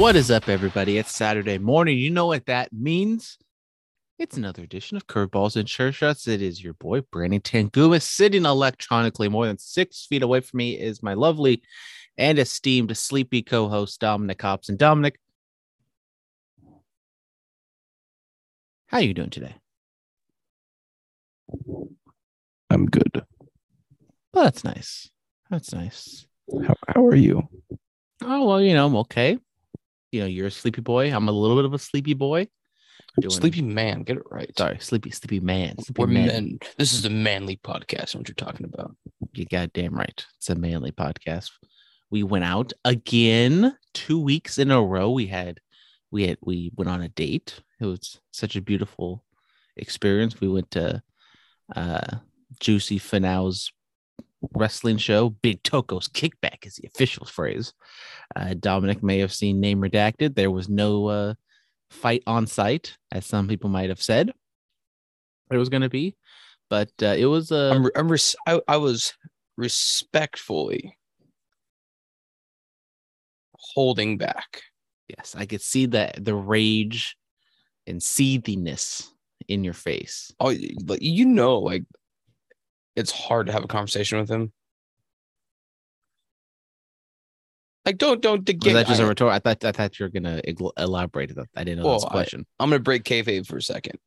What 0.00 0.16
is 0.16 0.30
up, 0.30 0.48
everybody? 0.48 0.96
It's 0.96 1.14
Saturday 1.14 1.58
morning. 1.58 1.98
You 1.98 2.08
know 2.08 2.24
what 2.24 2.46
that 2.46 2.72
means? 2.72 3.36
It's 4.18 4.38
another 4.38 4.62
edition 4.62 4.96
of 4.96 5.06
Curveballs 5.06 5.56
and 5.56 5.68
Sure 5.68 5.92
Shots. 5.92 6.26
It 6.26 6.40
is 6.40 6.64
your 6.64 6.72
boy, 6.72 7.02
Brandon 7.02 7.42
Tanguma, 7.42 8.00
sitting 8.00 8.46
electronically 8.46 9.28
more 9.28 9.46
than 9.46 9.58
six 9.58 10.06
feet 10.06 10.22
away 10.22 10.40
from 10.40 10.56
me 10.56 10.70
is 10.80 11.02
my 11.02 11.12
lovely 11.12 11.62
and 12.16 12.38
esteemed 12.38 12.96
sleepy 12.96 13.42
co 13.42 13.68
host, 13.68 14.00
Dominic 14.00 14.40
Hobson. 14.40 14.78
Dominic, 14.78 15.20
how 18.86 18.96
are 18.96 19.02
you 19.02 19.12
doing 19.12 19.28
today? 19.28 19.54
I'm 22.70 22.86
good. 22.86 23.22
Well, 24.32 24.44
that's 24.44 24.64
nice. 24.64 25.10
That's 25.50 25.74
nice. 25.74 26.26
How, 26.66 26.74
how 26.88 27.04
are 27.04 27.14
you? 27.14 27.46
Oh, 28.22 28.46
well, 28.46 28.62
you 28.62 28.72
know, 28.72 28.86
I'm 28.86 28.96
okay. 28.96 29.38
You 30.12 30.20
know, 30.20 30.26
you're 30.26 30.48
a 30.48 30.50
sleepy 30.50 30.80
boy. 30.80 31.14
I'm 31.14 31.28
a 31.28 31.32
little 31.32 31.56
bit 31.56 31.64
of 31.64 31.74
a 31.74 31.78
sleepy 31.78 32.14
boy. 32.14 32.48
Doing- 33.20 33.30
Sleepy 33.30 33.62
man, 33.62 34.02
get 34.02 34.18
it 34.18 34.22
right. 34.30 34.50
Sorry, 34.56 34.78
sleepy, 34.78 35.10
sleepy 35.10 35.40
man. 35.40 35.78
Sleepy 35.78 36.00
We're 36.00 36.06
man. 36.06 36.26
men. 36.26 36.58
This 36.78 36.92
is 36.92 37.02
the 37.02 37.10
manly 37.10 37.56
podcast. 37.56 38.14
What 38.14 38.28
you're 38.28 38.34
talking 38.34 38.66
about? 38.66 38.94
You 39.32 39.46
goddamn 39.46 39.94
right. 39.94 40.24
It's 40.36 40.50
a 40.50 40.54
manly 40.54 40.92
podcast. 40.92 41.50
We 42.10 42.22
went 42.22 42.44
out 42.44 42.72
again 42.84 43.76
two 43.94 44.20
weeks 44.20 44.58
in 44.58 44.70
a 44.70 44.82
row. 44.82 45.10
We 45.10 45.26
had, 45.26 45.58
we 46.10 46.26
had, 46.26 46.38
we 46.42 46.70
went 46.76 46.88
on 46.90 47.02
a 47.02 47.08
date. 47.08 47.60
It 47.80 47.86
was 47.86 48.20
such 48.32 48.54
a 48.56 48.62
beautiful 48.62 49.24
experience. 49.76 50.40
We 50.40 50.48
went 50.48 50.70
to 50.72 51.02
uh 51.74 52.16
Juicy 52.60 52.98
Finau's 52.98 53.72
wrestling 54.54 54.96
show. 54.96 55.30
Big 55.30 55.62
Toko's 55.62 56.08
Kickback 56.08 56.66
is 56.66 56.76
the 56.76 56.86
official 56.86 57.26
phrase. 57.26 57.72
Uh, 58.34 58.54
Dominic 58.58 59.02
may 59.02 59.18
have 59.18 59.32
seen 59.32 59.60
name 59.60 59.80
redacted. 59.80 60.34
There 60.34 60.50
was 60.50 60.68
no 60.68 61.06
uh, 61.06 61.34
fight 61.90 62.22
on 62.26 62.46
site, 62.46 62.96
as 63.12 63.26
some 63.26 63.48
people 63.48 63.70
might 63.70 63.88
have 63.88 64.02
said 64.02 64.32
it 65.50 65.56
was 65.56 65.68
going 65.68 65.82
to 65.82 65.88
be, 65.88 66.16
but 66.68 66.90
uh, 67.02 67.14
it 67.18 67.26
was 67.26 67.50
a. 67.50 67.72
I'm, 67.74 67.90
I'm 67.96 68.10
res- 68.10 68.36
I, 68.46 68.60
I 68.68 68.76
was 68.76 69.14
respectfully 69.56 70.96
holding 73.52 74.16
back. 74.16 74.62
Yes, 75.08 75.34
I 75.36 75.46
could 75.46 75.60
see 75.60 75.86
the 75.86 76.12
the 76.18 76.34
rage 76.34 77.16
and 77.86 78.02
seethiness 78.02 79.12
in 79.48 79.64
your 79.64 79.74
face. 79.74 80.32
Oh, 80.38 80.54
like 80.86 81.02
you 81.02 81.26
know, 81.26 81.58
like 81.58 81.84
it's 82.96 83.10
hard 83.12 83.46
to 83.46 83.52
have 83.52 83.64
a 83.64 83.68
conversation 83.68 84.18
with 84.18 84.28
him. 84.30 84.52
Like, 87.86 87.96
don't 87.98 88.20
don't 88.20 88.46
Was 88.46 88.54
get. 88.56 88.74
that 88.74 88.86
just 88.86 89.00
I, 89.00 89.04
a 89.04 89.06
rhetorical? 89.06 89.34
I 89.34 89.38
thought 89.38 89.64
I 89.64 89.72
thought 89.72 89.98
you 89.98 90.04
were 90.04 90.10
gonna 90.10 90.40
elaborate. 90.76 91.34
That 91.34 91.46
I 91.56 91.64
didn't 91.64 91.82
know 91.82 91.88
Well, 91.88 92.04
I- 92.06 92.10
question. 92.10 92.46
I'm 92.58 92.68
gonna 92.70 92.80
break 92.80 93.04
kayfabe 93.04 93.46
for 93.46 93.56
a 93.56 93.62
second. 93.62 93.98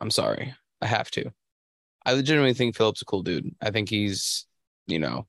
I'm 0.00 0.10
sorry, 0.10 0.54
I 0.82 0.86
have 0.86 1.10
to. 1.12 1.30
I 2.04 2.12
legitimately 2.12 2.52
think 2.54 2.76
Philip's 2.76 3.02
a 3.02 3.04
cool 3.06 3.22
dude. 3.22 3.54
I 3.60 3.70
think 3.70 3.88
he's, 3.88 4.46
you 4.86 4.98
know, 4.98 5.26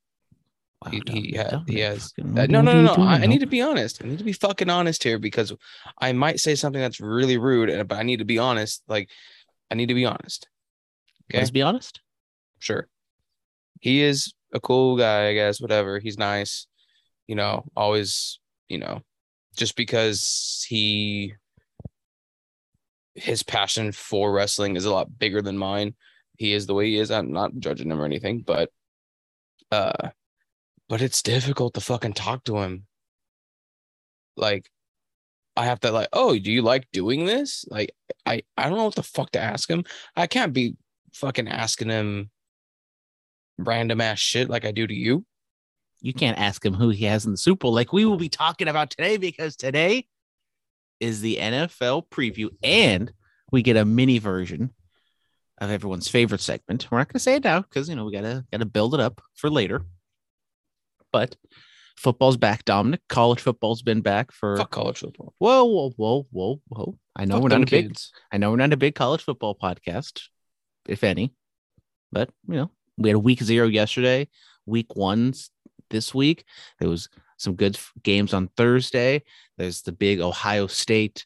Wow, 0.86 0.92
he- 0.92 1.02
he 1.08 1.38
ha- 1.38 1.64
he 1.66 1.80
has- 1.80 2.14
Uh, 2.20 2.46
no, 2.46 2.62
no, 2.62 2.62
no, 2.62 2.82
no. 2.84 3.04
I, 3.04 3.14
I 3.16 3.26
need 3.26 3.40
to 3.40 3.48
be 3.48 3.62
honest. 3.62 4.04
I 4.04 4.08
need 4.08 4.20
to 4.20 4.24
be 4.26 4.34
fucking 4.34 4.70
honest 4.70 5.02
here 5.04 5.18
because 5.18 5.54
I 6.00 6.12
might 6.12 6.40
say 6.40 6.54
something 6.56 6.82
that's 6.82 7.00
really 7.00 7.38
rude, 7.38 7.70
and 7.70 7.88
but 7.88 7.98
I 7.98 8.04
need 8.04 8.18
to 8.18 8.26
be 8.26 8.38
honest. 8.38 8.84
Like, 8.88 9.10
I 9.72 9.76
need 9.76 9.88
to 9.88 9.96
be 9.96 10.06
honest. 10.06 10.48
Okay, 11.32 11.40
Let's 11.40 11.50
be 11.52 11.62
honest. 11.64 12.02
sure. 12.60 12.88
He 13.80 14.02
is 14.02 14.34
a 14.54 14.60
cool 14.60 14.98
guy, 14.98 15.28
I 15.28 15.34
guess. 15.34 15.62
Whatever. 15.62 16.00
He's 16.00 16.18
nice. 16.18 16.68
You 17.28 17.36
know, 17.36 17.66
always. 17.76 18.40
You 18.70 18.80
know, 18.80 19.02
just 19.56 19.76
because 19.78 20.66
he 20.68 21.34
his 23.16 23.44
passion 23.44 23.92
for 23.92 24.32
wrestling 24.32 24.76
is 24.76 24.86
a 24.86 24.92
lot 24.92 25.18
bigger 25.18 25.42
than 25.42 25.58
mine. 25.58 25.96
He 26.38 26.54
is 26.54 26.68
the 26.68 26.74
way 26.74 26.88
he 26.88 26.98
is. 26.98 27.10
I'm 27.10 27.32
not 27.32 27.58
judging 27.58 27.92
him 27.92 28.00
or 28.00 28.06
anything, 28.06 28.42
but 28.42 28.70
uh 29.72 30.10
but 30.88 31.02
it's 31.02 31.22
difficult 31.22 31.74
to 31.74 31.82
fucking 31.82 32.14
talk 32.14 32.44
to 32.46 32.58
him. 32.60 32.86
Like 34.38 34.70
I 35.56 35.66
have 35.66 35.80
to 35.82 35.92
like, 35.92 36.10
"Oh, 36.14 36.38
do 36.38 36.52
you 36.52 36.62
like 36.62 36.88
doing 36.94 37.26
this?" 37.26 37.66
Like 37.70 37.92
I 38.26 38.44
I 38.56 38.70
don't 38.70 38.78
know 38.78 38.86
what 38.86 38.96
the 38.96 39.04
fuck 39.04 39.32
to 39.32 39.42
ask 39.42 39.70
him. 39.70 39.84
I 40.16 40.28
can't 40.28 40.54
be 40.54 40.76
fucking 41.14 41.48
asking 41.48 41.90
him 41.90 42.30
random 43.58 44.02
ass 44.02 44.20
shit 44.20 44.50
like 44.50 44.66
I 44.66 44.72
do 44.72 44.86
to 44.86 44.94
you. 44.94 45.26
You 46.02 46.14
can't 46.14 46.38
ask 46.38 46.64
him 46.64 46.76
who 46.76 46.90
he 46.90 47.06
has 47.06 47.26
in 47.26 47.32
the 47.32 47.38
Super 47.38 47.62
Bowl, 47.62 47.74
like 47.74 47.92
we 47.92 48.06
will 48.06 48.18
be 48.18 48.30
talking 48.30 48.68
about 48.68 48.92
today, 48.92 49.18
because 49.18 49.56
today 49.56 50.06
is 51.00 51.22
the 51.22 51.38
NFL 51.38 52.08
preview, 52.10 52.50
and 52.62 53.12
we 53.52 53.62
get 53.62 53.78
a 53.78 53.86
mini 53.86 54.20
version 54.20 54.74
of 55.60 55.72
everyone's 55.72 56.08
favorite 56.08 56.42
segment. 56.42 56.88
We're 56.92 57.00
not 57.00 57.08
gonna 57.08 57.20
say 57.20 57.36
it 57.36 57.44
now 57.44 57.62
because 57.62 57.90
you 57.90 57.96
know 57.96 58.06
we 58.06 58.12
gotta 58.12 58.46
gotta 58.52 58.66
build 58.66 58.94
it 58.94 59.00
up 59.00 59.22
for 59.36 59.50
later. 59.50 59.84
But 61.12 61.36
football's 61.98 62.38
back, 62.38 62.64
Dominic. 62.66 63.02
College 63.10 63.40
football's 63.40 63.82
been 63.82 64.02
back 64.02 64.32
for 64.32 64.58
Fuck 64.58 64.72
college 64.72 65.00
football. 65.00 65.34
whoa, 65.40 65.64
whoa, 65.64 65.92
whoa, 65.96 66.28
whoa, 66.32 66.62
whoa. 66.68 66.98
I 67.16 67.26
know 67.26 67.36
Fuck 67.36 67.44
we're 67.44 67.50
not 67.50 67.64
a 67.64 67.72
big 67.72 67.88
kids. 67.88 68.12
I 68.32 68.38
know 68.38 68.52
we're 68.52 68.58
not 68.58 68.74
a 68.74 68.78
big 68.78 68.94
college 68.94 69.24
football 69.24 69.58
podcast, 69.62 70.24
if 70.88 71.04
any, 71.04 71.34
but 72.12 72.30
you 72.48 72.56
know, 72.56 72.72
we 72.98 73.10
had 73.10 73.16
a 73.16 73.20
week 73.20 73.42
zero 73.42 73.68
yesterday, 73.68 74.28
week 74.66 74.96
one's 74.96 75.52
this 75.90 76.14
week. 76.14 76.46
There 76.80 76.90
was 76.90 77.10
some 77.38 77.56
good 77.56 77.78
games 78.04 78.34
on 78.34 78.50
Thursday. 78.58 79.24
There's 79.58 79.82
the 79.84 79.92
big 79.92 80.20
Ohio 80.20 80.68
State 80.68 81.26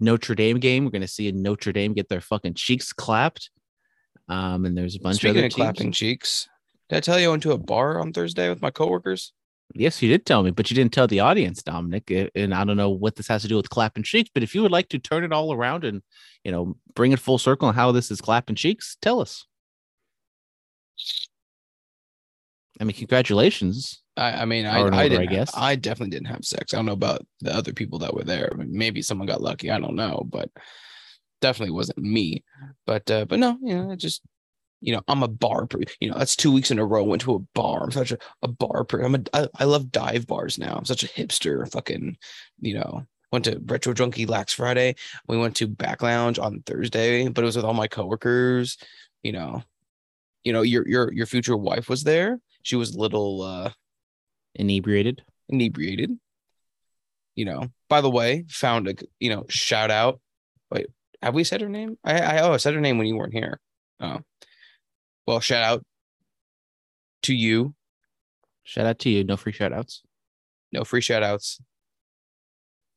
Notre 0.00 0.34
Dame 0.34 0.58
game. 0.58 0.84
We're 0.84 0.90
gonna 0.90 1.08
see 1.08 1.28
a 1.28 1.32
Notre 1.32 1.72
Dame 1.72 1.94
get 1.94 2.08
their 2.08 2.20
fucking 2.20 2.54
cheeks 2.54 2.92
clapped. 2.92 3.50
Um, 4.28 4.64
and 4.64 4.76
there's 4.76 4.96
a 4.96 5.00
bunch 5.00 5.16
Speaking 5.16 5.30
of 5.30 5.36
other 5.38 5.46
of 5.46 5.52
clapping 5.52 5.92
cheeks, 5.92 6.48
did 6.88 6.96
I 6.96 7.00
tell 7.00 7.18
you 7.18 7.28
I 7.28 7.30
went 7.30 7.42
to 7.44 7.52
a 7.52 7.58
bar 7.58 8.00
on 8.00 8.12
Thursday 8.12 8.48
with 8.48 8.60
my 8.60 8.70
coworkers? 8.70 9.32
Yes, 9.74 10.00
you 10.00 10.08
did 10.08 10.24
tell 10.24 10.42
me, 10.42 10.50
but 10.50 10.70
you 10.70 10.74
didn't 10.74 10.94
tell 10.94 11.06
the 11.06 11.20
audience, 11.20 11.62
Dominic. 11.62 12.10
And 12.34 12.54
I 12.54 12.64
don't 12.64 12.78
know 12.78 12.88
what 12.88 13.16
this 13.16 13.28
has 13.28 13.42
to 13.42 13.48
do 13.48 13.56
with 13.56 13.68
clapping 13.68 14.02
cheeks, 14.02 14.30
but 14.32 14.42
if 14.42 14.54
you 14.54 14.62
would 14.62 14.70
like 14.70 14.88
to 14.90 14.98
turn 14.98 15.24
it 15.24 15.32
all 15.32 15.52
around 15.52 15.84
and 15.84 16.02
you 16.44 16.52
know 16.52 16.76
bring 16.94 17.12
it 17.12 17.18
full 17.18 17.38
circle 17.38 17.68
on 17.68 17.74
how 17.74 17.92
this 17.92 18.10
is 18.10 18.20
clapping 18.20 18.56
cheeks, 18.56 18.96
tell 19.02 19.20
us. 19.20 19.46
I 22.80 22.84
mean, 22.84 22.96
congratulations. 22.96 24.02
I, 24.16 24.42
I 24.42 24.44
mean, 24.44 24.66
I, 24.66 24.78
I 24.78 24.82
order, 24.82 24.96
I 24.96 25.08
didn't. 25.08 25.30
guess. 25.30 25.50
I 25.54 25.76
definitely 25.76 26.10
didn't 26.10 26.28
have 26.28 26.44
sex. 26.44 26.72
I 26.72 26.76
don't 26.76 26.86
know 26.86 26.92
about 26.92 27.26
the 27.40 27.54
other 27.54 27.72
people 27.72 28.00
that 28.00 28.14
were 28.14 28.24
there. 28.24 28.50
I 28.52 28.56
mean, 28.56 28.76
maybe 28.76 29.02
someone 29.02 29.28
got 29.28 29.40
lucky. 29.40 29.70
I 29.70 29.78
don't 29.78 29.94
know, 29.96 30.26
but 30.28 30.50
definitely 31.40 31.74
wasn't 31.74 31.98
me. 31.98 32.44
But 32.86 33.10
uh, 33.10 33.24
but 33.26 33.38
no, 33.38 33.58
you 33.62 33.74
know, 33.74 33.96
just 33.96 34.22
you 34.80 34.92
know, 34.92 35.02
I'm 35.08 35.22
a 35.22 35.28
bar. 35.28 35.66
Per, 35.66 35.80
you 36.00 36.10
know, 36.10 36.18
that's 36.18 36.36
two 36.36 36.52
weeks 36.52 36.70
in 36.70 36.78
a 36.78 36.84
row. 36.84 37.04
Went 37.04 37.22
to 37.22 37.34
a 37.34 37.38
bar. 37.38 37.84
I'm 37.84 37.90
such 37.90 38.12
a, 38.12 38.18
a 38.42 38.48
bar. 38.48 38.84
Per, 38.84 39.00
I'm 39.00 39.14
a. 39.14 39.20
I, 39.32 39.48
I 39.56 39.64
love 39.64 39.90
dive 39.90 40.26
bars 40.26 40.58
now. 40.58 40.74
I'm 40.74 40.84
such 40.84 41.02
a 41.02 41.08
hipster. 41.08 41.70
Fucking, 41.70 42.16
you 42.60 42.74
know. 42.74 43.06
Went 43.30 43.44
to 43.44 43.60
Retro 43.66 43.92
Drunky 43.92 44.26
Lax 44.26 44.54
Friday. 44.54 44.94
We 45.26 45.36
went 45.36 45.54
to 45.56 45.66
Back 45.66 46.02
Lounge 46.02 46.38
on 46.38 46.62
Thursday, 46.64 47.28
but 47.28 47.42
it 47.42 47.44
was 47.44 47.56
with 47.56 47.64
all 47.66 47.74
my 47.74 47.86
coworkers. 47.86 48.78
You 49.22 49.32
know, 49.32 49.62
you 50.44 50.52
know, 50.54 50.62
your 50.62 50.88
your 50.88 51.12
your 51.12 51.26
future 51.26 51.56
wife 51.56 51.90
was 51.90 52.04
there. 52.04 52.40
She 52.62 52.76
was 52.76 52.94
a 52.94 52.98
little 52.98 53.42
uh 53.42 53.70
Inebriated. 54.54 55.22
inebriated. 55.48 56.18
You 57.34 57.44
know, 57.44 57.68
by 57.88 58.00
the 58.00 58.10
way, 58.10 58.44
found 58.48 58.88
a 58.88 58.94
you 59.20 59.30
know 59.30 59.44
shout 59.48 59.90
out. 59.90 60.20
Wait, 60.70 60.86
have 61.22 61.34
we 61.34 61.44
said 61.44 61.60
her 61.60 61.68
name? 61.68 61.96
I, 62.04 62.18
I 62.20 62.38
oh 62.40 62.52
I 62.52 62.56
said 62.56 62.74
her 62.74 62.80
name 62.80 62.98
when 62.98 63.06
you 63.06 63.16
weren't 63.16 63.32
here. 63.34 63.60
Oh, 64.00 64.18
well, 65.26 65.40
shout 65.40 65.62
out 65.62 65.84
to 67.22 67.34
you. 67.34 67.74
Shout 68.64 68.86
out 68.86 68.98
to 69.00 69.10
you. 69.10 69.22
No 69.24 69.36
free 69.36 69.52
shout 69.52 69.72
outs. 69.72 70.02
No 70.72 70.82
free 70.84 71.00
shout 71.00 71.22
outs. 71.22 71.60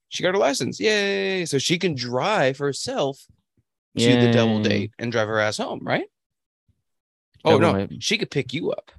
She 0.09 0.23
got 0.23 0.33
her 0.33 0.39
license. 0.39 0.79
Yay! 0.79 1.45
So 1.45 1.57
she 1.57 1.77
can 1.77 1.93
drive 1.95 2.57
herself 2.57 3.23
to 3.97 4.19
the 4.19 4.31
double 4.31 4.57
Yay. 4.57 4.63
date 4.63 4.91
and 4.97 5.11
drive 5.11 5.27
her 5.27 5.39
ass 5.39 5.57
home, 5.57 5.79
right? 5.83 6.05
Oh 7.45 7.57
no, 7.59 7.87
she 7.99 8.17
could 8.17 8.31
pick 8.31 8.53
you 8.53 8.71
up. 8.71 8.91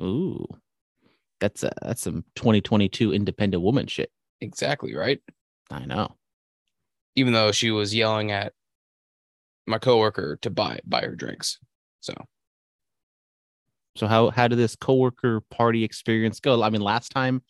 Ooh, 0.00 0.46
that's 1.40 1.62
a, 1.62 1.72
that's 1.82 2.02
some 2.02 2.24
2022 2.36 3.12
independent 3.12 3.62
woman 3.62 3.86
shit. 3.86 4.10
Exactly, 4.40 4.94
right? 4.94 5.20
I 5.70 5.84
know. 5.84 6.16
Even 7.16 7.32
though 7.32 7.52
she 7.52 7.70
was 7.70 7.94
yelling 7.94 8.30
at 8.30 8.52
my 9.66 9.78
coworker 9.78 10.38
to 10.42 10.50
buy 10.50 10.80
buy 10.84 11.02
her 11.02 11.14
drinks. 11.14 11.58
So 12.00 12.14
So 13.96 14.06
how 14.06 14.30
how 14.30 14.48
did 14.48 14.58
this 14.58 14.76
coworker 14.76 15.42
party 15.50 15.84
experience 15.84 16.40
go? 16.40 16.62
I 16.62 16.70
mean, 16.70 16.80
last 16.80 17.10
time, 17.10 17.42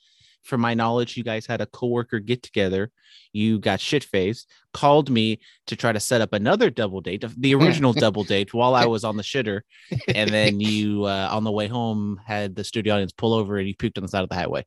from 0.43 0.61
my 0.61 0.75
knowledge, 0.75 1.17
you 1.17 1.25
guys 1.25 1.47
had 1.47 1.61
a 1.61 1.67
coworker 1.67 2.19
get 2.19 2.43
together. 2.43 2.91
You 3.33 3.59
got 3.59 3.81
shit 3.81 4.05
faced, 4.05 4.51
called 4.73 5.11
me 5.11 5.41
to 5.67 5.77
try 5.77 5.93
to 5.93 6.01
set 6.01 6.21
up 6.21 6.33
another 6.33 6.71
double 6.71 7.01
date, 7.01 7.25
the 7.37 7.55
original 7.55 7.93
double 8.05 8.25
date, 8.25 8.55
while 8.55 8.75
I 8.75 8.87
was 8.87 9.05
on 9.05 9.17
the 9.17 9.23
shitter, 9.23 9.61
and 10.15 10.31
then 10.31 10.61
you 10.61 11.05
uh, 11.05 11.29
on 11.31 11.45
the 11.45 11.53
way 11.53 11.69
home 11.69 12.21
had 12.25 12.57
the 12.57 12.65
studio 12.65 12.95
audience 12.95 13.13
pull 13.13 13.35
over 13.35 13.59
and 13.59 13.69
you 13.69 13.75
puked 13.75 13.99
on 13.99 14.03
the 14.03 14.09
side 14.09 14.23
of 14.23 14.29
the 14.29 14.35
highway. 14.35 14.65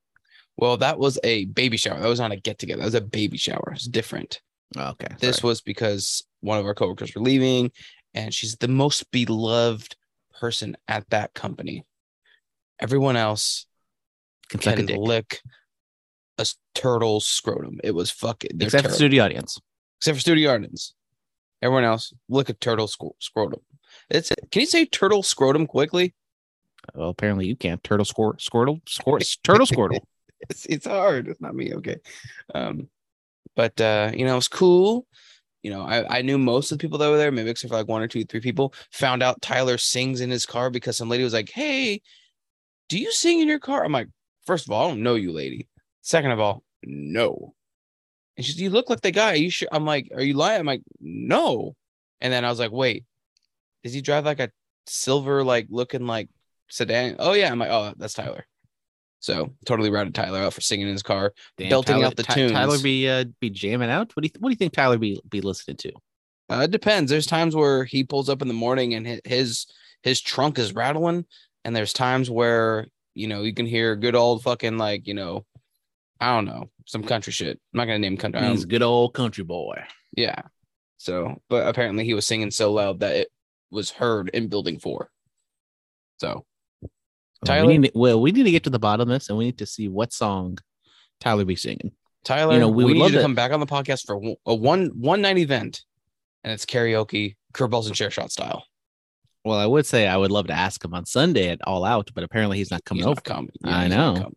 Well, 0.57 0.77
that 0.77 0.99
was 0.99 1.17
a 1.23 1.45
baby 1.45 1.77
shower. 1.77 1.99
That 1.99 2.07
was 2.07 2.19
not 2.19 2.31
a 2.31 2.35
get 2.35 2.59
together. 2.59 2.81
That 2.81 2.85
was 2.85 2.95
a 2.95 3.01
baby 3.01 3.37
shower. 3.37 3.71
It's 3.73 3.87
different. 3.87 4.41
Oh, 4.77 4.89
okay. 4.89 5.15
This 5.19 5.37
sorry. 5.37 5.49
was 5.49 5.61
because 5.61 6.23
one 6.41 6.59
of 6.59 6.65
our 6.65 6.75
coworkers 6.75 7.15
were 7.15 7.21
leaving, 7.21 7.71
and 8.13 8.33
she's 8.33 8.57
the 8.57 8.67
most 8.67 9.09
beloved 9.11 9.95
person 10.39 10.77
at 10.87 11.09
that 11.09 11.33
company. 11.33 11.83
Everyone 12.79 13.15
else 13.15 13.65
can 14.49 14.59
can 14.59 14.85
lick 14.87 15.41
a 16.41 16.45
turtle's 16.73 17.25
scrotum. 17.27 17.79
It 17.83 17.91
was 17.91 18.11
fucking 18.11 18.51
Except 18.59 18.87
for 18.87 18.93
studio 18.93 19.23
audience. 19.25 19.59
except 19.99 20.17
for 20.17 20.21
studio 20.21 20.53
audience. 20.53 20.93
Everyone 21.61 21.83
else 21.83 22.13
look 22.29 22.49
at 22.49 22.59
turtle 22.59 22.87
scro- 22.87 23.15
scrotum. 23.19 23.61
It's 24.09 24.31
can 24.51 24.61
you 24.61 24.65
say 24.65 24.85
turtle 24.85 25.23
scrotum 25.23 25.67
quickly? 25.67 26.13
Well, 26.95 27.09
apparently 27.09 27.45
you 27.45 27.55
can't. 27.55 27.83
Turtle 27.83 28.05
squirt, 28.05 28.39
squirtle, 28.39 28.81
squirt, 28.87 29.23
turtle 29.43 29.65
squirtle. 29.67 29.99
It's 30.49 30.65
it's 30.65 30.87
hard. 30.87 31.27
It's 31.27 31.39
not 31.39 31.53
me. 31.53 31.71
Okay. 31.75 31.97
Um, 32.55 32.89
but 33.55 33.79
uh, 33.79 34.11
you 34.15 34.25
know, 34.25 34.31
it 34.33 34.35
was 34.37 34.47
cool. 34.47 35.05
You 35.61 35.69
know, 35.69 35.81
I, 35.83 36.17
I 36.17 36.21
knew 36.23 36.39
most 36.39 36.71
of 36.71 36.79
the 36.79 36.81
people 36.81 36.97
that 36.97 37.09
were 37.11 37.17
there, 37.19 37.31
maybe 37.31 37.51
except 37.51 37.69
for 37.69 37.77
like 37.77 37.87
one 37.87 38.01
or 38.01 38.07
two, 38.07 38.25
three 38.25 38.39
people. 38.39 38.73
Found 38.93 39.21
out 39.21 39.39
Tyler 39.43 39.77
sings 39.77 40.19
in 40.19 40.31
his 40.31 40.47
car 40.47 40.71
because 40.71 40.97
some 40.97 41.09
lady 41.09 41.23
was 41.23 41.33
like, 41.33 41.51
Hey, 41.53 42.01
do 42.89 42.97
you 42.97 43.11
sing 43.11 43.39
in 43.39 43.47
your 43.47 43.59
car? 43.59 43.85
I'm 43.85 43.91
like, 43.91 44.07
first 44.47 44.65
of 44.65 44.71
all, 44.71 44.87
I 44.87 44.89
don't 44.89 45.03
know 45.03 45.13
you, 45.13 45.31
lady. 45.31 45.67
Second 46.01 46.31
of 46.31 46.39
all, 46.39 46.63
no. 46.83 47.53
And 48.37 48.45
she's, 48.45 48.59
you 48.59 48.69
look 48.69 48.89
like 48.89 49.01
the 49.01 49.11
guy. 49.11 49.33
Are 49.33 49.35
you 49.35 49.49
sure? 49.49 49.69
I'm 49.71 49.85
like, 49.85 50.11
are 50.15 50.21
you 50.21 50.33
lying? 50.33 50.59
I'm 50.59 50.65
like, 50.65 50.83
no. 50.99 51.75
And 52.19 52.31
then 52.31 52.45
I 52.45 52.49
was 52.49 52.59
like, 52.59 52.71
wait, 52.71 53.05
does 53.83 53.93
he 53.93 54.01
drive 54.01 54.25
like 54.25 54.39
a 54.39 54.51
silver, 54.87 55.43
like 55.43 55.67
looking 55.69 56.07
like 56.07 56.29
sedan? 56.69 57.17
Oh 57.19 57.33
yeah. 57.33 57.51
I'm 57.51 57.59
like, 57.59 57.71
oh, 57.71 57.93
that's 57.97 58.13
Tyler. 58.13 58.45
So 59.19 59.53
totally 59.65 59.91
routed 59.91 60.15
Tyler 60.15 60.39
out 60.39 60.53
for 60.53 60.61
singing 60.61 60.87
in 60.87 60.93
his 60.93 61.03
car. 61.03 61.33
Damn, 61.55 61.69
Belting 61.69 61.95
Tyler, 61.97 62.05
out 62.07 62.15
the 62.15 62.23
Ty- 62.23 62.47
Tyler 62.49 62.79
be 62.79 63.07
uh, 63.07 63.25
be 63.39 63.51
jamming 63.51 63.91
out. 63.91 64.15
What 64.15 64.23
do 64.23 64.27
you 64.27 64.39
what 64.39 64.49
do 64.49 64.53
you 64.53 64.57
think 64.57 64.73
Tyler 64.73 64.97
be 64.97 65.21
be 65.29 65.41
listening 65.41 65.77
to? 65.77 65.91
Uh, 66.49 66.61
it 66.63 66.71
depends. 66.71 67.11
There's 67.11 67.27
times 67.27 67.55
where 67.55 67.85
he 67.85 68.03
pulls 68.03 68.29
up 68.29 68.41
in 68.41 68.47
the 68.47 68.53
morning 68.55 68.95
and 68.95 69.07
hi- 69.07 69.21
his 69.23 69.67
his 70.01 70.19
trunk 70.21 70.57
is 70.57 70.73
rattling, 70.73 71.25
and 71.63 71.75
there's 71.75 71.93
times 71.93 72.31
where 72.31 72.87
you 73.13 73.27
know 73.27 73.43
you 73.43 73.53
can 73.53 73.67
hear 73.67 73.95
good 73.95 74.15
old 74.15 74.41
fucking 74.41 74.79
like 74.79 75.05
you 75.05 75.13
know, 75.13 75.45
I 76.21 76.35
don't 76.35 76.45
know 76.45 76.69
some 76.85 77.03
country 77.03 77.33
shit. 77.33 77.59
I'm 77.73 77.77
not 77.77 77.85
gonna 77.85 77.99
name 77.99 78.15
country. 78.17 78.41
I 78.41 78.51
He's 78.51 78.63
a 78.63 78.67
good 78.67 78.81
old 78.83 79.13
country 79.13 79.43
boy. 79.43 79.83
yeah. 80.15 80.41
So, 80.97 81.41
but 81.49 81.67
apparently 81.67 82.03
he 82.05 82.13
was 82.13 82.27
singing 82.27 82.51
so 82.51 82.71
loud 82.73 82.99
that 82.99 83.15
it 83.15 83.27
was 83.71 83.89
heard 83.89 84.29
in 84.35 84.49
building 84.49 84.77
four. 84.77 85.09
So 86.19 86.27
oh, 86.27 86.41
Well, 86.81 86.89
Tyler? 87.45 87.67
we 87.67 87.79
to, 87.79 87.91
well, 87.95 88.21
we 88.21 88.31
need 88.31 88.43
to 88.43 88.51
get 88.51 88.63
to 88.65 88.69
the 88.69 88.77
bottom 88.77 89.09
of 89.09 89.13
this, 89.19 89.29
and 89.29 89.37
we 89.37 89.45
need 89.45 89.57
to 89.57 89.65
see 89.65 89.87
what 89.89 90.13
song 90.13 90.59
Tyler 91.19 91.43
be 91.45 91.55
singing. 91.55 91.91
Tyler, 92.23 92.53
you 92.53 92.59
know, 92.59 92.69
we 92.69 92.83
we, 92.83 92.85
would 92.85 92.93
need 92.93 92.99
love 92.99 93.09
you 93.11 93.15
to 93.15 93.21
to- 93.21 93.23
come 93.23 93.33
back 93.35 93.51
on 93.51 93.59
the 93.59 93.65
podcast 93.65 94.05
for 94.05 94.21
a 94.45 94.53
one 94.53 94.91
one 94.95 95.21
night 95.21 95.39
event, 95.39 95.81
and 96.43 96.53
it's 96.53 96.67
karaoke, 96.67 97.35
curveballs 97.53 97.87
and 97.87 97.95
chair 97.95 98.11
shot 98.11 98.31
style. 98.31 98.63
Well, 99.43 99.57
I 99.57 99.65
would 99.65 99.87
say 99.87 100.07
I 100.07 100.17
would 100.17 100.29
love 100.29 100.45
to 100.47 100.53
ask 100.53 100.85
him 100.85 100.93
on 100.93 101.07
Sunday 101.07 101.49
at 101.49 101.59
All 101.65 101.83
Out, 101.83 102.11
but 102.13 102.23
apparently 102.23 102.59
he's 102.59 102.69
not 102.69 102.85
coming 102.85 102.99
He's 102.99 103.07
over. 103.07 103.15
not 103.15 103.23
coming. 103.23 103.49
I 103.63 103.85
he's 103.85 103.95
not 103.95 104.13
know. 104.19 104.31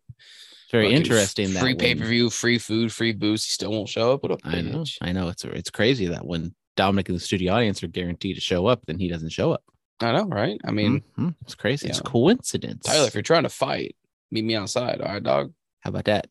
Very 0.74 0.86
Fucking 0.86 0.96
interesting 0.96 1.52
that 1.54 1.60
free 1.60 1.76
pay 1.76 1.94
per 1.94 2.04
view, 2.04 2.28
free 2.30 2.58
food, 2.58 2.92
free 2.92 3.12
booze. 3.12 3.44
He 3.44 3.50
still 3.50 3.70
won't 3.70 3.88
show 3.88 4.12
up. 4.12 4.24
What 4.24 4.32
a 4.32 4.38
I 4.44 4.60
know. 4.60 4.84
I 5.00 5.12
know. 5.12 5.28
It's 5.28 5.44
it's 5.44 5.70
crazy 5.70 6.06
that 6.08 6.26
when 6.26 6.52
Dominic 6.76 7.08
and 7.08 7.14
the 7.16 7.20
studio 7.20 7.52
audience 7.52 7.80
are 7.84 7.86
guaranteed 7.86 8.34
to 8.34 8.40
show 8.40 8.66
up, 8.66 8.84
then 8.86 8.98
he 8.98 9.08
doesn't 9.08 9.28
show 9.28 9.52
up. 9.52 9.62
I 10.00 10.10
know, 10.10 10.24
right? 10.24 10.60
I 10.64 10.72
mean, 10.72 11.02
Mhm. 11.16 11.36
it's 11.42 11.54
crazy. 11.54 11.88
It's 11.88 12.00
coincidence. 12.00 12.86
Tyler, 12.86 13.06
if 13.06 13.14
you're 13.14 13.22
trying 13.22 13.44
to 13.44 13.48
fight, 13.48 13.94
meet 14.32 14.44
me 14.44 14.56
outside. 14.56 15.00
All 15.00 15.12
right, 15.12 15.22
dog. 15.22 15.52
how 15.80 15.90
about 15.90 16.06
that? 16.06 16.26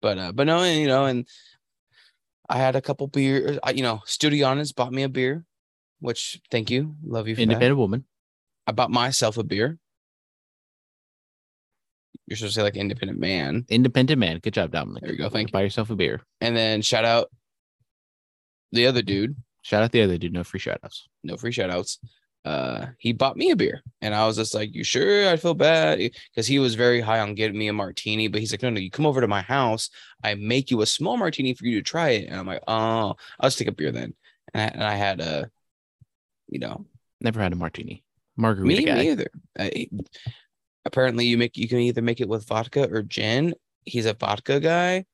But 0.00 0.18
uh, 0.18 0.30
but 0.32 0.46
no, 0.46 0.60
and, 0.62 0.80
you 0.80 0.86
know, 0.86 1.06
and 1.06 1.26
I 2.48 2.58
had 2.58 2.76
a 2.76 2.80
couple 2.80 3.08
beers. 3.08 3.58
You 3.74 3.82
know, 3.82 4.02
Studio 4.06 4.46
Audience 4.46 4.70
bought 4.70 4.92
me 4.92 5.02
a 5.02 5.08
beer, 5.08 5.44
which 5.98 6.40
thank 6.52 6.70
you, 6.70 6.94
love 7.02 7.26
you 7.26 7.34
for 7.34 7.38
that. 7.40 7.42
Independent 7.42 7.78
woman. 7.78 8.04
I 8.68 8.72
bought 8.72 8.92
myself 8.92 9.36
a 9.38 9.42
beer. 9.42 9.78
You're 12.26 12.36
supposed 12.36 12.54
to 12.54 12.60
say 12.60 12.62
like 12.62 12.76
independent 12.76 13.18
man. 13.18 13.64
Independent 13.68 14.18
man. 14.18 14.38
Good 14.38 14.54
job, 14.54 14.70
Dominic. 14.70 15.02
There 15.02 15.12
you 15.12 15.18
go, 15.18 15.28
thank 15.30 15.48
you. 15.48 15.52
Buy 15.52 15.62
yourself 15.62 15.90
a 15.90 15.96
beer. 15.96 16.20
And 16.40 16.56
then 16.56 16.82
shout 16.82 17.04
out 17.04 17.28
the 18.72 18.86
other 18.86 19.02
dude. 19.02 19.36
Shout 19.62 19.82
out 19.82 19.92
the 19.92 20.02
other 20.02 20.18
dude. 20.18 20.32
No 20.32 20.44
free 20.44 20.60
shout 20.60 20.80
outs. 20.84 21.08
no 21.22 21.36
free 21.36 21.52
shout 21.52 21.70
outs. 21.70 21.98
Uh, 22.44 22.86
he 22.98 23.12
bought 23.12 23.36
me 23.36 23.50
a 23.50 23.56
beer, 23.56 23.82
and 24.00 24.14
I 24.14 24.26
was 24.26 24.36
just 24.36 24.54
like, 24.54 24.74
"You 24.74 24.84
sure?" 24.84 25.28
I 25.28 25.36
feel 25.36 25.54
bad 25.54 25.98
because 25.98 26.46
he 26.46 26.58
was 26.58 26.76
very 26.76 27.00
high 27.00 27.20
on 27.20 27.34
getting 27.34 27.58
me 27.58 27.68
a 27.68 27.72
martini, 27.72 28.28
but 28.28 28.40
he's 28.40 28.52
like, 28.52 28.62
"No, 28.62 28.70
no, 28.70 28.80
you 28.80 28.90
come 28.90 29.04
over 29.04 29.20
to 29.20 29.28
my 29.28 29.42
house. 29.42 29.90
I 30.22 30.34
make 30.34 30.70
you 30.70 30.80
a 30.80 30.86
small 30.86 31.16
martini 31.16 31.52
for 31.52 31.66
you 31.66 31.76
to 31.76 31.82
try 31.82 32.10
it." 32.10 32.28
And 32.28 32.36
I'm 32.38 32.46
like, 32.46 32.62
"Oh, 32.66 33.16
I'll 33.40 33.48
just 33.48 33.58
take 33.58 33.68
a 33.68 33.72
beer 33.72 33.92
then." 33.92 34.14
And 34.54 34.62
I, 34.62 34.66
and 34.66 34.84
I 34.84 34.94
had 34.94 35.20
a, 35.20 35.50
you 36.48 36.60
know, 36.60 36.86
Never 37.20 37.40
had 37.40 37.52
a 37.52 37.56
martini. 37.56 38.04
Margarita 38.36 38.82
me, 38.82 38.84
me 38.84 39.10
either. 39.10 39.30
I, 39.58 39.88
apparently, 40.88 41.26
you 41.26 41.38
make 41.38 41.56
you 41.56 41.68
can 41.68 41.78
either 41.78 42.02
make 42.02 42.20
it 42.20 42.28
with 42.28 42.46
vodka 42.46 42.88
or 42.90 43.02
gin. 43.02 43.54
He's 43.84 44.06
a 44.06 44.14
vodka 44.14 44.60
guy, 44.60 45.04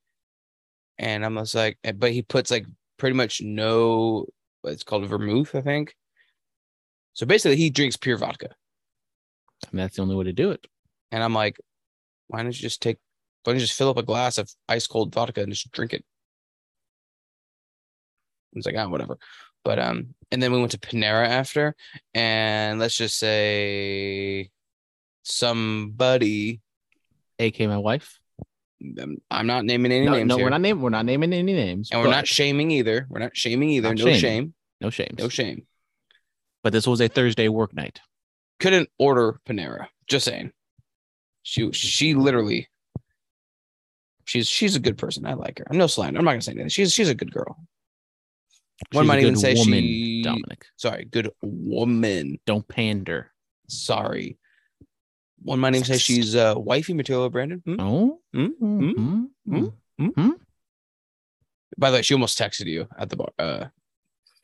and 0.98 1.24
I'm 1.24 1.36
just 1.36 1.54
like, 1.54 1.78
but 1.96 2.12
he 2.12 2.22
puts 2.22 2.50
like 2.50 2.66
pretty 2.98 3.16
much 3.16 3.42
no. 3.42 4.26
It's 4.64 4.82
called 4.82 5.06
vermouth, 5.06 5.54
I 5.54 5.60
think. 5.60 5.94
So 7.12 7.26
basically, 7.26 7.56
he 7.56 7.68
drinks 7.70 7.96
pure 7.96 8.16
vodka. 8.16 8.48
I 9.62 9.68
mean, 9.72 9.82
that's 9.82 9.96
the 9.96 10.02
only 10.02 10.16
way 10.16 10.24
to 10.24 10.32
do 10.32 10.50
it. 10.50 10.66
And 11.12 11.22
I'm 11.22 11.34
like, 11.34 11.58
why 12.28 12.42
don't 12.42 12.56
you 12.56 12.62
just 12.62 12.82
take, 12.82 12.98
why 13.42 13.52
don't 13.52 13.60
you 13.60 13.66
just 13.66 13.78
fill 13.78 13.90
up 13.90 13.98
a 13.98 14.02
glass 14.02 14.38
of 14.38 14.50
ice 14.68 14.86
cold 14.86 15.14
vodka 15.14 15.42
and 15.42 15.52
just 15.52 15.70
drink 15.70 15.92
it? 15.92 16.04
It's 18.54 18.66
like, 18.66 18.76
ah, 18.78 18.88
whatever. 18.88 19.18
But 19.64 19.78
um, 19.78 20.14
and 20.30 20.42
then 20.42 20.52
we 20.52 20.58
went 20.58 20.72
to 20.72 20.78
Panera 20.78 21.26
after, 21.26 21.74
and 22.14 22.78
let's 22.78 22.96
just 22.96 23.18
say 23.18 24.50
somebody, 25.24 26.60
AK 27.38 27.60
my 27.60 27.78
wife. 27.78 28.18
I'm 29.30 29.46
not 29.46 29.64
naming 29.64 29.92
any 29.92 30.04
No, 30.06 30.12
names 30.12 30.28
no, 30.28 30.36
here, 30.36 30.44
we're 30.44 30.50
not 30.50 30.60
naming. 30.60 30.82
We're 30.82 30.90
not 30.90 31.06
naming 31.06 31.32
any 31.32 31.52
names. 31.54 31.88
and 31.90 32.00
we're 32.02 32.10
not 32.10 32.26
shaming 32.28 32.70
either. 32.70 33.06
We're 33.08 33.18
not 33.20 33.36
shaming 33.36 33.70
either. 33.70 33.88
Not 33.88 33.98
no 33.98 34.04
shaming. 34.04 34.20
shame, 34.20 34.54
no 34.80 34.90
shame. 34.90 35.14
no 35.18 35.28
shame. 35.28 35.66
But 36.62 36.72
this 36.72 36.86
was 36.86 37.00
a 37.00 37.08
Thursday 37.08 37.48
work 37.48 37.74
night. 37.74 38.00
Couldn't 38.60 38.88
order 38.98 39.40
Panera. 39.48 39.86
Just 40.06 40.26
saying. 40.26 40.52
She 41.42 41.72
she 41.72 42.14
literally. 42.14 42.68
She's 44.26 44.48
she's 44.48 44.76
a 44.76 44.80
good 44.80 44.96
person. 44.98 45.26
I 45.26 45.34
like 45.34 45.58
her. 45.58 45.66
I'm 45.70 45.76
no 45.78 45.86
slander. 45.86 46.18
I'm 46.18 46.24
not 46.24 46.32
gonna 46.32 46.42
say 46.42 46.52
anything. 46.52 46.68
She's 46.70 46.92
she's 46.92 47.08
a 47.10 47.14
good 47.14 47.32
girl. 47.32 47.56
One 48.92 49.04
She's 49.04 49.08
might 49.08 49.20
even 49.20 49.36
say 49.36 49.54
woman, 49.54 49.80
she- 49.80 50.22
Dominic. 50.24 50.66
sorry, 50.76 51.04
good 51.04 51.30
woman. 51.42 52.38
Don't 52.44 52.66
pander. 52.66 53.30
Sorry. 53.68 54.36
One 55.44 55.60
might 55.60 55.74
even 55.74 55.84
say 55.84 55.98
she's 55.98 56.34
uh 56.34 56.54
wifey 56.56 56.94
material, 56.94 57.28
Brandon. 57.30 57.62
Hmm? 57.64 57.76
Oh. 57.78 58.18
Hmm? 58.32 58.46
Mhm. 58.60 59.26
Hmm? 59.46 59.66
Mhm. 60.00 60.32
By 61.76 61.90
the 61.90 61.96
way, 61.98 62.02
she 62.02 62.14
almost 62.14 62.38
texted 62.38 62.66
you 62.66 62.88
at 62.98 63.10
the 63.10 63.16
bar. 63.16 63.32
Uh 63.38 63.66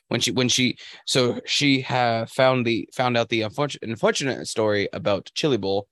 when 0.08 0.20
she 0.20 0.30
when 0.32 0.48
she 0.48 0.76
so 1.06 1.40
she 1.46 1.80
have 1.82 2.30
found 2.30 2.66
the 2.66 2.88
found 2.92 3.16
out 3.16 3.28
the 3.28 3.42
unfortunate 3.42 3.88
unfortunate 3.88 4.46
story 4.48 4.88
about 4.92 5.30
Chili 5.34 5.56
Bowl. 5.56 5.88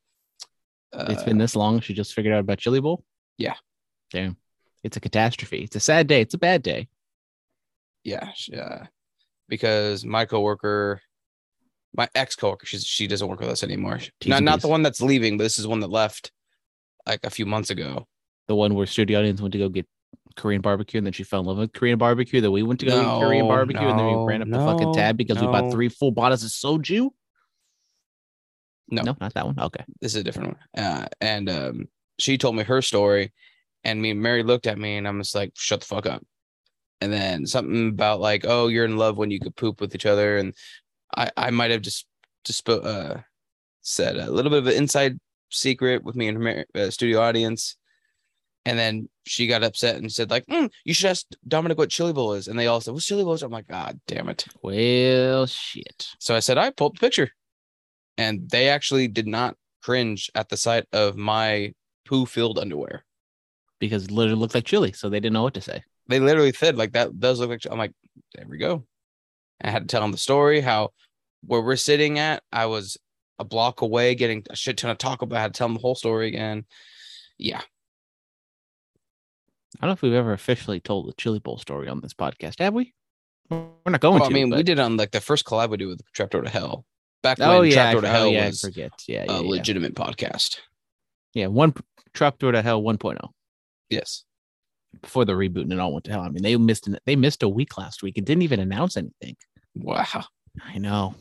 Uh, 0.92 1.06
It's 1.10 1.22
been 1.22 1.38
this 1.38 1.54
long. 1.56 1.80
She 1.80 1.94
just 1.94 2.14
figured 2.14 2.34
out 2.34 2.40
about 2.40 2.58
Chili 2.58 2.80
Bowl. 2.80 3.04
Yeah. 3.36 3.54
Damn. 4.10 4.36
It's 4.82 4.96
a 4.96 5.00
catastrophe. 5.00 5.62
It's 5.62 5.76
a 5.76 5.80
sad 5.80 6.06
day. 6.06 6.20
It's 6.22 6.34
a 6.34 6.38
bad 6.38 6.62
day. 6.62 6.88
yeah, 8.04 8.30
she, 8.34 8.54
uh, 8.54 8.84
because 9.48 10.04
my 10.04 10.24
coworker, 10.24 11.02
my 11.94 12.08
ex 12.14 12.36
coworker, 12.36 12.66
she's 12.66 12.84
she 12.84 13.06
doesn't 13.06 13.26
work 13.26 13.40
with 13.40 13.48
us 13.48 13.62
anymore. 13.62 13.98
T's 14.20 14.28
Not 14.28 14.42
not 14.42 14.60
the 14.60 14.68
one 14.68 14.82
that's 14.82 15.00
leaving, 15.00 15.36
but 15.36 15.44
this 15.44 15.58
is 15.58 15.66
one 15.66 15.80
that 15.80 15.90
left 15.90 16.30
like 17.06 17.20
a 17.24 17.30
few 17.30 17.46
months 17.46 17.70
ago. 17.70 18.06
The 18.46 18.54
one 18.54 18.74
where 18.74 18.86
studio 18.86 19.18
audience 19.18 19.40
went 19.40 19.52
to 19.52 19.58
go 19.58 19.68
get 19.68 19.86
Korean 20.36 20.60
barbecue 20.60 20.98
and 20.98 21.06
then 21.06 21.12
she 21.12 21.24
fell 21.24 21.40
in 21.40 21.46
love 21.46 21.58
with 21.58 21.72
Korean 21.72 21.98
barbecue. 21.98 22.40
Then 22.40 22.52
we 22.52 22.62
went 22.62 22.80
to 22.80 22.86
go 22.86 23.02
No, 23.02 23.18
get 23.20 23.26
Korean 23.26 23.48
barbecue 23.48 23.86
and 23.86 23.98
then 23.98 24.06
we 24.06 24.24
ran 24.24 24.42
up 24.42 24.48
the 24.48 24.58
fucking 24.58 24.94
tab 24.94 25.16
because 25.16 25.40
we 25.40 25.46
bought 25.46 25.70
three 25.70 25.88
full 25.88 26.12
bottles 26.12 26.44
of 26.44 26.50
soju. 26.50 27.10
No. 28.90 29.02
No, 29.02 29.16
not 29.20 29.34
that 29.34 29.44
one. 29.44 29.58
Okay. 29.58 29.84
this 30.00 30.14
is 30.14 30.20
a 30.20 30.24
different 30.24 30.56
one. 30.74 30.84
Uh, 30.84 31.06
and 31.20 31.50
um, 31.50 31.88
she 32.18 32.38
told 32.38 32.56
me 32.56 32.62
her 32.64 32.80
story, 32.80 33.32
and 33.84 34.00
me 34.00 34.10
and 34.10 34.22
Mary 34.22 34.42
looked 34.42 34.66
at 34.66 34.78
me, 34.78 34.96
and 34.96 35.06
I'm 35.06 35.20
just 35.20 35.34
like, 35.34 35.52
"Shut 35.56 35.80
the 35.80 35.86
fuck 35.86 36.06
up." 36.06 36.24
And 37.00 37.12
then 37.12 37.46
something 37.46 37.90
about 37.90 38.20
like, 38.20 38.44
"Oh, 38.46 38.68
you're 38.68 38.86
in 38.86 38.96
love 38.96 39.18
when 39.18 39.30
you 39.30 39.40
could 39.40 39.56
poop 39.56 39.80
with 39.80 39.94
each 39.94 40.06
other," 40.06 40.38
and 40.38 40.54
I 41.16 41.30
I 41.36 41.50
might 41.50 41.70
have 41.70 41.82
just 41.82 42.06
just 42.44 42.68
uh 42.68 43.18
said 43.82 44.16
a 44.16 44.30
little 44.30 44.50
bit 44.50 44.58
of 44.60 44.66
an 44.66 44.74
inside 44.74 45.18
secret 45.50 46.04
with 46.04 46.16
me 46.16 46.28
and 46.28 46.42
her 46.42 46.66
uh, 46.74 46.90
studio 46.90 47.20
audience. 47.20 47.76
And 48.66 48.78
then 48.78 49.08
she 49.26 49.46
got 49.46 49.64
upset 49.64 49.96
and 49.96 50.12
said, 50.12 50.30
like, 50.30 50.44
"Mm, 50.46 50.70
you 50.84 50.92
should 50.92 51.10
ask 51.10 51.26
Dominic 51.46 51.78
what 51.78 51.88
chili 51.90 52.12
bowl 52.12 52.34
is. 52.34 52.48
And 52.48 52.58
they 52.58 52.66
all 52.66 52.80
said, 52.82 52.92
What's 52.92 53.06
chili 53.06 53.24
bowl? 53.24 53.38
I'm 53.42 53.50
like, 53.50 53.68
God 53.68 53.98
damn 54.06 54.28
it. 54.28 54.44
Well, 54.62 55.46
shit. 55.46 56.08
So 56.18 56.36
I 56.36 56.40
said, 56.40 56.58
I 56.58 56.70
pulled 56.70 56.96
the 56.96 57.00
picture. 57.00 57.30
And 58.18 58.50
they 58.50 58.68
actually 58.68 59.08
did 59.08 59.26
not 59.26 59.56
cringe 59.82 60.30
at 60.34 60.48
the 60.48 60.56
sight 60.56 60.84
of 60.92 61.16
my 61.16 61.72
poo 62.04 62.26
filled 62.26 62.58
underwear. 62.58 63.04
because 63.80 64.04
it 64.04 64.10
literally 64.10 64.38
looked 64.40 64.54
like 64.54 64.64
chili, 64.64 64.92
so 64.92 65.08
they 65.08 65.20
didn't 65.20 65.34
know 65.34 65.42
what 65.44 65.54
to 65.54 65.60
say. 65.60 65.82
They 66.08 66.20
literally 66.20 66.52
said 66.52 66.76
like 66.76 66.92
that 66.92 67.18
does 67.20 67.40
look 67.40 67.50
like. 67.50 67.62
I'm 67.70 67.78
like, 67.78 67.92
there 68.34 68.46
we 68.48 68.58
go. 68.58 68.86
I 69.62 69.70
had 69.70 69.82
to 69.82 69.86
tell 69.88 70.02
them 70.02 70.12
the 70.12 70.18
story 70.18 70.60
how 70.60 70.90
where 71.44 71.60
we're 71.60 71.76
sitting 71.76 72.18
at. 72.18 72.42
I 72.52 72.66
was 72.66 72.96
a 73.38 73.44
block 73.44 73.80
away, 73.82 74.14
getting 74.14 74.44
a 74.50 74.56
shit 74.56 74.76
ton 74.78 74.90
of 74.90 74.98
Taco 74.98 75.26
Bell. 75.26 75.38
I 75.38 75.42
had 75.42 75.54
to 75.54 75.58
tell 75.58 75.68
them 75.68 75.74
the 75.74 75.80
whole 75.80 75.94
story 75.94 76.28
again. 76.28 76.64
Yeah, 77.38 77.60
I 79.76 79.82
don't 79.82 79.90
know 79.90 79.92
if 79.92 80.02
we've 80.02 80.12
ever 80.12 80.32
officially 80.32 80.80
told 80.80 81.08
the 81.08 81.12
chili 81.12 81.38
bowl 81.38 81.58
story 81.58 81.88
on 81.88 82.00
this 82.00 82.14
podcast, 82.14 82.58
have 82.58 82.74
we? 82.74 82.94
We're 83.50 83.68
not 83.86 84.00
going 84.00 84.20
well, 84.20 84.28
to. 84.28 84.34
I 84.34 84.34
mean, 84.34 84.50
we 84.50 84.62
did 84.62 84.78
on 84.78 84.96
like 84.96 85.12
the 85.12 85.20
first 85.20 85.44
collab 85.44 85.70
we 85.70 85.76
did 85.76 85.86
with 85.86 86.00
Trapdoor 86.12 86.42
to 86.42 86.50
Hell. 86.50 86.84
Back 87.22 87.38
Oh 87.40 87.60
when 87.60 87.70
yeah, 87.70 87.92
Trapdoor 87.92 88.02
to 88.02 88.08
oh, 88.08 88.10
Hell 88.10 88.28
yeah, 88.28 88.46
was 88.46 88.64
I 88.64 88.68
forget. 88.68 88.92
Yeah, 89.06 89.22
a 89.22 89.26
yeah, 89.26 89.40
yeah. 89.40 89.48
legitimate 89.48 89.94
podcast. 89.94 90.58
yeah. 91.34 91.46
One 91.46 91.74
trapdoor 92.14 92.52
to 92.52 92.62
hell 92.62 92.82
1.0 92.82 93.16
Yes. 93.90 94.24
Before 95.02 95.24
the 95.24 95.32
reboot 95.32 95.62
and 95.62 95.72
it 95.72 95.78
all 95.78 95.92
went 95.92 96.04
to 96.06 96.10
hell. 96.12 96.20
I 96.22 96.28
mean, 96.28 96.42
they 96.42 96.56
missed 96.56 96.86
an, 96.86 96.98
they 97.06 97.16
missed 97.16 97.42
a 97.42 97.48
week 97.48 97.76
last 97.78 98.02
week 98.02 98.16
and 98.18 98.26
didn't 98.26 98.42
even 98.42 98.60
announce 98.60 98.96
anything. 98.96 99.36
Wow. 99.74 100.24
I 100.64 100.78
know 100.78 101.14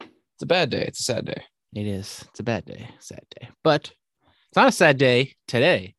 It's 0.00 0.42
a 0.42 0.46
bad 0.46 0.70
day. 0.70 0.84
It's 0.86 1.00
a 1.00 1.04
sad 1.04 1.24
day. 1.26 1.42
it 1.74 1.86
is. 1.86 2.24
It's 2.28 2.40
a 2.40 2.44
bad 2.44 2.64
day, 2.64 2.88
sad 3.00 3.24
day, 3.38 3.48
but 3.62 3.92
it's 4.48 4.56
not 4.56 4.68
a 4.68 4.72
sad 4.72 4.96
day 4.98 5.34
today 5.46 5.94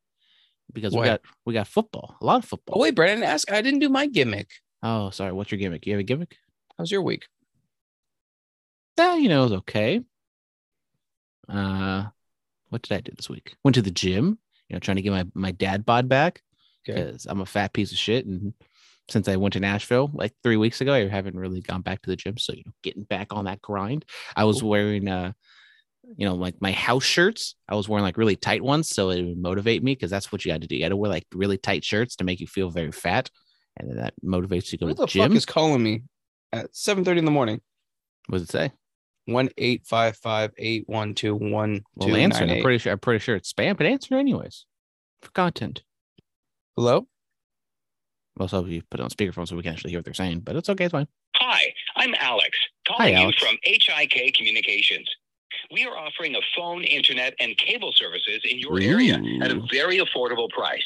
because 0.72 0.94
we 0.96 1.04
got 1.06 1.22
we 1.46 1.54
got 1.54 1.68
football, 1.68 2.16
a 2.22 2.26
lot 2.26 2.44
of 2.44 2.46
football. 2.50 2.78
Oh 2.78 2.82
wait, 2.82 2.96
Brandon, 2.96 3.24
ask. 3.24 3.52
I 3.52 3.62
didn't 3.62 3.80
do 3.80 3.90
my 3.90 4.08
gimmick. 4.08 4.50
Oh, 4.82 5.10
sorry. 5.12 5.32
What's 5.34 5.52
your 5.52 5.60
gimmick? 5.60 5.86
You 5.86 5.94
have 5.94 6.00
a 6.00 6.04
gimmick? 6.04 6.36
How's 6.78 6.92
your 6.92 7.02
week? 7.04 7.26
Yeah, 8.98 9.16
you 9.16 9.30
know, 9.30 9.42
it 9.42 9.50
was 9.50 9.54
okay. 9.60 10.02
Uh, 11.50 12.06
what 12.70 12.82
did 12.82 12.96
I 12.96 13.02
do 13.02 13.12
this 13.16 13.30
week? 13.30 13.56
Went 13.64 13.76
to 13.76 13.82
the 13.82 13.92
gym. 13.92 14.38
You 14.70 14.76
know, 14.76 14.80
trying 14.80 14.98
to 14.98 15.02
get 15.04 15.12
my 15.12 15.26
my 15.34 15.52
dad 15.52 15.86
bod 15.86 16.08
back 16.10 16.42
Okay. 16.88 17.02
because 17.02 17.26
I'm 17.26 17.42
a 17.42 17.46
fat 17.46 17.74
piece 17.74 17.92
of 17.92 17.98
shit. 17.98 18.26
And 18.26 18.54
since 19.10 19.28
I 19.28 19.36
went 19.36 19.54
to 19.54 19.60
Nashville 19.60 20.10
like 20.14 20.34
three 20.44 20.58
weeks 20.58 20.82
ago, 20.82 20.94
I 20.94 21.08
haven't 21.08 21.36
really 21.38 21.62
gone 21.62 21.82
back 21.82 22.02
to 22.04 22.10
the 22.10 22.16
gym. 22.16 22.38
So 22.38 22.54
you 22.54 22.64
know, 22.66 22.72
getting 22.84 23.04
back 23.04 23.34
on 23.34 23.46
that 23.46 23.62
grind. 23.62 24.06
I 24.36 24.44
was 24.46 24.62
Cool. 24.62 24.70
wearing 24.70 25.08
uh, 25.08 25.34
you 26.18 26.26
know, 26.28 26.36
like 26.36 26.62
my 26.62 26.72
house 26.72 27.04
shirts. 27.04 27.56
I 27.70 27.76
was 27.76 27.88
wearing 27.88 28.04
like 28.04 28.18
really 28.18 28.36
tight 28.36 28.62
ones, 28.64 28.90
so 28.90 29.10
it 29.10 29.22
would 29.24 29.38
motivate 29.38 29.84
me 29.84 29.94
because 29.94 30.12
that's 30.12 30.32
what 30.32 30.44
you 30.46 30.52
got 30.52 30.62
to 30.62 30.68
do. 30.68 30.76
You 30.76 30.82
got 30.84 30.90
to 30.90 30.98
wear 30.98 31.10
like 31.10 31.26
really 31.34 31.58
tight 31.58 31.84
shirts 31.86 32.18
to 32.18 32.24
make 32.24 32.40
you 32.42 32.48
feel 32.48 32.70
very 32.70 32.92
fat, 32.92 33.30
and 33.78 33.90
then 33.90 33.98
that 33.98 34.14
motivates 34.24 34.72
you 34.72 34.78
to 34.78 34.86
go 34.86 34.88
to 34.88 34.94
the 34.94 35.02
the 35.04 35.08
gym. 35.08 35.30
fuck 35.30 35.38
is 35.38 35.46
calling 35.46 35.82
me 35.82 36.04
at 36.52 36.74
7:30 36.74 37.18
in 37.20 37.26
the 37.26 37.32
morning? 37.32 37.62
what 38.28 38.38
does 38.40 38.50
it 38.50 38.52
say? 38.52 38.72
One 39.26 39.50
eight 39.58 39.86
five 39.86 40.18
five 40.18 40.52
eight 40.58 40.84
one 40.88 41.14
two 41.14 41.34
one 41.36 41.84
Well, 41.96 42.14
answer. 42.16 42.44
I'm 42.44 42.62
pretty 42.62 42.78
sure. 42.80 42.92
I'm 42.92 43.00
pretty 43.00 43.20
sure 43.20 43.36
it's 43.38 43.52
spam, 43.54 43.78
but 43.78 43.86
answer 43.86 44.16
anyways 44.16 44.66
for 45.22 45.32
content. 45.32 45.84
Hello. 46.76 47.08
Also, 48.40 48.66
you 48.66 48.82
put 48.90 49.00
it 49.00 49.04
on 49.04 49.10
speakerphone 49.10 49.48
so 49.48 49.56
we 49.56 49.62
can 49.62 49.74
actually 49.74 49.92
hear 49.92 50.00
what 50.00 50.06
they're 50.06 50.14
saying, 50.14 50.40
but 50.40 50.56
it's 50.56 50.70
okay. 50.70 50.86
It's 50.86 50.92
fine. 50.92 51.08
Hi, 51.36 51.74
I'm 51.96 52.16
Alex, 52.20 52.58
calling 52.88 53.14
Alex. 53.14 53.40
you 53.42 53.48
from 53.48 53.58
HIK 53.64 54.34
Communications. 54.36 55.08
We 55.72 55.86
are 55.86 55.96
offering 55.96 56.36
a 56.36 56.40
phone, 56.56 56.84
internet, 56.84 57.36
and 57.40 57.56
cable 57.58 57.92
services 57.96 58.42
in 58.50 58.58
your 58.58 58.80
area 58.82 59.22
at 59.42 59.52
a 59.52 59.62
very 59.72 60.00
affordable 60.00 60.50
price. 60.50 60.84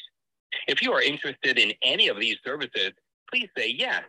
If 0.68 0.82
you 0.82 0.92
are 0.92 1.02
interested 1.02 1.58
in 1.58 1.72
any 1.82 2.10
of 2.10 2.20
these 2.20 2.36
services, 2.46 2.92
please 3.32 3.48
say 3.58 3.74
yes. 3.78 4.04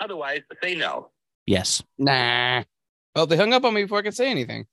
Otherwise, 0.00 0.40
say 0.62 0.74
no. 0.74 1.10
Yes. 1.46 1.82
Nah. 1.98 2.62
Oh, 3.14 3.26
they 3.26 3.36
hung 3.36 3.52
up 3.52 3.64
on 3.64 3.74
me 3.74 3.82
before 3.82 3.98
I 3.98 4.02
could 4.02 4.14
say 4.14 4.30
anything. 4.30 4.66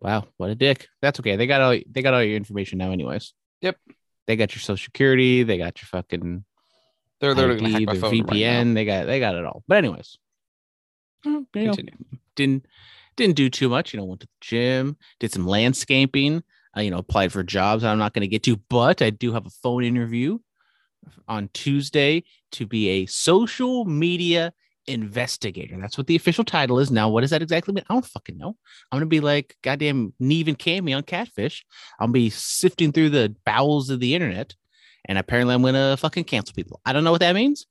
Wow, 0.00 0.26
what 0.36 0.50
a 0.50 0.54
dick. 0.54 0.88
That's 1.02 1.20
okay. 1.20 1.36
They 1.36 1.46
got 1.46 1.60
all 1.60 1.78
they 1.90 2.02
got 2.02 2.14
all 2.14 2.22
your 2.22 2.36
information 2.36 2.78
now, 2.78 2.92
anyways. 2.92 3.32
Yep. 3.62 3.76
They 4.26 4.36
got 4.36 4.54
your 4.54 4.60
social 4.60 4.84
security. 4.84 5.42
They 5.42 5.58
got 5.58 5.80
your 5.80 5.86
fucking 5.86 6.44
They're 7.20 7.34
literally 7.34 7.72
hack 7.72 7.82
my 7.82 7.92
their 7.92 8.00
phone 8.00 8.20
right. 8.20 8.26
VPN. 8.26 8.74
they 8.74 8.84
got 8.84 9.06
they 9.06 9.20
got 9.20 9.34
it 9.34 9.44
all. 9.44 9.62
But 9.68 9.78
anyways, 9.78 10.18
you 11.24 11.46
know, 11.54 11.74
didn't 12.34 12.66
didn't 13.16 13.36
do 13.36 13.48
too 13.50 13.68
much. 13.68 13.92
You 13.92 14.00
know, 14.00 14.04
went 14.04 14.20
to 14.20 14.26
the 14.26 14.32
gym, 14.40 14.96
did 15.18 15.32
some 15.32 15.46
landscaping. 15.46 16.42
I, 16.74 16.82
you 16.82 16.90
know, 16.90 16.98
applied 16.98 17.32
for 17.32 17.42
jobs. 17.42 17.84
I'm 17.84 17.98
not 17.98 18.12
going 18.12 18.20
to 18.20 18.28
get 18.28 18.42
to, 18.42 18.56
but 18.68 19.00
I 19.00 19.08
do 19.08 19.32
have 19.32 19.46
a 19.46 19.50
phone 19.50 19.82
interview 19.82 20.38
on 21.26 21.48
Tuesday 21.54 22.24
to 22.52 22.66
be 22.66 22.88
a 22.88 23.06
social 23.06 23.86
media 23.86 24.52
investigator. 24.86 25.76
That's 25.80 25.98
what 25.98 26.06
the 26.06 26.16
official 26.16 26.44
title 26.44 26.78
is. 26.78 26.90
Now, 26.90 27.08
what 27.08 27.22
does 27.22 27.30
that 27.30 27.42
exactly 27.42 27.74
mean? 27.74 27.84
I 27.88 27.94
don't 27.94 28.04
fucking 28.04 28.38
know. 28.38 28.56
I'm 28.90 28.96
gonna 28.96 29.06
be 29.06 29.20
like 29.20 29.56
goddamn 29.62 30.12
Nev 30.18 30.48
and 30.48 30.58
Kamie 30.58 30.96
on 30.96 31.02
Catfish. 31.02 31.64
I'll 31.98 32.08
be 32.08 32.30
sifting 32.30 32.92
through 32.92 33.10
the 33.10 33.34
bowels 33.44 33.90
of 33.90 34.00
the 34.00 34.14
internet, 34.14 34.54
and 35.06 35.18
apparently 35.18 35.54
I'm 35.54 35.62
gonna 35.62 35.96
fucking 35.96 36.24
cancel 36.24 36.54
people. 36.54 36.80
I 36.84 36.92
don't 36.92 37.04
know 37.04 37.12
what 37.12 37.20
that 37.20 37.34
means, 37.34 37.66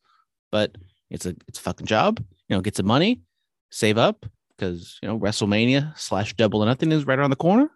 but 0.51 0.75
it's 1.09 1.25
a 1.25 1.35
it's 1.47 1.59
a 1.59 1.61
fucking 1.61 1.87
job. 1.87 2.23
You 2.49 2.55
know, 2.55 2.61
get 2.61 2.75
some 2.75 2.87
money, 2.87 3.21
save 3.69 3.97
up 3.97 4.25
because 4.57 4.99
you 5.01 5.07
know 5.07 5.19
WrestleMania 5.19 5.97
slash 5.97 6.33
Double 6.35 6.63
or 6.63 6.65
Nothing 6.65 6.91
is 6.91 7.05
right 7.05 7.19
around 7.19 7.31
the 7.31 7.35
corner. 7.35 7.69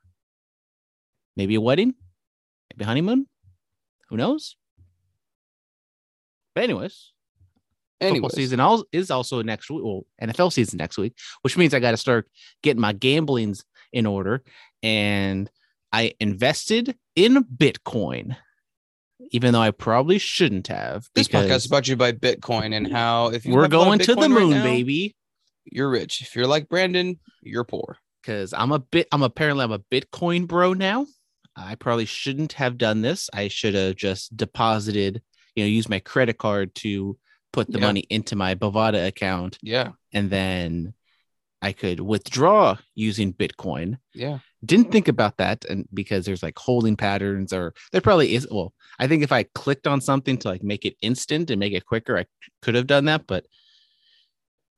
Maybe 1.36 1.56
a 1.56 1.62
wedding, 1.62 1.94
maybe 2.74 2.86
honeymoon. 2.86 3.28
Who 4.10 4.18
knows? 4.18 4.56
But 6.56 6.64
anyways, 6.64 7.14
football 8.00 8.30
season 8.30 8.60
is 8.92 9.12
also 9.12 9.42
next 9.42 9.70
week. 9.70 9.84
Well, 9.84 10.06
NFL 10.22 10.54
season 10.54 10.78
next 10.78 10.98
week, 10.98 11.16
which 11.42 11.58
means 11.58 11.74
I 11.74 11.80
got 11.80 11.92
to 11.92 11.98
start 11.98 12.28
getting 12.64 12.82
my 12.82 12.94
gamblings 12.94 13.66
in 13.92 14.06
order. 14.06 14.44
And 14.84 15.50
I 15.92 16.14
invested 16.20 16.98
in 17.16 17.44
Bitcoin, 17.44 18.38
even 19.32 19.54
though 19.54 19.62
I 19.62 19.72
probably 19.72 20.20
shouldn't 20.20 20.68
have. 20.68 21.08
this 21.16 21.28
podcast 21.28 21.56
is 21.56 21.68
brought 21.68 21.86
to 21.86 21.92
you 21.92 21.98
by 21.98 22.12
Bitcoin 22.12 22.76
and 22.76 22.92
how 22.92 23.28
if 23.28 23.46
you 23.46 23.54
we're 23.54 23.64
have 23.64 23.74
a 23.74 23.78
lot 23.78 23.82
of 23.82 23.88
going 23.88 24.00
to 24.00 24.16
the 24.16 24.22
Bitcoin 24.22 24.36
right 24.36 24.42
moon, 24.42 24.50
now, 24.52 24.64
baby. 24.64 25.16
You're 25.66 25.90
rich. 25.90 26.22
If 26.22 26.36
you're 26.36 26.48
like 26.48 26.70
Brandon, 26.70 27.20
you're 27.42 27.64
poor. 27.64 27.98
Because 28.22 28.54
I'm 28.54 28.72
a 28.72 28.80
bit, 28.80 29.08
I'm 29.12 29.24
apparently 29.24 29.64
I'm 29.64 29.72
a 29.72 29.80
Bitcoin 29.80 30.48
bro 30.48 30.74
now. 30.74 31.06
I 31.56 31.76
probably 31.76 32.06
shouldn't 32.06 32.54
have 32.54 32.78
done 32.78 33.02
this. 33.02 33.30
I 33.34 33.48
should 33.50 33.76
have 33.76 33.96
just 33.96 34.36
deposited, 34.36 35.22
you 35.56 35.64
know, 35.64 35.68
use 35.68 35.90
my 35.90 36.00
credit 36.00 36.38
card 36.38 36.74
to 36.76 37.18
put 37.52 37.72
the 37.72 37.80
Yeah. 37.80 37.86
money 37.86 38.06
into 38.10 38.36
my 38.36 38.56
Bovada 38.56 39.08
account 39.08 39.58
Yeah. 39.62 39.92
and 40.14 40.30
then 40.30 40.94
I 41.62 41.74
could 41.74 42.00
withdraw 42.00 42.78
using 42.96 43.34
Bitcoin. 43.34 43.98
Yeah. 44.14 44.40
Didn't 44.64 44.92
think 44.92 45.08
about 45.08 45.38
that, 45.38 45.66
and 45.66 45.88
because 45.94 46.26
there's 46.26 46.44
like 46.44 46.58
holding 46.58 46.96
patterns, 46.96 47.52
or 47.54 47.74
there 47.92 48.02
probably 48.02 48.34
is. 48.36 48.48
Well, 48.50 48.74
I 48.98 49.08
think 49.08 49.24
if 49.24 49.32
I 49.32 49.44
clicked 49.44 49.88
on 49.88 50.00
something 50.02 50.38
to 50.40 50.48
like 50.50 50.64
make 50.64 50.86
it 50.86 50.96
instant 51.02 51.50
and 51.50 51.60
make 51.60 51.74
it 51.74 51.86
quicker, 51.86 52.18
I 52.18 52.26
could 52.62 52.76
have 52.76 52.88
done 52.88 53.06
that. 53.06 53.26
But 53.28 53.46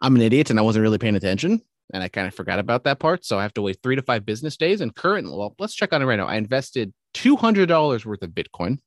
I'm 0.01 0.15
an 0.15 0.21
idiot 0.21 0.49
and 0.49 0.57
I 0.59 0.63
wasn't 0.63 0.83
really 0.83 0.97
paying 0.97 1.15
attention, 1.15 1.61
and 1.93 2.01
I 2.03 2.07
kind 2.07 2.27
of 2.27 2.33
forgot 2.33 2.57
about 2.59 2.83
that 2.85 2.99
part. 2.99 3.25
So 3.25 3.37
I 3.37 3.43
have 3.43 3.53
to 3.55 3.61
wait 3.61 3.77
three 3.83 3.95
to 3.95 4.01
five 4.01 4.25
business 4.25 4.57
days. 4.57 4.81
And 4.81 4.95
currently, 4.95 5.35
well, 5.35 5.55
let's 5.59 5.75
check 5.75 5.93
on 5.93 6.01
it 6.01 6.05
right 6.05 6.15
now. 6.17 6.27
I 6.27 6.35
invested 6.35 6.93
two 7.13 7.35
hundred 7.35 7.67
dollars 7.67 8.05
worth 8.05 8.23
of 8.23 8.31
Bitcoin. 8.31 8.79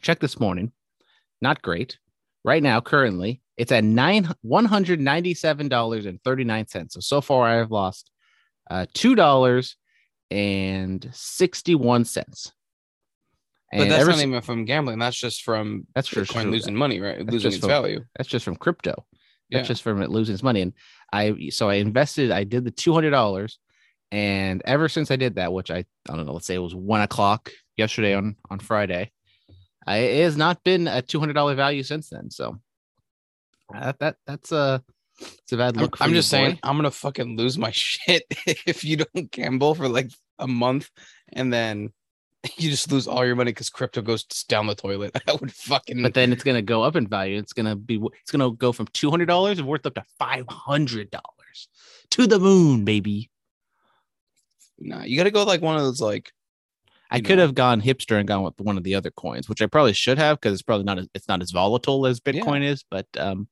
Check 0.00 0.20
this 0.20 0.40
morning, 0.40 0.72
not 1.42 1.60
great. 1.62 1.98
Right 2.44 2.62
now, 2.62 2.80
currently, 2.80 3.40
it's 3.56 3.70
at 3.72 3.84
nine 3.84 4.28
one 4.42 4.64
hundred 4.64 5.00
ninety 5.00 5.34
seven 5.34 5.68
dollars 5.68 6.06
and 6.06 6.20
thirty 6.24 6.44
nine 6.44 6.66
cents. 6.66 6.94
So 6.94 7.00
so 7.00 7.20
far, 7.20 7.46
I 7.46 7.54
have 7.56 7.70
lost 7.70 8.10
uh, 8.70 8.86
two 8.94 9.14
dollars 9.14 9.76
and 10.30 11.08
sixty 11.12 11.74
one 11.74 12.04
cents. 12.04 12.52
But 13.74 13.88
that's 13.88 14.06
not 14.06 14.18
even 14.20 14.42
from 14.42 14.64
gambling. 14.66 14.98
That's 14.98 15.16
just 15.16 15.42
from 15.44 15.86
That's 15.94 16.08
for 16.08 16.22
Bitcoin 16.22 16.42
from- 16.42 16.50
losing 16.50 16.74
money, 16.74 17.00
right? 17.00 17.18
that's 17.18 17.30
losing 17.32 17.52
its 17.52 17.60
from- 17.60 17.68
value. 17.68 18.04
that's 18.16 18.28
just 18.28 18.44
from 18.44 18.56
crypto. 18.56 19.06
That's 19.50 19.64
Yeah. 19.64 19.68
just 19.68 19.82
from 19.82 20.02
it 20.02 20.10
losing 20.10 20.34
its 20.34 20.42
money. 20.42 20.60
And 20.62 20.72
I 21.12 21.48
so 21.50 21.70
I 21.70 21.74
invested. 21.74 22.30
I 22.32 22.44
did 22.44 22.64
the 22.64 22.70
two 22.70 22.92
hundred 22.92 23.10
dollars, 23.12 23.58
and 24.10 24.60
ever 24.64 24.88
since 24.88 25.10
I 25.10 25.16
did 25.16 25.36
that, 25.36 25.52
which 25.52 25.70
I 25.70 25.78
I 25.78 26.16
don't 26.16 26.26
know, 26.26 26.32
let's 26.32 26.46
say 26.46 26.54
it 26.54 26.58
was 26.58 26.74
one 26.74 27.02
o'clock 27.02 27.50
yesterday 27.76 28.14
on 28.14 28.36
on 28.50 28.58
Friday, 28.58 29.10
it 29.88 30.22
has 30.22 30.36
not 30.36 30.62
been 30.64 30.88
a 30.88 31.02
two 31.02 31.20
hundred 31.20 31.34
dollar 31.34 31.54
value 31.54 31.82
since 31.82 32.08
then. 32.08 32.30
So 32.30 32.60
that 33.72 33.98
that 34.00 34.16
that's 34.26 34.52
a 34.52 34.82
it's 35.20 35.52
a 35.52 35.56
bad 35.56 35.76
I'm, 35.76 35.82
look. 35.82 35.96
for 35.96 36.04
I'm 36.04 36.10
you, 36.10 36.16
just 36.16 36.28
saying. 36.28 36.58
I'm 36.62 36.76
gonna 36.76 36.90
fucking 36.90 37.36
lose 37.36 37.58
my 37.58 37.70
shit 37.74 38.24
if 38.46 38.84
you 38.84 38.96
don't 38.96 39.30
gamble 39.30 39.74
for 39.74 39.88
like 39.88 40.10
a 40.38 40.46
month 40.46 40.90
and 41.32 41.52
then 41.52 41.92
you 42.56 42.70
just 42.70 42.90
lose 42.90 43.06
all 43.06 43.24
your 43.24 43.36
money 43.36 43.52
because 43.52 43.70
crypto 43.70 44.02
goes 44.02 44.24
down 44.24 44.66
the 44.66 44.74
toilet. 44.74 45.16
I 45.28 45.32
would 45.34 45.52
fucking. 45.52 46.02
But 46.02 46.14
then 46.14 46.32
it's 46.32 46.42
gonna 46.42 46.62
go 46.62 46.82
up 46.82 46.96
in 46.96 47.06
value. 47.06 47.38
It's 47.38 47.52
gonna 47.52 47.76
be 47.76 48.00
it's 48.20 48.30
gonna 48.30 48.50
go 48.52 48.72
from 48.72 48.86
two 48.88 49.10
hundred 49.10 49.26
dollars 49.26 49.62
worth 49.62 49.86
up 49.86 49.94
to 49.94 50.04
five 50.18 50.46
hundred 50.48 51.10
dollars 51.10 51.68
to 52.10 52.26
the 52.26 52.38
moon, 52.38 52.84
baby. 52.84 53.30
nah, 54.78 55.02
you 55.04 55.16
got 55.16 55.24
to 55.24 55.30
go 55.30 55.44
like 55.44 55.62
one 55.62 55.76
of 55.76 55.82
those 55.82 56.00
like 56.00 56.32
I 57.12 57.16
you 57.16 57.22
could 57.22 57.36
know. 57.36 57.42
have 57.42 57.54
gone 57.54 57.80
hipster 57.82 58.18
and 58.18 58.26
gone 58.26 58.42
with 58.42 58.54
one 58.58 58.76
of 58.78 58.84
the 58.84 58.94
other 58.94 59.10
coins, 59.10 59.48
which 59.48 59.60
I 59.62 59.66
probably 59.66 59.92
should 59.92 60.18
have 60.18 60.40
because 60.40 60.54
it's 60.54 60.62
probably 60.62 60.84
not 60.84 60.98
as, 60.98 61.08
it's 61.14 61.28
not 61.28 61.42
as 61.42 61.50
volatile 61.50 62.06
as 62.06 62.20
Bitcoin 62.20 62.62
is. 62.64 62.84
But 62.90 63.06
um, 63.18 63.48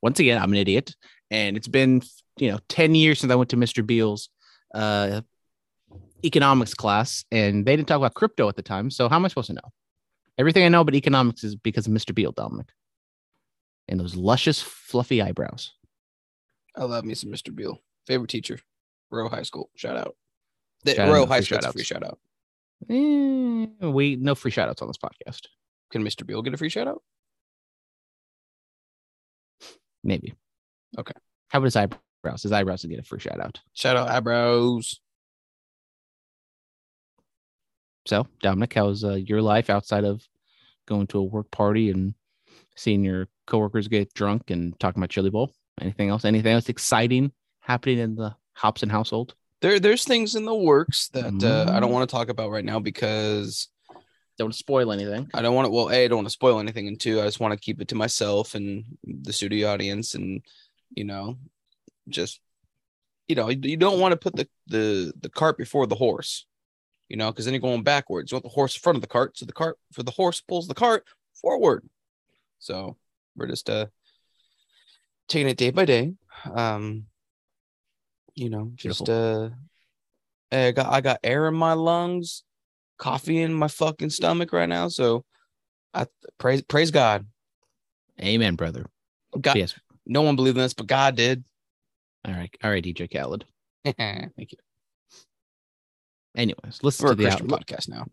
once 0.00 0.20
again, 0.20 0.40
I'm 0.40 0.52
an 0.52 0.58
idiot, 0.58 0.94
and 1.30 1.56
it's 1.56 1.68
been 1.68 2.02
you 2.38 2.50
know 2.50 2.58
ten 2.68 2.94
years 2.94 3.18
since 3.20 3.32
I 3.32 3.36
went 3.36 3.50
to 3.50 3.56
Mr. 3.56 3.84
Beal's 3.84 4.28
uh, 4.74 5.22
economics 6.24 6.74
class, 6.74 7.24
and 7.32 7.66
they 7.66 7.76
didn't 7.76 7.88
talk 7.88 7.96
about 7.98 8.14
crypto 8.14 8.48
at 8.48 8.56
the 8.56 8.62
time. 8.62 8.90
So 8.90 9.08
how 9.08 9.16
am 9.16 9.24
I 9.24 9.28
supposed 9.28 9.48
to 9.48 9.54
know? 9.54 9.72
Everything 10.38 10.64
I 10.64 10.68
know 10.68 10.80
about 10.80 10.94
economics 10.94 11.44
is 11.44 11.54
because 11.56 11.86
of 11.86 11.92
Mr. 11.92 12.14
Beal, 12.14 12.32
Dominic. 12.32 12.68
And 13.88 13.98
those 13.98 14.14
luscious, 14.16 14.62
fluffy 14.62 15.20
eyebrows. 15.20 15.72
I 16.76 16.84
love 16.84 17.04
me 17.04 17.14
some 17.14 17.30
Mr. 17.30 17.54
Beal. 17.54 17.80
Favorite 18.06 18.30
teacher, 18.30 18.60
Rowe 19.10 19.28
High 19.28 19.42
School. 19.42 19.68
Shout 19.74 19.96
out. 19.96 20.16
The 20.84 20.94
Shout 20.94 21.08
out, 21.08 21.28
High 21.28 21.40
School 21.40 21.56
gets 21.56 21.66
a 21.66 21.68
shout-outs. 21.68 21.72
free 21.74 21.84
shout 21.84 22.04
out. 22.04 22.18
Eh, 22.88 23.66
we 23.82 24.16
no 24.16 24.34
free 24.34 24.50
shout 24.50 24.68
outs 24.68 24.82
on 24.82 24.88
this 24.88 24.96
podcast. 24.98 25.46
Can 25.90 26.04
Mr. 26.04 26.26
Beal 26.26 26.42
get 26.42 26.54
a 26.54 26.56
free 26.56 26.68
shout 26.68 26.88
out? 26.88 27.02
Maybe. 30.02 30.34
Okay. 30.98 31.12
How 31.48 31.58
about 31.58 31.66
his 31.66 31.76
eyebrows? 31.76 32.42
His 32.42 32.52
eyebrows 32.52 32.84
get 32.84 32.98
a 32.98 33.02
free 33.02 33.20
shout 33.20 33.40
out. 33.40 33.60
Shout 33.74 33.96
out 33.96 34.08
eyebrows. 34.08 35.00
So, 38.06 38.26
Dominic, 38.40 38.72
how's 38.74 39.04
uh, 39.04 39.14
your 39.14 39.42
life 39.42 39.68
outside 39.68 40.04
of 40.04 40.26
going 40.86 41.06
to 41.08 41.18
a 41.18 41.22
work 41.22 41.50
party 41.50 41.90
and 41.90 42.14
seeing 42.76 43.04
your 43.04 43.28
coworkers 43.46 43.88
get 43.88 44.14
drunk 44.14 44.50
and 44.50 44.78
talking 44.80 45.00
about 45.00 45.10
chili 45.10 45.30
bowl? 45.30 45.52
Anything 45.80 46.08
else? 46.08 46.24
Anything 46.24 46.54
else 46.54 46.68
exciting 46.68 47.32
happening 47.60 47.98
in 47.98 48.14
the 48.14 48.34
Hobson 48.54 48.88
household? 48.88 49.34
There, 49.60 49.78
there's 49.78 50.04
things 50.04 50.34
in 50.34 50.44
the 50.44 50.54
works 50.54 51.08
that 51.08 51.42
uh, 51.44 51.70
I 51.70 51.76
Mm. 51.76 51.80
don't 51.80 51.92
want 51.92 52.08
to 52.08 52.14
talk 52.16 52.28
about 52.28 52.50
right 52.50 52.64
now 52.64 52.78
because 52.78 53.68
Don't 54.38 54.54
spoil 54.54 54.90
anything. 54.90 55.28
I 55.34 55.42
don't 55.42 55.54
want 55.54 55.66
to. 55.66 55.70
Well, 55.70 55.90
a, 55.90 56.04
I 56.04 56.08
don't 56.08 56.18
want 56.18 56.26
to 56.28 56.32
spoil 56.32 56.60
anything, 56.60 56.88
and 56.88 56.98
two, 56.98 57.20
I 57.20 57.24
just 57.24 57.40
want 57.40 57.52
to 57.52 57.60
keep 57.60 57.80
it 57.82 57.88
to 57.88 57.94
myself 57.94 58.54
and 58.54 58.84
the 59.04 59.32
studio 59.34 59.68
audience, 59.70 60.14
and 60.14 60.40
you 60.94 61.04
know, 61.04 61.36
just 62.08 62.40
you 63.28 63.36
know, 63.36 63.50
you 63.50 63.60
you 63.62 63.76
don't 63.76 64.00
want 64.00 64.12
to 64.12 64.16
put 64.16 64.34
the 64.34 64.48
the 64.66 65.12
the 65.20 65.28
cart 65.28 65.58
before 65.58 65.86
the 65.86 65.94
horse, 65.94 66.46
you 67.10 67.18
know, 67.18 67.30
because 67.30 67.44
then 67.44 67.52
you're 67.52 67.60
going 67.60 67.82
backwards. 67.82 68.32
You 68.32 68.36
want 68.36 68.44
the 68.44 68.48
horse 68.48 68.74
in 68.74 68.80
front 68.80 68.96
of 68.96 69.02
the 69.02 69.08
cart, 69.08 69.36
so 69.36 69.44
the 69.44 69.52
cart 69.52 69.78
for 69.92 70.02
the 70.02 70.10
horse 70.10 70.40
pulls 70.40 70.68
the 70.68 70.74
cart 70.74 71.04
forward. 71.34 71.86
So 72.60 72.96
we're 73.36 73.46
just 73.46 73.68
uh 73.68 73.86
taking 75.28 75.48
it 75.48 75.58
day 75.58 75.70
by 75.70 75.84
day. 75.84 76.14
Um, 76.50 77.06
you 78.34 78.50
know, 78.50 78.72
just 78.74 79.08
uh, 79.08 79.50
I 80.52 80.70
got 80.72 80.86
I 80.86 81.00
got 81.00 81.20
air 81.24 81.48
in 81.48 81.54
my 81.54 81.72
lungs, 81.74 82.42
coffee 82.98 83.42
in 83.42 83.52
my 83.54 83.68
fucking 83.68 84.10
stomach 84.10 84.52
right 84.52 84.68
now. 84.68 84.88
So 84.88 85.24
I 85.94 86.06
praise 86.38 86.62
praise 86.62 86.90
God. 86.90 87.26
Amen, 88.20 88.54
brother. 88.56 88.86
God, 89.40 89.56
Yes. 89.56 89.74
no 90.06 90.22
one 90.22 90.36
believed 90.36 90.56
in 90.56 90.62
this, 90.62 90.74
but 90.74 90.86
God 90.86 91.16
did. 91.16 91.44
All 92.26 92.32
right. 92.34 92.54
All 92.62 92.70
right, 92.70 92.84
DJ 92.84 93.10
Khaled. 93.10 93.44
Thank 93.84 94.52
you. 94.52 94.58
Anyways, 96.36 96.80
listen 96.82 97.04
We're 97.06 97.14
to 97.14 97.14
a 97.14 97.16
the 97.16 97.22
Christian 97.30 97.52
out- 97.52 97.66
podcast 97.66 97.88
now. 97.88 98.06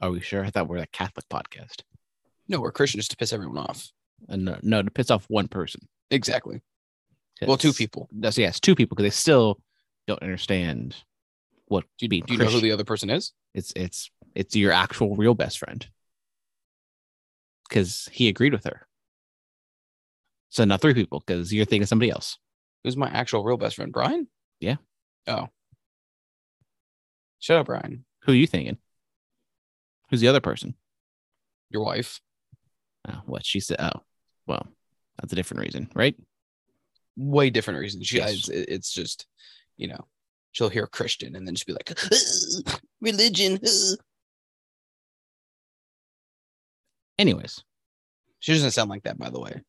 Are 0.00 0.10
we 0.10 0.20
sure? 0.20 0.44
I 0.44 0.50
thought 0.50 0.68
we 0.68 0.78
are 0.78 0.82
a 0.82 0.86
Catholic 0.88 1.26
podcast. 1.28 1.82
No, 2.48 2.60
we're 2.60 2.72
Christian 2.72 2.98
just 2.98 3.12
to 3.12 3.16
piss 3.16 3.32
everyone 3.32 3.58
off. 3.58 3.88
And 4.28 4.44
no, 4.44 4.58
no, 4.62 4.82
to 4.82 4.90
piss 4.90 5.10
off 5.10 5.24
one 5.28 5.46
person. 5.48 5.86
Exactly. 6.10 6.60
Well, 7.48 7.56
two 7.56 7.72
people. 7.72 8.08
That's 8.12 8.38
yes, 8.38 8.60
two 8.60 8.74
people 8.74 8.94
because 8.94 9.04
they 9.04 9.14
still 9.14 9.60
don't 10.06 10.22
understand 10.22 10.96
what 11.66 11.84
Do 11.98 12.08
do 12.08 12.16
you 12.28 12.36
know 12.38 12.46
who 12.46 12.60
the 12.60 12.72
other 12.72 12.84
person 12.84 13.10
is? 13.10 13.32
It's 13.54 13.72
it's 13.74 14.10
it's 14.34 14.54
your 14.56 14.72
actual 14.72 15.16
real 15.16 15.34
best 15.34 15.58
friend 15.58 15.86
because 17.68 18.08
he 18.12 18.28
agreed 18.28 18.52
with 18.52 18.64
her. 18.64 18.86
So 20.50 20.64
not 20.64 20.82
three 20.82 20.94
people 20.94 21.22
because 21.26 21.52
you're 21.52 21.64
thinking 21.64 21.86
somebody 21.86 22.10
else. 22.10 22.38
Who's 22.84 22.96
my 22.96 23.08
actual 23.08 23.42
real 23.44 23.56
best 23.56 23.76
friend? 23.76 23.92
Brian? 23.92 24.28
Yeah. 24.60 24.76
Oh. 25.26 25.48
Shut 27.38 27.58
up, 27.58 27.66
Brian. 27.66 28.04
Who 28.24 28.32
are 28.32 28.36
you 28.36 28.46
thinking? 28.46 28.76
Who's 30.10 30.20
the 30.20 30.28
other 30.28 30.40
person? 30.40 30.74
Your 31.70 31.84
wife. 31.84 32.20
Oh, 33.08 33.22
what 33.24 33.46
she 33.46 33.60
said. 33.60 33.78
Oh, 33.80 34.02
well, 34.46 34.66
that's 35.18 35.32
a 35.32 35.36
different 35.36 35.62
reason, 35.62 35.90
right? 35.94 36.14
Way 37.16 37.50
different 37.50 37.80
reasons. 37.80 38.06
She 38.06 38.16
Yes. 38.18 38.32
it's, 38.32 38.48
it's 38.48 38.92
just, 38.92 39.26
you 39.76 39.88
know, 39.88 40.06
she'll 40.52 40.68
hear 40.70 40.86
Christian 40.86 41.36
and 41.36 41.46
then 41.46 41.54
she'll 41.54 41.66
be 41.66 41.72
like, 41.74 41.98
religion. 43.00 43.58
uh." 43.64 43.96
Anyways, 47.18 47.62
She 48.40 48.52
doesn't 48.52 48.72
sound 48.72 48.90
like 48.90 49.04
that, 49.04 49.18
by 49.18 49.30
the 49.30 49.38
way. 49.40 49.62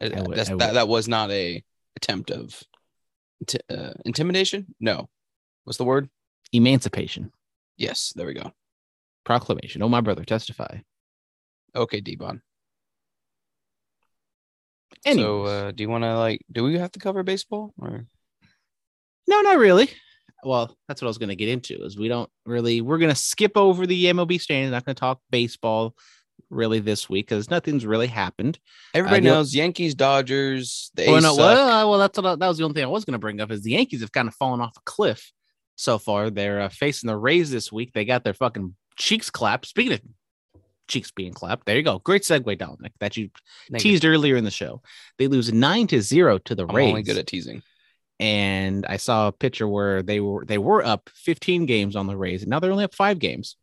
I 0.00 0.22
would- 0.22 0.36
That's, 0.36 0.50
I 0.50 0.56
that, 0.56 0.74
that 0.74 0.88
was 0.88 1.06
not 1.06 1.30
a 1.30 1.62
attempt 1.96 2.30
of 2.30 2.60
inti- 3.44 3.60
uh, 3.70 3.92
intimidation. 4.04 4.74
No. 4.80 5.08
What's 5.64 5.76
the 5.76 5.84
word? 5.84 6.08
emancipation, 6.52 7.30
Yes, 7.76 8.12
there 8.16 8.26
we 8.26 8.34
go. 8.34 8.52
proclamation. 9.24 9.82
Oh, 9.82 9.88
my 9.88 10.00
brother, 10.00 10.24
testify. 10.24 10.78
Okay, 11.76 12.00
Devon. 12.00 12.42
Anyways, 15.04 15.24
So, 15.24 15.42
uh, 15.44 15.70
do 15.72 15.82
you 15.82 15.88
want 15.88 16.04
to 16.04 16.16
like? 16.18 16.40
Do 16.50 16.64
we 16.64 16.78
have 16.78 16.92
to 16.92 16.98
cover 17.00 17.22
baseball 17.22 17.72
or? 17.78 18.06
no, 19.26 19.40
not 19.40 19.58
really. 19.58 19.90
Well, 20.42 20.74
that's 20.88 21.02
what 21.02 21.06
I 21.06 21.10
was 21.10 21.18
going 21.18 21.28
to 21.28 21.36
get 21.36 21.48
into. 21.48 21.84
Is 21.84 21.98
we 21.98 22.08
don't 22.08 22.30
really. 22.46 22.80
We're 22.80 22.98
going 22.98 23.10
to 23.10 23.16
skip 23.16 23.52
over 23.56 23.86
the 23.86 24.06
MLB 24.06 24.40
standings. 24.40 24.72
Not 24.72 24.84
going 24.84 24.94
to 24.94 25.00
talk 25.00 25.20
baseball 25.30 25.94
really 26.48 26.80
this 26.80 27.08
week 27.08 27.28
because 27.28 27.50
nothing's 27.50 27.86
really 27.86 28.06
happened. 28.06 28.58
Everybody 28.94 29.22
the- 29.22 29.30
knows 29.30 29.54
Yankees, 29.54 29.94
Dodgers. 29.94 30.90
The 30.94 31.06
Well, 31.06 31.20
no, 31.22 31.36
well, 31.36 31.90
well, 31.90 31.98
that's 31.98 32.16
what 32.16 32.26
I, 32.26 32.34
that 32.36 32.48
was 32.48 32.58
the 32.58 32.64
only 32.64 32.74
thing 32.74 32.84
I 32.84 32.88
was 32.88 33.04
going 33.04 33.12
to 33.12 33.18
bring 33.18 33.40
up 33.40 33.50
is 33.50 33.62
the 33.62 33.72
Yankees 33.72 34.00
have 34.00 34.12
kind 34.12 34.28
of 34.28 34.34
fallen 34.34 34.60
off 34.60 34.76
a 34.76 34.80
cliff 34.84 35.30
so 35.76 35.98
far. 35.98 36.30
They're 36.30 36.62
uh, 36.62 36.68
facing 36.68 37.08
the 37.08 37.16
Rays 37.16 37.50
this 37.50 37.70
week. 37.70 37.92
They 37.92 38.04
got 38.04 38.24
their 38.24 38.34
fucking 38.34 38.74
cheeks 38.96 39.30
clapped. 39.30 39.66
Speaking 39.66 39.92
of 39.92 40.00
cheeks 40.90 41.10
being 41.10 41.32
clapped, 41.32 41.64
there 41.64 41.76
you 41.76 41.82
go. 41.82 41.98
Great 42.00 42.22
segue, 42.22 42.58
Dominic, 42.58 42.92
that 43.00 43.16
you 43.16 43.30
teased 43.78 44.04
earlier 44.04 44.36
in 44.36 44.44
the 44.44 44.50
show. 44.50 44.82
They 45.18 45.26
lose 45.28 45.50
nine 45.52 45.86
to 45.86 46.02
zero 46.02 46.36
to 46.38 46.54
the 46.54 46.66
I'm 46.66 46.76
Rays. 46.76 46.88
only 46.90 47.02
good 47.02 47.16
at 47.16 47.26
teasing. 47.26 47.62
and 48.18 48.84
I 48.86 48.98
saw 48.98 49.28
a 49.28 49.32
picture 49.32 49.66
where 49.66 50.02
they 50.02 50.20
were 50.20 50.44
they 50.44 50.58
were 50.58 50.84
up 50.84 51.08
15 51.14 51.64
games 51.64 51.96
on 51.96 52.06
the 52.06 52.16
Rays, 52.16 52.42
and 52.42 52.50
now 52.50 52.60
they're 52.60 52.72
only 52.72 52.84
up 52.84 52.94
five 52.94 53.18
games. 53.18 53.56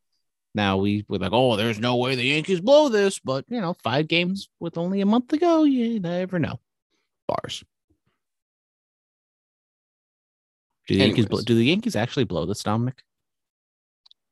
Now 0.55 0.77
we 0.77 1.05
were 1.07 1.19
like, 1.19 1.33
oh, 1.33 1.55
there's 1.55 1.77
no 1.77 1.97
way 1.97 2.15
the 2.15 2.23
Yankees 2.23 2.61
blow 2.61 2.89
this, 2.89 3.19
but 3.19 3.45
you 3.49 3.61
know, 3.61 3.75
five 3.83 4.07
games 4.07 4.49
with 4.59 4.77
only 4.79 5.01
a 5.01 5.05
month 5.05 5.27
to 5.27 5.37
go, 5.37 5.63
you 5.65 5.99
never 5.99 6.39
know. 6.39 6.59
Bars. 7.27 7.63
Do 10.87 10.95
the 10.95 11.01
Yankees 11.01 11.25
blow, 11.25 11.41
do 11.41 11.53
the 11.53 11.65
Yankees 11.65 11.95
actually 11.95 12.23
blow 12.23 12.45
this, 12.45 12.63
Dominic? 12.63 13.03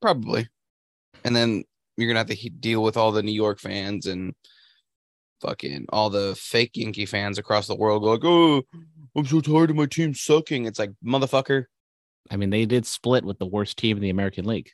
Probably. 0.02 0.48
And 1.24 1.36
then 1.36 1.66
you're 1.98 2.08
gonna 2.08 2.20
have 2.20 2.28
to 2.28 2.50
deal 2.50 2.84
with 2.84 2.98
all 2.98 3.12
the 3.12 3.24
New 3.24 3.32
York 3.32 3.60
fans 3.60 4.06
and 4.06 4.34
fucking 5.42 5.86
all 5.90 6.10
the 6.10 6.36
fake 6.38 6.72
Yankee 6.76 7.06
fans 7.06 7.38
across 7.38 7.68
the 7.68 7.76
world. 7.76 8.04
Go 8.04 8.12
like, 8.12 8.26
oh, 8.26 8.64
I'm 9.16 9.26
so 9.26 9.42
tired 9.42 9.70
of 9.70 9.76
my 9.76 9.86
team 9.86 10.14
sucking. 10.14 10.66
It's 10.66 10.80
like, 10.80 10.92
motherfucker. 11.06 11.66
I 12.32 12.38
mean, 12.38 12.50
they 12.50 12.66
did 12.66 12.86
split 12.86 13.24
with 13.24 13.38
the 13.38 13.46
worst 13.46 13.78
team 13.78 13.98
in 13.98 14.04
the 14.04 14.10
American 14.10 14.46
League. 14.46 14.72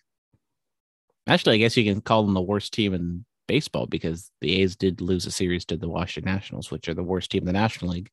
Actually, 1.27 1.55
I 1.55 1.59
guess 1.59 1.77
you 1.77 1.83
can 1.83 2.01
call 2.01 2.23
them 2.23 2.33
the 2.33 2.41
worst 2.41 2.73
team 2.73 2.93
in 2.93 3.25
baseball 3.47 3.85
because 3.85 4.31
the 4.41 4.61
A's 4.61 4.75
did 4.75 5.01
lose 5.01 5.25
a 5.25 5.31
series 5.31 5.65
to 5.65 5.77
the 5.77 5.89
Washington 5.89 6.33
Nationals, 6.33 6.71
which 6.71 6.87
are 6.87 6.93
the 6.93 7.03
worst 7.03 7.31
team 7.31 7.41
in 7.41 7.47
the 7.47 7.53
National 7.53 7.91
League. 7.91 8.09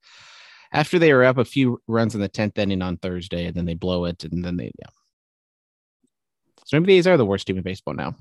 After 0.72 0.98
they 0.98 1.14
were 1.14 1.24
up 1.24 1.38
a 1.38 1.44
few 1.44 1.80
runs 1.86 2.14
in 2.14 2.20
the 2.20 2.28
tenth 2.28 2.58
inning 2.58 2.82
on 2.82 2.98
Thursday, 2.98 3.46
and 3.46 3.54
then 3.54 3.64
they 3.64 3.74
blow 3.74 4.04
it, 4.04 4.24
and 4.24 4.44
then 4.44 4.56
they 4.56 4.70
yeah. 4.78 4.90
So 6.66 6.78
maybe 6.78 6.92
the 6.92 6.98
A's 6.98 7.06
are 7.06 7.16
the 7.16 7.24
worst 7.24 7.46
team 7.46 7.56
in 7.56 7.62
baseball 7.62 7.94
now. 7.94 8.16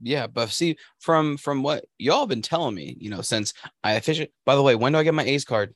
Yeah, 0.00 0.26
but 0.26 0.50
see, 0.50 0.76
from 1.00 1.36
from 1.36 1.62
what 1.62 1.84
y'all 1.98 2.26
been 2.26 2.42
telling 2.42 2.74
me, 2.74 2.96
you 3.00 3.10
know, 3.10 3.20
since 3.20 3.52
I 3.82 3.94
officially. 3.94 4.32
By 4.46 4.54
the 4.54 4.62
way, 4.62 4.74
when 4.74 4.92
do 4.92 4.98
I 4.98 5.02
get 5.02 5.14
my 5.14 5.24
ace 5.24 5.44
card? 5.44 5.74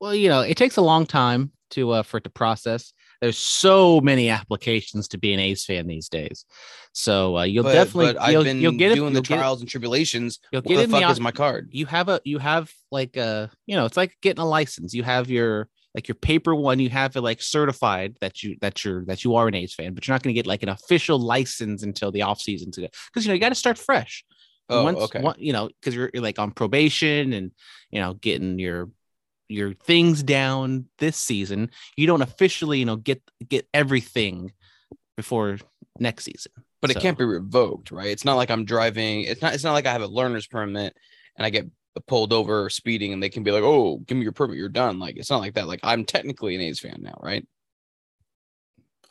Well, 0.00 0.14
you 0.14 0.28
know, 0.28 0.40
it 0.40 0.56
takes 0.56 0.76
a 0.76 0.82
long 0.82 1.06
time 1.06 1.52
to 1.70 1.90
uh, 1.92 2.02
for 2.02 2.18
it 2.18 2.24
to 2.24 2.30
process. 2.30 2.92
There's 3.20 3.36
so 3.36 4.00
many 4.00 4.30
applications 4.30 5.08
to 5.08 5.18
be 5.18 5.34
an 5.34 5.40
ace 5.40 5.64
fan 5.66 5.86
these 5.86 6.08
days, 6.08 6.46
so 6.92 7.36
uh, 7.36 7.42
you'll 7.42 7.64
but, 7.64 7.74
definitely 7.74 8.14
but 8.14 8.22
I've 8.22 8.32
you'll, 8.32 8.44
been 8.44 8.60
you'll 8.62 8.72
get 8.72 8.92
it, 8.92 8.94
doing 8.94 9.12
the 9.12 9.20
it- 9.20 9.26
trials 9.26 9.60
and 9.60 9.68
tribulations. 9.68 10.40
you'll 10.50 10.62
get 10.62 10.76
the 10.76 10.86
the 10.86 10.88
fuck 10.92 11.02
op- 11.02 11.12
is 11.12 11.20
my 11.20 11.32
card? 11.32 11.68
you 11.72 11.84
have 11.84 12.08
a 12.08 12.20
you 12.24 12.38
have 12.38 12.72
like 12.90 13.18
a 13.18 13.50
you 13.66 13.76
know 13.76 13.84
it's 13.84 13.96
like 13.98 14.16
getting 14.22 14.40
a 14.40 14.48
license 14.48 14.94
you 14.94 15.02
have 15.02 15.28
your 15.28 15.68
like 15.94 16.06
your 16.08 16.14
paper 16.14 16.54
one 16.54 16.78
you 16.78 16.88
have 16.90 17.16
it 17.16 17.20
like 17.20 17.42
certified 17.42 18.16
that 18.20 18.42
you 18.42 18.56
that 18.60 18.84
you're 18.84 19.04
that 19.06 19.24
you 19.24 19.34
are 19.34 19.48
an 19.48 19.54
a's 19.54 19.74
fan 19.74 19.92
but 19.94 20.06
you're 20.06 20.14
not 20.14 20.22
going 20.22 20.32
to 20.34 20.38
get 20.38 20.46
like 20.46 20.62
an 20.62 20.68
official 20.68 21.18
license 21.18 21.82
until 21.82 22.12
the 22.12 22.22
off 22.22 22.40
season 22.40 22.70
to 22.70 22.80
because 22.82 23.24
you 23.24 23.28
know 23.28 23.34
you 23.34 23.40
got 23.40 23.48
to 23.50 23.54
start 23.54 23.78
fresh 23.78 24.24
Oh, 24.72 24.84
Once- 24.84 25.00
okay. 25.00 25.20
one- 25.20 25.34
you 25.38 25.52
know 25.52 25.68
because 25.80 25.94
you're, 25.96 26.10
you're 26.14 26.22
like 26.22 26.38
on 26.38 26.52
probation 26.52 27.32
and 27.32 27.50
you 27.90 28.00
know 28.00 28.14
getting 28.14 28.58
your 28.60 28.88
your 29.48 29.74
things 29.74 30.22
down 30.22 30.86
this 30.98 31.16
season 31.16 31.70
you 31.96 32.06
don't 32.06 32.22
officially 32.22 32.78
you 32.78 32.84
know 32.84 32.94
get 32.96 33.20
get 33.48 33.66
everything 33.74 34.52
before 35.16 35.58
next 35.98 36.24
season 36.24 36.52
but 36.82 36.90
it 36.90 36.98
can't 37.00 37.18
be 37.18 37.24
revoked, 37.26 37.90
right? 37.90 38.06
It's 38.08 38.24
not 38.24 38.36
like 38.36 38.50
I'm 38.50 38.64
driving. 38.64 39.20
It's 39.24 39.42
not. 39.42 39.52
It's 39.52 39.64
not 39.64 39.74
like 39.74 39.84
I 39.84 39.92
have 39.92 40.00
a 40.00 40.06
learner's 40.06 40.46
permit 40.46 40.96
and 41.36 41.44
I 41.44 41.50
get 41.50 41.66
pulled 42.06 42.32
over 42.32 42.70
speeding, 42.70 43.12
and 43.12 43.22
they 43.22 43.28
can 43.28 43.42
be 43.42 43.50
like, 43.50 43.62
"Oh, 43.62 43.98
give 44.06 44.16
me 44.16 44.22
your 44.22 44.32
permit. 44.32 44.56
You're 44.56 44.68
done." 44.68 44.98
Like 44.98 45.16
it's 45.16 45.30
not 45.30 45.40
like 45.40 45.54
that. 45.54 45.66
Like 45.68 45.80
I'm 45.82 46.04
technically 46.04 46.54
an 46.54 46.60
A's 46.60 46.80
fan 46.80 46.98
now, 47.00 47.18
right? 47.22 47.46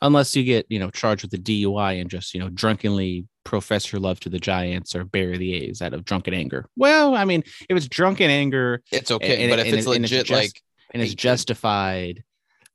unless 0.02 0.34
you 0.34 0.42
get 0.44 0.64
you 0.70 0.78
know 0.78 0.90
charged 0.90 1.22
with 1.22 1.32
a 1.34 1.38
DUI 1.38 2.00
and 2.00 2.08
just 2.08 2.32
you 2.32 2.40
know 2.40 2.48
drunkenly 2.48 3.26
profess 3.44 3.92
your 3.92 4.00
love 4.00 4.18
to 4.20 4.28
the 4.30 4.38
Giants 4.38 4.94
or 4.94 5.04
bury 5.04 5.36
the 5.36 5.54
A's 5.54 5.82
out 5.82 5.92
of 5.94 6.04
drunken 6.04 6.32
anger. 6.34 6.66
Well, 6.76 7.14
I 7.14 7.24
mean, 7.24 7.42
if 7.68 7.76
it's 7.76 7.88
drunken 7.88 8.30
anger 8.30 8.82
It's 8.90 9.10
okay, 9.10 9.42
and 9.42 9.50
but 9.50 9.58
it- 9.58 9.66
if 9.66 9.72
and 9.72 9.78
it's 9.78 9.86
it- 9.86 9.96
and 9.96 10.04
it's 10.04 10.12
legit, 10.12 10.26
just- 10.26 10.42
like 10.42 10.62
and 10.92 11.02
it's 11.02 11.14
justified, 11.14 12.24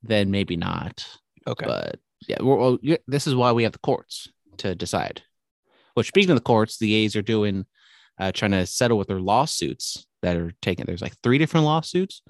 then 0.03 0.31
maybe 0.31 0.55
not. 0.55 1.05
okay, 1.47 1.65
But 1.65 1.99
yeah, 2.27 2.37
well, 2.41 2.57
well, 2.57 2.97
this 3.07 3.27
is 3.27 3.35
why 3.35 3.51
we 3.51 3.63
have 3.63 3.71
the 3.73 3.79
courts 3.79 4.27
to 4.57 4.73
decide. 4.75 5.21
Which 5.95 6.07
speaking 6.07 6.31
of 6.31 6.37
the 6.37 6.41
courts, 6.43 6.77
the 6.77 6.93
A's 6.93 7.15
are 7.15 7.21
doing 7.21 7.65
uh, 8.19 8.31
trying 8.31 8.51
to 8.51 8.65
settle 8.65 8.97
with 8.97 9.07
their 9.07 9.19
lawsuits 9.19 10.05
that 10.21 10.37
are 10.37 10.53
taking. 10.61 10.85
There's 10.85 11.01
like 11.01 11.15
three 11.21 11.37
different 11.37 11.65
lawsuits 11.65 12.21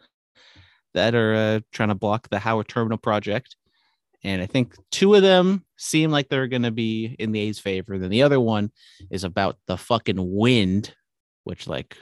that 0.93 1.13
are 1.15 1.35
uh, 1.35 1.59
trying 1.71 1.89
to 1.89 1.95
block 1.95 2.29
the 2.29 2.39
Howard 2.39 2.67
Terminal 2.67 2.97
project, 2.97 3.55
and 4.23 4.41
I 4.41 4.45
think 4.45 4.75
two 4.91 5.13
of 5.15 5.21
them 5.21 5.63
seem 5.77 6.09
like 6.11 6.29
they're 6.29 6.47
going 6.47 6.63
to 6.63 6.71
be 6.71 7.15
in 7.19 7.31
the 7.31 7.39
A's 7.41 7.59
favor. 7.59 7.97
Then 7.97 8.09
the 8.09 8.23
other 8.23 8.39
one 8.39 8.71
is 9.11 9.23
about 9.23 9.57
the 9.67 9.77
fucking 9.77 10.17
wind, 10.35 10.93
which 11.43 11.67
like 11.67 11.97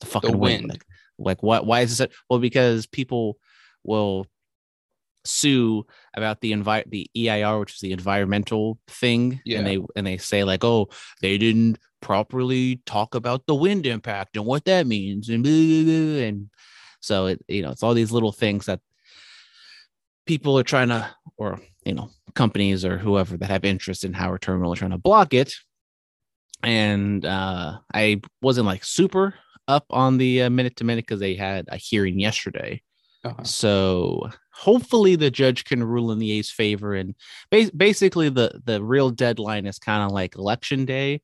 the 0.00 0.06
fucking 0.06 0.38
wind. 0.38 0.62
wind. 0.62 0.70
Like, 0.70 0.84
like 1.18 1.42
what? 1.42 1.66
Why 1.66 1.80
is 1.80 1.98
this? 1.98 2.08
Well, 2.28 2.40
because 2.40 2.86
people 2.86 3.38
will 3.84 4.26
sue 5.24 5.86
about 6.14 6.40
the 6.40 6.52
envi- 6.52 6.88
the 6.90 7.08
EIR, 7.16 7.58
which 7.60 7.74
is 7.74 7.80
the 7.80 7.92
environmental 7.92 8.78
thing, 8.88 9.40
Yeah. 9.44 9.58
and 9.58 9.66
they 9.66 9.78
and 9.96 10.06
they 10.06 10.18
say 10.18 10.44
like, 10.44 10.62
oh, 10.64 10.88
they 11.22 11.38
didn't 11.38 11.78
properly 12.06 12.80
talk 12.86 13.16
about 13.16 13.44
the 13.46 13.54
wind 13.54 13.84
impact 13.84 14.36
and 14.36 14.46
what 14.46 14.64
that 14.64 14.86
means, 14.86 15.28
and 15.28 15.42
blah, 15.42 15.50
blah, 15.50 15.82
blah. 15.82 16.22
and 16.22 16.48
so 17.00 17.26
it 17.26 17.44
you 17.48 17.62
know 17.62 17.70
it's 17.72 17.82
all 17.82 17.94
these 17.94 18.12
little 18.12 18.30
things 18.30 18.66
that 18.66 18.78
people 20.24 20.56
are 20.56 20.62
trying 20.62 20.88
to, 20.88 21.10
or 21.36 21.58
you 21.84 21.94
know, 21.94 22.08
companies 22.34 22.84
or 22.84 22.96
whoever 22.96 23.36
that 23.36 23.50
have 23.50 23.64
interest 23.64 24.04
in 24.04 24.12
Howard 24.12 24.42
Terminal 24.42 24.72
are 24.72 24.76
trying 24.76 24.92
to 24.92 24.98
block 24.98 25.34
it. 25.34 25.52
And 26.62 27.24
uh, 27.24 27.78
I 27.92 28.20
wasn't 28.40 28.66
like 28.66 28.84
super 28.84 29.34
up 29.66 29.86
on 29.90 30.18
the 30.18 30.42
uh, 30.42 30.50
minute 30.50 30.76
to 30.76 30.84
minute 30.84 31.06
because 31.06 31.18
they 31.18 31.34
had 31.34 31.66
a 31.72 31.76
hearing 31.76 32.20
yesterday. 32.20 32.82
uh-huh. 33.24 33.42
So 33.42 34.30
hopefully 34.52 35.16
the 35.16 35.30
judge 35.32 35.64
can 35.64 35.82
rule 35.82 36.12
in 36.12 36.20
the 36.20 36.30
A's 36.38 36.52
favor. 36.52 36.94
And 36.94 37.16
bas- 37.50 37.72
basically 37.72 38.28
the 38.28 38.60
the 38.64 38.80
real 38.80 39.10
deadline 39.10 39.66
is 39.66 39.80
kind 39.80 40.04
of 40.04 40.12
like 40.12 40.36
election 40.36 40.84
day 40.84 41.20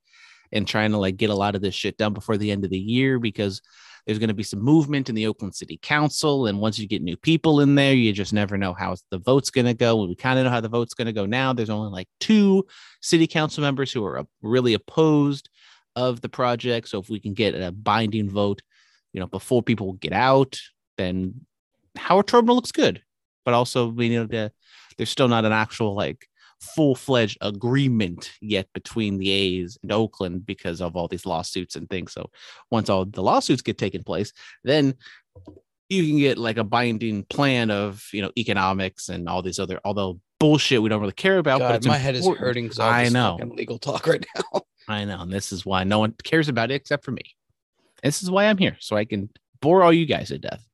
and 0.53 0.67
trying 0.67 0.91
to 0.93 0.99
like 0.99 1.17
get 1.17 1.31
a 1.31 1.35
lot 1.35 1.55
of 1.55 1.63
this 1.63 1.75
shit 1.75 1.97
done 1.97 2.13
before 2.13 2.37
the 2.37 2.51
end 2.51 2.65
of 2.65 2.71
the 2.71 2.79
year 2.79 3.19
because 3.19 3.63
there's 4.07 4.19
going 4.19 4.29
to 4.29 4.35
be 4.35 4.43
some 4.43 4.61
movement 4.61 5.09
in 5.09 5.15
the 5.15 5.27
Oakland 5.27 5.55
City 5.55 5.79
Council. 5.81 6.47
And 6.47 6.61
once 6.61 6.79
you 6.79 6.89
get 6.89 7.03
new 7.03 7.17
people 7.17 7.61
in 7.61 7.75
there, 7.75 7.95
you 7.95 8.13
just 8.13 8.33
never 8.33 8.59
know 8.59 8.75
how 8.75 8.97
the 9.11 9.19
vote's 9.19 9.51
going 9.51 9.67
to 9.67 9.75
go. 9.75 10.05
We 10.05 10.17
kind 10.17 10.39
of 10.39 10.45
know 10.45 10.51
how 10.51 10.61
the 10.61 10.69
vote's 10.69 10.95
going 10.95 11.07
to 11.07 11.13
go 11.13 11.25
now. 11.25 11.53
There's 11.53 11.71
only 11.71 11.91
like 11.91 12.09
two 12.19 12.67
city 13.01 13.27
council 13.27 13.63
members 13.63 13.93
who 13.93 14.05
are 14.05 14.19
uh, 14.19 14.25
really 14.43 14.75
opposed 14.75 15.49
of 15.95 16.21
the 16.21 16.29
project. 16.29 16.89
So 16.89 16.99
if 16.99 17.09
we 17.09 17.21
can 17.21 17.35
get 17.35 17.55
a 17.55 17.71
binding 17.71 18.29
vote, 18.29 18.63
you 19.13 19.21
know, 19.21 19.27
before 19.27 19.63
people 19.63 19.93
get 19.95 20.13
out, 20.13 20.59
then 20.99 21.47
Howard 21.97 22.27
Terminal 22.27 22.57
looks 22.57 22.73
good. 22.73 23.03
But 23.45 23.55
also, 23.55 23.89
we 23.89 24.09
need 24.09 24.31
to, 24.31 24.53
there's 24.97 25.11
still 25.11 25.29
not 25.29 25.45
an 25.45 25.53
actual 25.53 25.95
like 25.95 26.27
full 26.63 26.95
fledged 26.95 27.39
agreement 27.41 28.33
yet 28.41 28.69
between 28.73 29.19
the 29.19 29.31
A's 29.31 29.77
and 29.83 29.91
Oakland 29.91 30.47
because 30.47 30.81
of 30.81 30.97
all 30.97 31.09
these 31.09 31.27
lawsuits 31.27 31.75
and 31.77 31.91
things. 31.91 32.13
So 32.13 32.31
once 32.71 32.89
all 32.89 33.05
the 33.05 33.23
lawsuits 33.23 33.63
get 33.63 33.79
taken 33.79 34.05
place, 34.05 34.33
then 34.63 34.95
you 35.89 36.07
can 36.07 36.19
get 36.19 36.39
like 36.39 36.57
a 36.57 36.65
binding 36.65 37.25
plan 37.25 37.71
of 37.71 38.09
you 38.13 38.23
know 38.23 38.31
economics 38.39 39.09
and 39.09 39.29
all 39.29 39.43
these 39.43 39.59
other 39.59 39.81
although 39.85 40.21
bullshit 40.39 40.83
we 40.83 40.89
don't 40.89 41.01
really 41.01 41.13
care 41.13 41.39
about. 41.39 41.59
but 41.61 41.69
God, 41.69 41.77
it's 41.77 41.87
my 41.87 41.99
head 41.99 42.15
is 42.15 42.27
hurting 42.27 42.65
because 42.65 42.79
I 42.79 43.09
know. 43.09 43.39
legal 43.43 43.79
talk 43.79 44.07
right 44.07 44.25
now. 44.37 44.63
I 44.89 45.05
know, 45.05 45.21
and 45.21 45.33
this 45.33 45.53
is 45.53 45.67
why 45.67 45.85
no 45.85 45.99
one 45.99 46.15
cares 46.25 46.49
about 46.49 46.71
it 46.71 46.75
except 46.75 47.05
for 47.05 47.13
me. 47.13 47.23
This 48.03 48.23
is 48.23 48.31
why 48.31 48.47
I'm 48.47 48.59
here, 48.59 48.77
so 48.81 48.97
I 48.97 49.05
can 49.05 49.31
bore 49.61 49.83
all 49.83 49.93
you 49.93 50.07
guys 50.07 50.29
to 50.29 50.39
death 50.39 50.67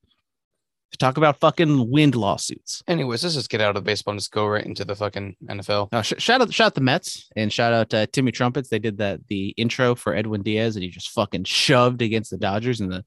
to 0.91 0.99
talk 0.99 1.17
about 1.17 1.39
fucking 1.39 1.91
wind 1.91 2.15
lawsuits. 2.15 2.83
Anyways, 2.89 3.23
let's 3.23 3.35
just 3.35 3.51
get 3.51 3.61
out 3.61 3.71
of 3.71 3.75
the 3.75 3.87
baseball 3.87 4.13
and 4.13 4.21
just 4.21 4.33
go 4.33 4.47
right 4.47 4.65
into 4.65 4.85
the 4.85 4.95
fucking 4.95 5.37
NFL. 5.47 5.89
Uh, 5.93 6.03
sh- 6.03 6.15
shout 6.19 6.41
out, 6.41 6.53
shout 6.53 6.69
out 6.69 6.75
the 6.75 6.81
Mets 6.81 7.29
and 7.37 7.53
shout 7.53 7.73
out 7.73 7.93
uh, 7.93 8.07
Timmy 8.13 8.33
Trumpets. 8.33 8.69
They 8.69 8.79
did 8.79 8.99
that 8.99 9.27
the 9.29 9.49
intro 9.51 9.95
for 9.95 10.15
Edwin 10.15 10.43
Diaz, 10.43 10.77
and 10.77 10.83
he 10.83 10.89
just 10.89 11.11
fucking 11.11 11.45
shoved 11.45 12.01
against 12.01 12.31
the 12.31 12.39
Dodgers, 12.39 12.81
and 12.81 12.91
the 12.91 13.05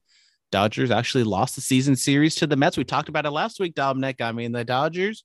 Dodgers 0.52 0.90
actually 0.90 1.24
lost 1.24 1.54
the 1.54 1.60
season 1.60 1.96
series 1.96 2.36
to 2.36 2.46
the 2.46 2.56
Mets. 2.56 2.76
We 2.76 2.84
talked 2.84 3.08
about 3.08 3.26
it 3.26 3.30
last 3.30 3.58
week, 3.58 3.74
Dominic. 3.74 4.20
I 4.20 4.32
mean, 4.32 4.52
the 4.52 4.64
Dodgers. 4.64 5.24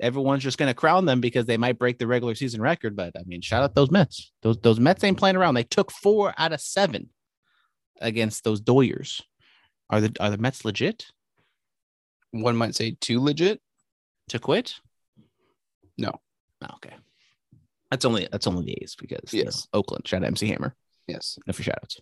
Everyone's 0.00 0.42
just 0.42 0.56
going 0.56 0.70
to 0.70 0.74
crown 0.74 1.04
them 1.04 1.20
because 1.20 1.44
they 1.44 1.58
might 1.58 1.78
break 1.78 1.98
the 1.98 2.06
regular 2.06 2.34
season 2.34 2.62
record, 2.62 2.96
but 2.96 3.12
I 3.16 3.22
mean, 3.26 3.42
shout 3.42 3.62
out 3.62 3.74
those 3.74 3.90
Mets. 3.90 4.32
Those 4.42 4.58
those 4.58 4.80
Mets 4.80 5.02
ain't 5.02 5.18
playing 5.18 5.36
around. 5.36 5.54
They 5.54 5.64
took 5.64 5.90
four 5.90 6.32
out 6.38 6.52
of 6.52 6.60
seven 6.60 7.10
against 8.00 8.44
those 8.44 8.60
Doyers. 8.60 9.22
Are 9.90 10.00
the 10.00 10.14
are 10.20 10.30
the 10.30 10.38
Mets 10.38 10.64
legit 10.64 11.06
One 12.32 12.56
might 12.56 12.74
say 12.74 12.96
too 13.00 13.20
legit. 13.20 13.60
to 14.28 14.38
quit? 14.38 14.74
No. 15.98 16.12
Oh, 16.62 16.66
okay. 16.76 16.94
That's 17.90 18.04
only 18.04 18.28
that's 18.30 18.46
only 18.46 18.64
the 18.66 18.78
A's 18.82 18.94
because 18.96 19.32
you 19.32 19.40
know, 19.40 19.46
Yes. 19.46 19.66
Oakland. 19.72 20.06
Shout 20.06 20.22
out 20.22 20.28
MC 20.28 20.46
Hammer. 20.48 20.74
Yes. 21.08 21.38
No 21.46 21.52
for 21.52 21.62
shout 21.64 21.78
outs. 21.82 22.00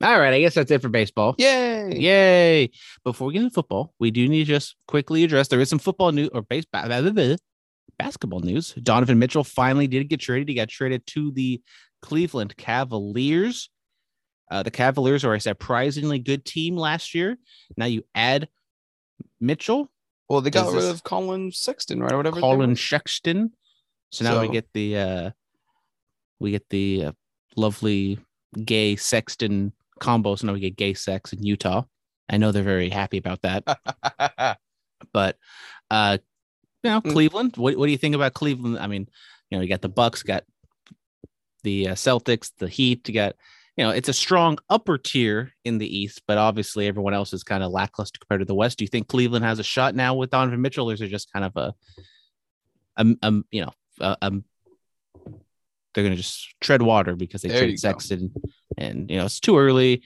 All 0.00 0.20
right, 0.20 0.32
I 0.32 0.38
guess 0.40 0.54
that's 0.54 0.70
it 0.70 0.80
for 0.80 0.88
baseball. 0.88 1.34
Yay. 1.38 1.92
Yay. 1.98 2.70
Before 3.02 3.26
we 3.26 3.32
get 3.34 3.42
into 3.42 3.52
football, 3.54 3.94
we 3.98 4.12
do 4.12 4.28
need 4.28 4.40
to 4.40 4.44
just 4.44 4.76
quickly 4.86 5.24
address 5.24 5.48
there 5.48 5.58
is 5.60 5.68
some 5.68 5.80
football 5.80 6.12
news 6.12 6.28
or 6.32 6.42
base, 6.42 6.64
ba- 6.72 6.84
ba- 6.86 7.02
ba- 7.02 7.10
ba- 7.12 7.38
basketball 7.98 8.38
news. 8.40 8.74
Donovan 8.74 9.18
Mitchell 9.18 9.42
finally 9.42 9.88
did 9.88 10.08
get 10.08 10.20
traded. 10.20 10.48
He 10.50 10.54
got 10.54 10.68
traded 10.68 11.04
to 11.08 11.32
the 11.32 11.60
Cleveland 12.02 12.56
Cavaliers. 12.56 13.70
Uh, 14.50 14.62
the 14.62 14.70
Cavaliers 14.70 15.24
are 15.24 15.34
a 15.34 15.40
surprisingly 15.40 16.18
good 16.18 16.44
team 16.44 16.76
last 16.76 17.14
year. 17.14 17.36
Now 17.76 17.86
you 17.86 18.02
add 18.14 18.48
Mitchell, 19.40 19.90
Well, 20.28 20.40
they 20.40 20.50
got 20.50 20.64
Does 20.66 20.74
rid 20.74 20.82
this- 20.84 20.90
of 20.90 21.04
Collin 21.04 21.52
Sexton, 21.52 22.00
right? 22.00 22.12
Or 22.12 22.16
whatever. 22.16 22.40
Collin. 22.40 22.76
Sexton. 22.76 23.52
So 24.10 24.24
now 24.24 24.40
we 24.40 24.48
get 24.48 24.66
the 24.72 24.96
uh 24.96 25.30
we 26.40 26.50
get 26.52 26.68
the 26.70 27.04
uh, 27.06 27.12
lovely 27.56 28.18
gay 28.64 28.96
Sexton 28.96 29.72
combo. 30.00 30.34
So 30.36 30.46
now 30.46 30.52
we 30.54 30.60
get 30.60 30.76
gay 30.76 30.94
sex 30.94 31.32
in 31.32 31.42
Utah. 31.42 31.82
I 32.30 32.36
know 32.38 32.52
they're 32.52 32.62
very 32.62 32.88
happy 32.90 33.18
about 33.18 33.42
that. 33.42 33.64
but 35.12 35.36
uh 35.90 36.18
you 36.82 36.90
know 36.90 37.00
Mm. 37.00 37.12
cleveland 37.12 37.56
what, 37.56 37.76
what 37.76 37.86
do 37.86 37.92
you 37.92 37.98
think 37.98 38.14
about 38.14 38.34
cleveland 38.34 38.78
i 38.78 38.86
mean 38.86 39.08
you 39.50 39.56
know 39.58 39.62
you 39.62 39.68
got 39.68 39.80
the 39.82 39.88
bucks 39.88 40.22
got 40.22 40.44
the 41.64 41.88
uh, 41.88 41.94
celtics 41.94 42.50
the 42.58 42.68
heat 42.68 43.06
you 43.08 43.14
got 43.14 43.34
you 43.78 43.84
know 43.84 43.90
it's 43.90 44.08
a 44.08 44.12
strong 44.12 44.58
upper 44.68 44.98
tier 44.98 45.52
in 45.64 45.78
the 45.78 45.98
east 45.98 46.22
but 46.26 46.36
obviously 46.36 46.86
everyone 46.86 47.14
else 47.14 47.32
is 47.32 47.44
kind 47.44 47.62
of 47.62 47.70
lackluster 47.70 48.18
compared 48.18 48.40
to 48.40 48.44
the 48.44 48.54
west 48.54 48.76
do 48.76 48.84
you 48.84 48.88
think 48.88 49.06
cleveland 49.06 49.44
has 49.44 49.60
a 49.60 49.62
shot 49.62 49.94
now 49.94 50.14
with 50.14 50.30
donovan 50.30 50.60
mitchell 50.60 50.90
or 50.90 50.94
is 50.94 51.00
it 51.00 51.08
just 51.08 51.32
kind 51.32 51.44
of 51.44 51.56
a 51.56 51.72
um, 52.96 53.16
um 53.22 53.44
you 53.50 53.64
know 53.64 53.72
um 54.20 54.44
they're 55.94 56.04
gonna 56.04 56.16
just 56.16 56.54
tread 56.60 56.82
water 56.82 57.14
because 57.14 57.42
they 57.42 57.48
traded 57.48 57.78
sexton 57.78 58.32
and 58.76 59.10
you 59.10 59.16
know 59.16 59.24
it's 59.24 59.40
too 59.40 59.56
early 59.56 60.02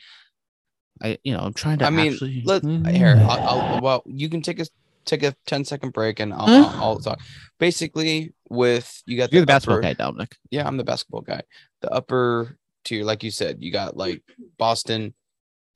i 1.02 1.18
you 1.24 1.32
know 1.32 1.40
i'm 1.40 1.54
trying 1.54 1.78
to 1.78 1.86
I 1.86 1.90
mean, 1.90 2.12
actually 2.12 2.42
let 2.44 2.62
here. 2.64 3.16
I'll, 3.26 3.60
I'll, 3.60 3.80
well, 3.80 4.02
you 4.06 4.28
can 4.28 4.42
take 4.42 4.60
a 4.60 4.66
take 5.04 5.22
a 5.22 5.34
10 5.46 5.64
second 5.64 5.92
break 5.92 6.20
and 6.20 6.32
I'll, 6.32 6.46
Huh? 6.46 6.70
I'll, 6.76 6.82
I'll 6.82 6.98
talk. 7.00 7.20
Basically, 7.58 8.32
with 8.48 9.02
you 9.06 9.16
got 9.16 9.32
you're 9.32 9.42
the 9.42 9.46
basketball 9.46 9.78
upper- 9.78 9.82
guy 9.82 9.94
dominic 9.94 10.36
Yeah, 10.50 10.66
I'm 10.66 10.76
the 10.76 10.84
basketball 10.84 11.22
guy. 11.22 11.42
The 11.80 11.90
upper 11.90 12.58
tier, 12.84 13.04
like 13.04 13.22
you 13.22 13.30
said, 13.30 13.62
you 13.62 13.72
got 13.72 13.96
like 13.96 14.22
Boston, 14.58 15.14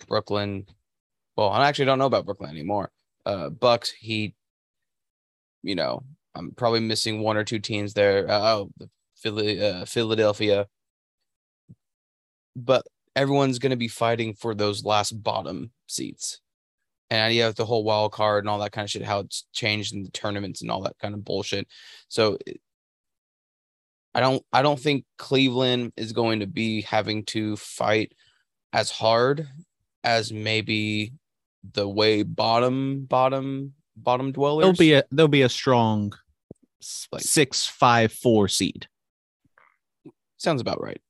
Brooklyn. 0.06 0.66
Well, 1.36 1.50
I 1.50 1.68
actually 1.68 1.86
don't 1.86 1.98
know 1.98 2.06
about 2.06 2.26
Brooklyn 2.26 2.50
anymore. 2.50 2.90
Uh, 3.24 3.50
Bucks, 3.50 3.90
Heat. 3.90 4.34
You 5.62 5.74
know, 5.74 6.04
I'm 6.34 6.52
probably 6.52 6.80
missing 6.80 7.20
one 7.20 7.36
or 7.36 7.44
two 7.44 7.58
teams 7.58 7.94
there. 7.94 8.28
Uh, 8.30 8.40
oh, 8.40 8.70
the 8.78 8.88
Philly, 9.16 9.64
uh, 9.64 9.84
Philadelphia. 9.84 10.66
But 12.54 12.86
everyone's 13.14 13.58
going 13.58 13.70
to 13.70 13.76
be 13.76 13.88
fighting 13.88 14.34
for 14.34 14.54
those 14.54 14.84
last 14.84 15.12
bottom 15.22 15.72
seats. 15.86 16.40
And 17.10 17.34
you 17.34 17.42
have 17.42 17.54
the 17.54 17.64
whole 17.64 17.84
wild 17.84 18.12
card 18.12 18.44
and 18.44 18.48
all 18.48 18.58
that 18.58 18.72
kind 18.72 18.84
of 18.84 18.90
shit, 18.90 19.02
how 19.02 19.20
it's 19.20 19.46
changed 19.52 19.94
in 19.94 20.02
the 20.02 20.10
tournaments 20.10 20.60
and 20.60 20.70
all 20.70 20.82
that 20.82 20.98
kind 20.98 21.14
of 21.14 21.24
bullshit. 21.24 21.68
So 22.08 22.36
I 24.16 24.20
don't 24.20 24.42
I 24.50 24.62
don't 24.62 24.80
think 24.80 25.04
Cleveland 25.18 25.92
is 25.98 26.12
going 26.14 26.40
to 26.40 26.46
be 26.46 26.80
having 26.80 27.24
to 27.26 27.54
fight 27.56 28.12
as 28.72 28.90
hard 28.90 29.46
as 30.02 30.32
maybe 30.32 31.12
the 31.74 31.86
way 31.86 32.22
bottom 32.22 33.04
bottom 33.04 33.74
bottom 33.94 34.32
dwellers. 34.32 34.62
there'll 34.62 34.72
be 34.76 34.94
a 34.94 35.02
there'll 35.10 35.28
be 35.28 35.42
a 35.42 35.50
strong 35.50 36.12
Like- 37.12 37.20
six 37.22 37.66
five 37.66 38.10
four 38.10 38.48
seed. 38.48 38.88
sounds 40.38 40.62
about 40.62 40.80
right. 40.80 41.00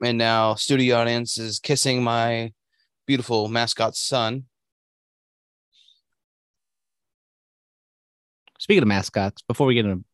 And 0.00 0.18
now 0.18 0.54
studio 0.54 0.96
audience 0.98 1.38
is 1.38 1.58
kissing 1.58 2.04
my 2.04 2.52
beautiful 3.04 3.48
mascot 3.48 3.96
son. 3.96 4.44
speaking 8.58 8.82
of 8.82 8.88
mascots, 8.88 9.42
before 9.42 9.66
we 9.66 9.74
get 9.74 9.84
into 9.86 10.04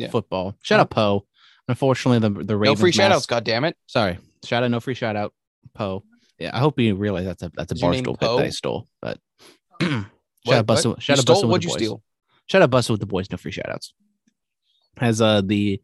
Yeah. 0.00 0.08
football, 0.10 0.56
shout 0.62 0.80
out 0.80 0.90
Poe. 0.90 1.26
Unfortunately, 1.68 2.18
the 2.18 2.44
the 2.44 2.56
No 2.56 2.74
free 2.74 2.92
shout 2.92 3.12
outs, 3.12 3.26
God 3.26 3.44
damn 3.44 3.64
it. 3.64 3.76
Sorry, 3.86 4.18
shout 4.44 4.62
out, 4.64 4.70
no 4.70 4.80
free 4.80 4.94
shout 4.94 5.16
out, 5.16 5.32
Poe. 5.74 6.04
Yeah, 6.38 6.50
I 6.54 6.58
hope 6.58 6.78
you 6.80 6.94
realize 6.96 7.24
that's 7.26 7.42
a 7.42 7.50
that's 7.54 7.72
a 7.72 7.74
barstool 7.76 8.18
bit 8.18 8.20
that 8.20 8.38
I 8.38 8.50
stole. 8.50 8.88
But 9.02 9.18
shout 9.82 10.04
What- 10.44 10.56
out 10.56 10.66
Bussin', 10.66 11.00
shout 11.00 11.18
out 11.18 11.24
Bussin' 11.26 11.42
with 11.42 11.50
What'd 11.50 11.62
the 11.62 11.66
you 11.66 11.68
boys. 11.70 11.78
steal? 11.78 12.02
Shout 12.46 12.62
out 12.62 12.70
Bussin' 12.70 12.90
with 12.90 13.00
the 13.00 13.06
boys, 13.06 13.30
no 13.30 13.36
free 13.36 13.52
shout 13.52 13.68
outs. 13.68 13.92
As 14.96 15.20
uh 15.20 15.42
the 15.42 15.80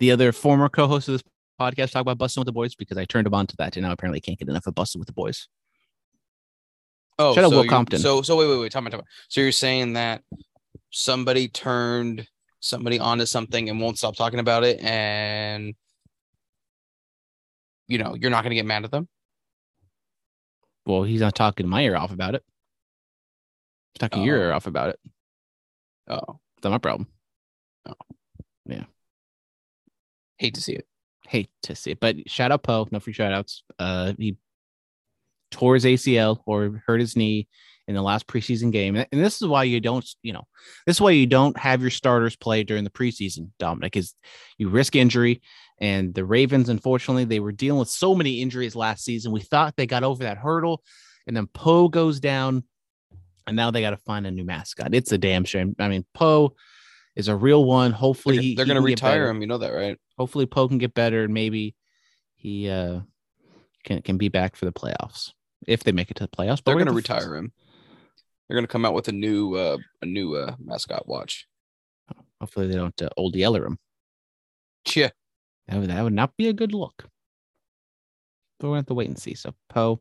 the 0.00 0.10
other 0.10 0.32
former 0.32 0.68
co-host 0.68 1.08
of 1.08 1.14
this 1.14 1.22
podcast 1.60 1.92
talk 1.92 2.00
about 2.02 2.18
busting 2.18 2.40
with 2.40 2.46
the 2.46 2.52
boys 2.52 2.74
because 2.74 2.98
I 2.98 3.04
turned 3.04 3.26
him 3.28 3.34
on 3.34 3.46
to 3.46 3.56
that 3.58 3.76
and 3.76 3.84
now 3.86 3.92
apparently 3.92 4.20
can't 4.20 4.36
get 4.38 4.48
enough 4.48 4.66
of 4.66 4.74
Bussin' 4.74 4.96
with 4.98 5.06
the 5.06 5.12
boys. 5.12 5.48
Oh, 7.18 7.32
Shout 7.34 7.44
out 7.44 7.50
so 7.50 7.60
Will 7.60 7.68
Compton. 7.68 8.00
So, 8.00 8.22
so 8.22 8.36
wait, 8.36 8.48
wait, 8.48 8.58
wait. 8.58 8.72
Time 8.72 8.86
out, 8.86 8.90
time 8.90 9.00
out. 9.00 9.06
So 9.28 9.40
you're 9.40 9.52
saying 9.52 9.92
that 9.92 10.22
somebody 10.90 11.46
turned 11.46 12.26
somebody 12.64 12.98
onto 12.98 13.26
something 13.26 13.68
and 13.68 13.78
won't 13.80 13.98
stop 13.98 14.16
talking 14.16 14.40
about 14.40 14.64
it, 14.64 14.80
and 14.80 15.74
you 17.88 17.98
know 17.98 18.14
you're 18.14 18.30
not 18.30 18.42
going 18.42 18.50
to 18.50 18.56
get 18.56 18.66
mad 18.66 18.84
at 18.84 18.90
them. 18.90 19.08
Well, 20.86 21.02
he's 21.02 21.20
not 21.20 21.34
talking 21.34 21.68
my 21.68 21.82
ear 21.82 21.96
off 21.96 22.12
about 22.12 22.34
it. 22.34 22.42
He's 23.94 24.00
talking 24.00 24.22
your 24.22 24.36
Oh. 24.38 24.40
ear 24.40 24.52
off 24.52 24.66
about 24.66 24.90
it. 24.90 25.00
Oh, 26.08 26.40
That's 26.56 26.64
not 26.64 26.70
my 26.72 26.78
problem. 26.78 27.08
Oh 27.86 27.94
yeah. 28.66 28.84
Hate 30.38 30.54
to 30.54 30.60
see 30.62 30.72
it. 30.74 30.86
hate 31.28 31.48
to 31.62 31.74
see 31.74 31.92
it, 31.92 32.00
but 32.00 32.28
shout 32.28 32.52
out 32.52 32.62
Poe, 32.62 32.86
no 32.90 33.00
free 33.00 33.12
shout 33.14 33.32
outs. 33.32 33.62
Uh, 33.78 34.12
he 34.18 34.36
tore 35.50 35.72
his 35.74 35.84
ACL 35.86 36.42
or 36.44 36.82
hurt 36.86 37.00
his 37.00 37.16
knee 37.16 37.48
in 37.86 37.94
the 37.94 38.02
last 38.02 38.26
preseason 38.26 38.72
game. 38.72 38.96
And 38.96 39.06
this 39.10 39.42
is 39.42 39.48
why 39.48 39.64
you 39.64 39.80
don't, 39.80 40.08
you 40.22 40.32
know, 40.32 40.44
this 40.86 40.96
is 40.96 41.00
why 41.00 41.10
you 41.10 41.26
don't 41.26 41.56
have 41.58 41.80
your 41.82 41.90
starters 41.90 42.36
play 42.36 42.64
during 42.64 42.84
the 42.84 42.90
preseason, 42.90 43.50
Dominic, 43.58 43.96
is 43.96 44.14
you 44.58 44.68
risk 44.68 44.96
injury. 44.96 45.42
And 45.78 46.14
the 46.14 46.24
Ravens, 46.24 46.68
unfortunately, 46.68 47.24
they 47.24 47.40
were 47.40 47.52
dealing 47.52 47.80
with 47.80 47.88
so 47.88 48.14
many 48.14 48.40
injuries 48.40 48.76
last 48.76 49.04
season. 49.04 49.32
We 49.32 49.40
thought 49.40 49.74
they 49.76 49.86
got 49.86 50.04
over 50.04 50.22
that 50.22 50.38
hurdle, 50.38 50.82
and 51.26 51.36
then 51.36 51.46
Poe 51.48 51.88
goes 51.88 52.20
down, 52.20 52.62
and 53.46 53.56
now 53.56 53.70
they 53.70 53.80
got 53.80 53.90
to 53.90 53.96
find 53.98 54.26
a 54.26 54.30
new 54.30 54.44
mascot. 54.44 54.94
It's 54.94 55.12
a 55.12 55.18
damn 55.18 55.44
shame. 55.44 55.74
I 55.78 55.88
mean, 55.88 56.06
Poe 56.14 56.54
is 57.16 57.28
a 57.28 57.34
real 57.36 57.64
one. 57.64 57.90
Hopefully, 57.90 58.54
They're, 58.54 58.64
they're 58.64 58.74
going 58.74 58.82
to 58.82 58.86
retire 58.86 59.28
him. 59.28 59.40
You 59.40 59.46
know 59.48 59.58
that, 59.58 59.72
right? 59.72 59.98
hopefully 60.16 60.46
Poe 60.46 60.68
can 60.68 60.78
get 60.78 60.94
better 60.94 61.24
and 61.24 61.34
maybe 61.34 61.74
he 62.36 62.68
uh 62.70 63.00
can 63.82 64.00
can 64.00 64.16
be 64.16 64.28
back 64.28 64.54
for 64.54 64.64
the 64.64 64.72
playoffs 64.72 65.32
if 65.66 65.82
they 65.82 65.90
make 65.90 66.08
it 66.08 66.14
to 66.18 66.22
the 66.22 66.28
playoffs. 66.28 66.62
But 66.64 66.66
They're 66.66 66.74
going 66.74 66.86
to 66.86 66.90
gonna- 66.92 66.96
retire 66.96 67.36
him. 67.36 67.52
They're 68.48 68.56
going 68.56 68.66
to 68.66 68.72
come 68.72 68.84
out 68.84 68.94
with 68.94 69.08
a 69.08 69.12
new, 69.12 69.54
uh, 69.54 69.78
a 70.02 70.06
new 70.06 70.34
uh, 70.34 70.54
mascot. 70.62 71.08
Watch. 71.08 71.46
Hopefully 72.40 72.68
they 72.68 72.74
don't 72.74 73.00
uh, 73.00 73.08
old 73.16 73.36
yeller 73.36 73.66
him. 73.66 73.78
Yeah. 74.94 75.10
That 75.68 75.78
would, 75.78 75.90
that 75.90 76.02
would 76.02 76.12
not 76.12 76.36
be 76.36 76.48
a 76.48 76.52
good 76.52 76.74
look. 76.74 77.06
But 78.58 78.68
we're 78.68 78.72
gonna 78.72 78.78
have 78.80 78.86
to 78.86 78.94
wait 78.94 79.08
and 79.08 79.18
see. 79.18 79.34
So 79.34 79.54
Poe, 79.68 80.00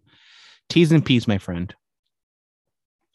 T's 0.69 0.91
and 0.91 1.06
P's, 1.06 1.27
my 1.27 1.38
friend. 1.38 1.73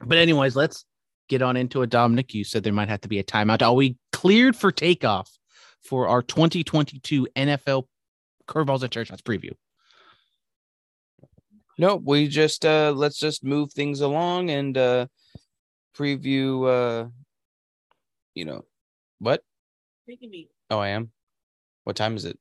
But 0.00 0.18
anyways, 0.18 0.56
let's 0.56 0.84
get 1.28 1.42
on 1.42 1.56
into 1.56 1.82
it. 1.82 1.90
Dominic, 1.90 2.34
you 2.34 2.44
said 2.44 2.62
there 2.62 2.72
might 2.72 2.88
have 2.88 3.02
to 3.02 3.08
be 3.08 3.18
a 3.18 3.24
timeout. 3.24 3.62
Are 3.62 3.74
we 3.74 3.96
cleared 4.12 4.56
for 4.56 4.72
takeoff 4.72 5.30
for 5.82 6.08
our 6.08 6.22
2022 6.22 7.28
NFL 7.36 7.84
curveballs 8.46 8.82
and 8.82 8.90
church 8.90 9.08
shots 9.08 9.22
preview? 9.22 9.50
No, 11.78 11.96
we 11.96 12.28
just 12.28 12.64
uh 12.64 12.92
let's 12.94 13.18
just 13.18 13.44
move 13.44 13.72
things 13.72 14.00
along 14.00 14.50
and 14.50 14.76
uh 14.76 15.06
preview 15.96 16.66
uh 16.66 17.08
you 18.34 18.44
know 18.44 18.64
what? 19.20 19.42
Oh, 20.70 20.78
I 20.78 20.88
am. 20.88 21.10
What 21.84 21.96
time 21.96 22.16
is 22.16 22.24
it? 22.24 22.38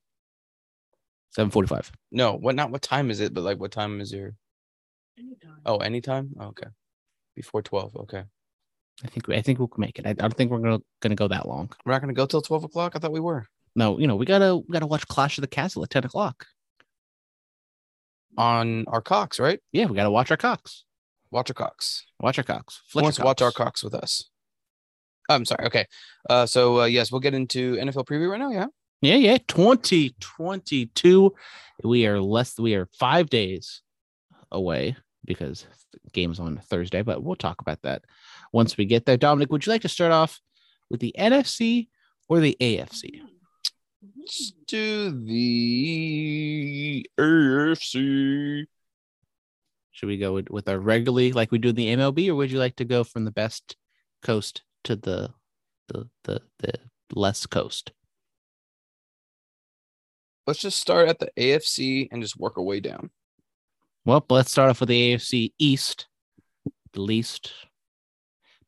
745. 1.30 1.92
No, 2.10 2.34
what 2.34 2.54
not 2.54 2.70
what 2.70 2.82
time 2.82 3.10
is 3.10 3.20
it, 3.20 3.32
but 3.32 3.44
like 3.44 3.58
what 3.58 3.70
time 3.72 4.00
is 4.00 4.12
your 4.12 4.34
Anytime. 5.18 5.60
Oh, 5.66 5.78
anytime? 5.78 6.30
Oh, 6.38 6.46
okay. 6.46 6.68
Before 7.34 7.60
12. 7.62 7.96
Okay. 7.96 8.22
I 9.04 9.08
think 9.08 9.26
we, 9.26 9.36
I 9.36 9.42
think 9.42 9.58
we'll 9.58 9.70
make 9.76 9.98
it. 9.98 10.06
I, 10.06 10.10
I 10.10 10.12
don't 10.14 10.36
think 10.36 10.50
we're 10.50 10.58
gonna 10.58 10.80
gonna 11.00 11.14
go 11.14 11.28
that 11.28 11.46
long. 11.48 11.70
We're 11.84 11.92
not 11.92 12.00
gonna 12.00 12.12
go 12.12 12.26
till 12.26 12.42
12 12.42 12.64
o'clock. 12.64 12.92
I 12.94 12.98
thought 12.98 13.12
we 13.12 13.20
were. 13.20 13.46
No, 13.76 13.98
you 13.98 14.06
know 14.06 14.16
we 14.16 14.26
gotta 14.26 14.56
we 14.56 14.72
gotta 14.72 14.86
watch 14.86 15.06
Clash 15.06 15.38
of 15.38 15.42
the 15.42 15.48
Castle 15.48 15.84
at 15.84 15.90
ten 15.90 16.04
o'clock. 16.04 16.46
On 18.38 18.84
our 18.86 19.02
cocks, 19.02 19.38
right? 19.40 19.60
Yeah, 19.72 19.86
we 19.86 19.96
gotta 19.96 20.10
watch 20.10 20.30
our 20.30 20.36
cocks. 20.36 20.84
Watch 21.30 21.50
our 21.50 21.54
cocks. 21.54 22.06
Watch 22.20 22.38
our 22.38 22.44
cocks. 22.44 22.80
Fletcher 22.88 23.02
wants 23.02 23.18
to 23.18 23.24
watch 23.24 23.42
our 23.42 23.52
cocks. 23.52 23.82
with 23.84 23.94
us? 23.94 24.30
I'm 25.28 25.44
sorry. 25.44 25.66
Okay. 25.66 25.86
Uh 26.30 26.46
so 26.46 26.80
uh, 26.82 26.84
yes, 26.86 27.12
we'll 27.12 27.20
get 27.20 27.34
into 27.34 27.74
NFL 27.74 28.06
preview 28.06 28.30
right 28.30 28.40
now, 28.40 28.50
yeah. 28.50 28.66
Yeah, 29.02 29.16
yeah. 29.16 29.38
2022. 29.48 31.34
We 31.84 32.06
are 32.06 32.20
less 32.20 32.58
we 32.58 32.74
are 32.74 32.86
five 32.98 33.28
days 33.28 33.82
away 34.50 34.96
because 35.24 35.66
game's 36.12 36.40
on 36.40 36.58
Thursday, 36.58 37.02
but 37.02 37.22
we'll 37.22 37.36
talk 37.36 37.60
about 37.60 37.82
that 37.82 38.04
once 38.52 38.76
we 38.76 38.86
get 38.86 39.04
there. 39.04 39.16
Dominic, 39.16 39.52
would 39.52 39.66
you 39.66 39.72
like 39.72 39.82
to 39.82 39.88
start 39.88 40.12
off 40.12 40.40
with 40.90 41.00
the 41.00 41.14
NFC 41.18 41.88
or 42.28 42.40
the 42.40 42.56
AFC? 42.60 43.20
Let's 44.28 44.52
do 44.66 45.10
the 45.24 47.06
AFC. 47.18 48.66
Should 49.90 50.06
we 50.06 50.18
go 50.18 50.34
with, 50.34 50.50
with 50.50 50.68
our 50.68 50.78
regularly 50.78 51.32
like 51.32 51.50
we 51.50 51.56
do 51.56 51.70
in 51.70 51.74
the 51.74 51.96
MLB, 51.96 52.28
or 52.28 52.34
would 52.34 52.50
you 52.50 52.58
like 52.58 52.76
to 52.76 52.84
go 52.84 53.04
from 53.04 53.24
the 53.24 53.30
best 53.30 53.74
coast 54.22 54.64
to 54.84 54.96
the 54.96 55.30
the 55.88 56.10
the, 56.24 56.42
the 56.58 56.74
less 57.14 57.46
coast? 57.46 57.92
Let's 60.46 60.60
just 60.60 60.78
start 60.78 61.08
at 61.08 61.20
the 61.20 61.30
AFC 61.38 62.08
and 62.12 62.20
just 62.20 62.38
work 62.38 62.58
our 62.58 62.64
way 62.64 62.80
down. 62.80 63.08
Well, 64.04 64.22
let's 64.28 64.50
start 64.50 64.68
off 64.68 64.80
with 64.80 64.90
the 64.90 65.14
AFC 65.14 65.54
East. 65.58 66.06
The 66.92 67.00
least 67.00 67.50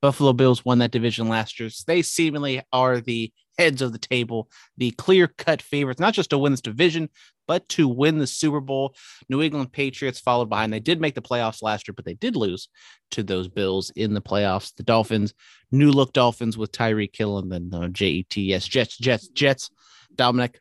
Buffalo 0.00 0.32
Bills 0.32 0.64
won 0.64 0.78
that 0.78 0.90
division 0.90 1.28
last 1.28 1.60
year. 1.60 1.68
So 1.68 1.84
they 1.86 2.00
seemingly 2.00 2.62
are 2.72 3.02
the 3.02 3.30
heads 3.60 3.82
of 3.82 3.92
the 3.92 3.98
table, 3.98 4.48
the 4.78 4.90
clear 4.92 5.28
cut 5.28 5.60
favorites, 5.60 6.00
not 6.00 6.14
just 6.14 6.30
to 6.30 6.38
win 6.38 6.52
this 6.52 6.60
division, 6.62 7.10
but 7.46 7.68
to 7.68 7.86
win 7.86 8.18
the 8.18 8.26
Super 8.26 8.60
Bowl. 8.60 8.94
New 9.28 9.42
England 9.42 9.72
Patriots 9.72 10.18
followed 10.18 10.48
behind. 10.48 10.72
They 10.72 10.80
did 10.80 11.00
make 11.00 11.14
the 11.14 11.22
playoffs 11.22 11.62
last 11.62 11.86
year, 11.86 11.94
but 11.94 12.04
they 12.04 12.14
did 12.14 12.36
lose 12.36 12.68
to 13.10 13.22
those 13.22 13.48
Bills 13.48 13.90
in 13.96 14.14
the 14.14 14.22
playoffs. 14.22 14.74
The 14.74 14.82
Dolphins, 14.82 15.34
new 15.70 15.90
look 15.90 16.12
Dolphins 16.12 16.56
with 16.56 16.72
Tyreek 16.72 17.14
Hill 17.14 17.38
and 17.38 17.52
then 17.52 17.70
uh, 17.72 17.88
JET. 17.88 18.36
Yes, 18.36 18.66
Jets, 18.66 18.96
Jets, 18.96 19.28
Jets. 19.28 19.70
Dominic, 20.14 20.60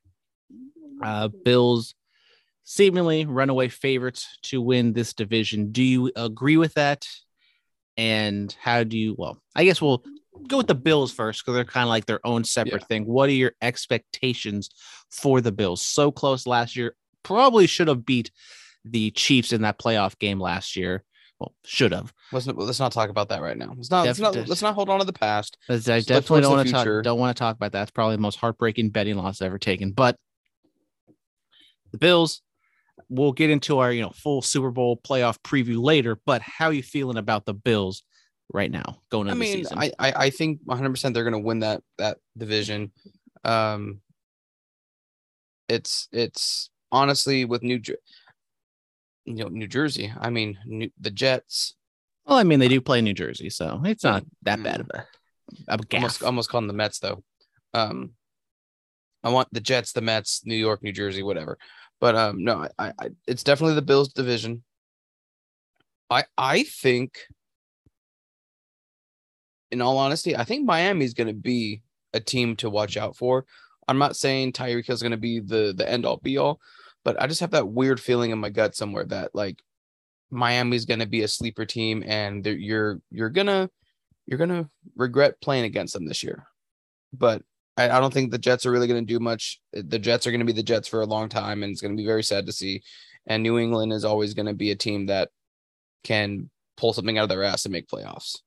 uh, 1.01 1.27
Bills 1.29 1.95
seemingly 2.63 3.25
runaway 3.25 3.67
favorites 3.67 4.37
to 4.43 4.61
win 4.61 4.93
this 4.93 5.13
division. 5.13 5.71
Do 5.71 5.83
you 5.83 6.11
agree 6.15 6.57
with 6.57 6.75
that? 6.75 7.07
And 7.97 8.55
how 8.61 8.83
do 8.83 8.97
you, 8.97 9.15
well, 9.17 9.41
I 9.55 9.63
guess 9.65 9.81
we'll 9.81 10.03
go 10.47 10.57
with 10.57 10.67
the 10.67 10.75
Bills 10.75 11.11
first 11.11 11.43
because 11.43 11.55
they're 11.55 11.65
kind 11.65 11.83
of 11.83 11.89
like 11.89 12.05
their 12.05 12.25
own 12.25 12.43
separate 12.43 12.87
thing. 12.87 13.05
What 13.05 13.29
are 13.29 13.33
your 13.33 13.53
expectations 13.61 14.69
for 15.11 15.41
the 15.41 15.51
Bills? 15.51 15.81
So 15.81 16.11
close 16.11 16.47
last 16.47 16.75
year, 16.75 16.95
probably 17.23 17.67
should 17.67 17.87
have 17.87 18.05
beat 18.05 18.31
the 18.85 19.11
Chiefs 19.11 19.53
in 19.53 19.61
that 19.63 19.79
playoff 19.79 20.17
game 20.19 20.39
last 20.39 20.75
year. 20.75 21.03
Well, 21.39 21.53
should 21.63 21.93
have. 21.93 22.13
Let's 22.33 22.45
not, 22.47 22.57
let's 22.57 22.79
not 22.79 22.91
talk 22.91 23.09
about 23.09 23.29
that 23.29 23.41
right 23.41 23.57
now. 23.57 23.73
Let's 23.75 23.89
not, 23.89 24.05
let's 24.05 24.19
not 24.19 24.35
let's 24.35 24.61
not 24.61 24.75
hold 24.75 24.89
on 24.89 24.99
to 24.99 25.05
the 25.05 25.13
past. 25.13 25.57
I 25.69 25.73
Let's 25.73 25.85
definitely 25.85 26.41
don't 26.41 26.51
want 26.51 26.67
to 26.67 26.73
talk. 26.73 27.03
Don't 27.03 27.19
want 27.19 27.35
to 27.35 27.39
talk 27.39 27.55
about 27.55 27.71
that. 27.71 27.83
It's 27.83 27.91
probably 27.91 28.17
the 28.17 28.21
most 28.21 28.39
heartbreaking 28.39 28.89
betting 28.89 29.15
loss 29.15 29.41
ever 29.41 29.57
taken. 29.57 29.91
But 29.93 30.17
the 31.93 31.97
Bills, 31.97 32.41
we'll 33.07 33.31
get 33.31 33.49
into 33.49 33.79
our 33.79 33.91
you 33.91 34.01
know 34.01 34.09
full 34.09 34.41
Super 34.41 34.69
Bowl 34.69 34.99
playoff 35.01 35.37
preview 35.39 35.81
later. 35.81 36.19
But 36.25 36.41
how 36.41 36.65
are 36.67 36.73
you 36.73 36.83
feeling 36.83 37.17
about 37.17 37.45
the 37.45 37.53
Bills 37.53 38.03
right 38.51 38.71
now 38.71 38.99
going 39.09 39.27
I 39.27 39.31
into 39.31 39.45
the 39.45 39.51
season? 39.51 39.77
I, 39.77 39.91
I 39.99 40.11
I 40.11 40.29
think 40.29 40.59
100 40.65 40.89
percent 40.89 41.13
they're 41.13 41.23
going 41.23 41.33
to 41.33 41.39
win 41.39 41.59
that 41.59 41.81
that 41.97 42.17
division. 42.37 42.91
Um, 43.43 44.01
it's 45.67 46.07
it's 46.11 46.69
honestly 46.91 47.45
with 47.45 47.63
New 47.63 47.79
Jer- 47.79 47.99
you 49.25 49.43
know 49.43 49.49
New 49.49 49.67
Jersey. 49.67 50.11
I 50.19 50.29
mean, 50.29 50.57
New, 50.65 50.89
the 50.99 51.11
Jets. 51.11 51.75
well, 52.25 52.37
I 52.37 52.43
mean 52.43 52.59
they 52.59 52.67
do 52.67 52.81
play 52.81 53.01
New 53.01 53.13
Jersey, 53.13 53.49
so 53.49 53.81
it's 53.85 54.03
not 54.03 54.25
that 54.43 54.61
bad 54.63 54.81
of 54.81 54.89
a, 55.67 55.77
gap. 55.77 55.99
Almost 55.99 56.23
almost 56.23 56.49
calling 56.49 56.67
the 56.67 56.73
Mets 56.73 56.99
though. 56.99 57.23
Um, 57.73 58.11
I 59.23 59.29
want 59.29 59.49
the 59.51 59.59
Jets, 59.59 59.91
the 59.91 60.01
Mets, 60.01 60.41
New 60.45 60.55
York, 60.55 60.81
New 60.81 60.91
Jersey, 60.91 61.23
whatever. 61.23 61.57
But 61.99 62.15
um, 62.15 62.43
no, 62.43 62.67
I, 62.77 62.93
I 62.97 63.09
it's 63.27 63.43
definitely 63.43 63.75
the 63.75 63.81
Bills 63.81 64.13
division. 64.13 64.63
I 66.09 66.23
I 66.37 66.63
think, 66.63 67.19
in 69.71 69.81
all 69.81 69.97
honesty, 69.97 70.35
I 70.35 70.43
think 70.43 70.65
Miami's 70.65 71.13
going 71.13 71.27
to 71.27 71.33
be 71.33 71.81
a 72.13 72.19
team 72.19 72.55
to 72.57 72.69
watch 72.69 72.97
out 72.97 73.15
for. 73.15 73.45
I'm 73.87 73.97
not 73.97 74.15
saying 74.15 74.53
Tyreek 74.53 74.85
Hill 74.85 74.95
is 74.95 75.01
going 75.01 75.11
to 75.11 75.17
be 75.17 75.39
the 75.39 75.73
the 75.75 75.89
end 75.89 76.05
all 76.05 76.17
be 76.17 76.37
all, 76.37 76.59
but 77.03 77.21
I 77.21 77.27
just 77.27 77.41
have 77.41 77.51
that 77.51 77.69
weird 77.69 77.99
feeling 77.99 78.31
in 78.31 78.39
my 78.39 78.49
gut 78.49 78.75
somewhere 78.75 79.05
that 79.05 79.33
like 79.33 79.61
Miami's 80.31 80.85
going 80.85 80.99
to 80.99 81.07
be 81.07 81.23
a 81.23 81.27
sleeper 81.27 81.65
team, 81.65 82.03
and 82.05 82.45
you're 82.45 83.01
you're 83.11 83.29
gonna 83.29 83.69
you're 84.27 84.37
gonna 84.39 84.69
regret 84.95 85.41
playing 85.41 85.65
against 85.65 85.93
them 85.93 86.05
this 86.05 86.23
year. 86.23 86.45
but 87.13 87.41
I, 87.77 87.89
I 87.89 87.99
don't 87.99 88.13
think 88.13 88.31
the 88.31 88.37
Jets 88.37 88.65
are 88.65 88.71
really 88.71 88.87
going 88.87 89.05
to 89.05 89.13
do 89.13 89.19
much. 89.19 89.61
The 89.73 89.99
Jets 89.99 90.27
are 90.27 90.31
going 90.31 90.41
to 90.41 90.45
be 90.45 90.51
the 90.53 90.63
Jets 90.63 90.87
for 90.87 91.01
a 91.01 91.05
long 91.05 91.29
time, 91.29 91.63
and 91.63 91.71
it's 91.71 91.81
going 91.81 91.95
to 91.95 92.01
be 92.01 92.05
very 92.05 92.23
sad 92.23 92.45
to 92.45 92.51
see. 92.51 92.81
And 93.25 93.41
New 93.41 93.57
England 93.57 93.93
is 93.93 94.05
always 94.05 94.33
going 94.33 94.47
to 94.47 94.53
be 94.53 94.71
a 94.71 94.75
team 94.75 95.05
that 95.07 95.29
can 96.03 96.49
pull 96.77 96.93
something 96.93 97.17
out 97.17 97.23
of 97.23 97.29
their 97.29 97.43
ass 97.43 97.65
and 97.65 97.71
make 97.71 97.87
playoffs. 97.87 98.37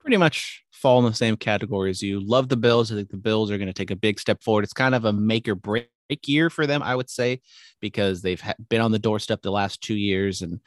Pretty 0.00 0.16
much 0.16 0.64
fall 0.72 0.98
in 0.98 1.04
the 1.04 1.14
same 1.14 1.36
category 1.36 1.90
as 1.90 2.02
you. 2.02 2.20
Love 2.20 2.48
the 2.48 2.56
Bills. 2.56 2.90
I 2.90 2.96
think 2.96 3.10
the 3.10 3.16
Bills 3.16 3.50
are 3.50 3.58
going 3.58 3.68
to 3.68 3.74
take 3.74 3.90
a 3.90 3.96
big 3.96 4.18
step 4.18 4.42
forward. 4.42 4.64
It's 4.64 4.72
kind 4.72 4.94
of 4.94 5.04
a 5.04 5.12
make 5.12 5.46
or 5.48 5.54
break 5.54 5.88
year 6.24 6.50
for 6.50 6.66
them, 6.66 6.82
I 6.82 6.96
would 6.96 7.10
say, 7.10 7.40
because 7.80 8.22
they've 8.22 8.42
been 8.68 8.80
on 8.80 8.92
the 8.92 8.98
doorstep 8.98 9.42
the 9.42 9.50
last 9.50 9.80
two 9.82 9.94
years 9.94 10.42
and 10.42 10.60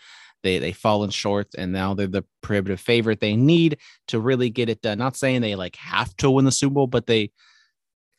they 0.43 0.60
they've 0.60 0.76
fallen 0.76 1.10
short, 1.10 1.48
and 1.58 1.72
now 1.72 1.93
they're 1.93 2.06
the 2.06 2.26
prohibitive 2.41 2.80
favorite. 2.80 3.22
They 3.22 3.36
need 3.36 3.78
to 4.08 4.19
really 4.19 4.50
get 4.50 4.69
it 4.69 4.82
done. 4.82 4.98
Not 4.98 5.15
saying 5.15 5.41
they 5.41 5.56
like 5.56 5.78
have 5.78 6.15
to 6.17 6.30
win 6.30 6.46
the 6.46 6.52
Super 6.52 6.74
Bowl, 6.74 6.88
but 6.88 7.08
they 7.08 7.32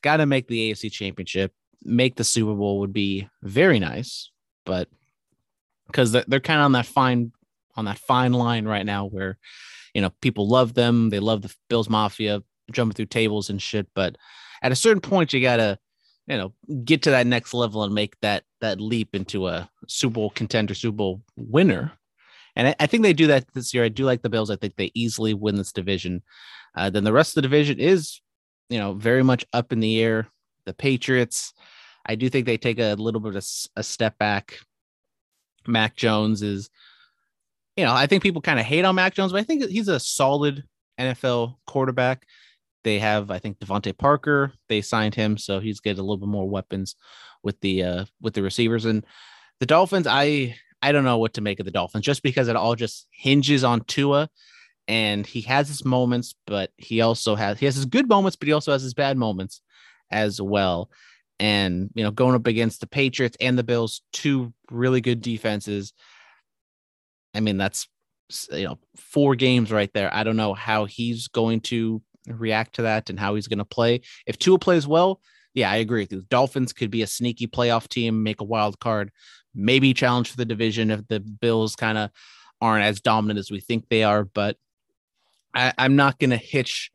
got 0.01 0.17
to 0.17 0.25
make 0.25 0.47
the 0.47 0.71
AFC 0.71 0.91
Championship. 0.91 1.53
Make 1.83 2.15
the 2.15 2.23
Super 2.23 2.55
Bowl 2.55 2.79
would 2.79 2.93
be 2.93 3.29
very 3.43 3.77
nice, 3.77 4.31
but 4.65 4.89
because 5.85 6.11
they're, 6.11 6.25
they're 6.27 6.39
kind 6.39 6.59
of 6.59 6.65
on 6.65 6.71
that 6.73 6.87
fine 6.87 7.31
on 7.75 7.85
that 7.85 7.99
fine 7.99 8.33
line 8.33 8.65
right 8.65 8.85
now 8.85 9.05
where 9.05 9.37
you 9.95 10.01
know 10.01 10.11
people 10.21 10.47
love 10.47 10.75
them, 10.75 11.09
they 11.09 11.19
love 11.19 11.41
the 11.41 11.55
Bills 11.69 11.89
Mafia 11.89 12.43
jumping 12.71 12.93
through 12.93 13.05
tables 13.07 13.49
and 13.49 13.59
shit, 13.59 13.87
but 13.95 14.17
at 14.61 14.71
a 14.71 14.75
certain 14.75 15.01
point 15.01 15.33
you 15.33 15.41
gotta 15.41 15.79
you 16.27 16.37
know 16.37 16.53
get 16.83 17.01
to 17.03 17.11
that 17.11 17.25
next 17.25 17.53
level 17.53 17.83
and 17.83 17.95
make 17.95 18.19
that 18.19 18.43
that 18.61 18.81
leap 18.81 19.15
into 19.15 19.47
a 19.47 19.69
Super 19.87 20.15
Bowl 20.15 20.29
contender, 20.29 20.75
Super 20.75 20.97
Bowl 20.97 21.21
winner. 21.35 21.93
And 22.55 22.69
I, 22.69 22.75
I, 22.79 22.87
think 22.87 23.03
they 23.03 23.13
do 23.13 23.27
that 23.27 23.45
this 23.53 23.73
year. 23.73 23.83
I 23.83 23.89
do 23.89 24.05
like 24.05 24.21
the 24.21 24.29
Bills. 24.29 24.49
I 24.49 24.55
think 24.55 24.75
they 24.75 24.91
easily 24.93 25.33
win 25.33 25.55
this 25.55 25.73
division. 25.73 26.23
Uh, 26.73 26.89
then 26.89 27.03
the 27.03 27.11
rest 27.11 27.31
of 27.31 27.35
the 27.35 27.41
division 27.41 27.79
is, 27.79 28.21
you 28.69 28.79
know, 28.79 28.93
very 28.93 29.23
much 29.23 29.45
up 29.51 29.73
in 29.73 29.81
the 29.81 30.01
air. 30.01 30.29
The 30.65 30.73
Patriots, 30.73 31.53
I 32.05 32.15
do 32.15 32.29
think 32.29 32.45
they 32.45 32.57
take 32.57 32.79
a 32.79 32.93
little 32.93 33.19
bit 33.19 33.35
of 33.35 33.45
a 33.75 33.83
step 33.83 34.17
back. 34.17 34.59
Mac 35.67 35.95
Jones 35.95 36.41
is, 36.41 36.69
you 37.75 37.85
know, 37.85 37.93
I 37.93 38.07
think 38.07 38.23
people 38.23 38.41
kind 38.41 38.59
of 38.59 38.65
hate 38.65 38.85
on 38.85 38.95
Mac 38.95 39.13
Jones, 39.13 39.31
but 39.31 39.41
I 39.41 39.43
think 39.43 39.65
he's 39.69 39.87
a 39.87 39.99
solid 39.99 40.63
NFL 40.99 41.55
quarterback. 41.67 42.25
They 42.83 42.99
have, 42.99 43.31
I 43.31 43.39
think, 43.39 43.59
DeVante 43.59 43.97
Parker. 43.97 44.53
They 44.69 44.81
signed 44.81 45.15
him, 45.15 45.37
so 45.37 45.59
he's 45.59 45.79
getting 45.79 45.99
a 45.99 46.03
little 46.03 46.17
bit 46.17 46.29
more 46.29 46.47
weapons 46.47 46.95
with 47.43 47.59
the 47.61 47.83
uh 47.83 48.05
with 48.21 48.33
the 48.33 48.41
receivers 48.41 48.85
and 48.85 49.05
the 49.59 49.65
Dolphins. 49.65 50.07
I 50.07 50.55
I 50.81 50.91
don't 50.91 51.03
know 51.03 51.17
what 51.17 51.33
to 51.33 51.41
make 51.41 51.59
of 51.59 51.65
the 51.65 51.71
Dolphins 51.71 52.05
just 52.05 52.23
because 52.23 52.47
it 52.47 52.55
all 52.55 52.75
just 52.75 53.07
hinges 53.11 53.63
on 53.63 53.81
Tua 53.85 54.29
and 54.87 55.25
he 55.25 55.41
has 55.41 55.67
his 55.67 55.83
moments, 55.83 56.35
but 56.45 56.71
he 56.77 57.01
also 57.01 57.35
has 57.35 57.59
he 57.59 57.65
has 57.65 57.75
his 57.75 57.85
good 57.85 58.07
moments, 58.07 58.35
but 58.35 58.47
he 58.47 58.53
also 58.53 58.71
has 58.71 58.83
his 58.83 58.93
bad 58.93 59.17
moments 59.17 59.61
as 60.11 60.39
well. 60.39 60.89
And 61.39 61.89
you 61.95 62.03
know, 62.03 62.11
going 62.11 62.35
up 62.35 62.47
against 62.47 62.81
the 62.81 62.87
Patriots 62.87 63.37
and 63.41 63.57
the 63.57 63.63
Bills, 63.63 64.01
two 64.13 64.53
really 64.69 65.01
good 65.01 65.21
defenses. 65.21 65.93
I 67.35 67.41
mean, 67.41 67.57
that's 67.57 67.87
you 68.51 68.65
know, 68.65 68.79
four 68.95 69.35
games 69.35 69.71
right 69.71 69.91
there. 69.93 70.13
I 70.13 70.23
don't 70.23 70.37
know 70.37 70.53
how 70.53 70.85
he's 70.85 71.27
going 71.27 71.61
to 71.61 72.01
react 72.27 72.75
to 72.75 72.83
that 72.83 73.09
and 73.09 73.19
how 73.19 73.35
he's 73.35 73.47
going 73.47 73.59
to 73.59 73.65
play. 73.65 74.01
If 74.25 74.37
Tua 74.39 74.57
plays 74.57 74.87
well, 74.87 75.21
yeah, 75.53 75.71
I 75.71 75.77
agree 75.77 76.01
with 76.01 76.11
you. 76.11 76.23
Dolphins 76.29 76.73
could 76.73 76.91
be 76.91 77.01
a 77.01 77.07
sneaky 77.07 77.47
playoff 77.47 77.87
team, 77.87 78.23
make 78.23 78.41
a 78.41 78.45
wild 78.45 78.79
card, 78.79 79.11
maybe 79.53 79.93
challenge 79.93 80.31
for 80.31 80.37
the 80.37 80.45
division 80.45 80.91
if 80.91 81.07
the 81.07 81.19
Bills 81.19 81.75
kind 81.75 81.97
of 81.97 82.09
aren't 82.61 82.85
as 82.85 83.01
dominant 83.01 83.39
as 83.39 83.51
we 83.51 83.59
think 83.59 83.87
they 83.89 84.03
are. 84.03 84.25
But 84.25 84.57
I, 85.53 85.73
am 85.77 85.95
not 85.95 86.19
going 86.19 86.31
to 86.31 86.37
hitch, 86.37 86.91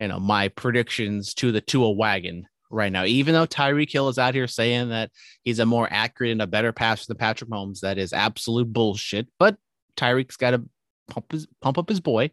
you 0.00 0.08
know, 0.08 0.18
my 0.18 0.48
predictions 0.48 1.34
to 1.34 1.52
the 1.52 1.60
Tua 1.60 1.92
wagon 1.92 2.48
right 2.70 2.90
now. 2.90 3.04
Even 3.04 3.34
though 3.34 3.46
Tyreek 3.46 3.92
Hill 3.92 4.08
is 4.08 4.18
out 4.18 4.34
here 4.34 4.48
saying 4.48 4.88
that 4.88 5.10
he's 5.44 5.60
a 5.60 5.66
more 5.66 5.86
accurate 5.90 6.32
and 6.32 6.42
a 6.42 6.46
better 6.46 6.72
passer 6.72 7.04
than 7.06 7.18
Patrick 7.18 7.50
Mahomes, 7.50 7.80
that 7.80 7.98
is 7.98 8.12
absolute 8.12 8.72
bullshit. 8.72 9.28
But 9.38 9.56
Tyreek's 9.96 10.36
got 10.36 10.52
to 10.52 10.64
pump 11.08 11.32
his 11.32 11.46
pump 11.60 11.78
up 11.78 11.88
his 11.88 12.00
boy. 12.00 12.30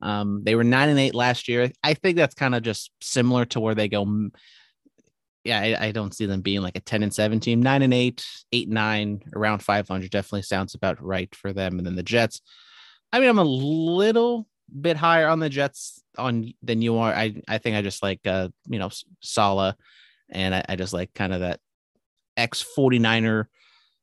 Um, 0.00 0.42
they 0.44 0.54
were 0.54 0.64
nine 0.64 0.88
and 0.88 0.98
eight 0.98 1.14
last 1.14 1.48
year. 1.48 1.70
I 1.82 1.94
think 1.94 2.16
that's 2.16 2.34
kind 2.34 2.54
of 2.54 2.62
just 2.62 2.90
similar 3.00 3.44
to 3.46 3.60
where 3.60 3.74
they 3.74 3.88
go 3.88 4.30
yeah, 5.44 5.58
I, 5.58 5.86
I, 5.86 5.92
don't 5.92 6.14
see 6.14 6.26
them 6.26 6.40
being 6.40 6.62
like 6.62 6.76
a 6.76 6.80
10 6.80 7.02
and 7.02 7.12
7 7.12 7.40
team. 7.40 7.60
Nine 7.60 7.82
and 7.82 7.92
eight, 7.92 8.24
eight, 8.52 8.68
nine, 8.68 9.22
around 9.34 9.60
500 9.60 10.10
definitely 10.10 10.42
sounds 10.42 10.74
about 10.74 11.02
right 11.02 11.34
for 11.34 11.52
them. 11.52 11.78
And 11.78 11.86
then 11.86 11.96
the 11.96 12.02
Jets, 12.02 12.40
I 13.12 13.18
mean, 13.18 13.28
I'm 13.28 13.38
a 13.38 13.44
little 13.44 14.46
bit 14.80 14.96
higher 14.96 15.28
on 15.28 15.40
the 15.40 15.48
Jets 15.48 16.02
on 16.16 16.52
than 16.62 16.80
you 16.80 16.98
are. 16.98 17.12
I, 17.12 17.42
I 17.48 17.58
think 17.58 17.76
I 17.76 17.82
just 17.82 18.02
like, 18.02 18.20
uh, 18.24 18.48
you 18.68 18.78
know, 18.78 18.90
Saleh 19.20 19.74
and 20.30 20.54
I, 20.54 20.64
I 20.68 20.76
just 20.76 20.92
like 20.92 21.12
kind 21.14 21.34
of 21.34 21.40
that 21.40 21.60
ex 22.36 22.64
49er 22.76 23.46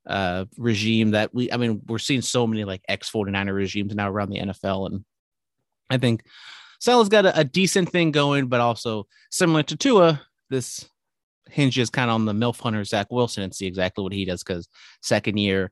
uh, 0.05 0.45
regime 0.57 1.11
that 1.11 1.33
we, 1.33 1.51
I 1.51 1.57
mean, 1.57 1.81
we're 1.87 1.99
seeing 1.99 2.21
so 2.21 2.47
many 2.47 2.63
like 2.63 2.81
ex 2.87 3.09
49er 3.11 3.53
regimes 3.53 3.95
now 3.95 4.09
around 4.09 4.29
the 4.29 4.39
NFL. 4.39 4.91
And 4.91 5.05
I 5.89 5.97
think 5.97 6.23
Saleh's 6.79 7.09
got 7.09 7.25
a, 7.25 7.39
a 7.39 7.43
decent 7.43 7.89
thing 7.89 8.11
going, 8.11 8.47
but 8.47 8.61
also 8.61 9.07
similar 9.29 9.63
to 9.63 9.75
Tua, 9.75 10.21
this 10.49 10.89
hinges 11.49 11.89
kind 11.89 12.09
of 12.09 12.15
on 12.15 12.25
the 12.25 12.33
MILF 12.33 12.59
hunter, 12.59 12.83
Zach 12.83 13.07
Wilson, 13.11 13.43
and 13.43 13.53
see 13.53 13.67
exactly 13.67 14.03
what 14.03 14.13
he 14.13 14.25
does 14.25 14.43
because 14.43 14.67
second 15.01 15.37
year, 15.37 15.71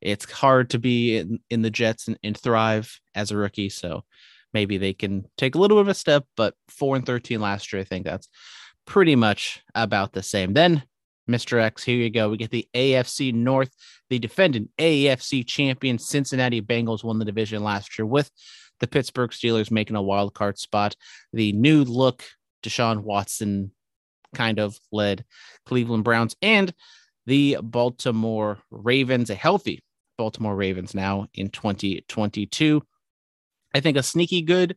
it's 0.00 0.30
hard 0.30 0.70
to 0.70 0.78
be 0.78 1.18
in, 1.18 1.40
in 1.50 1.62
the 1.62 1.70
Jets 1.70 2.08
and, 2.08 2.18
and, 2.22 2.36
thrive 2.36 3.00
as 3.14 3.30
a 3.30 3.36
rookie. 3.36 3.70
So 3.70 4.04
maybe 4.52 4.78
they 4.78 4.92
can 4.92 5.26
take 5.36 5.54
a 5.54 5.58
little 5.58 5.78
bit 5.78 5.82
of 5.82 5.88
a 5.88 5.94
step, 5.94 6.24
but 6.36 6.54
four 6.68 6.96
and 6.96 7.04
13 7.04 7.40
last 7.40 7.72
year, 7.72 7.80
I 7.80 7.84
think 7.84 8.04
that's 8.04 8.28
pretty 8.86 9.16
much 9.16 9.62
about 9.74 10.12
the 10.12 10.22
same. 10.22 10.52
Then, 10.52 10.82
Mr. 11.28 11.60
X, 11.60 11.82
here 11.82 11.96
you 11.96 12.10
go. 12.10 12.28
We 12.28 12.36
get 12.36 12.50
the 12.50 12.68
AFC 12.74 13.32
North. 13.34 13.70
The 14.10 14.18
defendant 14.18 14.70
AFC 14.78 15.46
champion 15.46 15.98
Cincinnati 15.98 16.62
Bengals 16.62 17.02
won 17.02 17.18
the 17.18 17.24
division 17.24 17.64
last 17.64 17.98
year 17.98 18.06
with 18.06 18.30
the 18.80 18.86
Pittsburgh 18.86 19.30
Steelers 19.30 19.70
making 19.70 19.96
a 19.96 20.02
wild 20.02 20.34
card 20.34 20.58
spot. 20.58 20.94
The 21.32 21.52
new 21.52 21.84
look 21.84 22.24
Deshaun 22.62 23.02
Watson 23.02 23.72
kind 24.34 24.58
of 24.58 24.78
led 24.92 25.24
Cleveland 25.64 26.04
Browns 26.04 26.36
and 26.42 26.72
the 27.26 27.58
Baltimore 27.62 28.58
Ravens, 28.70 29.30
a 29.30 29.34
healthy 29.34 29.82
Baltimore 30.16 30.54
Ravens 30.54 30.94
now 30.94 31.26
in 31.34 31.48
2022. 31.48 32.82
I 33.74 33.80
think 33.80 33.96
a 33.96 34.02
sneaky 34.02 34.42
good 34.42 34.76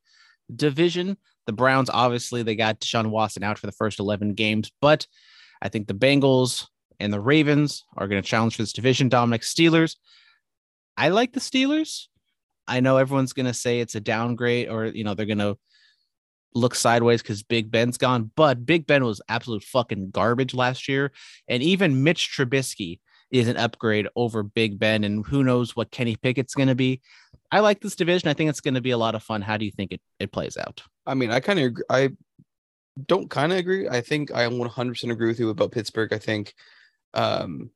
division. 0.54 1.18
The 1.46 1.54
Browns, 1.54 1.90
obviously, 1.90 2.44
they 2.44 2.56
got 2.56 2.80
Deshaun 2.80 3.08
Watson 3.08 3.44
out 3.44 3.58
for 3.58 3.68
the 3.68 3.72
first 3.72 4.00
11 4.00 4.34
games, 4.34 4.72
but 4.82 5.08
I 5.62 5.70
think 5.70 5.88
the 5.88 5.94
Bengals 5.94 6.68
and 7.00 7.14
the 7.14 7.20
Ravens 7.20 7.84
are 7.98 8.08
going 8.08 8.22
to 8.22 8.28
challenge 8.28 8.56
for 8.56 8.64
this 8.64 8.74
division. 8.74 9.10
Dominic 9.10 9.42
Steelers. 9.42 9.96
I 10.98 11.10
like 11.10 11.34
the 11.34 11.40
Steelers. 11.40 12.08
I 12.68 12.82
know 12.82 12.98
everyone's 12.98 13.34
going 13.34 13.46
to 13.46 13.54
say 13.54 13.80
it's 13.80 13.96
a 13.96 14.00
downgrade 14.00 14.70
or, 14.70 14.86
you 14.86 15.04
know, 15.04 15.14
they're 15.14 15.26
going 15.26 15.40
to 15.40 15.58
look 16.54 16.76
sideways 16.76 17.22
because 17.22 17.44
Big 17.44 17.72
Ben's 17.72 17.98
gone, 17.98 18.32
but 18.36 18.66
Big 18.66 18.86
Ben 18.86 19.04
was 19.04 19.22
absolute 19.30 19.64
fucking 19.64 20.12
garbage 20.12 20.54
last 20.54 20.88
year. 20.88 21.12
And 21.48 21.64
even 21.64 22.04
Mitch 22.04 22.32
Trubisky 22.36 23.00
is 23.32 23.48
an 23.48 23.58
upgrade 23.58 24.08
over 24.16 24.44
Big 24.44 24.80
Ben. 24.80 25.04
And 25.04 25.26
who 25.26 25.44
knows 25.44 25.76
what 25.76 25.92
Kenny 25.92 26.16
Pickett's 26.16 26.56
going 26.56 26.70
to 26.70 26.76
be. 26.76 27.02
I 27.52 27.62
like 27.62 27.82
this 27.82 27.96
division. 27.96 28.30
I 28.30 28.34
think 28.34 28.50
it's 28.50 28.62
going 28.62 28.76
to 28.76 28.82
be 28.82 28.92
a 28.92 28.98
lot 28.98 29.16
of 29.16 29.24
fun. 29.24 29.42
How 29.42 29.58
do 29.58 29.66
you 29.66 29.72
think 29.72 29.92
it, 29.92 30.02
it 30.20 30.32
plays 30.32 30.58
out? 30.58 30.84
I 31.06 31.14
mean, 31.14 31.32
I 31.32 31.40
kind 31.40 31.60
of 31.60 31.78
I 31.90 32.10
don't 33.06 33.30
kind 33.30 33.52
of 33.52 33.58
agree. 33.58 33.88
I 33.88 34.02
think 34.02 34.32
I 34.32 34.48
100% 34.48 35.12
agree 35.12 35.28
with 35.28 35.40
you 35.40 35.50
about 35.50 35.72
Pittsburgh. 35.72 36.14
I 36.14 36.18
think, 36.18 36.54
um, 37.14 37.72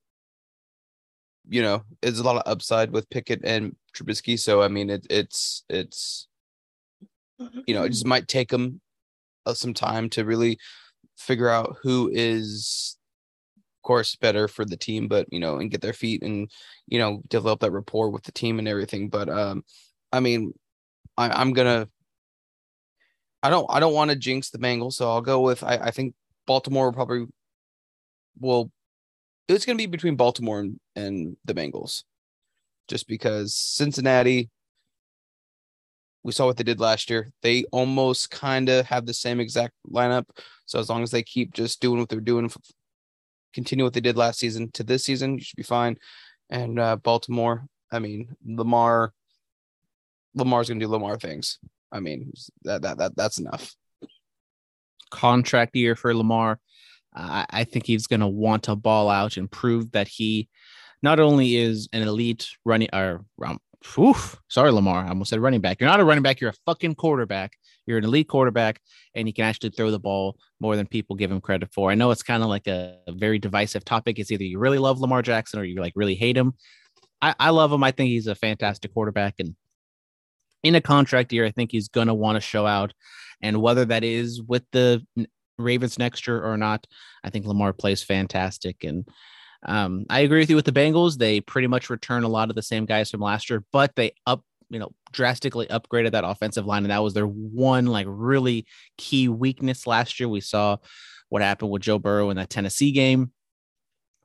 you 1.48 1.62
know, 1.62 1.84
there's 2.02 2.20
a 2.20 2.24
lot 2.24 2.38
of 2.38 2.44
upside 2.46 2.92
with 2.92 3.10
Pickett 3.10 3.42
and 3.44 3.76
Trubisky. 3.96 4.40
So, 4.40 4.62
I 4.62 4.68
mean, 4.68 4.90
it, 4.90 5.06
it's, 5.10 5.64
it's, 5.70 6.28
you 7.68 7.74
know, 7.74 7.84
it 7.84 7.90
just 7.90 8.06
might 8.06 8.28
take 8.28 8.50
them 8.50 8.80
uh, 9.46 9.54
some 9.54 9.74
time 9.74 10.10
to 10.12 10.26
really 10.26 10.58
figure 11.18 11.50
out 11.50 11.78
who 11.82 12.10
is 12.14 12.98
of 13.56 13.88
course 13.88 14.16
better 14.16 14.48
for 14.48 14.66
the 14.66 14.78
team 14.78 15.08
but 15.08 15.28
you 15.32 15.40
know 15.40 15.58
and 15.58 15.70
get 15.70 15.82
their 15.82 15.94
feet 15.94 16.24
and 16.24 16.50
you 16.88 16.98
know 16.98 17.22
develop 17.28 17.60
that 17.60 17.72
rapport 17.72 18.10
with 18.10 18.24
the 18.24 18.32
team 18.32 18.60
and 18.60 18.68
everything 18.68 19.10
but 19.10 19.30
um 19.30 19.64
i 20.12 20.20
mean 20.20 20.54
I, 21.18 21.30
i'm 21.30 21.54
gonna 21.54 21.88
i 23.44 23.50
don't 23.50 23.68
i 23.70 23.80
don't 23.80 23.94
want 23.94 24.10
to 24.10 24.16
jinx 24.16 24.50
the 24.50 24.58
bengals 24.58 24.94
so 24.94 25.10
i'll 25.10 25.22
go 25.22 25.42
with 25.42 25.64
i, 25.64 25.76
I 25.76 25.92
think 25.92 26.16
baltimore 26.48 26.86
will 26.86 26.94
probably 26.94 27.26
will 28.40 28.72
it's 29.48 29.66
gonna 29.66 29.78
be 29.78 29.86
between 29.86 30.16
baltimore 30.16 30.60
and, 30.60 30.80
and 30.96 31.38
the 31.46 31.54
bengals 31.54 32.04
just 32.88 33.08
because 33.08 33.56
cincinnati 33.56 34.50
we 36.24 36.32
saw 36.32 36.46
what 36.46 36.58
they 36.58 36.64
did 36.64 36.80
last 36.80 37.10
year. 37.10 37.32
They 37.42 37.66
almost 37.66 38.32
kind 38.32 38.70
of 38.70 38.86
have 38.86 39.06
the 39.06 39.14
same 39.14 39.40
exact 39.40 39.74
lineup. 39.92 40.26
So 40.66 40.80
as 40.80 40.90
long 40.90 41.04
as 41.04 41.12
they 41.12 41.22
keep 41.22 41.54
just 41.54 41.82
doing 41.82 42.00
what 42.00 42.10
they're 42.10 42.22
doing, 42.22 42.50
continue 43.54 43.84
what 43.84 43.94
they 43.94 44.02
did 44.02 44.18
last 44.18 44.40
season 44.40 44.72
to 44.72 44.84
this 44.84 45.04
season, 45.04 45.36
you 45.36 45.44
should 45.44 45.58
be 45.58 45.64
fine. 45.64 45.98
And 46.50 46.80
uh, 46.80 46.96
Baltimore, 46.96 47.66
I 47.92 48.00
mean, 48.00 48.36
Lamar, 48.46 49.14
Lamar's 50.34 50.70
gonna 50.70 50.80
do 50.80 50.88
Lamar 50.88 51.18
things. 51.18 51.60
I 51.94 52.00
mean, 52.00 52.34
that 52.64 52.82
that, 52.82 52.98
that 52.98 53.16
that's 53.16 53.38
enough. 53.38 53.74
Contract 55.12 55.76
year 55.76 55.96
for 55.96 56.14
Lamar. 56.14 56.60
I 57.16 57.66
think 57.66 57.86
he's 57.86 58.08
going 58.08 58.22
to 58.22 58.28
want 58.28 58.64
to 58.64 58.76
ball 58.76 59.08
out 59.08 59.38
and 59.38 59.50
prove 59.50 59.92
that 59.92 60.08
he 60.08 60.50
not 61.04 61.20
only 61.20 61.56
is 61.56 61.88
an 61.94 62.02
elite 62.02 62.50
running 62.66 62.90
or 62.92 63.24
um, 63.46 63.60
oof, 64.00 64.42
sorry, 64.50 64.72
Lamar, 64.72 65.06
I 65.06 65.10
almost 65.10 65.30
said 65.30 65.40
running 65.40 65.62
back. 65.62 65.80
You're 65.80 65.90
not 65.90 66.00
a 66.00 66.06
running 66.06 66.24
back, 66.24 66.42
you're 66.42 66.50
a 66.50 66.66
fucking 66.66 66.96
quarterback. 66.96 67.54
You're 67.86 67.98
an 67.98 68.06
elite 68.06 68.30
quarterback, 68.30 68.80
and 69.14 69.28
he 69.28 69.34
can 69.34 69.44
actually 69.44 69.72
throw 69.72 69.92
the 69.92 70.00
ball 70.00 70.38
more 70.62 70.78
than 70.78 70.88
people 70.88 71.18
give 71.18 71.32
him 71.32 71.42
credit 71.42 71.70
for. 71.74 71.92
I 71.92 71.96
know 71.96 72.12
it's 72.12 72.24
kind 72.24 72.42
of 72.42 72.48
like 72.48 72.68
a, 72.68 72.98
a, 73.08 73.12
very 73.12 73.40
divisive 73.40 73.84
topic. 73.84 74.20
It's 74.20 74.32
either 74.32 74.46
you 74.46 74.58
really 74.58 74.78
love 74.78 75.02
Lamar 75.02 75.22
Jackson 75.22 75.60
or 75.60 75.66
you 75.66 75.82
like 75.82 75.92
really 75.96 76.16
hate 76.16 76.38
him. 76.38 76.54
I, 77.22 77.36
I 77.38 77.50
love 77.50 77.74
him. 77.74 77.84
I 77.84 77.92
think 77.92 78.08
he's 78.08 78.28
a 78.28 78.36
fantastic 78.36 78.94
quarterback, 78.94 79.36
and 79.40 79.56
in 80.64 80.76
a 80.76 80.82
contract 80.82 81.32
year, 81.34 81.46
I 81.46 81.52
think 81.52 81.72
he's 81.72 81.90
going 81.90 82.08
to 82.08 82.14
want 82.14 82.38
to 82.38 82.42
show 82.42 82.66
out. 82.66 82.94
And 83.42 83.62
whether 83.62 83.86
that 83.86 84.04
is 84.04 84.42
with 84.42 84.64
the 84.72 85.06
Ravens 85.58 86.00
next 86.00 86.26
year 86.28 86.42
or 86.42 86.58
not, 86.58 86.88
I 87.24 87.30
think 87.30 87.46
Lamar 87.46 87.74
plays 87.74 88.02
fantastic. 88.02 88.84
And 88.84 89.08
um, 89.66 90.06
I 90.10 90.22
agree 90.22 90.40
with 90.40 90.50
you 90.50 90.56
with 90.56 90.66
the 90.66 90.72
Bengals. 90.72 91.18
They 91.18 91.42
pretty 91.42 91.68
much 91.68 91.90
return 91.90 92.24
a 92.24 92.30
lot 92.30 92.50
of 92.50 92.56
the 92.56 92.62
same 92.62 92.86
guys 92.86 93.12
from 93.12 93.22
last 93.22 93.50
year, 93.50 93.64
but 93.72 93.96
they 93.96 94.14
up, 94.26 94.44
you 94.70 94.80
know, 94.80 94.92
drastically 95.12 95.68
upgraded 95.68 96.12
that 96.12 96.26
offensive 96.26 96.66
line. 96.66 96.84
And 96.84 96.92
that 96.92 97.04
was 97.04 97.14
their 97.14 97.28
one 97.28 97.86
like 97.86 98.08
really 98.10 98.66
key 98.98 99.28
weakness 99.28 99.86
last 99.86 100.20
year. 100.20 100.28
We 100.28 100.42
saw 100.42 100.78
what 101.30 101.42
happened 101.42 101.72
with 101.72 101.82
Joe 101.82 102.00
Burrow 102.00 102.30
in 102.30 102.38
that 102.38 102.50
Tennessee 102.50 102.92
game. 102.92 103.32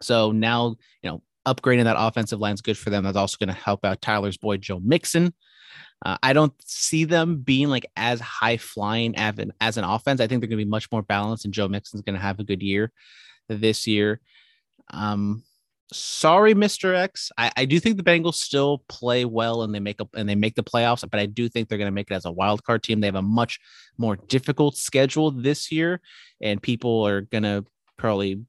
So 0.01 0.31
now, 0.31 0.77
you 1.03 1.11
know, 1.11 1.23
upgrading 1.47 1.85
that 1.85 1.97
offensive 1.99 2.39
line 2.39 2.55
is 2.55 2.61
good 2.61 2.79
for 2.79 2.91
them. 2.91 3.05
That's 3.05 3.17
also 3.17 3.37
going 3.39 3.55
to 3.55 3.61
help 3.61 3.85
out 3.85 4.01
Tyler's 4.01 4.37
boy, 4.37 4.59
Joe 4.59 4.81
Mixon. 4.81 5.35
Uh, 6.05 6.17
I 6.23 6.33
don't 6.33 6.53
see 6.65 7.05
them 7.05 7.39
being 7.39 7.69
like 7.69 7.87
as 7.97 8.21
high 8.21 8.57
flying 8.57 9.17
as 9.17 9.39
an, 9.39 9.53
as 9.61 9.77
an 9.77 9.85
offense. 9.85 10.21
I 10.21 10.27
think 10.27 10.41
they're 10.41 10.49
going 10.49 10.59
to 10.59 10.65
be 10.65 10.71
much 10.71 10.91
more 10.93 11.03
balanced, 11.03 11.45
and 11.45 11.55
Joe 11.55 11.69
Mixon's 11.69 12.03
going 12.03 12.15
to 12.15 12.23
have 12.23 12.39
a 12.39 12.45
good 12.45 12.63
year 12.63 12.93
this 13.49 13.87
year. 13.87 14.21
Um, 14.91 15.43
sorry, 15.93 16.55
Mr. 16.55 16.95
X. 16.95 17.33
I, 17.39 17.51
I 17.57 17.65
do 17.65 17.81
think 17.81 17.97
the 17.97 18.03
Bengals 18.03 18.35
still 18.35 18.85
play 18.89 19.25
well 19.25 19.63
and 19.63 19.75
they 19.75 19.81
make 19.81 20.01
up 20.01 20.09
and 20.15 20.29
they 20.29 20.35
make 20.35 20.55
the 20.55 20.63
playoffs, 20.63 21.09
but 21.09 21.21
I 21.21 21.27
do 21.27 21.49
think 21.49 21.69
they're 21.69 21.79
going 21.79 21.87
to 21.87 21.95
make 21.95 22.11
it 22.11 22.15
as 22.15 22.25
a 22.25 22.33
wild 22.33 22.65
card 22.65 22.83
team. 22.83 23.01
They 23.01 23.07
have 23.07 23.15
a 23.15 23.23
much 23.23 23.59
more 23.97 24.17
difficult 24.17 24.77
schedule 24.77 25.31
this 25.31 25.73
year, 25.73 26.01
and 26.41 26.63
people 26.63 27.07
are 27.07 27.23
going 27.23 27.45
to 27.45 27.65
probably 27.97 28.45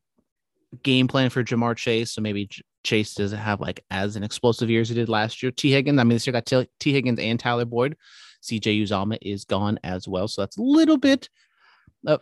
game 0.83 1.07
plan 1.07 1.29
for 1.29 1.43
Ja'Marr 1.43 1.75
Chase. 1.75 2.11
So 2.11 2.21
maybe 2.21 2.49
Chase 2.83 3.13
doesn't 3.13 3.37
have 3.37 3.59
like 3.59 3.83
as 3.91 4.15
an 4.15 4.23
explosive 4.23 4.69
year 4.69 4.81
as 4.81 4.89
he 4.89 4.95
did 4.95 5.09
last 5.09 5.43
year. 5.43 5.51
T. 5.51 5.71
Higgins, 5.71 5.99
I 5.99 6.03
mean, 6.03 6.15
this 6.15 6.25
year 6.25 6.33
got 6.33 6.45
T, 6.45 6.67
Tee 6.79 6.93
Higgins 6.93 7.19
and 7.19 7.39
Tyler 7.39 7.65
Boyd. 7.65 7.97
CJ 8.43 8.83
Uzomah 8.83 9.17
is 9.21 9.45
gone 9.45 9.79
as 9.83 10.07
well. 10.07 10.27
So 10.27 10.41
that's 10.41 10.57
a 10.57 10.61
little 10.61 10.97
bit, 10.97 11.29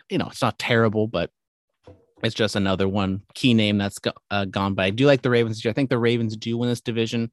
you 0.10 0.18
know, 0.18 0.28
it's 0.28 0.42
not 0.42 0.58
terrible, 0.58 1.08
but 1.08 1.30
it's 2.24 2.36
just 2.36 2.56
another 2.56 2.88
one 2.88 3.22
key 3.36 3.54
name 3.54 3.78
that's 3.78 4.00
go, 4.00 4.12
uh, 4.32 4.46
gone. 4.46 4.74
But 4.74 4.86
I 4.86 4.90
do 4.90 5.06
like 5.06 5.22
the 5.22 5.30
Ravens. 5.30 5.64
I 5.66 5.74
think 5.74 5.90
the 5.90 6.00
Ravens 6.00 6.36
do 6.36 6.58
win 6.58 6.70
this 6.70 6.82
division. 6.82 7.32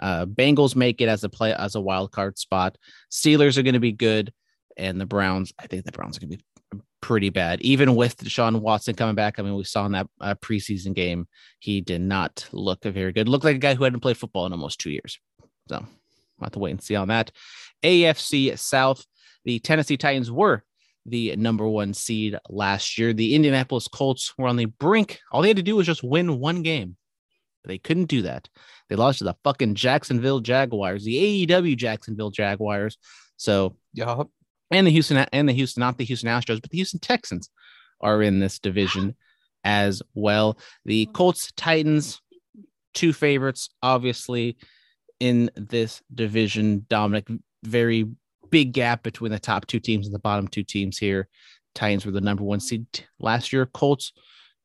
Uh, 0.00 0.26
Bengals 0.26 0.76
make 0.76 1.00
it 1.00 1.08
as 1.08 1.24
a 1.24 1.28
play 1.28 1.52
as 1.52 1.74
a 1.74 1.80
wild 1.80 2.12
card 2.12 2.38
spot. 2.38 2.78
Steelers 3.10 3.58
are 3.58 3.62
going 3.62 3.74
to 3.74 3.80
be 3.80 3.92
good, 3.92 4.32
and 4.76 5.00
the 5.00 5.06
Browns. 5.06 5.52
I 5.58 5.66
think 5.66 5.84
the 5.84 5.92
Browns 5.92 6.16
are 6.16 6.20
going 6.20 6.30
to 6.30 6.36
be 6.38 6.44
pretty 7.02 7.28
bad. 7.28 7.60
Even 7.60 7.94
with 7.94 8.16
Deshaun 8.16 8.62
Watson 8.62 8.94
coming 8.94 9.14
back, 9.14 9.38
I 9.38 9.42
mean, 9.42 9.54
we 9.54 9.64
saw 9.64 9.84
in 9.84 9.92
that 9.92 10.06
uh, 10.20 10.34
preseason 10.36 10.94
game, 10.94 11.28
he 11.58 11.82
did 11.82 12.00
not 12.00 12.48
look 12.52 12.84
very 12.84 13.12
good. 13.12 13.28
Looked 13.28 13.44
like 13.44 13.56
a 13.56 13.58
guy 13.58 13.74
who 13.74 13.84
hadn't 13.84 14.00
played 14.00 14.16
football 14.16 14.46
in 14.46 14.52
almost 14.52 14.80
two 14.80 14.90
years. 14.90 15.18
So 15.68 15.80
we'll 15.80 16.46
have 16.46 16.52
to 16.52 16.58
wait 16.58 16.70
and 16.70 16.82
see 16.82 16.96
on 16.96 17.08
that. 17.08 17.30
AFC 17.82 18.58
South, 18.58 19.04
the 19.44 19.58
Tennessee 19.58 19.98
Titans 19.98 20.30
were 20.30 20.64
the 21.04 21.36
number 21.36 21.68
one 21.68 21.92
seed 21.92 22.38
last 22.48 22.96
year. 22.96 23.12
The 23.12 23.34
Indianapolis 23.34 23.88
Colts 23.88 24.32
were 24.38 24.48
on 24.48 24.56
the 24.56 24.66
brink. 24.66 25.20
All 25.30 25.42
they 25.42 25.48
had 25.48 25.56
to 25.58 25.62
do 25.62 25.76
was 25.76 25.86
just 25.86 26.04
win 26.04 26.38
one 26.38 26.62
game. 26.62 26.96
But 27.62 27.68
they 27.68 27.78
couldn't 27.78 28.06
do 28.06 28.22
that. 28.22 28.48
They 28.88 28.96
lost 28.96 29.18
to 29.18 29.24
the 29.24 29.36
fucking 29.44 29.74
Jacksonville 29.74 30.40
Jaguars, 30.40 31.04
the 31.04 31.46
AEW 31.46 31.76
Jacksonville 31.76 32.30
Jaguars. 32.30 32.98
So, 33.36 33.76
yeah, 33.92 34.22
and 34.72 34.86
the 34.86 34.90
Houston 34.90 35.18
and 35.18 35.48
the 35.48 35.52
Houston, 35.52 35.82
not 35.82 35.98
the 35.98 36.04
Houston 36.04 36.28
Astros, 36.28 36.60
but 36.60 36.70
the 36.70 36.78
Houston 36.78 36.98
Texans 36.98 37.50
are 38.00 38.22
in 38.22 38.40
this 38.40 38.58
division 38.58 39.14
as 39.64 40.02
well. 40.14 40.58
The 40.84 41.06
Colts, 41.12 41.52
Titans, 41.52 42.20
two 42.94 43.12
favorites, 43.12 43.70
obviously, 43.82 44.56
in 45.20 45.50
this 45.54 46.02
division. 46.12 46.86
Dominic, 46.88 47.28
very 47.62 48.06
big 48.50 48.72
gap 48.72 49.02
between 49.02 49.30
the 49.30 49.38
top 49.38 49.66
two 49.66 49.78
teams 49.78 50.06
and 50.06 50.14
the 50.14 50.18
bottom 50.18 50.48
two 50.48 50.64
teams 50.64 50.98
here. 50.98 51.28
Titans 51.74 52.04
were 52.04 52.12
the 52.12 52.20
number 52.20 52.42
one 52.42 52.60
seed 52.60 52.86
last 53.20 53.52
year. 53.52 53.66
Colts 53.66 54.12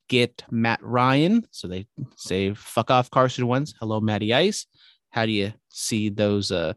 get 0.09 0.43
Matt 0.49 0.79
Ryan. 0.81 1.45
So 1.51 1.67
they 1.67 1.87
say, 2.15 2.53
fuck 2.53 2.89
off 2.91 3.11
Carson 3.11 3.47
Wentz. 3.47 3.73
Hello, 3.79 3.99
Matty 3.99 4.33
Ice. 4.33 4.65
How 5.11 5.25
do 5.25 5.31
you 5.31 5.53
see 5.69 6.09
those 6.09 6.51
uh, 6.51 6.73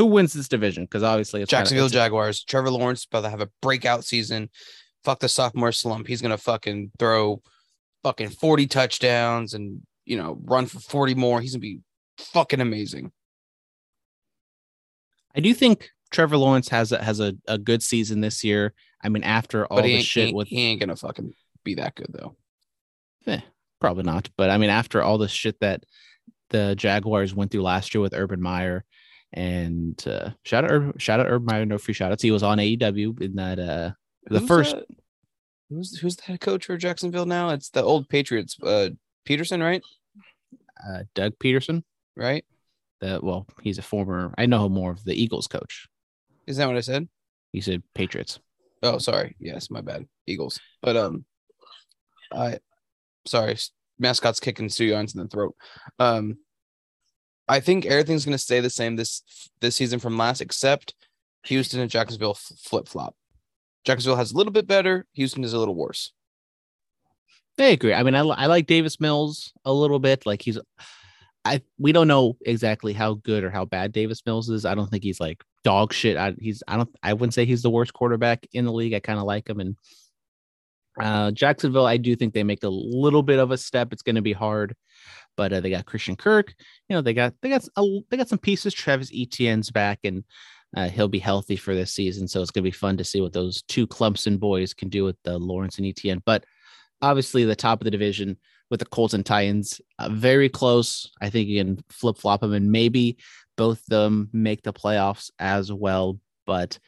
who 0.00 0.06
wins 0.06 0.32
this 0.32 0.48
division? 0.48 0.84
Because 0.84 1.02
obviously 1.02 1.42
it's 1.42 1.50
Jacksonville 1.50 1.84
kinda, 1.84 1.98
it's, 1.98 2.04
Jaguars. 2.04 2.42
Trevor 2.42 2.70
Lawrence 2.70 3.04
about 3.04 3.20
to 3.20 3.28
have 3.28 3.42
a 3.42 3.50
breakout 3.60 4.02
season. 4.02 4.48
Fuck 5.04 5.18
the 5.18 5.28
sophomore 5.28 5.72
slump. 5.72 6.06
He's 6.06 6.22
gonna 6.22 6.38
fucking 6.38 6.92
throw 6.98 7.42
fucking 8.02 8.30
40 8.30 8.66
touchdowns 8.66 9.52
and 9.52 9.82
you 10.06 10.16
know 10.16 10.40
run 10.44 10.64
for 10.64 10.80
40 10.80 11.16
more. 11.16 11.42
He's 11.42 11.52
gonna 11.52 11.60
be 11.60 11.80
fucking 12.16 12.62
amazing. 12.62 13.12
I 15.36 15.40
do 15.40 15.52
think 15.52 15.90
Trevor 16.10 16.38
Lawrence 16.38 16.70
has 16.70 16.92
a, 16.92 17.04
has 17.04 17.20
a, 17.20 17.34
a 17.46 17.58
good 17.58 17.82
season 17.82 18.22
this 18.22 18.42
year. 18.42 18.72
I 19.04 19.10
mean, 19.10 19.22
after 19.22 19.66
all 19.66 19.82
the 19.82 20.00
shit 20.00 20.34
with 20.34 20.48
he 20.48 20.62
ain't 20.62 20.80
gonna 20.80 20.96
fucking 20.96 21.34
be 21.62 21.74
that 21.74 21.94
good 21.94 22.08
though. 22.08 22.36
Eh, 23.26 23.40
probably 23.82 24.04
not. 24.04 24.30
But 24.38 24.48
I 24.48 24.56
mean, 24.56 24.70
after 24.70 25.02
all 25.02 25.18
the 25.18 25.28
shit 25.28 25.60
that 25.60 25.84
the 26.48 26.74
Jaguars 26.74 27.34
went 27.34 27.50
through 27.50 27.64
last 27.64 27.94
year 27.94 28.00
with 28.00 28.14
Urban 28.14 28.40
Meyer, 28.40 28.86
and 29.32 30.02
uh, 30.06 30.30
shout 30.44 30.70
out, 30.70 31.00
shout 31.00 31.20
out 31.20 31.26
Urban 31.28 31.46
Meyer, 31.46 31.64
no 31.66 31.78
free 31.78 31.94
shout 31.94 32.12
outs. 32.12 32.22
He 32.22 32.30
was 32.30 32.42
on 32.42 32.58
AEW 32.58 33.20
in 33.20 33.34
that 33.36 33.58
uh 33.58 33.90
the 34.26 34.40
Who's 34.40 34.48
first. 34.48 34.74
that? 34.76 34.86
Who's 35.70 35.98
who's 35.98 36.16
the 36.16 36.22
head 36.22 36.40
coach 36.40 36.66
for 36.66 36.76
Jacksonville 36.76 37.26
now? 37.26 37.50
It's 37.50 37.70
the 37.70 37.82
old 37.82 38.08
Patriots, 38.08 38.56
uh, 38.62 38.90
Pederson, 39.28 39.62
right? 39.62 39.82
Uh, 40.88 41.04
Doug 41.14 41.38
Pederson, 41.38 41.82
Right? 42.16 42.44
the 43.00 43.20
well, 43.22 43.46
he's 43.62 43.78
a 43.78 43.82
former. 43.82 44.34
I 44.36 44.46
know 44.46 44.68
more 44.68 44.90
of 44.90 45.04
the 45.04 45.14
Eagles 45.14 45.46
coach. 45.46 45.86
Is 46.46 46.56
that 46.56 46.66
what 46.66 46.76
I 46.76 46.80
said? 46.80 47.08
He 47.52 47.60
said 47.60 47.82
Patriots. 47.94 48.40
Oh, 48.82 48.98
sorry. 48.98 49.36
Yes, 49.38 49.70
my 49.70 49.80
bad. 49.80 50.06
Eagles. 50.26 50.58
But 50.82 50.96
um, 50.96 51.24
I 52.32 52.58
sorry. 53.26 53.56
Mascot's 53.98 54.40
kicking 54.40 54.68
Stu 54.70 54.86
Yarns 54.86 55.14
in 55.14 55.20
the 55.22 55.28
throat. 55.28 55.54
Um, 55.98 56.38
I 57.50 57.60
think 57.60 57.84
everything's 57.84 58.24
gonna 58.24 58.38
stay 58.38 58.60
the 58.60 58.70
same 58.70 58.96
this 58.96 59.22
this 59.60 59.76
season 59.76 59.98
from 59.98 60.16
last, 60.16 60.40
except 60.40 60.94
Houston 61.44 61.80
and 61.80 61.90
Jacksonville 61.90 62.34
flip 62.34 62.88
flop. 62.88 63.14
Jacksonville 63.84 64.16
has 64.16 64.32
a 64.32 64.36
little 64.36 64.52
bit 64.52 64.66
better. 64.66 65.06
Houston 65.14 65.42
is 65.42 65.52
a 65.52 65.58
little 65.58 65.74
worse. 65.74 66.12
I 67.58 67.64
agree. 67.64 67.92
I 67.92 68.02
mean, 68.02 68.14
I, 68.14 68.20
I 68.20 68.46
like 68.46 68.66
Davis 68.66 69.00
Mills 69.00 69.52
a 69.64 69.72
little 69.72 69.98
bit. 69.98 70.24
Like 70.26 70.42
he's, 70.42 70.58
I 71.44 71.62
we 71.78 71.92
don't 71.92 72.08
know 72.08 72.36
exactly 72.46 72.92
how 72.92 73.14
good 73.14 73.42
or 73.42 73.50
how 73.50 73.64
bad 73.64 73.92
Davis 73.92 74.22
Mills 74.24 74.48
is. 74.48 74.64
I 74.64 74.74
don't 74.74 74.88
think 74.88 75.02
he's 75.02 75.20
like 75.20 75.42
dog 75.64 75.92
shit. 75.92 76.16
I, 76.16 76.34
he's 76.38 76.62
I 76.68 76.76
don't 76.76 76.88
I 77.02 77.14
wouldn't 77.14 77.34
say 77.34 77.46
he's 77.46 77.62
the 77.62 77.70
worst 77.70 77.92
quarterback 77.92 78.46
in 78.52 78.64
the 78.64 78.72
league. 78.72 78.94
I 78.94 79.00
kind 79.00 79.18
of 79.18 79.24
like 79.24 79.48
him. 79.48 79.60
And 79.60 79.76
uh, 81.00 81.30
Jacksonville, 81.32 81.86
I 81.86 81.96
do 81.96 82.14
think 82.16 82.34
they 82.34 82.44
make 82.44 82.64
a 82.64 82.68
little 82.68 83.22
bit 83.22 83.38
of 83.38 83.50
a 83.50 83.58
step. 83.58 83.92
It's 83.92 84.02
going 84.02 84.16
to 84.16 84.22
be 84.22 84.32
hard, 84.32 84.74
but 85.40 85.54
uh, 85.54 85.60
they 85.60 85.70
got 85.70 85.86
Christian 85.86 86.16
Kirk. 86.16 86.52
You 86.90 86.96
know, 86.96 87.00
they 87.00 87.14
got 87.14 87.32
they 87.40 87.48
got 87.48 87.66
they 88.10 88.16
got 88.18 88.28
some 88.28 88.38
pieces. 88.38 88.74
Travis 88.74 89.10
Etienne's 89.10 89.70
back, 89.70 90.00
and 90.04 90.22
uh, 90.76 90.90
he'll 90.90 91.08
be 91.08 91.18
healthy 91.18 91.56
for 91.56 91.74
this 91.74 91.92
season. 91.92 92.28
So 92.28 92.42
it's 92.42 92.50
going 92.50 92.62
to 92.62 92.70
be 92.70 92.76
fun 92.76 92.98
to 92.98 93.04
see 93.04 93.22
what 93.22 93.32
those 93.32 93.62
two 93.62 93.86
Clemson 93.86 94.38
boys 94.38 94.74
can 94.74 94.90
do 94.90 95.02
with 95.02 95.16
the 95.24 95.38
Lawrence 95.38 95.78
and 95.78 95.86
Etienne. 95.86 96.20
But 96.26 96.44
obviously, 97.00 97.46
the 97.46 97.56
top 97.56 97.80
of 97.80 97.86
the 97.86 97.90
division 97.90 98.36
with 98.68 98.80
the 98.80 98.86
Colts 98.86 99.14
and 99.14 99.24
Titans, 99.24 99.80
uh, 99.98 100.10
very 100.10 100.50
close. 100.50 101.10
I 101.22 101.30
think 101.30 101.48
you 101.48 101.58
can 101.58 101.82
flip 101.88 102.18
flop 102.18 102.42
them, 102.42 102.52
and 102.52 102.70
maybe 102.70 103.16
both 103.56 103.78
of 103.78 103.86
them 103.86 104.28
make 104.34 104.60
the 104.60 104.74
playoffs 104.74 105.30
as 105.38 105.72
well. 105.72 106.20
But 106.44 106.78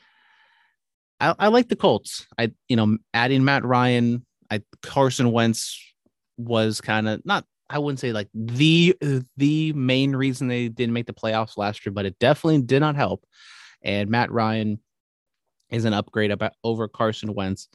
I, 1.21 1.35
I 1.39 1.49
like 1.49 1.71
the 1.71 1.77
Colts. 1.77 2.27
I 2.39 2.53
you 2.69 2.77
know 2.77 2.99
adding 3.15 3.47
Matt 3.47 3.65
Ryan, 3.65 4.27
I 4.51 4.61
Carson 4.83 5.33
Wentz 5.33 5.83
was 6.37 6.83
kind 6.83 7.09
of 7.09 7.25
not. 7.25 7.47
I 7.73 7.79
wouldn't 7.79 8.01
say 8.01 8.13
like 8.13 8.29
the 8.35 8.97
the 9.37 9.73
main 9.73 10.15
reason 10.15 10.49
they 10.49 10.69
didn't 10.69 10.93
make 10.93 11.07
the 11.07 11.13
playoffs 11.13 11.57
last 11.57 11.85
year, 11.85 11.93
but 11.93 12.07
it 12.07 12.19
definitely 12.19 12.63
did 12.63 12.81
not 12.81 12.97
help. 12.97 13.25
And 13.83 14.11
Matt 14.11 14.31
Ryan 14.31 14.79
is 15.71 15.85
an 15.85 15.95
upgrade 15.95 16.31
about 16.31 16.53
over 16.63 16.87
Carson 16.87 17.35
Wentz, 17.35 17.69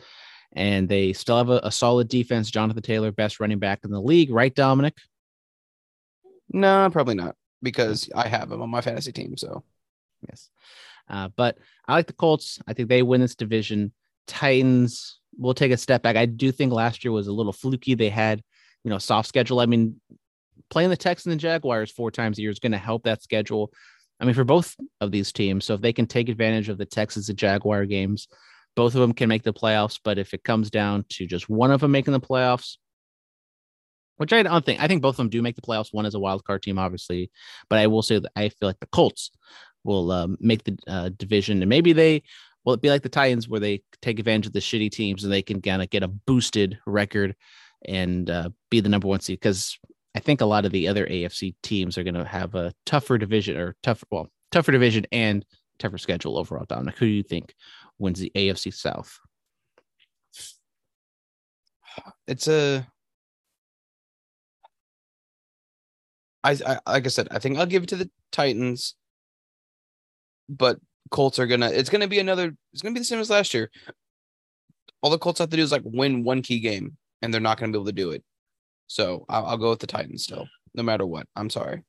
and 0.53 0.87
they 0.87 1.13
still 1.13 1.37
have 1.37 1.49
a, 1.49 1.59
a 1.63 1.71
solid 1.71 2.07
defense. 2.07 2.51
Jonathan 2.51 2.83
Taylor, 2.83 3.11
best 3.11 3.39
running 3.39 3.59
back 3.59 3.79
in 3.83 3.91
the 3.91 4.01
league, 4.01 4.31
right, 4.31 4.53
Dominic? 4.53 4.95
No, 6.49 6.89
probably 6.91 7.15
not 7.15 7.35
because 7.61 8.09
I 8.15 8.27
have 8.27 8.51
him 8.51 8.61
on 8.61 8.69
my 8.69 8.81
fantasy 8.81 9.11
team. 9.11 9.35
So 9.35 9.63
Yes. 10.27 10.49
Uh, 11.09 11.29
but 11.35 11.57
I 11.87 11.93
like 11.93 12.07
the 12.07 12.13
Colts. 12.13 12.59
I 12.67 12.73
think 12.73 12.89
they 12.89 13.01
win 13.01 13.21
this 13.21 13.35
division. 13.35 13.93
Titans 14.27 15.19
will 15.37 15.53
take 15.53 15.71
a 15.71 15.77
step 15.77 16.01
back. 16.01 16.15
I 16.15 16.25
do 16.25 16.51
think 16.51 16.73
last 16.73 17.03
year 17.03 17.11
was 17.11 17.27
a 17.27 17.33
little 17.33 17.53
fluky. 17.53 17.95
They 17.95 18.09
had, 18.09 18.41
you 18.83 18.89
know, 18.89 18.97
soft 18.97 19.27
schedule. 19.27 19.59
I 19.59 19.65
mean, 19.65 19.99
playing 20.69 20.89
the 20.89 20.97
Texans 20.97 21.31
and 21.31 21.39
the 21.39 21.41
Jaguars 21.41 21.91
four 21.91 22.11
times 22.11 22.37
a 22.37 22.41
year 22.41 22.51
is 22.51 22.59
going 22.59 22.71
to 22.71 22.77
help 22.77 23.03
that 23.03 23.23
schedule. 23.23 23.71
I 24.19 24.25
mean, 24.25 24.33
for 24.33 24.43
both 24.43 24.75
of 25.01 25.11
these 25.11 25.31
teams. 25.31 25.65
So 25.65 25.75
if 25.75 25.81
they 25.81 25.93
can 25.93 26.07
take 26.07 26.29
advantage 26.29 26.69
of 26.69 26.77
the 26.77 26.85
Texans 26.85 27.29
and 27.29 27.37
Jaguar 27.37 27.85
games, 27.85 28.27
both 28.75 28.95
of 28.95 29.01
them 29.01 29.13
can 29.13 29.29
make 29.29 29.43
the 29.43 29.53
playoffs. 29.53 29.99
But 30.03 30.17
if 30.17 30.33
it 30.33 30.43
comes 30.43 30.69
down 30.69 31.05
to 31.09 31.27
just 31.27 31.49
one 31.49 31.71
of 31.71 31.81
them 31.81 31.91
making 31.91 32.13
the 32.13 32.19
playoffs, 32.19 32.77
which 34.17 34.33
I 34.33 34.43
don't 34.43 34.65
think, 34.65 34.81
I 34.81 34.87
think 34.87 35.01
both 35.01 35.13
of 35.13 35.17
them 35.17 35.29
do 35.29 35.41
make 35.41 35.55
the 35.55 35.61
playoffs. 35.61 35.93
One 35.93 36.05
is 36.05 36.15
a 36.15 36.19
wild 36.19 36.43
card 36.43 36.63
team, 36.63 36.79
obviously, 36.79 37.31
but 37.69 37.79
I 37.79 37.87
will 37.87 38.01
say 38.01 38.19
that 38.19 38.31
I 38.35 38.49
feel 38.49 38.67
like 38.67 38.79
the 38.79 38.87
Colts 38.87 39.31
will 39.83 40.11
um, 40.11 40.37
make 40.39 40.63
the 40.63 40.77
uh, 40.87 41.09
division, 41.09 41.61
and 41.61 41.69
maybe 41.69 41.93
they 41.93 42.23
will 42.65 42.73
it 42.73 42.81
be 42.81 42.89
like 42.89 43.03
the 43.03 43.09
Titans 43.09 43.47
where 43.47 43.59
they 43.59 43.81
take 44.01 44.19
advantage 44.19 44.47
of 44.47 44.53
the 44.53 44.59
shitty 44.59 44.91
teams 44.91 45.23
and 45.23 45.31
they 45.31 45.41
can 45.41 45.61
kind 45.61 45.81
of 45.81 45.89
get 45.89 46.03
a 46.03 46.07
boosted 46.07 46.77
record 46.85 47.35
and 47.85 48.29
uh, 48.29 48.49
be 48.69 48.79
the 48.79 48.89
number 48.89 49.07
one 49.07 49.19
seed 49.19 49.39
because 49.39 49.77
I 50.15 50.19
think 50.19 50.41
a 50.41 50.45
lot 50.45 50.65
of 50.65 50.71
the 50.71 50.87
other 50.87 51.05
AFC 51.05 51.55
teams 51.61 51.97
are 51.97 52.03
going 52.03 52.15
to 52.15 52.25
have 52.25 52.55
a 52.55 52.73
tougher 52.85 53.17
division 53.17 53.57
or 53.57 53.75
tougher, 53.83 54.05
well, 54.09 54.27
tougher 54.51 54.71
division 54.71 55.05
and 55.11 55.45
tougher 55.77 55.97
schedule 55.97 56.37
overall. 56.37 56.65
Dominic, 56.67 56.97
who 56.97 57.05
do 57.05 57.11
you 57.11 57.23
think 57.23 57.53
wins 57.99 58.19
the 58.19 58.31
AFC 58.35 58.73
South? 58.73 59.19
It's 62.27 62.47
a. 62.47 62.87
I, 66.43 66.57
I 66.65 66.91
like 66.91 67.05
I 67.05 67.09
said, 67.09 67.27
I 67.31 67.39
think 67.39 67.57
I'll 67.57 67.65
give 67.65 67.83
it 67.83 67.89
to 67.89 67.95
the 67.95 68.09
Titans, 68.31 68.95
but 70.49 70.79
Colts 71.11 71.39
are 71.39 71.47
gonna. 71.47 71.69
It's 71.69 71.89
gonna 71.89 72.07
be 72.07 72.19
another. 72.19 72.55
It's 72.73 72.81
gonna 72.81 72.93
be 72.93 72.99
the 72.99 73.05
same 73.05 73.19
as 73.19 73.29
last 73.29 73.53
year. 73.53 73.71
All 75.01 75.11
the 75.11 75.17
Colts 75.17 75.39
have 75.39 75.49
to 75.49 75.57
do 75.57 75.63
is 75.63 75.71
like 75.71 75.83
win 75.85 76.23
one 76.23 76.41
key 76.41 76.59
game, 76.59 76.97
and 77.21 77.33
they're 77.33 77.41
not 77.41 77.59
gonna 77.59 77.71
be 77.71 77.77
able 77.77 77.85
to 77.85 77.91
do 77.91 78.11
it. 78.11 78.23
So 78.87 79.25
I'll, 79.29 79.45
I'll 79.45 79.57
go 79.57 79.69
with 79.71 79.79
the 79.79 79.87
Titans 79.87 80.23
still, 80.23 80.47
no 80.73 80.83
matter 80.83 81.05
what. 81.05 81.27
I'm 81.35 81.49
sorry. 81.49 81.83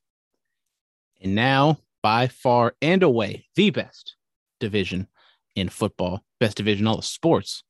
And 1.20 1.34
now, 1.34 1.78
by 2.02 2.28
far 2.28 2.74
and 2.80 3.02
away, 3.02 3.46
the 3.56 3.70
best 3.70 4.16
division 4.60 5.08
in 5.56 5.68
football, 5.68 6.22
best 6.40 6.56
division 6.56 6.86
all 6.86 6.96
the 6.96 7.02
sports, 7.02 7.62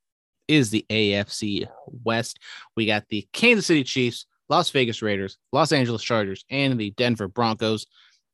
is 0.47 0.69
the 0.71 0.85
AFC 0.89 1.67
West. 2.03 2.39
We 2.75 2.85
got 2.85 3.07
the 3.09 3.27
Kansas 3.33 3.67
City 3.67 3.83
Chiefs, 3.83 4.25
Las 4.49 4.69
Vegas 4.71 5.01
Raiders, 5.01 5.37
Los 5.51 5.71
Angeles 5.71 6.03
Chargers, 6.03 6.43
and 6.49 6.79
the 6.79 6.91
Denver 6.91 7.27
Broncos. 7.27 7.85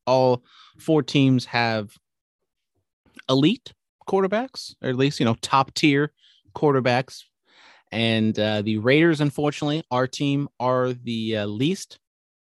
All 0.07 0.43
four 0.79 1.03
teams 1.03 1.45
have 1.45 1.91
elite 3.29 3.73
quarterbacks, 4.07 4.75
or 4.81 4.89
at 4.89 4.95
least, 4.95 5.19
you 5.19 5.25
know, 5.25 5.35
top 5.41 5.73
tier 5.73 6.13
quarterbacks. 6.55 7.23
And 7.91 8.37
uh, 8.39 8.61
the 8.61 8.77
Raiders, 8.77 9.21
unfortunately, 9.21 9.83
our 9.91 10.07
team 10.07 10.49
are 10.59 10.93
the 10.93 11.37
uh, 11.37 11.45
least 11.45 11.99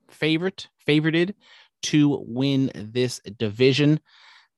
favorite, 0.10 0.68
favorited 0.88 1.34
to 1.84 2.24
win 2.28 2.72
this 2.74 3.20
division. 3.38 4.00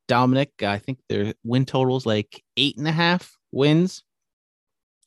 Dominic, 0.08 0.52
I 0.62 0.78
think 0.78 1.00
their 1.10 1.34
win 1.44 1.66
totals 1.66 2.06
like 2.06 2.42
eight 2.56 2.78
and 2.78 2.88
a 2.88 2.92
half 2.92 3.36
wins. 3.52 4.04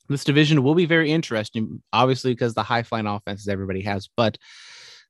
This 0.09 0.23
division 0.23 0.61
will 0.61 0.75
be 0.75 0.85
very 0.85 1.11
interesting, 1.11 1.81
obviously, 1.93 2.33
because 2.33 2.53
the 2.53 2.63
high 2.63 2.83
flying 2.83 3.07
offenses 3.07 3.47
everybody 3.47 3.81
has, 3.81 4.09
but 4.15 4.37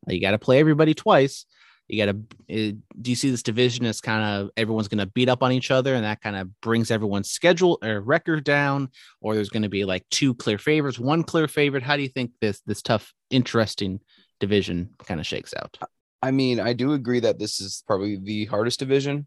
you 0.07 0.21
got 0.21 0.31
to 0.31 0.39
play 0.39 0.59
everybody 0.59 0.93
twice 0.93 1.45
you 1.91 2.05
got 2.05 2.15
to 2.47 2.71
do 3.01 3.11
you 3.11 3.15
see 3.15 3.29
this 3.29 3.43
division 3.43 3.85
as 3.85 3.99
kind 3.99 4.23
of 4.23 4.49
everyone's 4.55 4.87
going 4.87 5.05
to 5.05 5.11
beat 5.11 5.29
up 5.29 5.43
on 5.43 5.51
each 5.51 5.71
other 5.71 5.93
and 5.93 6.05
that 6.05 6.21
kind 6.21 6.35
of 6.35 6.61
brings 6.61 6.89
everyone's 6.89 7.29
schedule 7.29 7.77
or 7.83 7.99
record 8.01 8.43
down 8.43 8.89
or 9.19 9.35
there's 9.35 9.49
going 9.49 9.63
to 9.63 9.69
be 9.69 9.83
like 9.83 10.05
two 10.09 10.33
clear 10.35 10.57
favorites 10.57 10.97
one 10.97 11.23
clear 11.23 11.47
favorite 11.47 11.83
how 11.83 11.95
do 11.95 12.01
you 12.01 12.07
think 12.07 12.31
this 12.39 12.61
this 12.65 12.81
tough 12.81 13.13
interesting 13.29 13.99
division 14.39 14.89
kind 15.03 15.19
of 15.19 15.27
shakes 15.27 15.53
out 15.57 15.77
i 16.21 16.31
mean 16.31 16.59
i 16.59 16.71
do 16.71 16.93
agree 16.93 17.19
that 17.19 17.37
this 17.37 17.59
is 17.59 17.83
probably 17.85 18.17
the 18.17 18.45
hardest 18.45 18.79
division 18.79 19.25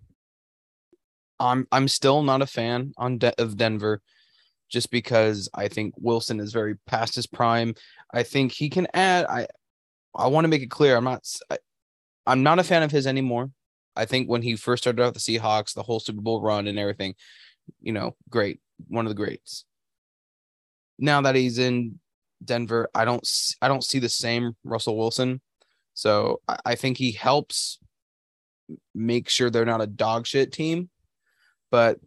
i'm 1.38 1.66
i'm 1.70 1.86
still 1.86 2.22
not 2.22 2.42
a 2.42 2.46
fan 2.46 2.92
on 2.96 3.18
De- 3.18 3.40
of 3.40 3.56
denver 3.56 4.00
just 4.70 4.90
because 4.90 5.48
i 5.54 5.68
think 5.68 5.92
wilson 5.98 6.40
is 6.40 6.52
very 6.52 6.76
past 6.86 7.14
his 7.14 7.26
prime 7.26 7.74
i 8.12 8.22
think 8.22 8.52
he 8.52 8.70
can 8.70 8.86
add 8.94 9.26
i 9.26 9.46
I 10.16 10.28
want 10.28 10.44
to 10.44 10.48
make 10.48 10.62
it 10.62 10.70
clear. 10.70 10.96
I'm 10.96 11.04
not. 11.04 11.26
I'm 12.26 12.42
not 12.42 12.58
a 12.58 12.64
fan 12.64 12.82
of 12.82 12.90
his 12.90 13.06
anymore. 13.06 13.50
I 13.96 14.04
think 14.06 14.28
when 14.28 14.42
he 14.42 14.56
first 14.56 14.82
started 14.82 15.02
out 15.02 15.14
the 15.14 15.20
Seahawks, 15.20 15.74
the 15.74 15.82
whole 15.82 16.00
Super 16.00 16.20
Bowl 16.20 16.40
run 16.40 16.66
and 16.66 16.78
everything, 16.78 17.14
you 17.80 17.92
know, 17.92 18.16
great, 18.28 18.60
one 18.88 19.06
of 19.06 19.10
the 19.10 19.14
greats. 19.14 19.64
Now 20.98 21.20
that 21.22 21.34
he's 21.34 21.58
in 21.58 22.00
Denver, 22.44 22.88
I 22.94 23.04
don't 23.04 23.28
I 23.62 23.68
don't 23.68 23.84
see 23.84 23.98
the 23.98 24.08
same 24.08 24.56
Russell 24.64 24.96
Wilson. 24.96 25.40
So 25.94 26.40
I, 26.48 26.58
I 26.64 26.74
think 26.74 26.98
he 26.98 27.12
helps 27.12 27.78
make 28.94 29.28
sure 29.28 29.50
they're 29.50 29.64
not 29.64 29.82
a 29.82 29.86
dog 29.86 30.26
shit 30.26 30.52
team. 30.52 30.90
But 31.70 31.98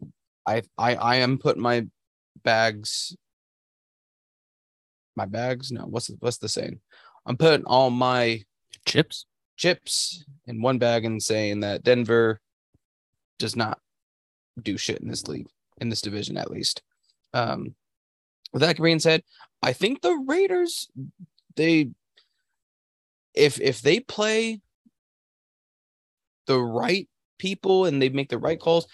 I 0.46 0.64
I 0.78 0.96
I 0.96 1.16
am 1.18 1.38
putting 1.38 1.62
my 1.62 1.88
bags 2.44 3.16
my 5.18 5.26
bags 5.26 5.72
no 5.72 5.82
what's 5.82 6.08
the, 6.08 6.16
what's 6.20 6.38
the 6.38 6.48
saying 6.48 6.80
i'm 7.26 7.36
putting 7.36 7.66
all 7.66 7.90
my 7.90 8.42
chips 8.86 9.26
chips 9.58 10.24
in 10.46 10.62
one 10.62 10.78
bag 10.78 11.04
and 11.04 11.22
saying 11.22 11.62
that 11.62 11.84
Denver 11.84 12.40
does 13.40 13.56
not 13.56 13.80
do 14.62 14.78
shit 14.78 15.02
in 15.02 15.08
this 15.08 15.28
league, 15.28 15.48
in 15.80 15.90
this 15.90 16.02
division 16.02 16.38
at 16.38 16.52
least. 16.52 16.82
Um, 17.34 17.76
with 18.54 18.62
that 18.62 18.82
being 18.82 19.00
said, 19.00 19.24
I 19.62 19.74
think 19.74 20.02
the 20.02 20.24
Raiders, 20.28 20.88
they, 21.56 21.90
if 23.34 23.60
if 23.60 23.82
they 23.82 24.00
play 24.00 24.62
the 26.46 26.60
right 26.60 27.08
people 27.38 27.86
and 27.86 28.02
they 28.02 28.10
make 28.10 28.30
the 28.30 28.38
right 28.38 28.60
calls, 28.60 28.88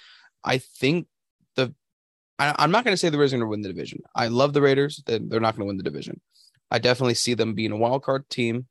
I 0.44 0.58
think 0.58 1.08
the. 1.56 1.74
I, 2.40 2.64
am 2.64 2.72
not 2.72 2.84
going 2.84 2.94
to 2.94 2.98
say 2.98 3.10
the 3.10 3.18
Raiders 3.18 3.34
are 3.34 3.38
going 3.38 3.48
to 3.48 3.50
win 3.50 3.62
the 3.62 3.70
division. 3.70 4.02
I 4.16 4.28
love 4.28 4.54
the 4.54 4.62
Raiders. 4.62 5.02
They're, 5.06 5.20
they're 5.20 5.40
not 5.40 5.56
going 5.56 5.66
to 5.66 5.68
win 5.68 5.78
the 5.78 5.84
division. 5.84 6.20
I 6.72 6.80
definitely 6.80 7.14
see 7.14 7.36
them 7.36 7.54
being 7.54 7.72
a 7.72 7.78
wild 7.78 8.04
card 8.04 8.28
team. 8.30 8.66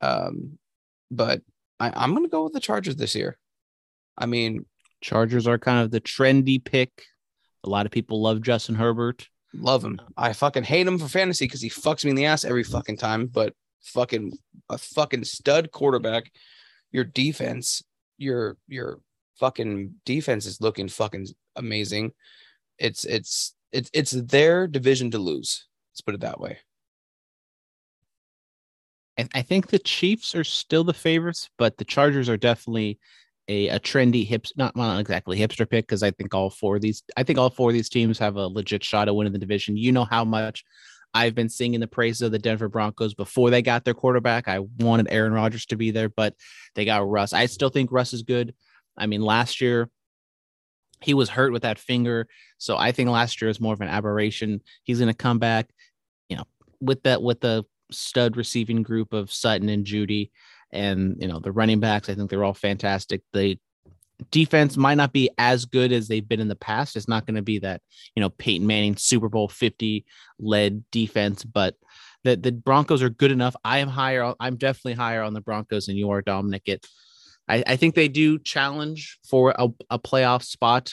Um, 0.00 0.58
but 1.10 1.42
I, 1.78 1.92
I'm 1.94 2.12
going 2.12 2.24
to 2.24 2.30
go 2.30 2.44
with 2.44 2.52
the 2.52 2.60
Chargers 2.60 2.96
this 2.96 3.14
year. 3.14 3.38
I 4.16 4.26
mean, 4.26 4.66
Chargers 5.00 5.46
are 5.46 5.58
kind 5.58 5.80
of 5.80 5.90
the 5.90 6.00
trendy 6.00 6.62
pick. 6.62 6.90
A 7.64 7.68
lot 7.68 7.86
of 7.86 7.92
people 7.92 8.22
love 8.22 8.42
Justin 8.42 8.74
Herbert. 8.74 9.28
Love 9.54 9.84
him. 9.84 10.00
I 10.16 10.32
fucking 10.32 10.64
hate 10.64 10.86
him 10.86 10.98
for 10.98 11.08
fantasy 11.08 11.46
because 11.46 11.60
he 11.60 11.70
fucks 11.70 12.04
me 12.04 12.10
in 12.10 12.16
the 12.16 12.26
ass 12.26 12.44
every 12.44 12.64
fucking 12.64 12.96
time. 12.96 13.26
But 13.26 13.54
fucking 13.82 14.32
a 14.68 14.78
fucking 14.78 15.24
stud 15.24 15.70
quarterback. 15.72 16.30
Your 16.92 17.04
defense, 17.04 17.82
your 18.18 18.56
your 18.68 19.00
fucking 19.38 19.94
defense 20.04 20.46
is 20.46 20.60
looking 20.60 20.88
fucking 20.88 21.28
amazing. 21.56 22.12
It's 22.78 23.04
it's 23.04 23.54
it's 23.72 23.90
it's 23.92 24.10
their 24.12 24.66
division 24.66 25.10
to 25.12 25.18
lose. 25.18 25.66
Let's 25.92 26.00
put 26.00 26.14
it 26.14 26.20
that 26.20 26.40
way. 26.40 26.58
I, 29.18 29.42
think 29.42 29.68
the 29.68 29.78
Chiefs 29.78 30.34
are 30.34 30.44
still 30.44 30.84
the 30.84 30.92
favorites, 30.92 31.48
but 31.56 31.78
the 31.78 31.84
Chargers 31.84 32.28
are 32.28 32.36
definitely 32.36 32.98
a, 33.48 33.68
a 33.68 33.80
trendy 33.80 34.26
hips 34.26 34.52
not 34.56 34.76
not 34.76 34.98
exactly 34.98 35.38
hipster 35.38 35.68
pick 35.68 35.86
because 35.86 36.02
I 36.02 36.10
think 36.10 36.34
all 36.34 36.50
four 36.50 36.76
of 36.76 36.82
these 36.82 37.02
I 37.16 37.22
think 37.22 37.38
all 37.38 37.50
four 37.50 37.70
of 37.70 37.74
these 37.74 37.88
teams 37.88 38.18
have 38.18 38.36
a 38.36 38.48
legit 38.48 38.82
shot 38.82 39.08
at 39.08 39.14
winning 39.14 39.32
the 39.32 39.38
division. 39.38 39.76
You 39.76 39.92
know 39.92 40.04
how 40.04 40.24
much 40.24 40.64
I've 41.14 41.34
been 41.34 41.48
singing 41.48 41.80
the 41.80 41.86
praises 41.86 42.22
of 42.22 42.32
the 42.32 42.38
Denver 42.38 42.68
Broncos 42.68 43.14
before 43.14 43.50
they 43.50 43.62
got 43.62 43.84
their 43.84 43.94
quarterback. 43.94 44.48
I 44.48 44.60
wanted 44.78 45.08
Aaron 45.10 45.32
Rodgers 45.32 45.66
to 45.66 45.76
be 45.76 45.90
there, 45.90 46.08
but 46.08 46.34
they 46.74 46.84
got 46.84 47.08
Russ. 47.08 47.32
I 47.32 47.46
still 47.46 47.70
think 47.70 47.92
Russ 47.92 48.12
is 48.12 48.22
good. 48.22 48.54
I 48.98 49.06
mean, 49.06 49.22
last 49.22 49.60
year 49.60 49.88
he 51.00 51.14
was 51.14 51.28
hurt 51.28 51.52
with 51.52 51.62
that 51.62 51.78
finger, 51.78 52.26
so 52.58 52.76
I 52.76 52.92
think 52.92 53.10
last 53.10 53.40
year 53.40 53.48
is 53.48 53.60
more 53.60 53.74
of 53.74 53.80
an 53.80 53.88
aberration. 53.88 54.60
He's 54.82 54.98
going 54.98 55.08
to 55.10 55.14
come 55.14 55.38
back, 55.38 55.68
you 56.28 56.36
know, 56.36 56.44
with 56.80 57.02
that 57.04 57.22
with 57.22 57.40
the 57.40 57.64
stud 57.90 58.36
receiving 58.36 58.82
group 58.82 59.12
of 59.12 59.32
Sutton 59.32 59.68
and 59.68 59.84
Jeudy, 59.84 60.30
and 60.72 61.16
you 61.20 61.28
know 61.28 61.40
the 61.40 61.52
running 61.52 61.80
backs. 61.80 62.08
I 62.08 62.14
think 62.14 62.30
they're 62.30 62.44
all 62.44 62.54
fantastic. 62.54 63.22
The 63.32 63.58
defense 64.30 64.76
might 64.76 64.94
not 64.94 65.12
be 65.12 65.28
as 65.36 65.66
good 65.66 65.92
as 65.92 66.08
they've 66.08 66.26
been 66.26 66.40
in 66.40 66.48
the 66.48 66.56
past. 66.56 66.96
It's 66.96 67.08
not 67.08 67.26
going 67.26 67.36
to 67.36 67.42
be 67.42 67.58
that 67.60 67.80
you 68.14 68.20
know 68.20 68.30
Peyton 68.30 68.66
Manning 68.66 68.96
Super 68.96 69.28
Bowl 69.28 69.48
fifty 69.48 70.04
led 70.38 70.84
defense, 70.90 71.44
but 71.44 71.74
the 72.24 72.36
the 72.36 72.52
Broncos 72.52 73.02
are 73.02 73.10
good 73.10 73.32
enough. 73.32 73.56
I 73.64 73.78
am 73.78 73.88
higher. 73.88 74.34
I'm 74.40 74.56
definitely 74.56 74.94
higher 74.94 75.22
on 75.22 75.34
the 75.34 75.40
Broncos 75.40 75.86
than 75.86 75.96
you 75.96 76.10
are, 76.10 76.22
Dominic. 76.22 76.62
It. 76.66 76.86
I, 77.48 77.62
I 77.64 77.76
think 77.76 77.94
they 77.94 78.08
do 78.08 78.40
challenge 78.40 79.20
for 79.28 79.54
a, 79.56 79.68
a 79.88 80.00
playoff 80.00 80.42
spot 80.42 80.92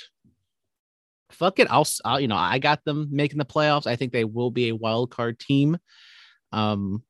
fuck 1.34 1.60
it. 1.60 1.68
I'll, 1.70 1.88
I'll, 2.06 2.20
you 2.20 2.28
know, 2.28 2.38
I 2.38 2.60
got 2.60 2.84
them 2.86 3.08
making 3.12 3.38
the 3.38 3.46
playoffs. 3.46 3.88
I 3.88 3.96
think 3.96 4.14
they 4.14 4.24
will 4.24 4.52
be 4.52 4.70
a 4.70 4.76
wild 4.76 5.12
card 5.12 5.40
team. 5.40 5.78
Um, 6.54 7.04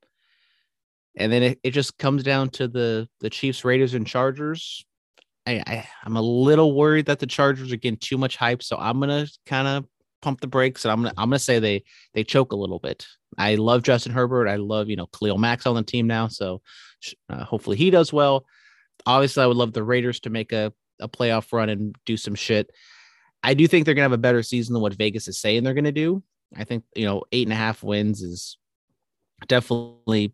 and 1.15 1.31
then 1.31 1.43
it, 1.43 1.59
it 1.63 1.71
just 1.71 1.97
comes 1.97 2.23
down 2.23 2.49
to 2.51 2.67
the 2.67 3.07
the 3.19 3.29
Chiefs, 3.29 3.63
Raiders, 3.63 3.93
and 3.93 4.07
Chargers. 4.07 4.83
I, 5.45 5.63
I 5.67 5.87
I'm 6.03 6.17
a 6.17 6.21
little 6.21 6.73
worried 6.73 7.05
that 7.07 7.19
the 7.19 7.27
Chargers 7.27 7.71
are 7.71 7.77
getting 7.77 7.97
too 7.97 8.17
much 8.17 8.35
hype, 8.37 8.63
so 8.63 8.77
I'm 8.77 8.99
gonna 8.99 9.27
kind 9.45 9.67
of 9.67 9.85
pump 10.21 10.39
the 10.39 10.47
brakes 10.47 10.85
and 10.85 10.91
I'm 10.91 11.03
gonna 11.03 11.13
I'm 11.17 11.29
gonna 11.29 11.39
say 11.39 11.59
they 11.59 11.83
they 12.13 12.23
choke 12.23 12.51
a 12.51 12.57
little 12.57 12.79
bit. 12.79 13.05
I 13.37 13.55
love 13.55 13.83
Justin 13.83 14.13
Herbert. 14.13 14.47
I 14.47 14.55
love 14.55 14.89
you 14.89 14.95
know 14.95 15.07
Khalil 15.07 15.37
Mack's 15.37 15.67
on 15.67 15.75
the 15.75 15.83
team 15.83 16.07
now, 16.07 16.27
so 16.29 16.61
uh, 17.29 17.43
hopefully 17.43 17.77
he 17.77 17.91
does 17.91 18.11
well. 18.11 18.45
Obviously, 19.05 19.43
I 19.43 19.47
would 19.47 19.57
love 19.57 19.73
the 19.73 19.83
Raiders 19.83 20.21
to 20.21 20.29
make 20.29 20.51
a 20.51 20.73
a 20.99 21.09
playoff 21.09 21.51
run 21.51 21.69
and 21.69 21.95
do 22.05 22.17
some 22.17 22.35
shit. 22.35 22.69
I 23.43 23.53
do 23.53 23.67
think 23.67 23.85
they're 23.85 23.93
gonna 23.93 24.03
have 24.03 24.13
a 24.13 24.17
better 24.17 24.41
season 24.41 24.73
than 24.73 24.81
what 24.81 24.93
Vegas 24.93 25.27
is 25.27 25.39
saying 25.39 25.63
they're 25.63 25.73
gonna 25.73 25.91
do. 25.91 26.23
I 26.55 26.63
think 26.63 26.85
you 26.95 27.05
know 27.05 27.23
eight 27.31 27.45
and 27.45 27.53
a 27.53 27.57
half 27.57 27.83
wins 27.83 28.21
is 28.21 28.57
definitely 29.47 30.33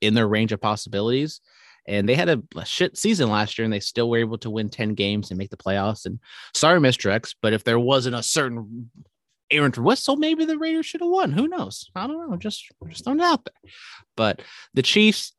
in 0.00 0.14
their 0.14 0.28
range 0.28 0.52
of 0.52 0.60
possibilities. 0.60 1.40
And 1.86 2.08
they 2.08 2.14
had 2.14 2.28
a, 2.28 2.42
shit 2.64 2.96
season 2.96 3.28
last 3.28 3.58
year, 3.58 3.64
and 3.64 3.72
they 3.72 3.80
still 3.80 4.08
were 4.08 4.18
able 4.18 4.38
to 4.38 4.50
win 4.50 4.68
10 4.68 4.94
games 4.94 5.30
and 5.30 5.38
make 5.38 5.50
the 5.50 5.56
playoffs. 5.56 6.06
And 6.06 6.20
sorry, 6.54 6.78
Mr. 6.78 7.10
X, 7.10 7.34
but 7.40 7.52
if 7.52 7.64
there 7.64 7.78
wasn't 7.78 8.14
a 8.14 8.22
certain 8.22 8.90
errant 9.50 9.78
whistle, 9.78 10.16
maybe 10.16 10.44
the 10.44 10.58
Raiders 10.58 10.86
should 10.86 11.00
have 11.00 11.10
won. 11.10 11.32
Who 11.32 11.48
knows? 11.48 11.90
I 11.94 12.06
don't 12.06 12.30
know. 12.30 12.36
Just 12.36 12.64
just 12.88 13.04
throwing 13.04 13.20
it 13.20 13.24
out 13.24 13.44
there. 13.44 13.72
But 14.16 14.42
the 14.74 14.82
Chiefs, 14.82 15.32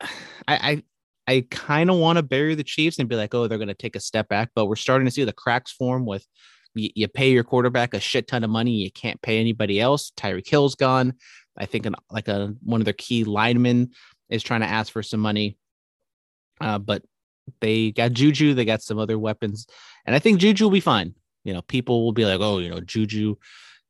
I 0.00 0.08
I, 0.46 0.82
I 1.26 1.46
kind 1.50 1.90
of 1.90 1.96
want 1.96 2.16
to 2.16 2.22
bury 2.22 2.54
the 2.54 2.64
Chiefs 2.64 2.98
and 2.98 3.08
be 3.08 3.16
like, 3.16 3.34
oh, 3.34 3.48
they're 3.48 3.58
going 3.58 3.68
to 3.68 3.74
take 3.74 3.96
a 3.96 4.00
step 4.00 4.28
back. 4.28 4.50
But 4.54 4.66
we're 4.66 4.76
starting 4.76 5.06
to 5.06 5.12
see 5.12 5.24
the 5.24 5.32
cracks 5.32 5.72
form 5.72 6.06
with 6.06 6.26
you, 6.74 6.90
you, 6.94 7.08
pay 7.08 7.30
your 7.30 7.44
quarterback 7.44 7.94
a 7.94 8.00
shit 8.00 8.28
ton 8.28 8.44
of 8.44 8.50
money, 8.50 8.72
you 8.72 8.90
can't 8.90 9.20
pay 9.22 9.38
anybody 9.38 9.80
else. 9.80 10.12
Tyreek 10.16 10.48
Hill's 10.48 10.74
gone. 10.74 11.14
I 11.56 11.66
think 11.66 11.86
an, 11.86 11.94
like 12.10 12.28
a 12.28 12.54
one 12.62 12.80
of 12.80 12.84
their 12.84 12.94
key 12.94 13.24
linemen 13.24 13.90
is 14.28 14.42
trying 14.42 14.60
to 14.60 14.66
ask 14.66 14.92
for 14.92 15.02
some 15.02 15.20
money. 15.20 15.56
Uh, 16.60 16.78
but 16.78 17.02
they 17.60 17.90
got 17.90 18.12
Juju, 18.12 18.54
they 18.54 18.64
got 18.64 18.82
some 18.82 18.98
other 18.98 19.18
weapons, 19.18 19.66
and 20.06 20.14
I 20.14 20.18
think 20.18 20.40
Juju 20.40 20.64
will 20.64 20.70
be 20.70 20.80
fine. 20.80 21.14
You 21.44 21.54
know, 21.54 21.62
people 21.62 22.04
will 22.04 22.12
be 22.12 22.26
like, 22.26 22.40
oh, 22.40 22.58
you 22.58 22.68
know, 22.68 22.80
Juju 22.80 23.36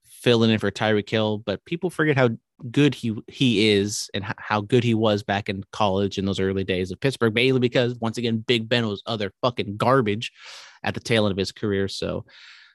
filling 0.04 0.50
in 0.50 0.58
for 0.58 0.70
Tyreek 0.70 1.08
Hill, 1.08 1.38
but 1.38 1.64
people 1.64 1.90
forget 1.90 2.16
how 2.16 2.30
good 2.70 2.94
he 2.94 3.16
he 3.26 3.70
is 3.70 4.10
and 4.12 4.24
how 4.36 4.60
good 4.60 4.84
he 4.84 4.94
was 4.94 5.22
back 5.22 5.48
in 5.48 5.64
college 5.72 6.18
in 6.18 6.26
those 6.26 6.40
early 6.40 6.64
days 6.64 6.90
of 6.90 7.00
Pittsburgh 7.00 7.34
mainly 7.34 7.60
because 7.60 7.94
once 8.00 8.18
again 8.18 8.44
Big 8.46 8.68
Ben 8.68 8.86
was 8.86 9.02
other 9.06 9.32
fucking 9.40 9.76
garbage 9.76 10.32
at 10.82 10.94
the 10.94 11.00
tail 11.00 11.24
end 11.24 11.32
of 11.32 11.38
his 11.38 11.52
career. 11.52 11.88
So 11.88 12.24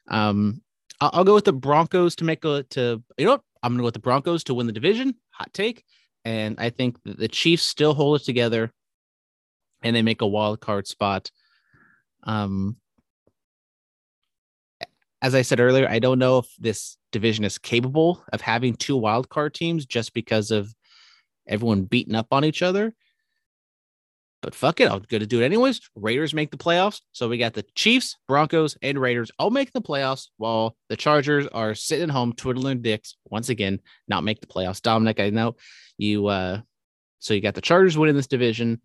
um 0.09 0.61
I'll, 1.01 1.09
I'll 1.13 1.23
go 1.23 1.33
with 1.33 1.45
the 1.45 1.53
Broncos 1.53 2.15
to 2.17 2.23
make 2.23 2.45
a 2.45 2.63
to 2.71 3.03
you 3.17 3.25
know? 3.25 3.41
I'm 3.63 3.73
gonna 3.73 3.81
go 3.81 3.85
with 3.85 3.93
the 3.95 3.99
Broncos 3.99 4.43
to 4.45 4.53
win 4.53 4.67
the 4.67 4.73
division. 4.73 5.15
Hot 5.31 5.53
take. 5.53 5.83
And 6.23 6.55
I 6.59 6.69
think 6.69 6.97
the 7.03 7.27
Chiefs 7.27 7.63
still 7.63 7.93
hold 7.93 8.21
it 8.21 8.25
together 8.25 8.71
and 9.83 9.95
they 9.95 10.01
make 10.01 10.21
a 10.21 10.27
wild 10.27 10.59
card 10.59 10.87
spot. 10.87 11.31
Um, 12.23 12.77
as 15.21 15.35
I 15.35 15.43
said 15.43 15.59
earlier, 15.59 15.87
I 15.87 15.99
don't 15.99 16.19
know 16.19 16.39
if 16.39 16.47
this 16.59 16.97
division 17.11 17.45
is 17.45 17.57
capable 17.57 18.23
of 18.33 18.41
having 18.41 18.75
two 18.75 18.97
wild 18.97 19.29
card 19.29 19.53
teams 19.53 19.85
just 19.85 20.13
because 20.13 20.51
of 20.51 20.73
everyone 21.47 21.83
beating 21.83 22.15
up 22.15 22.27
on 22.31 22.45
each 22.45 22.61
other. 22.61 22.93
But 24.45 24.53
fuck 24.53 24.79
it, 24.79 24.91
I'm 24.91 25.01
going 25.09 25.21
to 25.21 25.25
do 25.25 25.41
it 25.41 25.45
anyways. 25.45 25.81
Raiders 25.95 26.31
make 26.31 26.51
the 26.51 26.57
playoffs. 26.57 27.01
So 27.13 27.27
we 27.27 27.39
got 27.39 27.55
the 27.55 27.65
Chiefs, 27.73 28.15
Broncos, 28.27 28.77
and 28.79 29.01
Raiders 29.01 29.31
all 29.39 29.49
make 29.49 29.73
the 29.73 29.81
playoffs 29.81 30.27
while 30.37 30.77
the 30.87 30.95
Chargers 30.95 31.47
are 31.47 31.73
sitting 31.73 32.09
at 32.09 32.09
home 32.11 32.31
twiddling 32.31 32.83
dicks 32.83 33.17
once 33.25 33.49
again, 33.49 33.79
not 34.07 34.23
make 34.23 34.41
the 34.41 34.45
playoffs. 34.45 34.83
Dominic, 34.83 35.19
I 35.19 35.31
know 35.31 35.55
you, 35.97 36.27
uh, 36.27 36.61
so 37.17 37.33
you 37.33 37.41
got 37.41 37.55
the 37.55 37.61
Chargers 37.61 37.97
winning 37.97 38.15
this 38.15 38.27
division. 38.27 38.81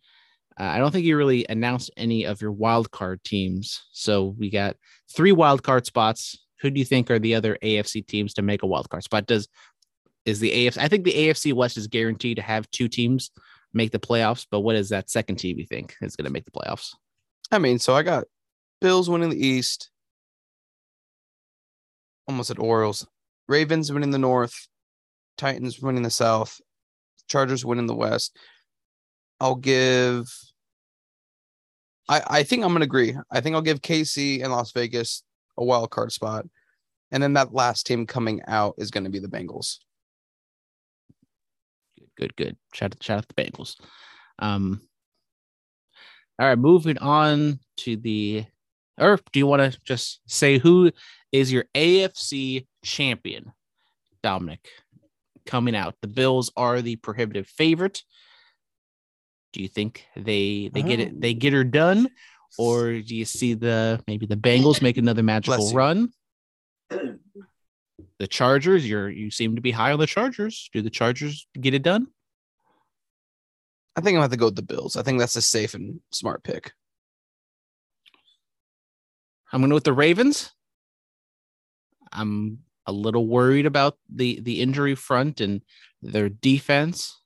Uh, 0.58 0.62
I 0.62 0.78
don't 0.78 0.92
think 0.92 1.04
you 1.04 1.18
really 1.18 1.44
announced 1.46 1.90
any 1.94 2.24
of 2.24 2.40
your 2.40 2.52
wild 2.52 2.90
card 2.90 3.22
teams. 3.22 3.82
So 3.92 4.34
we 4.38 4.48
got 4.48 4.76
three 5.14 5.32
wild 5.32 5.62
card 5.62 5.84
spots. 5.84 6.42
Who 6.62 6.70
do 6.70 6.78
you 6.78 6.86
think 6.86 7.10
are 7.10 7.18
the 7.18 7.34
other 7.34 7.58
AFC 7.62 8.06
teams 8.06 8.32
to 8.34 8.42
make 8.42 8.62
a 8.62 8.66
wild 8.66 8.88
card 8.88 9.04
spot? 9.04 9.26
Does 9.26 9.46
is 10.24 10.40
the 10.40 10.52
AFC? 10.52 10.78
I 10.78 10.88
think 10.88 11.04
the 11.04 11.12
AFC 11.12 11.52
West 11.52 11.76
is 11.76 11.86
guaranteed 11.86 12.38
to 12.38 12.42
have 12.42 12.70
two 12.70 12.88
teams 12.88 13.30
make 13.72 13.92
the 13.92 13.98
playoffs. 13.98 14.46
But 14.50 14.60
what 14.60 14.76
is 14.76 14.88
that 14.90 15.10
second 15.10 15.36
team 15.36 15.58
you 15.58 15.66
think 15.66 15.96
is 16.00 16.16
going 16.16 16.26
to 16.26 16.32
make 16.32 16.44
the 16.44 16.50
playoffs? 16.50 16.94
I 17.50 17.58
mean, 17.58 17.78
so 17.78 17.94
I 17.94 18.02
got 18.02 18.24
Bills 18.80 19.10
winning 19.10 19.30
the 19.30 19.46
East. 19.46 19.90
Almost 22.28 22.50
at 22.50 22.58
Orioles. 22.58 23.06
Ravens 23.48 23.92
winning 23.92 24.10
the 24.10 24.18
North. 24.18 24.68
Titans 25.36 25.80
winning 25.80 26.02
the 26.02 26.10
South. 26.10 26.60
Chargers 27.28 27.64
winning 27.64 27.86
the 27.86 27.94
West. 27.94 28.36
I'll 29.40 29.54
give. 29.56 30.30
I 32.08 32.22
I 32.26 32.42
think 32.42 32.64
I'm 32.64 32.72
gonna 32.72 32.84
agree. 32.84 33.16
I 33.30 33.40
think 33.40 33.54
I'll 33.54 33.62
give 33.62 33.80
KC 33.80 34.42
and 34.42 34.52
Las 34.52 34.72
Vegas 34.72 35.22
a 35.56 35.64
wild 35.64 35.90
card 35.90 36.12
spot, 36.12 36.46
and 37.10 37.22
then 37.22 37.32
that 37.34 37.54
last 37.54 37.86
team 37.86 38.06
coming 38.06 38.42
out 38.46 38.74
is 38.78 38.90
going 38.90 39.04
to 39.04 39.10
be 39.10 39.18
the 39.18 39.28
Bengals 39.28 39.78
good, 42.20 42.36
good. 42.36 42.56
Shout 42.74 42.92
out, 42.92 43.02
shout 43.02 43.18
out 43.18 43.28
the 43.28 43.42
Bengals. 43.42 43.76
Um, 44.38 44.82
all 46.38 46.48
right, 46.48 46.58
moving 46.58 46.98
on 46.98 47.58
to 47.78 47.96
the. 47.96 48.44
Or 48.98 49.18
do 49.32 49.38
you 49.38 49.46
want 49.46 49.72
to 49.72 49.78
just 49.82 50.20
say 50.26 50.58
who 50.58 50.92
is 51.32 51.50
your 51.50 51.64
AFC 51.74 52.66
champion, 52.84 53.52
Dominic? 54.22 54.68
Coming 55.46 55.74
out, 55.74 55.94
the 56.02 56.08
Bills 56.08 56.52
are 56.56 56.82
the 56.82 56.96
prohibitive 56.96 57.46
favorite. 57.46 58.02
Do 59.52 59.62
you 59.62 59.68
think 59.68 60.04
they 60.14 60.70
they 60.72 60.82
get 60.82 61.00
it? 61.00 61.20
They 61.20 61.34
get 61.34 61.54
her 61.54 61.64
done, 61.64 62.08
or 62.58 62.92
do 63.00 63.16
you 63.16 63.24
see 63.24 63.54
the 63.54 64.02
maybe 64.06 64.26
the 64.26 64.36
Bengals 64.36 64.82
make 64.82 64.98
another 64.98 65.22
magical 65.22 65.72
run? 65.72 66.12
the 68.18 68.26
Chargers, 68.26 68.88
you're 68.88 69.08
you 69.08 69.30
seem 69.30 69.56
to 69.56 69.62
be 69.62 69.70
high 69.70 69.92
on 69.92 69.98
the 69.98 70.06
Chargers. 70.06 70.70
Do 70.72 70.82
the 70.82 70.90
Chargers 70.90 71.46
get 71.60 71.74
it 71.74 71.82
done? 71.82 72.06
I 73.96 74.00
think 74.00 74.10
I'm 74.10 74.14
gonna 74.14 74.24
have 74.24 74.30
to 74.30 74.36
go 74.36 74.46
with 74.46 74.56
the 74.56 74.62
Bills. 74.62 74.96
I 74.96 75.02
think 75.02 75.18
that's 75.18 75.36
a 75.36 75.42
safe 75.42 75.74
and 75.74 76.00
smart 76.10 76.42
pick. 76.42 76.72
I'm 79.52 79.60
going 79.60 79.70
to 79.70 79.74
with 79.74 79.84
the 79.84 79.92
Ravens. 79.92 80.52
I'm 82.12 82.60
a 82.86 82.92
little 82.92 83.26
worried 83.26 83.66
about 83.66 83.96
the 84.08 84.40
the 84.40 84.60
injury 84.60 84.94
front 84.94 85.40
and 85.40 85.60
their 86.02 86.28
defense, 86.28 87.20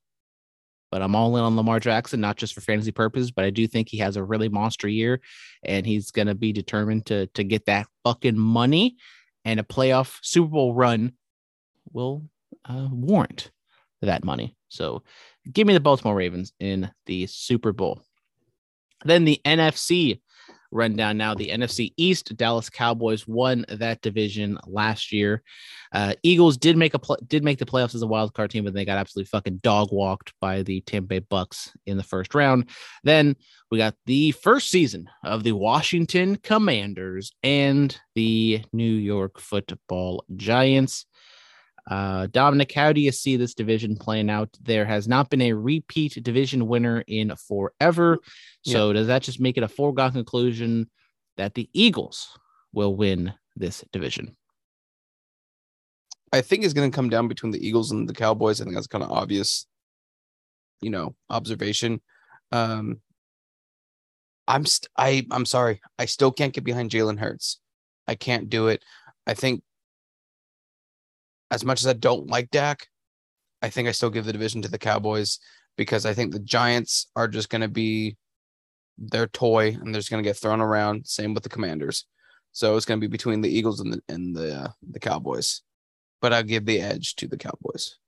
but 0.90 1.02
I'm 1.02 1.14
all 1.14 1.36
in 1.36 1.44
on 1.44 1.56
Lamar 1.56 1.80
Jackson, 1.80 2.20
not 2.20 2.36
just 2.36 2.54
for 2.54 2.60
fantasy 2.60 2.92
purposes, 2.92 3.30
but 3.30 3.44
I 3.44 3.50
do 3.50 3.66
think 3.66 3.88
he 3.88 3.98
has 3.98 4.16
a 4.16 4.24
really 4.24 4.48
monster 4.48 4.88
year, 4.88 5.20
and 5.62 5.86
he's 5.86 6.10
going 6.10 6.28
to 6.28 6.34
be 6.34 6.52
determined 6.52 7.06
to 7.06 7.26
to 7.28 7.44
get 7.44 7.66
that 7.66 7.86
fucking 8.04 8.38
money 8.38 8.96
and 9.44 9.60
a 9.60 9.64
playoff 9.64 10.18
Super 10.22 10.48
Bowl 10.48 10.74
run 10.74 11.12
will 11.92 12.22
uh, 12.64 12.88
warrant 12.90 13.50
that 14.02 14.24
money. 14.24 14.56
So 14.68 15.02
give 15.52 15.66
me 15.66 15.74
the 15.74 15.80
Baltimore 15.80 16.14
Ravens 16.14 16.52
in 16.58 16.90
the 17.06 17.26
Super 17.26 17.72
Bowl. 17.72 18.02
Then 19.04 19.24
the 19.24 19.40
NFC 19.44 20.20
rundown 20.74 21.16
now. 21.16 21.34
The 21.34 21.48
NFC 21.48 21.92
East, 21.96 22.36
Dallas 22.36 22.68
Cowboys 22.68 23.26
won 23.26 23.64
that 23.68 24.02
division 24.02 24.58
last 24.66 25.12
year. 25.12 25.42
Uh, 25.92 26.14
Eagles 26.22 26.56
did 26.56 26.76
make 26.76 26.94
a 26.94 26.98
pl- 26.98 27.18
did 27.26 27.44
make 27.44 27.58
the 27.58 27.64
playoffs 27.64 27.94
as 27.94 28.02
a 28.02 28.06
wild 28.06 28.34
card 28.34 28.50
team, 28.50 28.64
but 28.64 28.74
they 28.74 28.84
got 28.84 28.98
absolutely 28.98 29.28
fucking 29.28 29.58
dog 29.58 29.88
walked 29.92 30.34
by 30.40 30.62
the 30.62 30.80
Tampa 30.82 31.06
Bay 31.06 31.18
Bucks 31.20 31.70
in 31.86 31.96
the 31.96 32.02
first 32.02 32.34
round. 32.34 32.68
Then 33.04 33.36
we 33.70 33.78
got 33.78 33.94
the 34.06 34.32
first 34.32 34.70
season 34.70 35.08
of 35.22 35.44
the 35.44 35.52
Washington 35.52 36.36
Commanders 36.36 37.32
and 37.42 37.96
the 38.14 38.64
New 38.72 38.84
York 38.84 39.38
Football 39.38 40.24
Giants. 40.36 41.06
Uh, 41.90 42.26
Dominic, 42.28 42.72
how 42.72 42.92
do 42.92 43.00
you 43.00 43.12
see 43.12 43.36
this 43.36 43.54
division 43.54 43.96
playing 43.96 44.30
out? 44.30 44.48
There 44.62 44.86
has 44.86 45.06
not 45.06 45.28
been 45.28 45.42
a 45.42 45.52
repeat 45.52 46.22
division 46.22 46.66
winner 46.66 47.04
in 47.06 47.34
forever. 47.36 48.18
So, 48.62 48.92
does 48.94 49.08
that 49.08 49.22
just 49.22 49.40
make 49.40 49.58
it 49.58 49.62
a 49.62 49.68
foregone 49.68 50.12
conclusion 50.12 50.88
that 51.36 51.54
the 51.54 51.68
Eagles 51.74 52.38
will 52.72 52.96
win 52.96 53.34
this 53.56 53.84
division? 53.92 54.36
I 56.32 56.40
think 56.40 56.64
it's 56.64 56.74
going 56.74 56.90
to 56.90 56.94
come 56.94 57.10
down 57.10 57.28
between 57.28 57.52
the 57.52 57.64
Eagles 57.64 57.92
and 57.92 58.08
the 58.08 58.14
Cowboys. 58.14 58.60
I 58.60 58.64
think 58.64 58.74
that's 58.74 58.86
kind 58.86 59.04
of 59.04 59.12
obvious, 59.12 59.66
you 60.80 60.90
know, 60.90 61.14
observation. 61.30 62.00
Um, 62.50 63.00
I'm 64.48 64.66
st- 64.66 64.90
I 64.96 65.26
I'm 65.30 65.46
sorry, 65.46 65.80
I 65.98 66.06
still 66.06 66.32
can't 66.32 66.52
get 66.52 66.64
behind 66.64 66.90
Jalen 66.90 67.18
Hurts. 67.18 67.60
I 68.08 68.14
can't 68.14 68.50
do 68.50 68.68
it. 68.68 68.84
I 69.26 69.34
think 69.34 69.62
as 71.54 71.64
much 71.64 71.80
as 71.80 71.86
I 71.86 71.92
don't 71.92 72.26
like 72.26 72.50
Dak, 72.50 72.88
I 73.62 73.70
think 73.70 73.86
I 73.86 73.92
still 73.92 74.10
give 74.10 74.24
the 74.24 74.32
division 74.32 74.60
to 74.62 74.68
the 74.68 74.76
Cowboys 74.76 75.38
because 75.76 76.04
I 76.04 76.12
think 76.12 76.32
the 76.32 76.40
Giants 76.40 77.06
are 77.14 77.28
just 77.28 77.48
going 77.48 77.62
to 77.62 77.68
be 77.68 78.16
their 78.98 79.28
toy 79.28 79.68
and 79.68 79.94
they're 79.94 80.00
just 80.00 80.10
going 80.10 80.22
to 80.22 80.28
get 80.28 80.36
thrown 80.36 80.60
around. 80.60 81.06
Same 81.06 81.32
with 81.32 81.44
the 81.44 81.48
Commanders. 81.48 82.06
So 82.50 82.76
it's 82.76 82.86
going 82.86 83.00
to 83.00 83.06
be 83.06 83.10
between 83.10 83.40
the 83.40 83.48
Eagles 83.48 83.80
and 83.80 83.92
the 83.92 84.02
and 84.08 84.34
the 84.36 84.54
uh, 84.54 84.68
the 84.90 85.00
Cowboys. 85.00 85.62
But 86.20 86.32
I'll 86.32 86.42
give 86.42 86.66
the 86.66 86.80
edge 86.80 87.14
to 87.16 87.28
the 87.28 87.36
Cowboys. 87.36 87.98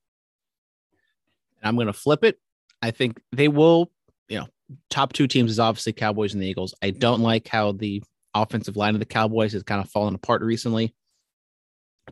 I'm 1.63 1.77
going 1.77 1.87
to 1.87 1.93
flip 1.93 2.25
it. 2.25 2.39
I 2.83 2.91
think 2.91 3.21
they 3.33 3.49
will, 3.49 3.91
you 4.29 4.41
know, 4.41 4.47
top 4.91 5.13
two 5.13 5.27
teams 5.27 5.53
is 5.53 5.61
obviously 5.61 5.93
Cowboys 5.93 6.35
and 6.35 6.43
the 6.43 6.49
Eagles. 6.49 6.75
I 6.83 6.91
don't 6.91 7.21
like 7.21 7.47
how 7.47 7.73
the 7.73 8.03
offensive 8.35 8.77
line 8.77 8.95
of 8.95 9.01
the 9.01 9.07
Cowboys 9.07 9.53
has 9.53 9.63
kind 9.63 9.81
of 9.81 9.91
fallen 9.91 10.15
apart 10.15 10.43
recently. 10.43 10.95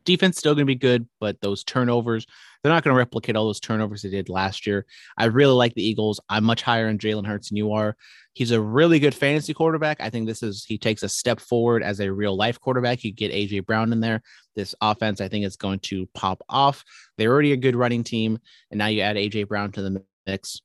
Defense 0.04 0.38
still 0.38 0.54
going 0.54 0.66
to 0.66 0.70
be 0.70 0.74
good, 0.74 1.08
but 1.20 1.40
those 1.40 1.62
turnovers, 1.62 2.26
they're 2.62 2.72
not 2.72 2.82
going 2.82 2.94
to 2.94 2.98
replicate 2.98 3.36
all 3.36 3.46
those 3.46 3.60
turnovers 3.60 4.02
they 4.02 4.10
did 4.10 4.28
last 4.28 4.66
year. 4.66 4.86
I 5.16 5.26
really 5.26 5.54
like 5.54 5.74
the 5.74 5.86
Eagles. 5.86 6.20
I'm 6.28 6.44
much 6.44 6.62
higher 6.62 6.88
on 6.88 6.98
Jalen 6.98 7.26
Hurts 7.26 7.50
than 7.50 7.56
you 7.56 7.72
are. 7.72 7.96
He's 8.32 8.50
a 8.50 8.60
really 8.60 8.98
good 8.98 9.14
fantasy 9.14 9.54
quarterback. 9.54 10.00
I 10.00 10.10
think 10.10 10.26
this 10.26 10.42
is 10.42 10.64
he 10.64 10.78
takes 10.78 11.04
a 11.04 11.08
step 11.08 11.38
forward 11.38 11.84
as 11.84 12.00
a 12.00 12.12
real 12.12 12.36
life 12.36 12.58
quarterback. 12.60 13.04
You 13.04 13.12
get 13.12 13.32
AJ 13.32 13.66
Brown 13.66 13.92
in 13.92 14.00
there. 14.00 14.22
This 14.56 14.74
offense, 14.80 15.20
I 15.20 15.28
think, 15.28 15.44
is 15.44 15.56
going 15.56 15.78
to 15.80 16.08
pop 16.14 16.42
off. 16.48 16.84
They're 17.16 17.30
already 17.30 17.52
a 17.52 17.56
good 17.56 17.76
running 17.76 18.02
team, 18.02 18.38
and 18.70 18.78
now 18.78 18.88
you 18.88 19.02
add 19.02 19.16
AJ 19.16 19.48
Brown 19.48 19.70
to 19.72 19.82
the 19.82 20.02
mix. 20.26 20.60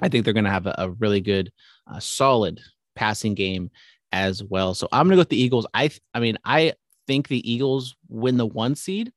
I 0.00 0.08
think 0.08 0.24
they're 0.24 0.34
going 0.34 0.44
to 0.44 0.50
have 0.50 0.66
a, 0.66 0.74
a 0.78 0.90
really 0.90 1.20
good, 1.20 1.52
uh, 1.92 1.98
solid 1.98 2.60
passing 2.94 3.34
game 3.34 3.70
as 4.12 4.42
well. 4.42 4.74
So 4.74 4.88
I'm 4.92 5.06
going 5.06 5.12
to 5.12 5.16
go 5.16 5.20
with 5.20 5.28
the 5.30 5.42
Eagles. 5.42 5.66
I, 5.74 5.90
I 6.14 6.20
mean, 6.20 6.38
I 6.44 6.74
think 7.06 7.28
the 7.28 7.50
Eagles 7.50 7.96
win 8.08 8.36
the 8.36 8.46
one 8.46 8.74
seed. 8.74 9.12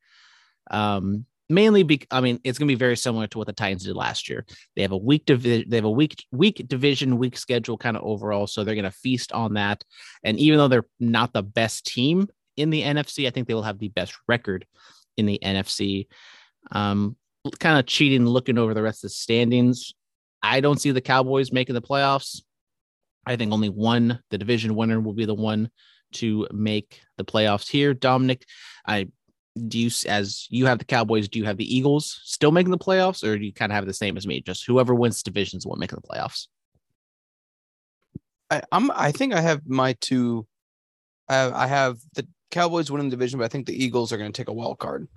Um, 0.72 1.26
mainly 1.50 1.84
because 1.84 2.08
I 2.12 2.22
mean 2.22 2.40
it's 2.44 2.58
going 2.58 2.68
to 2.68 2.72
be 2.72 2.78
very 2.80 2.98
similar 2.98 3.28
to 3.28 3.38
what 3.38 3.48
the 3.48 3.54
Titans 3.54 3.84
did 3.84 3.96
last 3.96 4.30
year. 4.30 4.46
They 4.76 4.82
have 4.82 4.92
a 4.92 4.98
weak 4.98 5.26
division, 5.26 5.70
they 5.70 5.78
have 5.78 5.86
a 5.86 5.92
weak 5.92 6.26
weak 6.32 6.64
division, 6.68 7.18
weak 7.18 7.38
schedule 7.38 7.78
kind 7.78 7.98
of 7.98 8.04
overall, 8.04 8.48
so 8.48 8.64
they're 8.64 8.76
going 8.76 8.86
to 8.86 8.92
feast 8.92 9.32
on 9.32 9.54
that. 9.54 9.84
And 10.24 10.40
even 10.40 10.58
though 10.58 10.68
they're 10.68 10.88
not 11.00 11.34
the 11.34 11.44
best 11.44 11.86
team 11.86 12.28
in 12.58 12.70
the 12.70 12.84
NFC, 12.84 13.28
I 13.28 13.30
think 13.30 13.48
they 13.48 13.54
will 13.54 13.64
have 13.64 13.80
the 13.80 13.90
best 13.90 14.18
record 14.28 14.66
in 15.18 15.26
the 15.26 15.40
NFC. 15.44 16.08
Um, 16.72 17.16
kind 17.60 17.78
of 17.78 17.86
cheating, 17.86 18.26
looking 18.26 18.58
over 18.58 18.74
the 18.74 18.82
rest 18.82 19.04
of 19.04 19.10
the 19.10 19.16
standings. 19.16 19.94
I 20.42 20.62
don't 20.62 20.82
see 20.82 20.92
the 20.92 21.02
Cowboys 21.02 21.52
making 21.52 21.76
the 21.76 21.82
playoffs. 21.82 22.42
I 23.26 23.36
think 23.36 23.52
only 23.52 23.70
one, 23.70 24.20
the 24.30 24.38
division 24.38 24.76
winner, 24.76 25.00
will 25.00 25.14
be 25.14 25.26
the 25.26 25.34
one 25.34 25.70
to 26.14 26.48
make 26.52 27.02
the 27.18 27.24
playoffs 27.24 27.70
here. 27.70 27.94
Dominic, 27.94 28.46
I 28.86 29.08
do 29.68 29.80
you 29.80 29.90
as 30.08 30.48
you 30.50 30.66
have 30.66 30.80
the 30.80 30.86
Cowboys, 30.86 31.30
do 31.30 31.40
you 31.40 31.46
have 31.46 31.58
the 31.58 31.76
Eagles 31.76 32.20
still 32.24 32.52
making 32.52 32.72
the 32.72 32.78
playoffs, 32.78 33.24
or 33.24 33.38
do 33.38 33.46
you 33.46 33.54
kind 33.54 33.72
of 33.72 33.76
have 33.76 33.86
the 33.86 33.94
same 33.94 34.18
as 34.18 34.28
me? 34.28 34.42
Just 34.42 34.66
whoever 34.66 34.94
wins 34.94 35.24
divisions 35.24 35.66
will 35.66 35.78
make 35.78 35.92
the 35.92 36.02
playoffs. 36.02 36.48
I, 38.50 38.62
I'm 38.72 38.92
I 38.92 39.12
think 39.12 39.34
I 39.34 39.42
have 39.42 39.62
my 39.66 39.94
two. 40.02 40.46
I 41.28 41.36
have, 41.36 41.54
I 41.54 41.68
have 41.68 41.98
the 42.14 42.28
Cowboys 42.52 42.92
winning 42.92 43.10
the 43.10 43.16
division, 43.16 43.40
but 43.40 43.46
I 43.46 43.50
think 43.50 43.66
the 43.66 43.84
Eagles 43.84 44.12
are 44.12 44.18
going 44.18 44.32
to 44.32 44.38
take 44.38 44.50
a 44.50 44.54
wild 44.54 44.78
card. 44.78 45.08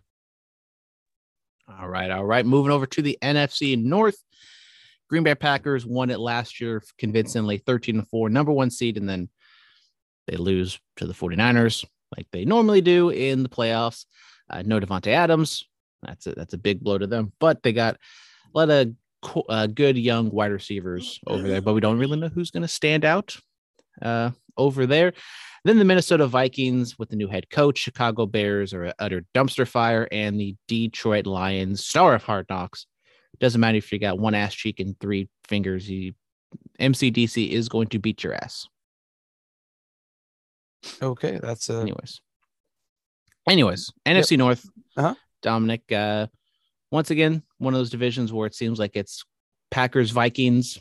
All 1.69 1.89
right, 1.89 2.11
all 2.11 2.25
right. 2.25 2.47
Moving 2.47 2.73
over 2.73 2.87
to 2.87 3.03
the 3.03 3.19
NFC 3.23 3.81
North. 3.83 4.17
Green 5.09 5.23
Bay 5.23 5.35
Packers 5.35 5.87
won 5.87 6.11
it 6.11 6.19
last 6.21 6.61
year 6.61 6.83
convincingly, 6.99 7.59
13 7.59 7.97
to 7.97 8.03
4, 8.03 8.29
number 8.29 8.53
one 8.53 8.71
seed, 8.71 8.97
and 8.97 9.09
then 9.09 9.29
they 10.29 10.37
lose 10.37 10.79
to 10.97 11.07
the 11.07 11.15
49ers 11.15 11.85
like 12.17 12.27
they 12.33 12.45
normally 12.45 12.81
do 12.81 13.11
in 13.11 13.43
the 13.43 13.49
playoffs. 13.49 14.05
Uh, 14.49 14.63
no 14.65 14.81
Davante 14.81 15.09
Adams. 15.09 15.65
That's 16.03 16.27
a, 16.27 16.33
that's 16.33 16.55
a 16.55 16.59
big 16.59 16.81
blow 16.81 16.99
to 16.99 17.07
them, 17.07 17.33
but 17.41 17.63
they 17.63 17.73
got 17.73 17.95
a 17.95 18.59
lot 18.59 18.71
of 18.71 18.89
uh, 19.49 19.67
good 19.67 19.99
young 19.99 20.31
wide 20.31 20.53
receivers 20.53 21.19
over 21.27 21.47
there, 21.47 21.61
but 21.61 21.75
we 21.75 21.81
don't 21.81 21.99
really 21.99 22.19
know 22.19 22.29
who's 22.29 22.53
going 22.53 22.63
to 22.63 22.69
stand 22.69 23.05
out 23.05 23.37
uh, 24.01 24.31
over 24.57 24.87
there. 24.87 25.13
Then 25.65 25.79
the 25.79 25.85
Minnesota 25.85 26.27
Vikings 26.27 26.99
with 26.99 27.09
the 27.09 27.17
new 27.17 27.27
head 27.27 27.51
coach, 27.51 27.79
Chicago 27.79 28.27
Bears 28.27 28.73
are 28.73 28.93
utter 28.99 29.25
dumpster 29.35 29.67
fire, 29.67 30.07
and 30.13 30.39
the 30.39 30.55
Detroit 30.69 31.27
Lions, 31.27 31.85
star 31.85 32.15
of 32.15 32.23
Hard 32.23 32.47
Knocks. 32.49 32.87
Doesn't 33.41 33.61
matter 33.61 33.79
if 33.79 33.93
you 33.93 33.99
got 33.99 34.19
one 34.19 34.35
ass 34.35 34.55
cheek 34.55 34.81
and 34.81 34.99
three 35.01 35.29
fingers, 35.49 35.91
you, 35.91 36.15
MCDC 36.81 37.51
is 37.51 37.69
going 37.69 37.89
to 37.89 37.99
beat 37.99 38.23
your 38.23 38.35
ass. 38.35 38.69
Okay, 41.03 41.39
that's 41.43 41.71
uh 41.71 41.81
anyways. 41.81 42.21
Anyways, 43.49 43.93
NFC 44.07 44.33
yep. 44.33 44.39
North. 44.39 44.69
Uh-huh. 44.97 45.15
Dominic, 45.43 45.91
uh, 45.93 46.27
once 46.91 47.11
again, 47.11 47.43
one 47.59 47.75
of 47.75 47.79
those 47.79 47.91
divisions 47.91 48.33
where 48.33 48.47
it 48.47 48.55
seems 48.55 48.79
like 48.79 48.97
it's 48.97 49.25
Packers, 49.71 50.11
Vikings 50.11 50.79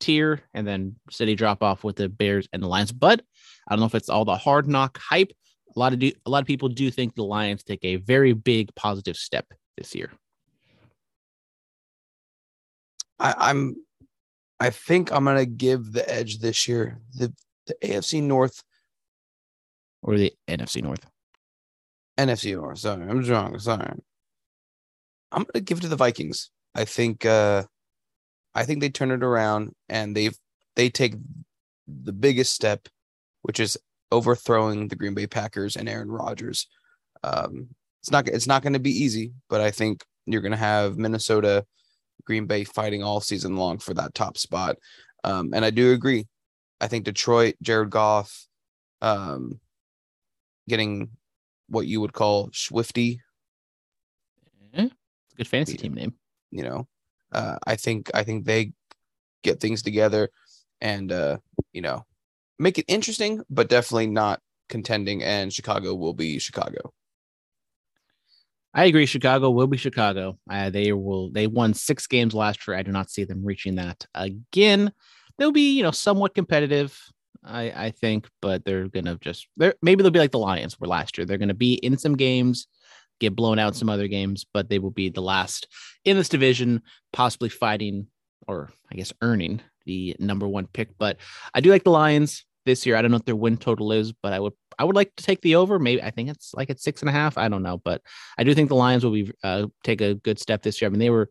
tier, 0.00 0.40
and 0.54 0.66
then 0.66 0.96
city 1.10 1.34
drop 1.34 1.62
off 1.62 1.84
with 1.84 1.96
the 1.96 2.08
Bears 2.08 2.48
and 2.52 2.62
the 2.62 2.66
Lions. 2.66 2.92
But 2.92 3.22
I 3.68 3.74
don't 3.74 3.80
know 3.80 3.86
if 3.86 3.94
it's 3.94 4.08
all 4.08 4.24
the 4.24 4.36
hard 4.36 4.66
knock 4.66 4.98
hype. 4.98 5.32
A 5.76 5.78
lot 5.78 5.92
of 5.92 5.98
do, 5.98 6.10
a 6.26 6.30
lot 6.30 6.42
of 6.42 6.46
people 6.46 6.68
do 6.68 6.90
think 6.90 7.14
the 7.14 7.22
Lions 7.22 7.62
take 7.62 7.84
a 7.84 7.96
very 7.96 8.32
big 8.32 8.74
positive 8.74 9.16
step 9.16 9.46
this 9.76 9.94
year. 9.94 10.10
I, 13.18 13.34
I'm 13.38 13.76
I 14.58 14.70
think 14.70 15.12
I'm 15.12 15.24
gonna 15.24 15.46
give 15.46 15.92
the 15.92 16.10
edge 16.12 16.38
this 16.38 16.66
year. 16.66 17.00
The 17.14 17.32
the 17.66 17.74
AFC 17.82 18.22
North 18.22 18.62
or 20.02 20.16
the 20.16 20.32
NFC 20.48 20.82
North? 20.82 21.06
NFC 22.18 22.54
North. 22.54 22.78
Sorry, 22.78 23.08
I'm 23.08 23.22
wrong. 23.22 23.58
Sorry. 23.58 23.92
I'm 25.32 25.44
gonna 25.44 25.62
give 25.62 25.78
it 25.78 25.82
to 25.82 25.88
the 25.88 25.96
Vikings. 25.96 26.50
I 26.74 26.84
think 26.84 27.24
uh 27.24 27.64
I 28.54 28.64
think 28.64 28.80
they 28.80 28.90
turn 28.90 29.10
it 29.10 29.22
around 29.22 29.72
and 29.88 30.16
they've 30.16 30.36
they 30.76 30.90
take 30.90 31.14
the 31.86 32.12
biggest 32.12 32.52
step, 32.52 32.88
which 33.42 33.60
is 33.60 33.78
overthrowing 34.12 34.88
the 34.88 34.96
Green 34.96 35.14
Bay 35.14 35.26
Packers 35.26 35.76
and 35.76 35.88
Aaron 35.88 36.10
Rodgers. 36.10 36.66
Um, 37.22 37.68
it's 38.00 38.10
not 38.10 38.28
it's 38.28 38.46
not 38.46 38.62
going 38.62 38.72
to 38.72 38.78
be 38.78 38.90
easy, 38.90 39.32
but 39.48 39.60
I 39.60 39.70
think 39.70 40.04
you're 40.26 40.40
going 40.40 40.52
to 40.52 40.58
have 40.58 40.96
Minnesota, 40.96 41.64
Green 42.24 42.46
Bay 42.46 42.64
fighting 42.64 43.02
all 43.02 43.20
season 43.20 43.56
long 43.56 43.78
for 43.78 43.94
that 43.94 44.14
top 44.14 44.38
spot. 44.38 44.76
Um, 45.24 45.50
and 45.52 45.64
I 45.64 45.70
do 45.70 45.92
agree. 45.92 46.26
I 46.80 46.88
think 46.88 47.04
Detroit, 47.04 47.56
Jared 47.62 47.90
Goff, 47.90 48.46
um, 49.02 49.60
getting 50.70 51.10
what 51.68 51.86
you 51.86 52.00
would 52.00 52.12
call 52.12 52.50
Swifty. 52.52 53.20
Mm-hmm. 54.74 54.86
Good 55.36 55.48
fantasy 55.48 55.76
team 55.76 55.94
name. 55.94 56.14
You 56.50 56.64
know, 56.64 56.88
uh, 57.32 57.58
I 57.66 57.76
think 57.76 58.10
I 58.14 58.22
think 58.22 58.46
they 58.46 58.72
get 59.42 59.60
things 59.60 59.82
together 59.82 60.30
and 60.80 61.12
uh, 61.12 61.38
you 61.72 61.82
know 61.82 62.06
make 62.58 62.78
it 62.78 62.84
interesting, 62.88 63.42
but 63.50 63.68
definitely 63.68 64.06
not 64.06 64.40
contending. 64.68 65.22
And 65.22 65.52
Chicago 65.52 65.94
will 65.94 66.14
be 66.14 66.38
Chicago. 66.38 66.92
I 68.72 68.84
agree. 68.84 69.06
Chicago 69.06 69.50
will 69.50 69.66
be 69.66 69.76
Chicago. 69.76 70.38
Uh, 70.48 70.70
they 70.70 70.92
will. 70.92 71.30
They 71.30 71.46
won 71.46 71.74
six 71.74 72.06
games 72.06 72.34
last 72.34 72.66
year. 72.66 72.76
I 72.76 72.82
do 72.82 72.92
not 72.92 73.10
see 73.10 73.24
them 73.24 73.44
reaching 73.44 73.74
that 73.76 74.06
again. 74.14 74.92
They'll 75.38 75.52
be, 75.52 75.72
you 75.76 75.82
know, 75.82 75.90
somewhat 75.90 76.34
competitive. 76.34 76.96
I 77.44 77.86
I 77.86 77.90
think, 77.90 78.28
but 78.42 78.64
they're 78.64 78.88
gonna 78.88 79.18
just 79.20 79.46
they're 79.56 79.74
maybe 79.82 80.02
they'll 80.02 80.10
be 80.10 80.18
like 80.18 80.32
the 80.32 80.38
Lions 80.38 80.78
were 80.78 80.86
last 80.86 81.16
year. 81.16 81.24
They're 81.24 81.38
gonna 81.38 81.54
be 81.54 81.74
in 81.74 81.96
some 81.98 82.16
games, 82.16 82.66
get 83.18 83.36
blown 83.36 83.58
out 83.58 83.76
some 83.76 83.88
other 83.88 84.08
games, 84.08 84.46
but 84.52 84.68
they 84.68 84.78
will 84.78 84.90
be 84.90 85.08
the 85.08 85.22
last 85.22 85.66
in 86.04 86.16
this 86.16 86.28
division, 86.28 86.82
possibly 87.12 87.48
fighting 87.48 88.06
or 88.46 88.70
I 88.90 88.96
guess 88.96 89.12
earning 89.22 89.60
the 89.86 90.16
number 90.18 90.46
one 90.46 90.66
pick. 90.66 90.90
But 90.98 91.18
I 91.54 91.60
do 91.60 91.70
like 91.70 91.84
the 91.84 91.90
Lions 91.90 92.44
this 92.66 92.84
year. 92.84 92.96
I 92.96 93.02
don't 93.02 93.10
know 93.10 93.16
what 93.16 93.26
their 93.26 93.36
win 93.36 93.56
total 93.56 93.92
is, 93.92 94.12
but 94.12 94.32
I 94.32 94.40
would 94.40 94.52
I 94.78 94.84
would 94.84 94.96
like 94.96 95.14
to 95.16 95.24
take 95.24 95.40
the 95.42 95.56
over. 95.56 95.78
Maybe 95.78 96.02
I 96.02 96.10
think 96.10 96.28
it's 96.28 96.54
like 96.54 96.70
at 96.70 96.80
six 96.80 97.02
and 97.02 97.08
a 97.08 97.12
half. 97.12 97.38
I 97.38 97.48
don't 97.48 97.62
know, 97.62 97.78
but 97.78 98.02
I 98.38 98.44
do 98.44 98.54
think 98.54 98.68
the 98.68 98.74
Lions 98.74 99.04
will 99.04 99.12
be 99.12 99.30
uh, 99.42 99.66
take 99.84 100.00
a 100.00 100.14
good 100.14 100.38
step 100.38 100.62
this 100.62 100.80
year. 100.80 100.88
I 100.88 100.90
mean, 100.90 101.00
they 101.00 101.10
were 101.10 101.30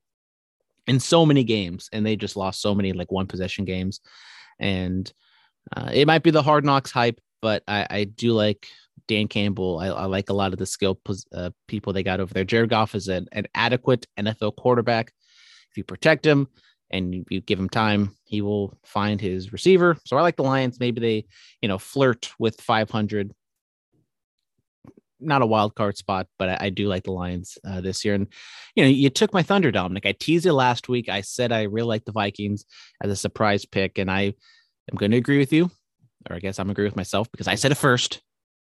in 0.87 0.99
so 0.99 1.25
many 1.25 1.43
games 1.43 1.89
and 1.91 2.05
they 2.05 2.15
just 2.15 2.35
lost 2.35 2.61
so 2.61 2.73
many 2.73 2.93
like 2.93 3.11
one 3.11 3.27
possession 3.27 3.65
games, 3.65 3.99
and 4.59 5.11
uh, 5.75 5.89
it 5.93 6.07
might 6.07 6.23
be 6.23 6.31
the 6.31 6.43
hard 6.43 6.65
knocks 6.65 6.91
hype, 6.91 7.19
but 7.41 7.63
I, 7.67 7.87
I 7.89 8.03
do 8.05 8.33
like 8.33 8.67
Dan 9.07 9.27
Campbell. 9.27 9.79
I, 9.79 9.87
I, 9.87 10.05
like 10.05 10.29
a 10.29 10.33
lot 10.33 10.53
of 10.53 10.59
the 10.59 10.65
skill 10.65 10.99
uh, 11.33 11.49
people 11.67 11.93
they 11.93 12.03
got 12.03 12.19
over 12.19 12.33
there. 12.33 12.43
Jared 12.43 12.69
Goff 12.69 12.95
is 12.95 13.07
an, 13.07 13.27
an 13.31 13.47
adequate 13.55 14.07
NFL 14.17 14.55
quarterback. 14.55 15.11
If 15.71 15.77
you 15.77 15.83
protect 15.83 16.25
him 16.25 16.47
and 16.91 17.13
you, 17.13 17.25
you 17.29 17.41
give 17.41 17.59
him 17.59 17.69
time, 17.69 18.15
he 18.25 18.41
will 18.41 18.77
find 18.83 19.19
his 19.19 19.51
receiver. 19.51 19.97
So 20.05 20.17
I 20.17 20.21
like 20.21 20.37
the 20.37 20.43
Lions. 20.43 20.79
Maybe 20.79 21.01
they, 21.01 21.25
you 21.61 21.67
know, 21.67 21.77
flirt 21.77 22.31
with 22.39 22.59
500. 22.61 23.33
Not 25.19 25.41
a 25.41 25.45
wild 25.45 25.75
card 25.75 25.97
spot, 25.97 26.27
but 26.37 26.49
I, 26.49 26.57
I 26.61 26.69
do 26.69 26.87
like 26.87 27.03
the 27.03 27.11
Lions 27.11 27.57
uh, 27.67 27.81
this 27.81 28.05
year. 28.05 28.15
And 28.15 28.27
you 28.75 28.83
know, 28.83 28.89
you 28.89 29.09
took 29.09 29.33
my 29.33 29.43
thunder, 29.43 29.69
Dominic. 29.69 30.05
I 30.05 30.13
teased 30.13 30.45
it 30.45 30.53
last 30.53 30.87
week. 30.87 31.09
I 31.09 31.21
said 31.21 31.51
I 31.51 31.63
really 31.63 31.87
like 31.87 32.05
the 32.05 32.13
Vikings 32.13 32.63
as 33.03 33.11
a 33.11 33.17
surprise 33.17 33.65
pick, 33.65 33.97
and 33.97 34.09
I 34.09 34.35
I'm 34.91 34.97
going 34.97 35.11
to 35.11 35.17
agree 35.17 35.37
with 35.37 35.53
you, 35.53 35.69
or 36.29 36.35
I 36.35 36.39
guess 36.39 36.59
I'm 36.59 36.69
agree 36.69 36.85
with 36.85 36.95
myself 36.95 37.31
because 37.31 37.47
I 37.47 37.55
said 37.55 37.71
it 37.71 37.75
first. 37.75 38.21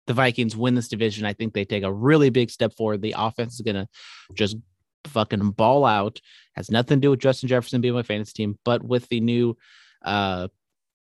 The 0.07 0.13
Vikings 0.13 0.55
win 0.55 0.75
this 0.75 0.87
division. 0.87 1.25
I 1.25 1.33
think 1.33 1.53
they 1.53 1.65
take 1.65 1.83
a 1.83 1.91
really 1.91 2.29
big 2.29 2.51
step 2.51 2.73
forward. 2.75 3.01
The 3.01 3.15
offense 3.17 3.55
is 3.55 3.61
going 3.61 3.75
to 3.75 3.87
just 4.33 4.57
fucking 5.05 5.51
ball 5.51 5.85
out. 5.85 6.19
Has 6.55 6.69
nothing 6.69 6.97
to 6.97 7.01
do 7.01 7.09
with 7.11 7.19
Justin 7.19 7.49
Jefferson 7.49 7.81
being 7.81 7.93
my 7.93 8.03
fantasy 8.03 8.33
team, 8.33 8.59
but 8.63 8.83
with 8.83 9.07
the 9.09 9.19
new, 9.19 9.57
uh, 10.03 10.47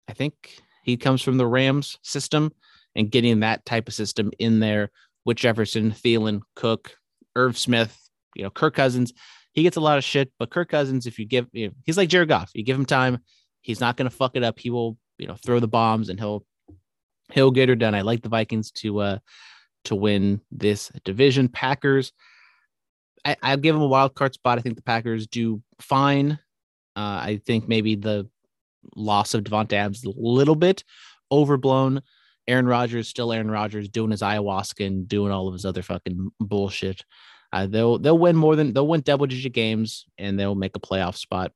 I 0.08 0.12
think 0.12 0.58
he 0.84 0.96
comes 0.96 1.22
from 1.22 1.36
the 1.36 1.46
Rams 1.46 1.98
system 2.02 2.52
and 2.94 3.10
getting 3.10 3.40
that 3.40 3.64
type 3.64 3.88
of 3.88 3.94
system 3.94 4.32
in 4.38 4.60
there 4.60 4.90
with 5.24 5.36
Jefferson, 5.36 5.92
Thielen, 5.92 6.40
Cook, 6.56 6.96
Irv 7.36 7.56
Smith, 7.56 7.96
you 8.34 8.42
know, 8.42 8.50
Kirk 8.50 8.74
Cousins. 8.74 9.12
He 9.52 9.62
gets 9.62 9.76
a 9.76 9.80
lot 9.80 9.98
of 9.98 10.04
shit, 10.04 10.32
but 10.38 10.50
Kirk 10.50 10.68
Cousins, 10.70 11.06
if 11.06 11.18
you 11.18 11.26
give, 11.26 11.46
you 11.52 11.68
know, 11.68 11.72
he's 11.84 11.96
like 11.96 12.08
Jared 12.08 12.28
Goff. 12.28 12.50
You 12.54 12.64
give 12.64 12.76
him 12.76 12.84
time, 12.84 13.20
He's 13.68 13.80
not 13.80 13.96
going 13.96 14.08
to 14.08 14.16
fuck 14.16 14.34
it 14.34 14.42
up. 14.42 14.58
He 14.58 14.70
will, 14.70 14.96
you 15.18 15.26
know, 15.26 15.36
throw 15.44 15.60
the 15.60 15.68
bombs 15.68 16.08
and 16.08 16.18
he'll 16.18 16.44
he'll 17.32 17.50
get 17.50 17.68
her 17.68 17.74
done. 17.74 17.94
I 17.94 18.02
like 18.02 18.22
the 18.22 18.28
Vikings 18.28 18.70
to 18.72 19.00
uh 19.00 19.18
to 19.84 19.94
win 19.94 20.40
this 20.50 20.90
division. 21.04 21.48
Packers, 21.48 22.12
I, 23.24 23.36
I'll 23.42 23.56
give 23.56 23.74
them 23.74 23.82
a 23.82 23.88
wild 23.88 24.14
card 24.14 24.34
spot. 24.34 24.58
I 24.58 24.62
think 24.62 24.76
the 24.76 24.82
Packers 24.82 25.26
do 25.26 25.62
fine. 25.80 26.38
Uh, 26.96 27.20
I 27.22 27.40
think 27.46 27.68
maybe 27.68 27.94
the 27.94 28.28
loss 28.96 29.34
of 29.34 29.44
Davante 29.44 29.74
Adams 29.74 30.04
a 30.04 30.10
little 30.16 30.56
bit 30.56 30.84
overblown. 31.30 32.02
Aaron 32.46 32.66
Rodgers 32.66 33.08
still 33.08 33.32
Aaron 33.32 33.50
Rodgers 33.50 33.88
doing 33.88 34.10
his 34.10 34.22
ayahuasca 34.22 34.84
and 34.86 35.06
doing 35.06 35.30
all 35.30 35.48
of 35.48 35.52
his 35.52 35.66
other 35.66 35.82
fucking 35.82 36.30
bullshit. 36.40 37.04
Uh, 37.52 37.66
they'll 37.66 37.98
they'll 37.98 38.18
win 38.18 38.36
more 38.36 38.56
than 38.56 38.72
they'll 38.72 38.86
win 38.86 39.00
double 39.02 39.26
digit 39.26 39.52
games 39.52 40.06
and 40.18 40.38
they'll 40.38 40.54
make 40.54 40.76
a 40.76 40.80
playoff 40.80 41.16
spot. 41.16 41.52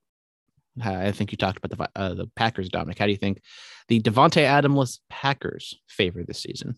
I 0.80 1.12
think 1.12 1.32
you 1.32 1.38
talked 1.38 1.62
about 1.62 1.76
the 1.94 2.00
uh, 2.00 2.14
the 2.14 2.26
Packers, 2.36 2.68
Dominic. 2.68 2.98
How 2.98 3.06
do 3.06 3.12
you 3.12 3.18
think 3.18 3.42
the 3.88 4.00
Davante 4.00 4.42
Adamless 4.42 5.00
Packers 5.10 5.78
favor 5.88 6.22
this 6.22 6.40
season? 6.40 6.76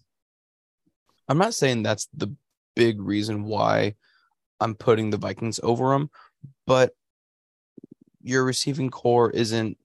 I'm 1.28 1.38
not 1.38 1.54
saying 1.54 1.82
that's 1.82 2.08
the 2.14 2.34
big 2.74 3.00
reason 3.00 3.44
why 3.44 3.94
I'm 4.60 4.74
putting 4.74 5.10
the 5.10 5.16
Vikings 5.16 5.60
over 5.62 5.90
them, 5.90 6.10
but 6.66 6.92
your 8.22 8.44
receiving 8.44 8.90
core 8.90 9.30
isn't. 9.30 9.78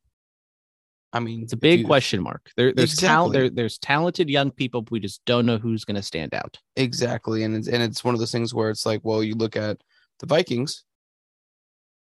I 1.11 1.19
mean, 1.19 1.41
It's 1.41 1.53
a 1.53 1.57
big 1.57 1.79
you- 1.81 1.85
question 1.85 2.21
mark. 2.21 2.51
There, 2.55 2.71
there's 2.71 2.95
talent. 2.95 3.33
There, 3.33 3.49
there's 3.49 3.79
talented 3.79 4.29
young 4.29 4.51
people, 4.51 4.81
but 4.83 4.91
we 4.91 4.99
just 4.99 5.23
don't 5.25 5.45
know 5.45 5.57
who's 5.57 5.83
going 5.83 5.95
to 5.95 6.03
stand 6.03 6.33
out. 6.35 6.57
Exactly, 6.75 7.43
and 7.43 7.55
it's 7.55 7.67
and 7.67 7.81
it's 7.81 8.03
one 8.03 8.13
of 8.13 8.19
those 8.19 8.31
things 8.31 8.53
where 8.53 8.69
it's 8.69 8.85
like, 8.85 9.01
well, 9.03 9.23
you 9.23 9.35
look 9.35 9.55
at 9.55 9.77
the 10.19 10.25
Vikings. 10.25 10.83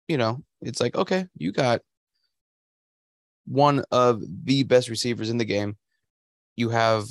You 0.07 0.17
know, 0.17 0.43
it's 0.61 0.79
like 0.79 0.95
okay, 0.95 1.27
you 1.37 1.51
got 1.51 1.81
one 3.47 3.83
of 3.91 4.21
the 4.45 4.63
best 4.63 4.89
receivers 4.89 5.29
in 5.29 5.37
the 5.37 5.45
game. 5.45 5.77
You 6.55 6.69
have 6.69 7.05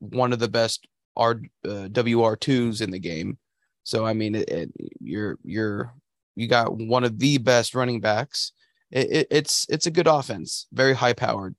one 0.00 0.32
of 0.32 0.38
the 0.38 0.48
best 0.48 0.86
R 1.16 1.40
uh, 1.66 1.88
WR 1.88 2.34
twos 2.34 2.80
in 2.80 2.90
the 2.90 2.98
game. 2.98 3.38
So 3.84 4.04
I 4.04 4.12
mean, 4.12 4.34
it, 4.34 4.48
it, 4.48 4.70
you're 5.00 5.38
you're 5.44 5.94
you 6.34 6.48
got 6.48 6.76
one 6.76 7.04
of 7.04 7.18
the 7.18 7.38
best 7.38 7.74
running 7.74 8.00
backs. 8.00 8.52
It, 8.90 9.10
it, 9.10 9.26
it's 9.30 9.66
it's 9.68 9.86
a 9.86 9.90
good 9.90 10.06
offense, 10.06 10.66
very 10.72 10.94
high 10.94 11.14
powered. 11.14 11.54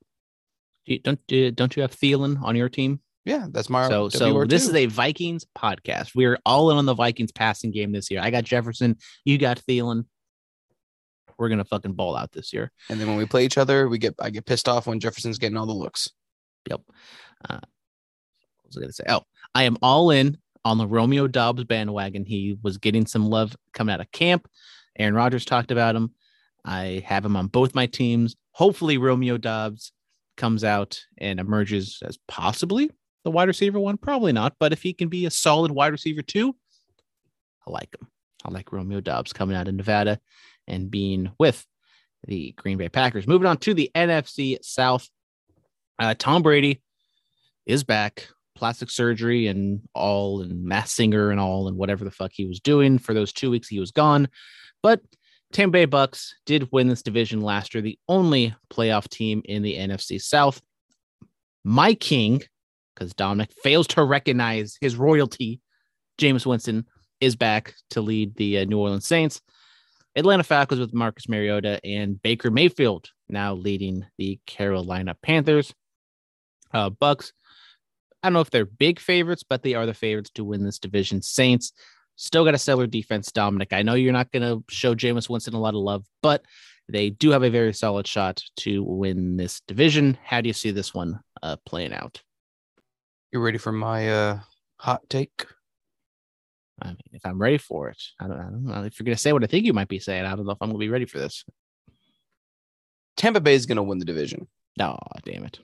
Do 0.86 0.94
you, 0.94 1.00
don't 1.00 1.20
uh, 1.32 1.52
don't 1.52 1.76
you 1.76 1.82
have 1.82 1.96
Thielen 1.96 2.42
on 2.42 2.56
your 2.56 2.70
team? 2.70 3.00
Yeah, 3.26 3.48
that's 3.52 3.70
my 3.70 3.90
So 3.90 4.10
so 4.10 4.34
WR2. 4.34 4.50
this 4.50 4.68
is 4.68 4.76
a 4.76 4.86
Vikings 4.86 5.46
podcast. 5.58 6.16
We're 6.16 6.40
all 6.46 6.72
in 6.72 6.78
on 6.78 6.86
the 6.86 6.94
Vikings 6.94 7.32
passing 7.32 7.72
game 7.72 7.92
this 7.92 8.10
year. 8.10 8.22
I 8.22 8.30
got 8.30 8.46
Jefferson. 8.46 8.98
You 9.26 9.38
got 9.38 9.62
Thielen. 9.68 10.06
We're 11.38 11.50
gonna 11.50 11.66
fucking 11.66 11.94
ball 11.94 12.16
out 12.16 12.32
this 12.32 12.54
year. 12.54 12.72
and 12.90 13.00
then 13.00 13.08
when 13.08 13.18
we 13.18 13.26
play 13.26 13.46
each 13.46 13.58
other, 13.58 13.88
we 13.88 13.98
get 13.98 14.16
I 14.20 14.30
get 14.30 14.46
pissed 14.46 14.68
off 14.68 14.88
when 14.88 15.00
Jefferson's 15.00 15.38
getting 15.38 15.58
all 15.58 15.66
the 15.66 15.74
looks. 15.74 16.10
Yep. 16.70 16.82
Uh, 17.48 17.60
what 17.60 18.68
was 18.68 18.78
I 18.78 18.82
gonna 18.82 18.94
say? 18.94 19.06
Oh, 19.08 19.22
I 19.54 19.64
am 19.64 19.78
all 19.82 20.12
in 20.12 20.38
on 20.66 20.78
the 20.78 20.88
Romeo 20.88 21.28
Doubs 21.28 21.64
bandwagon. 21.64 22.26
He 22.26 22.58
was 22.62 22.78
getting 22.78 23.06
some 23.06 23.28
love 23.28 23.56
coming 23.74 23.94
out 23.94 24.02
of 24.02 24.12
camp. 24.12 24.48
Aaron 24.98 25.14
Rodgers 25.16 25.46
talked 25.46 25.72
about 25.72 25.96
him. 25.96 26.14
I 26.66 27.04
have 27.06 27.24
him 27.24 27.36
on 27.36 27.48
both 27.48 27.76
my 27.76 27.86
teams. 27.86 28.36
Hopefully, 28.52 28.98
Romeo 28.98 29.38
Doubs 29.38 29.94
comes 30.36 30.64
out 30.64 31.00
and 31.18 31.40
emerges 31.40 32.00
as 32.04 32.18
possibly 32.28 32.92
the 33.24 33.32
wide 33.32 33.48
receiver 33.48 33.80
one. 33.80 33.98
Probably 33.98 34.34
not, 34.34 34.56
but 34.60 34.74
if 34.74 34.82
he 34.82 34.94
can 34.94 35.10
be 35.10 35.26
a 35.26 35.32
solid 35.32 35.72
wide 35.72 35.92
receiver 35.92 36.22
two, 36.22 36.56
I 37.66 37.72
like 37.72 37.94
him. 38.00 38.08
I 38.46 38.52
like 38.52 38.72
Romeo 38.72 39.02
Doubs 39.02 39.34
coming 39.34 39.56
out 39.56 39.68
of 39.68 39.76
Nevada 39.76 40.20
and 40.68 40.92
being 40.92 41.32
with 41.40 41.66
the 42.26 42.54
Green 42.58 42.78
Bay 42.78 42.90
Packers. 42.90 43.28
Moving 43.28 43.48
on 43.48 43.58
to 43.58 43.74
the 43.74 43.92
NFC 43.96 44.58
South. 44.62 45.08
Uh, 46.00 46.14
Tom 46.18 46.42
Brady 46.42 46.82
is 47.66 47.84
back, 47.84 48.28
plastic 48.56 48.90
surgery 48.90 49.48
and 49.48 49.82
all, 49.94 50.42
and 50.42 50.64
mass 50.64 50.92
singer 50.92 51.32
and 51.32 51.40
all, 51.40 51.68
and 51.68 51.78
whatever 51.78 52.04
the 52.04 52.12
fuck 52.12 52.32
he 52.34 52.46
was 52.46 52.60
doing 52.60 52.98
for 52.98 53.14
those 53.14 53.34
two 53.34 53.52
weeks 53.52 53.68
he 53.68 53.80
was 53.80 53.92
gone. 53.92 54.28
But 54.84 55.02
Tampa 55.54 55.74
Bay 55.74 55.86
Bucks 55.86 56.36
did 56.46 56.70
win 56.72 56.88
this 56.88 57.02
division 57.02 57.42
last 57.42 57.74
year, 57.74 57.82
the 57.82 57.98
only 58.08 58.56
playoff 58.70 59.08
team 59.08 59.42
in 59.46 59.64
the 59.64 59.76
NFC 59.76 60.22
South. 60.22 60.62
My 61.64 61.94
king, 61.94 62.44
because 62.94 63.14
Dominic 63.14 63.52
fails 63.64 63.88
to 63.88 64.04
recognize 64.04 64.78
his 64.82 64.96
royalty, 64.96 65.62
Jameis 66.18 66.46
Winston 66.46 66.86
is 67.22 67.36
back 67.36 67.74
to 67.92 68.02
lead 68.02 68.36
the 68.36 68.60
uh, 68.60 68.66
New 68.66 68.80
Orleans 68.80 69.06
Saints. 69.08 69.42
Atlanta 70.18 70.44
Falcons 70.44 70.82
with 70.82 70.96
Marcus 70.96 71.30
Mariota 71.30 71.80
and 71.86 72.20
Baker 72.22 72.50
Mayfield 72.50 73.12
now 73.30 73.54
leading 73.54 74.04
the 74.18 74.40
Carolina 74.48 75.16
Panthers. 75.22 75.76
Uh, 76.74 76.90
Bucks, 76.90 77.34
I 78.24 78.28
don't 78.28 78.34
know 78.34 78.42
if 78.42 78.50
they're 78.50 78.66
big 78.66 79.00
favorites, 79.00 79.44
but 79.48 79.62
they 79.62 79.76
are 79.76 79.86
the 79.86 79.94
favorites 79.94 80.32
to 80.36 80.44
win 80.44 80.64
this 80.64 80.80
division. 80.80 81.22
Saints 81.22 81.72
still 82.16 82.44
got 82.44 82.56
a 82.56 82.58
stellar 82.58 82.88
defense, 82.88 83.32
Dominic. 83.32 83.74
I 83.74 83.84
know 83.84 83.94
you're 83.94 84.12
not 84.12 84.32
going 84.32 84.42
to 84.42 84.64
show 84.74 84.96
Jameis 84.96 85.30
Winston 85.30 85.54
a 85.54 85.60
lot 85.60 85.76
of 85.76 85.82
love, 85.82 86.04
but 86.24 86.44
they 86.90 87.12
do 87.12 87.30
have 87.30 87.44
a 87.44 87.50
very 87.52 87.74
solid 87.74 88.08
shot 88.08 88.42
to 88.58 88.84
win 88.84 89.38
this 89.38 89.62
division. 89.68 90.18
How 90.24 90.42
do 90.42 90.48
you 90.48 90.54
see 90.54 90.72
this 90.72 90.96
one 90.96 91.20
uh, 91.44 91.58
playing 91.64 91.94
out? 91.94 92.24
You 93.32 93.40
ready 93.40 93.60
for 93.60 93.72
my 93.72 94.10
uh 94.10 94.40
hot 94.80 95.08
take? 95.10 95.46
I 96.82 96.90
mean, 96.90 96.98
if 97.14 97.26
I'm 97.26 97.42
ready 97.42 97.58
for 97.58 97.90
it, 97.90 98.02
I 98.20 98.28
don't, 98.28 98.40
I 98.40 98.44
don't 98.44 98.64
know 98.64 98.84
if 98.84 99.00
you're 99.00 99.06
going 99.06 99.16
to 99.16 99.22
say 99.22 99.34
what 99.34 99.44
I 99.44 99.48
think 99.48 99.66
you 99.66 99.74
might 99.74 99.88
be 99.88 100.00
saying. 100.00 100.26
I 100.26 100.36
don't 100.36 100.46
know 100.46 100.52
if 100.52 100.58
I'm 100.62 100.70
going 100.70 100.80
to 100.80 100.86
be 100.86 100.90
ready 100.90 101.06
for 101.06 101.18
this. 101.18 101.44
Tampa 103.16 103.42
Bay 103.42 103.56
is 103.56 103.66
going 103.66 103.78
to 103.78 103.84
win 103.84 103.98
the 103.98 104.06
division. 104.06 104.48
No, 104.78 105.00
damn 105.26 105.44
it. 105.44 105.60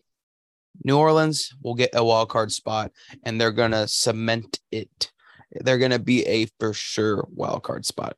New 0.84 0.98
Orleans 0.98 1.54
will 1.62 1.76
get 1.76 1.92
a 1.94 2.04
wild 2.04 2.30
card 2.30 2.52
spot, 2.52 2.92
and 3.24 3.40
they're 3.40 3.52
going 3.52 3.72
to 3.72 3.88
cement 3.88 4.60
it. 4.72 5.12
They're 5.52 5.78
going 5.78 5.92
to 5.92 6.00
be 6.00 6.26
a 6.26 6.48
for 6.60 6.74
sure 6.74 7.28
wild 7.32 7.62
card 7.62 7.86
spot. 7.86 8.18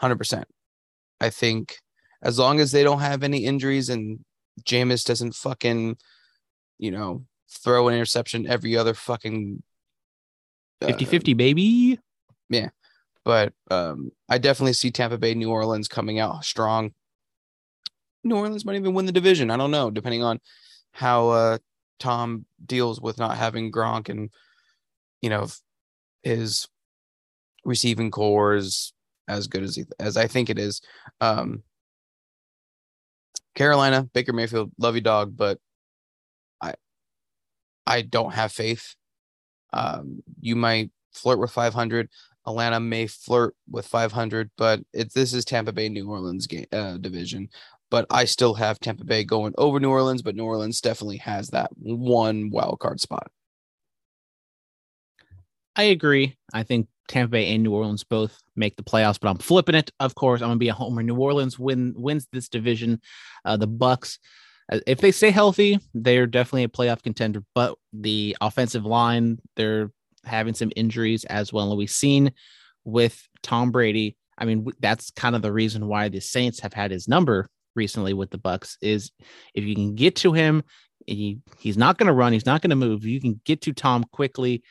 100%. 0.00 0.42
I 1.20 1.30
think 1.30 1.76
as 2.22 2.40
long 2.40 2.58
as 2.58 2.72
they 2.72 2.82
don't 2.82 3.00
have 3.00 3.22
any 3.22 3.44
injuries 3.44 3.88
and 3.88 4.24
Jameis 4.64 5.04
doesn't 5.04 5.36
fucking, 5.36 5.96
you 6.78 6.90
know, 6.90 7.24
throw 7.48 7.86
an 7.86 7.94
interception 7.94 8.48
every 8.48 8.76
other 8.76 8.94
fucking 8.94 9.62
50 10.86 11.04
50, 11.04 11.34
baby. 11.34 11.98
Yeah. 12.48 12.68
But 13.24 13.52
um, 13.70 14.10
I 14.28 14.38
definitely 14.38 14.72
see 14.72 14.90
Tampa 14.90 15.18
Bay, 15.18 15.34
New 15.34 15.50
Orleans 15.50 15.88
coming 15.88 16.18
out 16.18 16.44
strong. 16.44 16.92
New 18.24 18.36
Orleans 18.36 18.64
might 18.64 18.76
even 18.76 18.94
win 18.94 19.06
the 19.06 19.12
division. 19.12 19.50
I 19.50 19.56
don't 19.56 19.70
know, 19.70 19.90
depending 19.90 20.22
on 20.22 20.40
how 20.92 21.28
uh, 21.30 21.58
Tom 21.98 22.44
deals 22.64 23.00
with 23.00 23.18
not 23.18 23.36
having 23.36 23.72
Gronk 23.72 24.08
and 24.08 24.30
you 25.20 25.30
know 25.30 25.48
his 26.22 26.68
receiving 27.64 28.10
core 28.10 28.54
is 28.54 28.92
as 29.28 29.46
good 29.46 29.62
as 29.62 29.76
he, 29.76 29.84
as 29.98 30.16
I 30.16 30.26
think 30.26 30.50
it 30.50 30.58
is. 30.58 30.80
Um, 31.20 31.62
Carolina, 33.54 34.08
Baker 34.12 34.32
Mayfield, 34.32 34.72
love 34.78 34.94
you 34.94 35.00
dog, 35.00 35.36
but 35.36 35.58
I 36.60 36.74
I 37.86 38.02
don't 38.02 38.34
have 38.34 38.52
faith. 38.52 38.94
Um, 39.72 40.22
you 40.40 40.56
might 40.56 40.90
flirt 41.12 41.38
with 41.38 41.50
500. 41.50 42.08
Atlanta 42.46 42.80
may 42.80 43.06
flirt 43.06 43.54
with 43.70 43.86
500, 43.86 44.50
but 44.56 44.80
it, 44.92 45.12
this 45.14 45.32
is 45.32 45.44
Tampa 45.44 45.72
Bay 45.72 45.88
New 45.88 46.10
Orleans 46.10 46.46
game 46.46 46.66
uh, 46.72 46.96
division. 46.96 47.48
But 47.90 48.06
I 48.10 48.24
still 48.24 48.54
have 48.54 48.80
Tampa 48.80 49.04
Bay 49.04 49.22
going 49.22 49.52
over 49.58 49.78
New 49.78 49.90
Orleans, 49.90 50.22
but 50.22 50.34
New 50.34 50.44
Orleans 50.44 50.80
definitely 50.80 51.18
has 51.18 51.48
that 51.48 51.70
one 51.76 52.50
wild 52.50 52.80
card 52.80 53.00
spot. 53.00 53.30
I 55.76 55.84
agree. 55.84 56.36
I 56.52 56.62
think 56.62 56.88
Tampa 57.08 57.30
Bay 57.30 57.54
and 57.54 57.62
New 57.62 57.74
Orleans 57.74 58.04
both 58.04 58.38
make 58.56 58.76
the 58.76 58.82
playoffs, 58.82 59.18
but 59.20 59.28
I'm 59.28 59.38
flipping 59.38 59.74
it. 59.74 59.90
Of 60.00 60.14
course, 60.14 60.40
I'm 60.40 60.48
gonna 60.48 60.58
be 60.58 60.68
a 60.68 60.74
homer. 60.74 61.02
New 61.02 61.16
Orleans 61.16 61.58
win 61.58 61.94
wins 61.96 62.26
this 62.32 62.48
division. 62.48 63.00
Uh, 63.44 63.56
the 63.56 63.66
Bucks, 63.66 64.18
Uh, 64.72 64.80
if 64.86 64.98
they 64.98 65.12
stay 65.12 65.30
healthy, 65.30 65.78
they're 65.94 66.26
definitely 66.26 66.64
a 66.64 66.68
playoff 66.68 67.02
contender. 67.02 67.42
But 67.54 67.76
the 67.92 68.36
offensive 68.40 68.84
line, 68.84 69.38
they're 69.56 69.90
having 70.24 70.54
some 70.54 70.72
injuries 70.76 71.24
as 71.24 71.52
well. 71.52 71.68
And 71.68 71.78
we've 71.78 71.90
seen 71.90 72.32
with 72.84 73.28
Tom 73.42 73.70
Brady. 73.70 74.16
I 74.38 74.44
mean, 74.44 74.66
that's 74.80 75.10
kind 75.10 75.36
of 75.36 75.42
the 75.42 75.52
reason 75.52 75.86
why 75.86 76.08
the 76.08 76.20
Saints 76.20 76.60
have 76.60 76.72
had 76.72 76.90
his 76.90 77.06
number 77.06 77.48
recently 77.76 78.14
with 78.14 78.30
the 78.30 78.38
Bucks. 78.38 78.78
Is 78.80 79.10
if 79.54 79.64
you 79.64 79.74
can 79.74 79.94
get 79.94 80.16
to 80.16 80.32
him, 80.32 80.62
he, 81.06 81.38
he's 81.58 81.76
not 81.76 81.98
going 81.98 82.06
to 82.06 82.12
run. 82.12 82.32
He's 82.32 82.46
not 82.46 82.62
going 82.62 82.70
to 82.70 82.76
move. 82.76 83.04
You 83.04 83.20
can 83.20 83.40
get 83.44 83.60
to 83.62 83.72
Tom 83.72 84.04
quickly 84.12 84.62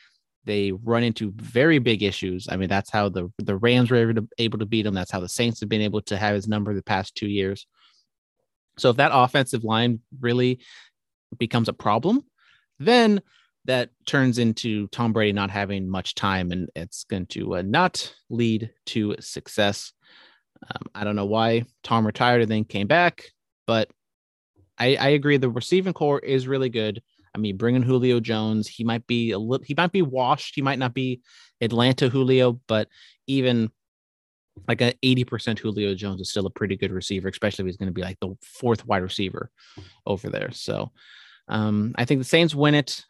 they 0.44 0.72
run 0.72 1.04
into 1.04 1.32
very 1.36 1.78
big 1.78 2.02
issues. 2.02 2.48
I 2.50 2.56
mean, 2.56 2.68
that's 2.68 2.90
how 2.90 3.08
the 3.08 3.30
the 3.38 3.56
Rams 3.56 3.90
were 3.90 3.98
able 3.98 4.14
to, 4.14 4.28
able 4.38 4.58
to 4.58 4.66
beat 4.66 4.86
him. 4.86 4.94
That's 4.94 5.10
how 5.10 5.20
the 5.20 5.28
Saints 5.28 5.60
have 5.60 5.68
been 5.68 5.80
able 5.80 6.02
to 6.02 6.16
have 6.16 6.34
his 6.34 6.48
number 6.48 6.74
the 6.74 6.82
past 6.82 7.14
two 7.14 7.28
years. 7.28 7.66
So 8.78 8.90
if 8.90 8.96
that 8.96 9.10
offensive 9.12 9.64
line 9.64 10.00
really 10.20 10.60
becomes 11.38 11.68
a 11.68 11.72
problem, 11.72 12.24
then 12.78 13.20
that 13.64 13.90
turns 14.06 14.38
into 14.38 14.88
Tom 14.88 15.12
Brady 15.12 15.32
not 15.32 15.50
having 15.50 15.88
much 15.88 16.14
time, 16.14 16.50
and 16.50 16.68
it's 16.74 17.04
going 17.04 17.26
to 17.26 17.56
uh, 17.56 17.62
not 17.62 18.12
lead 18.28 18.70
to 18.86 19.14
success. 19.20 19.92
Um, 20.68 20.82
I 20.94 21.04
don't 21.04 21.16
know 21.16 21.26
why 21.26 21.64
Tom 21.82 22.06
retired 22.06 22.42
and 22.42 22.50
then 22.50 22.64
came 22.64 22.86
back, 22.86 23.24
but 23.66 23.90
I, 24.78 24.96
I 24.96 25.08
agree. 25.10 25.36
The 25.36 25.50
receiving 25.50 25.92
core 25.92 26.18
is 26.18 26.48
really 26.48 26.70
good. 26.70 27.02
I 27.34 27.38
mean, 27.38 27.56
bringing 27.56 27.82
Julio 27.82 28.20
Jones, 28.20 28.68
he 28.68 28.84
might 28.84 29.06
be 29.06 29.30
a 29.30 29.38
little, 29.38 29.64
he 29.64 29.74
might 29.76 29.92
be 29.92 30.02
washed. 30.02 30.54
He 30.54 30.62
might 30.62 30.78
not 30.78 30.92
be 30.92 31.20
Atlanta 31.60 32.08
Julio, 32.08 32.60
but 32.66 32.88
even 33.26 33.70
like 34.68 34.80
an 34.80 34.92
80% 35.02 35.58
Julio 35.58 35.94
Jones 35.94 36.20
is 36.20 36.30
still 36.30 36.46
a 36.46 36.50
pretty 36.50 36.76
good 36.76 36.92
receiver, 36.92 37.28
especially 37.28 37.64
if 37.64 37.66
he's 37.66 37.76
going 37.76 37.88
to 37.88 37.92
be 37.92 38.02
like 38.02 38.20
the 38.20 38.34
fourth 38.42 38.86
wide 38.86 39.02
receiver 39.02 39.50
over 40.06 40.28
there. 40.28 40.50
So 40.52 40.92
um, 41.48 41.94
I 41.96 42.04
think 42.04 42.20
the 42.20 42.24
Saints 42.24 42.54
win 42.54 42.74
it 42.74 43.04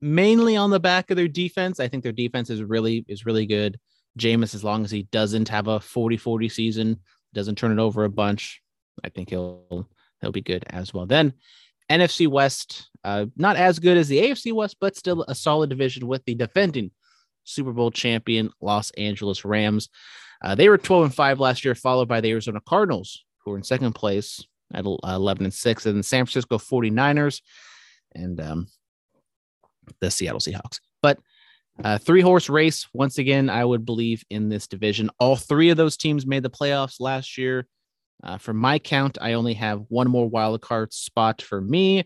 mainly 0.00 0.56
on 0.56 0.70
the 0.70 0.80
back 0.80 1.10
of 1.10 1.16
their 1.16 1.28
defense. 1.28 1.80
I 1.80 1.88
think 1.88 2.02
their 2.02 2.12
defense 2.12 2.50
is 2.50 2.62
really 2.62 3.04
is 3.08 3.26
really 3.26 3.46
good. 3.46 3.78
Jameis, 4.18 4.54
as 4.54 4.64
long 4.64 4.84
as 4.84 4.90
he 4.90 5.04
doesn't 5.04 5.48
have 5.48 5.68
a 5.68 5.78
40-40 5.78 6.50
season, 6.50 6.98
doesn't 7.34 7.56
turn 7.56 7.72
it 7.72 7.80
over 7.80 8.04
a 8.04 8.10
bunch, 8.10 8.60
I 9.04 9.08
think 9.08 9.30
he'll 9.30 9.88
he'll 10.20 10.32
be 10.32 10.40
good 10.40 10.64
as 10.70 10.92
well. 10.92 11.06
Then 11.06 11.34
NFC 11.90 12.26
West, 12.26 12.90
uh, 13.04 13.26
not 13.36 13.56
as 13.56 13.78
good 13.78 13.96
as 13.96 14.08
the 14.08 14.18
AFC 14.18 14.52
West, 14.52 14.76
but 14.80 14.96
still 14.96 15.24
a 15.28 15.34
solid 15.34 15.70
division 15.70 16.06
with 16.06 16.24
the 16.24 16.34
defending 16.34 16.90
Super 17.44 17.72
Bowl 17.72 17.90
champion 17.90 18.50
Los 18.60 18.90
Angeles 18.92 19.44
Rams. 19.44 19.88
Uh, 20.42 20.54
they 20.54 20.68
were 20.68 20.78
12 20.78 21.04
and 21.04 21.14
5 21.14 21.40
last 21.40 21.64
year, 21.64 21.74
followed 21.74 22.08
by 22.08 22.20
the 22.20 22.30
Arizona 22.30 22.60
Cardinals, 22.66 23.24
who 23.44 23.50
were 23.50 23.56
in 23.56 23.62
second 23.64 23.94
place 23.94 24.44
at 24.72 24.84
11 24.84 25.44
and 25.44 25.54
6, 25.54 25.86
and 25.86 25.98
the 25.98 26.02
San 26.02 26.26
Francisco 26.26 26.58
49ers 26.58 27.40
and 28.14 28.40
um, 28.40 28.68
the 30.00 30.10
Seattle 30.10 30.40
Seahawks. 30.40 30.80
But 31.02 31.18
uh, 31.82 31.98
three 31.98 32.20
horse 32.20 32.48
race, 32.48 32.86
once 32.92 33.18
again, 33.18 33.48
I 33.48 33.64
would 33.64 33.84
believe 33.84 34.24
in 34.30 34.48
this 34.48 34.66
division. 34.66 35.10
All 35.18 35.36
three 35.36 35.70
of 35.70 35.76
those 35.76 35.96
teams 35.96 36.26
made 36.26 36.42
the 36.42 36.50
playoffs 36.50 37.00
last 37.00 37.38
year. 37.38 37.66
Uh, 38.22 38.36
from 38.36 38.56
my 38.56 38.80
count, 38.80 39.16
I 39.20 39.34
only 39.34 39.54
have 39.54 39.84
one 39.88 40.10
more 40.10 40.28
wild 40.28 40.60
card 40.60 40.92
spot 40.92 41.40
for 41.40 41.60
me. 41.60 42.04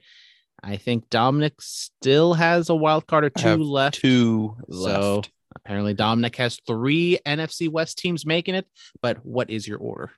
I 0.63 0.77
think 0.77 1.09
Dominic 1.09 1.55
still 1.61 2.35
has 2.35 2.69
a 2.69 2.75
wild 2.75 3.07
card 3.07 3.25
or 3.25 3.31
two 3.31 3.63
left. 3.63 4.01
Two 4.01 4.57
so 4.71 4.77
left. 4.77 5.31
Apparently 5.65 5.95
Dominic 5.95 6.37
has 6.37 6.59
three 6.67 7.19
NFC 7.27 7.69
West 7.69 7.99
teams 7.99 8.27
making 8.27 8.55
it. 8.55 8.67
But 9.01 9.25
what 9.25 9.51
is 9.51 9.67
your 9.67 9.79
order? 9.79 10.11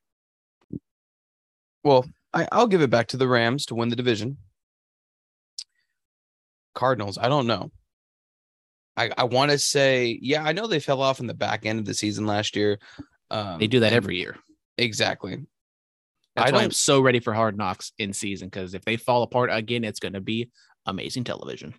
Well, 1.82 2.06
I, 2.32 2.48
I'll 2.50 2.66
give 2.66 2.82
it 2.82 2.90
back 2.90 3.08
to 3.08 3.16
the 3.16 3.28
Rams 3.28 3.66
to 3.66 3.74
win 3.74 3.90
the 3.90 3.96
division. 3.96 4.38
Cardinals, 6.74 7.18
I 7.18 7.28
don't 7.28 7.46
know. 7.46 7.70
I, 8.96 9.10
I 9.16 9.24
want 9.24 9.50
to 9.50 9.58
say, 9.58 10.18
yeah, 10.20 10.44
I 10.44 10.52
know 10.52 10.66
they 10.66 10.80
fell 10.80 11.02
off 11.02 11.20
in 11.20 11.26
the 11.26 11.34
back 11.34 11.66
end 11.66 11.78
of 11.78 11.84
the 11.84 11.94
season 11.94 12.26
last 12.26 12.56
year. 12.56 12.78
Um, 13.30 13.58
They 13.58 13.66
do 13.66 13.80
that 13.80 13.92
every 13.92 14.16
year. 14.16 14.36
Exactly. 14.78 15.44
That's 16.36 16.50
I 16.50 16.54
why 16.54 16.62
I'm 16.62 16.70
so 16.70 17.00
ready 17.00 17.20
for 17.20 17.32
Hard 17.32 17.56
Knocks 17.56 17.92
in 17.98 18.12
season 18.12 18.48
because 18.48 18.74
if 18.74 18.84
they 18.84 18.96
fall 18.96 19.22
apart 19.22 19.50
again, 19.52 19.84
it's 19.84 20.00
going 20.00 20.14
to 20.14 20.20
be 20.20 20.50
amazing 20.86 21.24
television. 21.24 21.74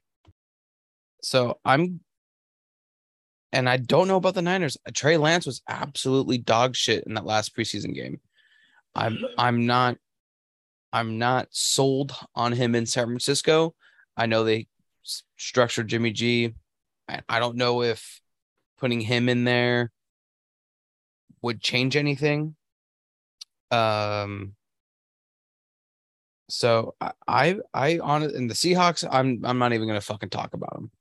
So 1.22 1.60
I'm, 1.66 2.02
and 3.52 3.70
I 3.70 3.78
don't 3.78 4.08
know 4.08 4.18
about 4.18 4.36
the 4.36 4.42
Niners. 4.42 4.78
Trey 4.94 5.18
Lance 5.18 5.46
was 5.46 5.62
absolutely 5.68 6.38
dog 6.38 6.76
shit 6.76 7.06
in 7.06 7.14
that 7.14 7.26
last 7.26 7.56
preseason 7.56 7.94
game. 7.94 8.20
I'm 8.94 9.18
I'm 9.38 9.66
not 9.66 9.98
I'm 10.92 11.18
not 11.18 11.48
sold 11.52 12.14
on 12.36 12.54
him 12.54 12.76
in 12.76 12.86
San 12.86 13.06
Francisco. 13.06 13.76
I 14.16 14.28
know 14.28 14.44
they 14.44 14.68
structured 15.36 15.90
Jimmy 15.90 16.12
G. 16.12 16.54
I, 17.10 17.22
I 17.28 17.40
don't 17.40 17.58
know 17.58 17.82
if 17.82 18.22
putting 18.78 19.02
him 19.02 19.30
in 19.30 19.44
there 19.44 19.92
would 21.42 21.62
change 21.62 21.96
anything. 21.96 22.56
Um. 23.72 24.56
So 26.48 26.94
I 27.02 27.12
I, 27.28 27.56
I 27.74 28.00
on 28.00 28.24
in 28.24 28.48
the 28.48 28.54
Seahawks, 28.54 29.08
I'm 29.10 29.42
I'm 29.44 29.58
not 29.58 29.74
even 29.74 29.88
gonna 29.88 30.02
fucking 30.02 30.30
talk 30.30 30.54
about 30.54 30.74
them. 30.74 30.92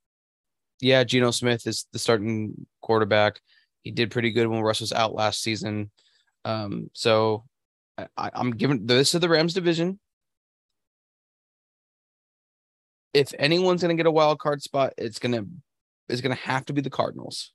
Yeah, 0.81 1.05
Geno 1.05 1.31
Smith 1.31 1.67
is 1.67 1.87
the 1.93 1.99
starting 1.99 2.67
quarterback. 2.83 3.41
He 3.83 3.91
did 3.91 4.11
pretty 4.11 4.33
good 4.33 4.47
when 4.47 4.61
Russ 4.61 4.81
was 4.81 4.93
out 4.93 5.15
last 5.15 5.43
season. 5.43 5.91
Um, 6.45 6.91
so 6.93 7.45
I, 7.99 8.31
I'm 8.35 8.51
giving 8.53 8.87
this 8.87 9.13
to 9.13 9.19
the 9.19 9.29
Rams 9.29 9.55
division. 9.55 9.99
If 13.13 13.33
anyone's 13.39 13.83
gonna 13.83 13.95
get 13.95 14.07
a 14.07 14.11
wild 14.11 14.39
card 14.41 14.63
spot, 14.63 14.95
it's 14.99 15.19
gonna 15.19 15.45
it's 16.09 16.21
gonna 16.21 16.35
have 16.35 16.65
to 16.67 16.73
be 16.73 16.81
the 16.81 16.91
Cardinals. 16.91 17.53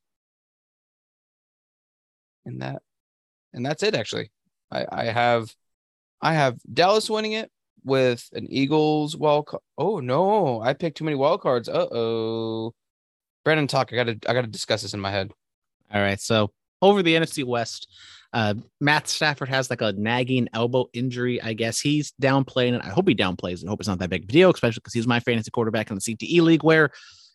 And 2.45 2.61
that 2.61 2.81
and 3.53 3.65
that's 3.65 3.83
it 3.83 3.95
actually. 3.95 4.31
I, 4.71 4.85
I 4.91 5.05
have 5.05 5.53
I 6.21 6.33
have 6.33 6.59
Dallas 6.71 7.09
winning 7.09 7.33
it 7.33 7.51
with 7.83 8.29
an 8.33 8.47
Eagles 8.51 9.17
wild 9.17 9.47
card. 9.47 9.63
Oh 9.77 9.99
no, 9.99 10.61
I 10.61 10.73
picked 10.73 10.97
too 10.97 11.05
many 11.05 11.17
wild 11.17 11.41
cards. 11.41 11.69
Uh 11.69 11.87
oh. 11.91 12.73
Brandon, 13.43 13.67
talk. 13.67 13.93
I 13.93 13.95
gotta 13.95 14.17
I 14.27 14.33
gotta 14.33 14.47
discuss 14.47 14.81
this 14.81 14.93
in 14.93 14.99
my 14.99 15.11
head. 15.11 15.31
All 15.93 16.01
right. 16.01 16.19
So 16.19 16.51
over 16.81 17.01
the 17.01 17.15
NFC 17.15 17.43
West, 17.43 17.87
uh, 18.33 18.53
Matt 18.79 19.07
Stafford 19.07 19.49
has 19.49 19.69
like 19.69 19.81
a 19.81 19.93
nagging 19.93 20.47
elbow 20.53 20.87
injury. 20.93 21.41
I 21.41 21.53
guess 21.53 21.79
he's 21.79 22.13
downplaying 22.21 22.73
it. 22.73 22.81
I 22.83 22.89
hope 22.89 23.07
he 23.07 23.15
downplays 23.15 23.63
it. 23.63 23.67
Hope 23.67 23.79
it's 23.79 23.89
not 23.89 23.99
that 23.99 24.09
big 24.09 24.23
of 24.23 24.29
a 24.29 24.31
deal, 24.31 24.51
especially 24.51 24.81
because 24.81 24.93
he's 24.93 25.07
my 25.07 25.19
fantasy 25.19 25.51
quarterback 25.51 25.89
in 25.89 25.95
the 25.95 26.01
CTE 26.01 26.41
league 26.41 26.63
where 26.63 26.91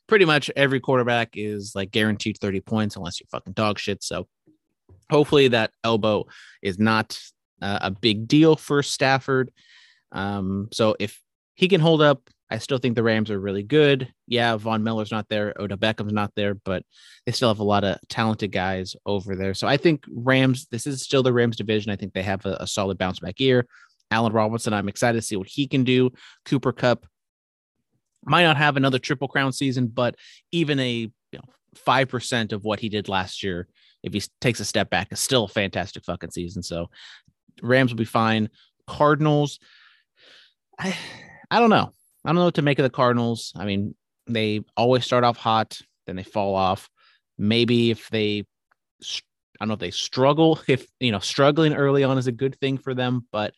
pretty 0.06 0.24
much 0.24 0.50
every 0.54 0.80
quarterback 0.80 1.30
is 1.34 1.72
like 1.74 1.90
guaranteed 1.90 2.38
30 2.38 2.60
points 2.60 2.96
unless 2.96 3.18
you're 3.18 3.26
fucking 3.30 3.54
dog 3.54 3.78
shit. 3.78 4.02
So 4.02 4.28
hopefully 5.10 5.48
that 5.48 5.72
elbow 5.82 6.26
is 6.62 6.78
not 6.78 7.18
uh, 7.60 7.78
a 7.82 7.90
big 7.90 8.28
deal 8.28 8.56
for 8.56 8.82
Stafford. 8.82 9.50
Um, 10.12 10.68
so 10.72 10.94
if 11.00 11.20
he 11.54 11.68
can 11.68 11.80
hold 11.80 12.02
up, 12.02 12.28
I 12.50 12.58
still 12.58 12.78
think 12.78 12.94
the 12.94 13.02
Rams 13.02 13.30
are 13.30 13.40
really 13.40 13.62
good. 13.62 14.12
Yeah, 14.26 14.56
Von 14.56 14.82
Miller's 14.82 15.10
not 15.10 15.28
there, 15.28 15.54
Odell 15.58 15.78
Beckham's 15.78 16.12
not 16.12 16.32
there, 16.36 16.54
but 16.54 16.82
they 17.24 17.32
still 17.32 17.48
have 17.48 17.60
a 17.60 17.64
lot 17.64 17.84
of 17.84 17.96
talented 18.08 18.52
guys 18.52 18.94
over 19.06 19.34
there. 19.34 19.54
So 19.54 19.66
I 19.66 19.76
think 19.76 20.04
Rams, 20.08 20.66
this 20.70 20.86
is 20.86 21.02
still 21.02 21.22
the 21.22 21.32
Rams 21.32 21.56
division. 21.56 21.90
I 21.90 21.96
think 21.96 22.12
they 22.12 22.22
have 22.22 22.44
a, 22.44 22.56
a 22.60 22.66
solid 22.66 22.98
bounce 22.98 23.20
back 23.20 23.40
year. 23.40 23.66
Allen 24.10 24.32
Robinson, 24.32 24.74
I'm 24.74 24.88
excited 24.88 25.18
to 25.18 25.26
see 25.26 25.36
what 25.36 25.48
he 25.48 25.66
can 25.66 25.84
do. 25.84 26.12
Cooper 26.44 26.72
Kupp 26.72 27.06
might 28.24 28.44
not 28.44 28.56
have 28.56 28.76
another 28.76 28.98
triple 28.98 29.28
crown 29.28 29.52
season, 29.52 29.86
but 29.86 30.14
even 30.52 30.78
a 30.78 31.10
five 31.74 32.08
percent 32.08 32.52
of 32.52 32.64
what 32.64 32.80
he 32.80 32.88
did 32.88 33.08
last 33.08 33.42
year, 33.42 33.66
if 34.02 34.12
he 34.12 34.22
takes 34.40 34.60
a 34.60 34.64
step 34.64 34.90
back, 34.90 35.12
is 35.12 35.20
still 35.20 35.44
a 35.44 35.48
fantastic 35.48 36.04
fucking 36.04 36.30
season. 36.30 36.62
So 36.62 36.90
Rams 37.62 37.90
will 37.90 37.98
be 37.98 38.04
fine. 38.04 38.50
Cardinals, 38.86 39.58
I 40.78 40.96
I 41.50 41.58
don't 41.58 41.70
know. 41.70 41.92
I 42.24 42.28
don't 42.28 42.36
know 42.36 42.44
what 42.44 42.54
to 42.54 42.62
make 42.62 42.78
of 42.78 42.84
the 42.84 42.90
Cardinals. 42.90 43.52
I 43.56 43.64
mean, 43.64 43.94
they 44.26 44.60
always 44.76 45.04
start 45.04 45.24
off 45.24 45.36
hot, 45.36 45.78
then 46.06 46.16
they 46.16 46.22
fall 46.22 46.54
off. 46.54 46.88
Maybe 47.36 47.90
if 47.90 48.08
they, 48.08 48.44
I 49.02 49.16
don't 49.60 49.68
know 49.68 49.74
if 49.74 49.80
they 49.80 49.90
struggle, 49.90 50.60
if 50.68 50.86
you 51.00 51.12
know, 51.12 51.18
struggling 51.18 51.74
early 51.74 52.04
on 52.04 52.18
is 52.18 52.26
a 52.26 52.32
good 52.32 52.58
thing 52.60 52.78
for 52.78 52.94
them. 52.94 53.26
But 53.30 53.54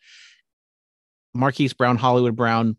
Marquise 1.33 1.73
Brown, 1.73 1.97
Hollywood 1.97 2.35
Brown, 2.35 2.75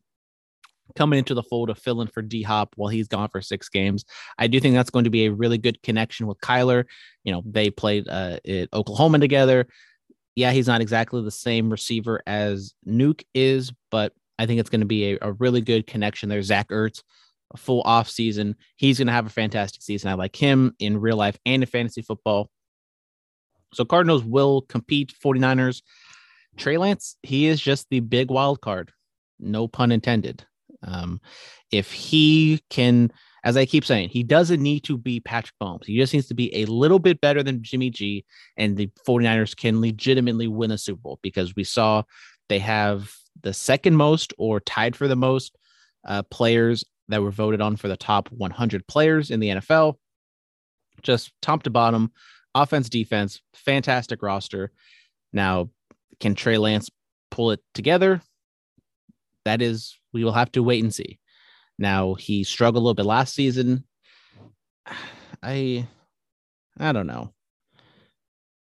coming 0.97 1.18
into 1.18 1.34
the 1.34 1.43
fold 1.43 1.70
of 1.70 1.78
fill 1.78 2.01
in 2.01 2.09
for 2.09 2.22
D 2.22 2.43
Hop 2.43 2.72
while 2.76 2.89
he's 2.89 3.09
gone 3.09 3.28
for 3.28 3.41
six 3.41 3.68
games. 3.68 4.05
I 4.39 4.47
do 4.47 4.61
think 4.61 4.74
that's 4.74 4.91
going 4.91 5.05
to 5.05 5.11
be 5.11 5.26
a 5.26 5.32
really 5.32 5.59
good 5.59 5.82
connection 5.82 6.26
with 6.26 6.41
Kyler. 6.41 6.84
You 7.24 7.32
know, 7.32 7.43
they 7.45 7.70
played 7.70 8.09
uh, 8.09 8.39
at 8.47 8.68
Oklahoma 8.72 9.18
together. 9.18 9.66
Yeah, 10.34 10.53
he's 10.53 10.66
not 10.66 10.80
exactly 10.80 11.22
the 11.22 11.30
same 11.30 11.70
receiver 11.70 12.22
as 12.26 12.74
Nuke 12.86 13.24
is, 13.34 13.72
but 13.91 14.12
I 14.39 14.47
think 14.47 14.61
it's 14.61 14.70
going 14.70 14.80
to 14.80 14.86
be 14.86 15.12
a, 15.12 15.18
a 15.22 15.32
really 15.32 15.61
good 15.61 15.86
connection 15.86 16.28
there. 16.28 16.43
Zach 16.43 16.68
Ertz, 16.68 17.03
a 17.53 17.57
full 17.57 17.82
off 17.82 18.09
season. 18.09 18.57
He's 18.76 18.99
going 18.99 19.07
to 19.07 19.12
have 19.12 19.26
a 19.26 19.30
fantastic 19.30 19.82
season. 19.82 20.11
I 20.11 20.14
like 20.14 20.36
him 20.36 20.74
in 20.78 21.01
real 21.01 21.16
life 21.16 21.39
and 21.45 21.62
in 21.62 21.68
fantasy 21.68 22.03
football. 22.03 22.51
So 23.74 23.84
Cardinals 23.84 24.24
will 24.24 24.62
compete 24.62 25.14
49ers. 25.22 25.82
Trey 26.57 26.76
Lance, 26.76 27.16
he 27.22 27.47
is 27.47 27.61
just 27.61 27.86
the 27.91 28.01
big 28.01 28.30
wild 28.30 28.61
card. 28.61 28.93
No 29.39 29.68
pun 29.68 29.93
intended. 29.93 30.45
Um, 30.82 31.20
if 31.70 31.93
he 31.93 32.61
can, 32.70 33.12
as 33.45 33.57
I 33.57 33.66
keep 33.66 33.84
saying, 33.84 34.09
he 34.11 34.22
doesn't 34.22 34.62
need 34.62 34.84
to 34.84 34.97
be 34.97 35.20
Patrick 35.20 35.55
Mahomes. 35.62 35.86
He 35.86 35.97
just 35.97 36.12
needs 36.12 36.28
to 36.28 36.34
be 36.34 36.55
a 36.57 36.66
little 36.66 36.99
bit 36.99 37.20
better 37.20 37.43
than 37.43 37.62
Jimmy 37.62 37.91
G, 37.91 38.24
and 38.57 38.76
the 38.76 38.91
49ers 39.07 39.57
can 39.57 39.80
legitimately 39.80 40.49
win 40.49 40.70
a 40.70 40.78
Super 40.78 41.01
Bowl 41.01 41.18
because 41.22 41.55
we 41.55 41.64
saw 41.64 42.03
they 42.49 42.59
have 42.59 43.12
the 43.43 43.53
second 43.53 43.97
most 43.97 44.32
or 44.39 44.61
tied 44.61 44.97
for 44.97 45.09
the 45.09 45.16
most 45.16 45.57
uh, 46.07 46.22
players 46.24 46.84
that 47.09 47.22
were 47.22 47.30
voted 47.30 47.61
on 47.61 47.76
for 47.76 47.89
the 47.89 47.97
top 47.97 48.30
100 48.30 48.86
players 48.86 49.30
in 49.30 49.41
the 49.41 49.49
NFL. 49.49 49.95
Just 51.03 51.32
top 51.41 51.62
to 51.62 51.70
bottom, 51.70 52.12
offense, 52.55 52.89
defense, 52.89 53.41
fantastic 53.55 54.22
roster. 54.22 54.72
Now, 55.32 55.70
can 56.20 56.34
Trey 56.34 56.59
Lance 56.59 56.91
pull 57.30 57.53
it 57.53 57.61
together? 57.74 58.20
That 59.45 59.62
is, 59.62 59.99
we 60.12 60.24
will 60.24 60.32
have 60.32 60.53
to 60.53 60.62
wait 60.62 60.82
and 60.82 60.93
see. 60.93 61.18
Now, 61.78 62.14
he 62.14 62.45
struggled 62.45 62.82
a 62.82 62.84
little 62.84 62.95
bit 62.95 63.07
last 63.07 63.34
season. 63.34 63.84
I, 65.43 65.86
I 66.78 66.93
don't 66.93 67.07
know. 67.07 67.32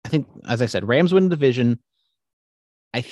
I 0.04 0.10
think, 0.10 0.28
as 0.48 0.62
I 0.62 0.66
said, 0.66 0.88
Rams 0.88 1.14
win 1.14 1.24
the 1.26 1.36
division. 1.36 1.80
I 2.94 3.06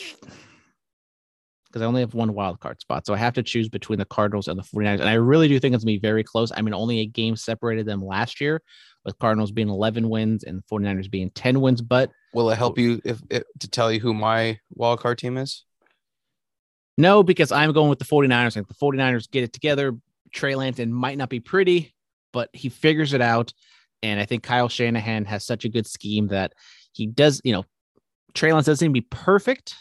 because 1.75 1.83
I 1.83 1.87
only 1.87 1.99
have 1.99 2.13
one 2.13 2.33
wild 2.33 2.61
card 2.61 2.79
spot. 2.79 3.05
So 3.05 3.13
I 3.13 3.17
have 3.17 3.33
to 3.33 3.43
choose 3.43 3.67
between 3.67 3.99
the 3.99 4.05
Cardinals 4.05 4.47
and 4.47 4.57
the 4.57 4.63
49ers. 4.63 5.01
And 5.01 5.09
I 5.09 5.15
really 5.15 5.49
do 5.49 5.59
think 5.59 5.75
it's 5.75 5.83
going 5.83 5.93
to 5.93 5.99
be 5.99 6.07
very 6.07 6.23
close. 6.23 6.49
I 6.55 6.61
mean, 6.61 6.73
only 6.73 7.01
a 7.01 7.05
game 7.05 7.35
separated 7.35 7.85
them 7.85 8.01
last 8.01 8.39
year, 8.39 8.61
with 9.03 9.19
Cardinals 9.19 9.51
being 9.51 9.67
11 9.67 10.07
wins 10.07 10.45
and 10.45 10.63
49ers 10.71 11.11
being 11.11 11.31
10 11.31 11.59
wins. 11.59 11.81
But 11.81 12.11
Will 12.33 12.49
it 12.49 12.57
help 12.57 12.79
you 12.79 13.01
if, 13.03 13.21
if 13.29 13.43
to 13.59 13.69
tell 13.69 13.91
you 13.91 13.99
who 13.99 14.13
my 14.13 14.57
wild 14.69 15.01
card 15.01 15.17
team 15.17 15.35
is? 15.35 15.65
no, 16.97 17.23
because 17.23 17.51
I'm 17.51 17.73
going 17.73 17.89
with 17.89 17.99
the 17.99 18.05
49ers. 18.05 18.45
I 18.45 18.49
think 18.51 18.69
the 18.69 18.73
49ers 18.75 19.29
get 19.29 19.43
it 19.43 19.51
together. 19.51 19.97
Trey 20.31 20.55
Lance 20.55 20.79
might 20.79 21.17
not 21.17 21.27
be 21.27 21.41
pretty, 21.41 21.93
but 22.31 22.49
he 22.53 22.69
figures 22.69 23.11
it 23.11 23.19
out. 23.19 23.51
And 24.01 24.17
I 24.17 24.25
think 24.25 24.43
Kyle 24.43 24.69
Shanahan 24.69 25.25
has 25.25 25.45
such 25.45 25.65
a 25.65 25.69
good 25.69 25.87
scheme 25.87 26.27
that 26.27 26.53
he 26.93 27.05
does, 27.05 27.41
you 27.43 27.51
know, 27.51 27.65
Trey 28.33 28.53
Lance 28.53 28.67
doesn't 28.67 28.85
even 28.85 28.93
be 28.93 29.01
perfect, 29.01 29.75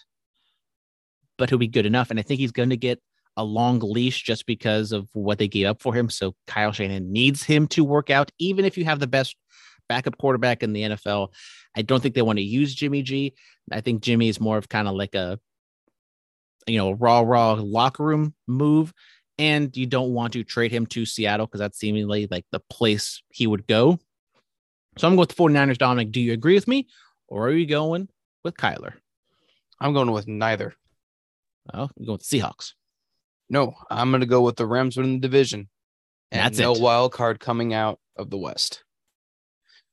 but 1.39 1.49
he'll 1.49 1.59
be 1.59 1.69
good 1.69 1.87
enough. 1.87 2.11
And 2.11 2.19
I 2.19 2.23
think 2.23 2.41
he's 2.41 2.53
going 2.53 2.71
to 2.71 2.77
get 2.77 3.01
a 3.37 3.45
long 3.45 3.81
leash 3.81 4.23
just 4.23 4.47
because 4.47 4.93
of 4.93 5.09
what 5.13 5.39
they 5.39 5.49
gave 5.49 5.67
up 5.67 5.83
for 5.83 5.95
him. 5.95 6.09
So 6.09 6.35
Kyle 6.47 6.73
Shanahan 6.73 7.13
needs 7.13 7.43
him 7.43 7.67
to 7.69 7.85
work 7.85 8.11
out, 8.11 8.31
even 8.39 8.65
if 8.65 8.79
you 8.79 8.85
have 8.85 9.01
the 9.01 9.07
best 9.07 9.37
backup 9.89 10.17
quarterback 10.19 10.63
in 10.63 10.73
the 10.73 10.83
NFL. 10.83 11.29
I 11.77 11.83
don't 11.83 12.01
think 12.01 12.15
they 12.15 12.23
want 12.23 12.39
to 12.39 12.45
use 12.45 12.75
Jimmy 12.75 13.03
G. 13.03 13.35
I 13.71 13.81
think 13.81 14.03
Jimmy 14.03 14.29
is 14.29 14.41
more 14.41 14.57
of 14.57 14.69
kind 14.69 14.89
of 14.89 14.95
like 14.95 15.15
a, 15.15 15.39
you 16.67 16.79
know, 16.79 16.93
raw, 16.93 17.21
raw 17.21 17.55
locker 17.55 18.05
room 18.05 18.35
move. 18.47 18.93
And 19.37 19.77
you 19.77 19.87
don't 19.87 20.15
want 20.15 20.35
to 20.35 20.45
trade 20.45 20.71
him 20.71 20.87
to 20.87 21.05
Seattle 21.05 21.47
because 21.47 21.59
that's 21.59 21.79
seemingly 21.79 22.29
like 22.31 22.47
the 22.53 22.61
place 22.71 23.21
he 23.31 23.49
would 23.49 23.67
go. 23.67 23.99
So 24.97 25.09
I'm 25.09 25.17
going 25.17 25.27
with 25.27 25.31
the 25.31 25.43
49ers, 25.43 25.79
Dominic. 25.79 26.13
Do 26.13 26.21
you 26.21 26.33
agree 26.33 26.55
with 26.55 26.69
me? 26.69 26.87
Or 27.27 27.49
are 27.49 27.53
you 27.53 27.67
going 27.67 28.09
with 28.45 28.57
Kyler? 28.57 28.93
I'm 29.81 29.93
going 29.93 30.13
with 30.13 30.29
neither. 30.29 30.75
Oh, 31.73 31.89
you're 31.97 32.07
going 32.07 32.19
with 32.19 32.29
the 32.29 32.39
Seahawks. 32.39 32.73
No, 33.49 33.75
I'm 33.91 34.11
going 34.11 34.21
to 34.21 34.27
go 34.27 34.43
with 34.43 34.57
the 34.57 34.67
Rams 34.67 34.97
winning 34.97 35.21
the 35.21 35.29
division. 35.29 35.69
And 36.31 36.41
That's 36.41 36.59
no 36.59 36.75
it. 36.75 36.81
wild 36.81 37.13
card 37.13 37.41
coming 37.41 37.73
out 37.73 38.01
of 38.17 38.31
the 38.31 38.39
West. 38.39 38.85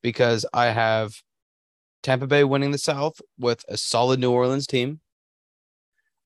Because 0.02 0.46
I 0.54 0.68
have 0.68 1.14
Tampa 2.02 2.28
Bay 2.28 2.44
winning 2.44 2.72
the 2.72 2.78
South 2.78 3.22
with 3.38 3.64
a 3.70 3.78
solid 3.78 4.20
New 4.20 4.32
Orleans 4.32 4.68
team. 4.68 5.00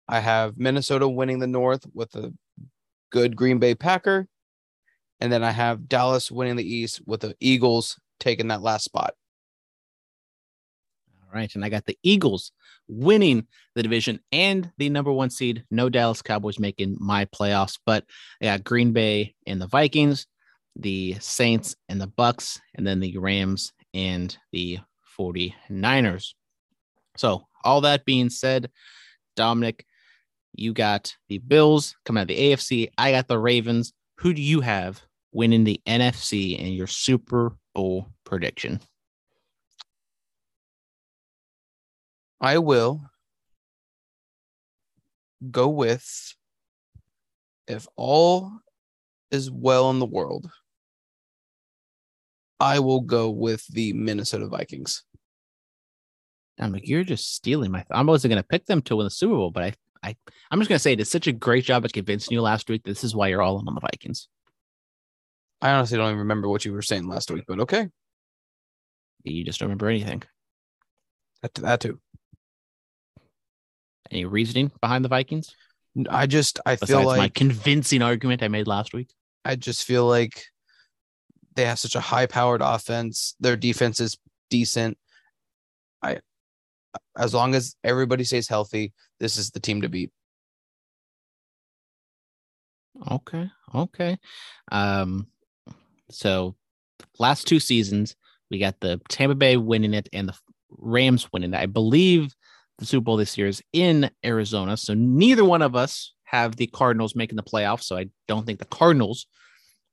I 0.07 0.19
have 0.19 0.57
Minnesota 0.57 1.07
winning 1.07 1.39
the 1.39 1.47
North 1.47 1.85
with 1.93 2.15
a 2.15 2.33
good 3.11 3.35
Green 3.35 3.59
Bay 3.59 3.75
Packer. 3.75 4.27
And 5.19 5.31
then 5.31 5.43
I 5.43 5.51
have 5.51 5.89
Dallas 5.89 6.31
winning 6.31 6.55
the 6.55 6.67
East 6.67 7.01
with 7.05 7.21
the 7.21 7.35
Eagles 7.39 7.99
taking 8.19 8.49
that 8.49 8.61
last 8.61 8.83
spot. 8.83 9.13
All 11.21 11.33
right. 11.33 11.53
And 11.55 11.65
I 11.65 11.69
got 11.69 11.85
the 11.85 11.97
Eagles 12.03 12.51
winning 12.87 13.47
the 13.75 13.83
division 13.83 14.19
and 14.31 14.71
the 14.77 14.89
number 14.89 15.11
one 15.11 15.29
seed. 15.29 15.63
No 15.71 15.89
Dallas 15.89 16.21
Cowboys 16.21 16.59
making 16.59 16.97
my 16.99 17.25
playoffs, 17.25 17.79
but 17.85 18.05
yeah, 18.39 18.57
Green 18.57 18.91
Bay 18.91 19.35
and 19.47 19.61
the 19.61 19.67
Vikings, 19.67 20.27
the 20.75 21.15
Saints 21.19 21.75
and 21.89 21.99
the 21.99 22.07
Bucks, 22.07 22.59
and 22.75 22.85
then 22.85 22.99
the 22.99 23.17
Rams 23.17 23.73
and 23.93 24.37
the 24.51 24.79
49ers. 25.17 26.33
So, 27.17 27.47
all 27.63 27.81
that 27.81 28.05
being 28.05 28.29
said, 28.29 28.69
Dominic, 29.35 29.85
you 30.53 30.73
got 30.73 31.15
the 31.29 31.39
Bills 31.39 31.95
coming 32.05 32.21
out 32.21 32.23
of 32.23 32.27
the 32.29 32.51
AFC. 32.53 32.89
I 32.97 33.11
got 33.11 33.27
the 33.27 33.39
Ravens. 33.39 33.93
Who 34.19 34.33
do 34.33 34.41
you 34.41 34.61
have 34.61 35.01
winning 35.31 35.63
the 35.63 35.81
NFC 35.87 36.57
in 36.57 36.73
your 36.73 36.87
Super 36.87 37.57
Bowl 37.73 38.07
prediction? 38.23 38.79
I 42.45 42.59
will 42.59 43.01
go 45.49 45.67
with 45.67 46.35
if 47.67 47.87
all 47.95 48.51
is 49.31 49.49
well 49.49 49.89
in 49.89 49.97
the 49.97 50.05
world, 50.05 50.51
I 52.59 52.81
will 52.81 53.01
go 53.01 53.31
with 53.31 53.65
the 53.65 53.93
Minnesota 53.93 54.45
Vikings. 54.47 55.01
I'm 56.59 56.71
like, 56.71 56.87
you're 56.87 57.03
just 57.03 57.33
stealing 57.33 57.71
my. 57.71 57.83
I 57.89 58.03
wasn't 58.03 58.33
going 58.33 58.43
to 58.43 58.47
pick 58.47 58.67
them 58.67 58.83
to 58.83 58.95
win 58.95 59.05
the 59.05 59.09
Super 59.09 59.33
Bowl, 59.33 59.49
but 59.49 59.63
I, 59.63 59.73
I, 60.03 60.15
I'm 60.51 60.59
just 60.59 60.69
going 60.69 60.77
to 60.77 60.79
say, 60.83 60.95
did 60.95 61.07
such 61.07 61.25
a 61.25 61.31
great 61.31 61.65
job 61.65 61.83
at 61.83 61.93
convincing 61.93 62.35
you 62.35 62.43
last 62.43 62.69
week. 62.69 62.83
This 62.83 63.03
is 63.03 63.15
why 63.15 63.29
you're 63.29 63.41
all 63.41 63.59
in 63.59 63.67
on 63.67 63.73
the 63.73 63.81
Vikings. 63.81 64.27
I 65.63 65.71
honestly 65.71 65.97
don't 65.97 66.09
even 66.09 66.19
remember 66.19 66.47
what 66.47 66.63
you 66.63 66.73
were 66.73 66.83
saying 66.83 67.07
last 67.07 67.31
week, 67.31 67.45
but 67.47 67.61
okay. 67.61 67.89
You 69.23 69.43
just 69.43 69.59
don't 69.59 69.69
remember 69.69 69.89
anything. 69.89 70.21
That, 71.41 71.55
that 71.55 71.79
too. 71.79 71.99
Any 74.11 74.25
reasoning 74.25 74.71
behind 74.81 75.03
the 75.03 75.09
Vikings 75.09 75.55
I 76.09 76.27
just 76.27 76.59
I 76.65 76.75
feel 76.75 76.87
besides 76.87 77.05
like 77.05 77.17
my 77.17 77.29
convincing 77.29 78.01
argument 78.01 78.43
I 78.43 78.47
made 78.47 78.67
last 78.67 78.93
week? 78.93 79.09
I 79.45 79.55
just 79.55 79.83
feel 79.83 80.05
like 80.05 80.43
they 81.55 81.65
have 81.65 81.79
such 81.79 81.95
a 81.95 82.01
high 82.01 82.25
powered 82.25 82.61
offense. 82.61 83.35
Their 83.39 83.55
defense 83.55 83.99
is 83.99 84.17
decent. 84.49 84.97
I 86.01 86.19
as 87.17 87.33
long 87.33 87.55
as 87.55 87.75
everybody 87.83 88.23
stays 88.23 88.47
healthy, 88.47 88.93
this 89.19 89.37
is 89.37 89.51
the 89.51 89.59
team 89.59 89.81
to 89.81 89.89
beat. 89.89 90.11
Okay, 93.09 93.49
okay. 93.73 94.17
Um, 94.71 95.27
so 96.09 96.55
last 97.19 97.47
two 97.47 97.59
seasons 97.59 98.15
we 98.51 98.59
got 98.59 98.79
the 98.79 99.01
Tampa 99.09 99.35
Bay 99.35 99.57
winning 99.57 99.93
it 99.93 100.09
and 100.13 100.29
the 100.29 100.37
Rams 100.69 101.31
winning 101.31 101.53
it. 101.53 101.57
I 101.57 101.65
believe 101.65 102.35
the 102.77 102.85
Super 102.85 103.03
Bowl 103.03 103.17
this 103.17 103.37
year 103.37 103.47
is 103.47 103.63
in 103.73 104.09
Arizona, 104.23 104.77
so 104.77 104.93
neither 104.93 105.45
one 105.45 105.61
of 105.61 105.75
us 105.75 106.13
have 106.25 106.55
the 106.55 106.67
Cardinals 106.67 107.15
making 107.15 107.37
the 107.37 107.43
playoffs. 107.43 107.83
So 107.83 107.97
I 107.97 108.07
don't 108.27 108.45
think 108.45 108.59
the 108.59 108.65
Cardinals 108.65 109.27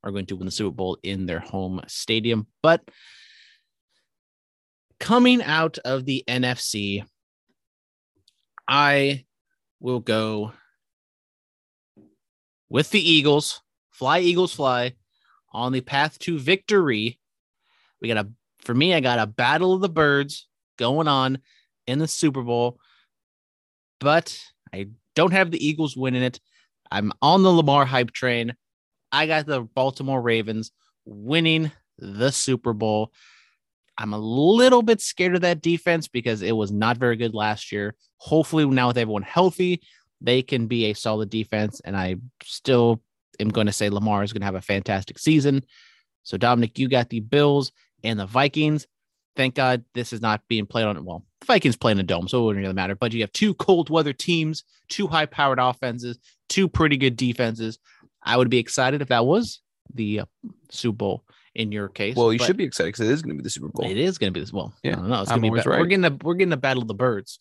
are 0.03 0.11
going 0.11 0.25
to 0.25 0.35
win 0.35 0.45
the 0.45 0.51
Super 0.51 0.75
Bowl 0.75 0.97
in 1.03 1.25
their 1.25 1.39
home 1.39 1.81
stadium. 1.87 2.47
But 2.61 2.81
coming 4.99 5.41
out 5.41 5.77
of 5.79 6.05
the 6.05 6.23
NFC, 6.27 7.05
I 8.67 9.25
will 9.79 9.99
go 9.99 10.51
with 12.69 12.89
the 12.89 12.99
Eagles. 12.99 13.61
Fly, 13.91 14.19
Eagles, 14.19 14.53
fly 14.53 14.93
on 15.53 15.71
the 15.71 15.81
path 15.81 16.17
to 16.19 16.39
victory. 16.39 17.19
We 18.01 18.07
got 18.07 18.25
a, 18.25 18.29
for 18.59 18.73
me, 18.73 18.93
I 18.93 18.99
got 18.99 19.19
a 19.19 19.27
battle 19.27 19.73
of 19.73 19.81
the 19.81 19.89
birds 19.89 20.47
going 20.77 21.07
on 21.07 21.37
in 21.87 21.99
the 21.99 22.07
Super 22.07 22.41
Bowl, 22.41 22.79
but 23.99 24.37
I 24.73 24.87
don't 25.15 25.33
have 25.33 25.51
the 25.51 25.65
Eagles 25.65 25.95
winning 25.95 26.23
it. 26.23 26.39
I'm 26.91 27.11
on 27.21 27.43
the 27.43 27.51
Lamar 27.51 27.85
hype 27.85 28.11
train. 28.11 28.55
I 29.11 29.27
got 29.27 29.45
the 29.45 29.61
Baltimore 29.61 30.21
Ravens 30.21 30.71
winning 31.05 31.71
the 31.97 32.31
Super 32.31 32.73
Bowl. 32.73 33.11
I'm 33.97 34.13
a 34.13 34.19
little 34.19 34.81
bit 34.81 35.01
scared 35.01 35.35
of 35.35 35.41
that 35.41 35.61
defense 35.61 36.07
because 36.07 36.41
it 36.41 36.55
was 36.55 36.71
not 36.71 36.97
very 36.97 37.15
good 37.15 37.33
last 37.33 37.71
year. 37.71 37.95
Hopefully, 38.17 38.65
now 38.65 38.87
with 38.87 38.97
everyone 38.97 39.21
healthy, 39.21 39.81
they 40.19 40.41
can 40.41 40.67
be 40.67 40.85
a 40.85 40.93
solid 40.93 41.29
defense. 41.29 41.79
And 41.85 41.95
I 41.95 42.15
still 42.43 43.03
am 43.39 43.49
going 43.49 43.67
to 43.67 43.73
say 43.73 43.89
Lamar 43.89 44.23
is 44.23 44.33
going 44.33 44.41
to 44.41 44.45
have 44.45 44.55
a 44.55 44.61
fantastic 44.61 45.19
season. 45.19 45.63
So, 46.23 46.37
Dominic, 46.37 46.79
you 46.79 46.87
got 46.89 47.09
the 47.09 47.19
Bills 47.19 47.71
and 48.03 48.19
the 48.19 48.25
Vikings. 48.25 48.87
Thank 49.35 49.55
God 49.55 49.83
this 49.93 50.13
is 50.13 50.21
not 50.21 50.41
being 50.47 50.65
played 50.65 50.85
on. 50.85 51.03
Well, 51.05 51.25
the 51.41 51.45
Vikings 51.47 51.75
play 51.75 51.91
in 51.91 51.99
a 51.99 52.03
dome, 52.03 52.27
so 52.27 52.39
it 52.41 52.45
wouldn't 52.45 52.61
really 52.63 52.73
matter. 52.73 52.95
But 52.95 53.13
you 53.13 53.21
have 53.21 53.31
two 53.33 53.53
cold 53.55 53.89
weather 53.89 54.13
teams, 54.13 54.63
two 54.89 55.07
high 55.07 55.25
powered 55.25 55.59
offenses, 55.59 56.19
two 56.49 56.67
pretty 56.69 56.97
good 56.97 57.15
defenses. 57.17 57.79
I 58.21 58.37
would 58.37 58.49
be 58.49 58.59
excited 58.59 59.01
if 59.01 59.07
that 59.09 59.25
was 59.25 59.59
the 59.93 60.21
uh, 60.21 60.25
Super 60.69 60.95
Bowl 60.95 61.23
in 61.55 61.71
your 61.71 61.89
case. 61.89 62.15
Well, 62.15 62.31
you 62.31 62.39
should 62.39 62.57
be 62.57 62.63
excited 62.63 62.89
because 62.89 63.07
it 63.07 63.11
is 63.13 63.21
going 63.21 63.35
to 63.35 63.41
be 63.41 63.43
the 63.43 63.49
Super 63.49 63.67
Bowl. 63.69 63.89
It 63.89 63.97
is 63.97 64.17
going 64.17 64.31
to 64.31 64.37
be 64.37 64.39
this. 64.39 64.53
Well, 64.53 64.73
Yeah, 64.83 64.93
I 64.93 64.95
don't 64.95 65.09
know. 65.09 65.21
It's 65.21 65.29
going 65.29 65.41
to 65.41 65.51
be. 65.51 65.61
ba- 65.61 65.69
We're 65.69 65.85
getting 65.85 66.05
a 66.05 66.17
we're 66.23 66.33
getting 66.35 66.53
a 66.53 66.57
battle 66.57 66.81
of 66.83 66.87
the 66.87 66.93
birds 66.93 67.39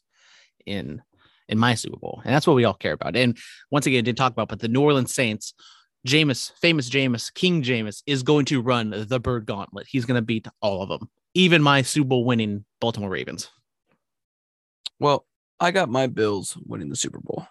in 0.67 1.03
in 1.49 1.59
my 1.59 1.75
Super 1.75 1.99
Bowl, 1.99 2.23
and 2.25 2.35
that's 2.35 2.47
what 2.47 2.57
we 2.57 2.65
all 2.65 2.75
care 2.75 2.93
about. 2.95 3.17
And 3.17 3.37
once 3.71 3.87
again, 3.87 3.99
I 3.99 4.03
didn't 4.03 4.19
talk 4.19 4.33
about, 4.33 4.49
but 4.49 4.61
the 4.61 4.69
New 4.69 4.81
Orleans 4.81 5.15
Saints, 5.15 5.53
Jameis, 6.07 6.53
famous 6.61 6.89
Jameis, 6.89 7.33
King 7.33 7.63
Jameis, 7.63 8.03
is 8.07 8.23
going 8.23 8.45
to 8.47 8.61
run 8.63 8.91
the 9.09 9.21
bird 9.21 9.47
gauntlet. 9.47 9.87
He's 9.89 10.05
going 10.07 10.17
to 10.19 10.23
beat 10.25 10.47
all 10.61 10.83
of 10.83 10.89
them, 10.89 11.09
even 11.35 11.63
my 11.63 11.83
Super 11.83 12.09
Bowl 12.09 12.25
winning 12.25 12.65
Baltimore 12.81 13.11
Ravens. 13.11 13.51
Well, 14.99 15.27
I 15.59 15.71
got 15.71 15.89
my 15.89 16.07
Bills 16.07 16.57
winning 16.67 16.89
the 16.89 16.97
Super 16.97 17.21
Bowl 17.21 17.47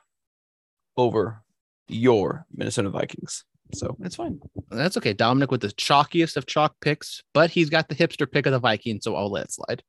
over 0.97 1.43
your 1.87 2.45
Minnesota 2.53 2.89
Vikings. 2.89 3.43
So 3.73 3.95
it's 4.01 4.15
fine. 4.15 4.39
That's 4.69 4.97
okay. 4.97 5.13
Dominic 5.13 5.51
with 5.51 5.61
the 5.61 5.69
chalkiest 5.69 6.35
of 6.37 6.45
chalk 6.45 6.75
picks, 6.81 7.21
but 7.33 7.49
he's 7.49 7.69
got 7.69 7.87
the 7.87 7.95
hipster 7.95 8.29
pick 8.29 8.45
of 8.45 8.51
the 8.51 8.59
Vikings, 8.59 9.03
so 9.03 9.15
I'll 9.15 9.31
let 9.31 9.45
it 9.45 9.51
slide. 9.51 9.83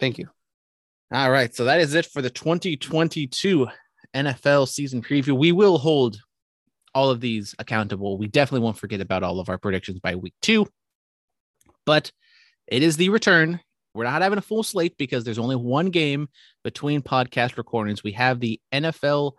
Thank 0.00 0.18
you. 0.18 0.28
All 1.12 1.30
right. 1.30 1.54
So 1.54 1.64
that 1.64 1.80
is 1.80 1.94
it 1.94 2.06
for 2.06 2.22
the 2.22 2.30
2022 2.30 3.68
NFL 4.14 4.68
season 4.68 5.02
preview. 5.02 5.38
We 5.38 5.52
will 5.52 5.78
hold 5.78 6.18
all 6.94 7.10
of 7.10 7.20
these 7.20 7.54
accountable. 7.58 8.18
We 8.18 8.26
definitely 8.26 8.64
won't 8.64 8.78
forget 8.78 9.00
about 9.00 9.22
all 9.22 9.40
of 9.40 9.48
our 9.48 9.58
predictions 9.58 10.00
by 10.00 10.16
week 10.16 10.34
two, 10.42 10.66
but 11.86 12.10
it 12.68 12.82
is 12.82 12.96
the 12.96 13.08
return. 13.08 13.60
We're 13.94 14.04
not 14.04 14.22
having 14.22 14.38
a 14.38 14.42
full 14.42 14.62
slate 14.62 14.96
because 14.98 15.24
there's 15.24 15.38
only 15.38 15.56
one 15.56 15.90
game 15.90 16.28
between 16.62 17.02
podcast 17.02 17.56
recordings. 17.56 18.04
We 18.04 18.12
have 18.12 18.38
the 18.38 18.60
NFL 18.72 19.32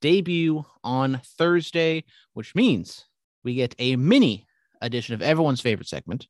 debut 0.00 0.64
on 0.82 1.20
Thursday, 1.38 2.04
which 2.32 2.54
means 2.54 3.04
we 3.44 3.54
get 3.54 3.74
a 3.78 3.96
mini 3.96 4.46
edition 4.80 5.14
of 5.14 5.22
everyone's 5.22 5.60
favorite 5.60 5.88
segment. 5.88 6.26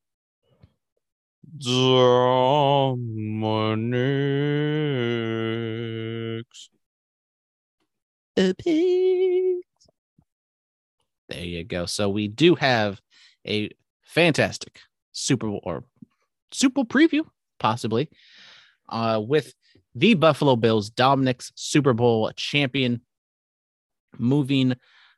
Dominics. 1.59 1.89
The 8.35 8.55
pigs. 8.59 9.67
There 11.29 11.45
you 11.45 11.65
go. 11.65 11.87
So 11.87 12.09
we 12.11 12.29
do 12.29 12.55
have 12.57 13.01
a 13.47 13.71
fantastic 14.05 14.81
Super 15.13 15.47
Bowl 15.47 15.61
or 15.63 15.85
Super 16.53 16.75
Bowl 16.75 16.85
preview, 16.85 17.27
possibly, 17.59 18.09
uh, 18.89 19.21
with 19.25 19.53
the 19.95 20.15
Buffalo 20.15 20.57
Bills, 20.57 20.91
Dominic's 20.91 21.53
Super 21.55 21.93
Bowl 21.93 22.31
champion, 22.37 23.03
moving 24.19 24.75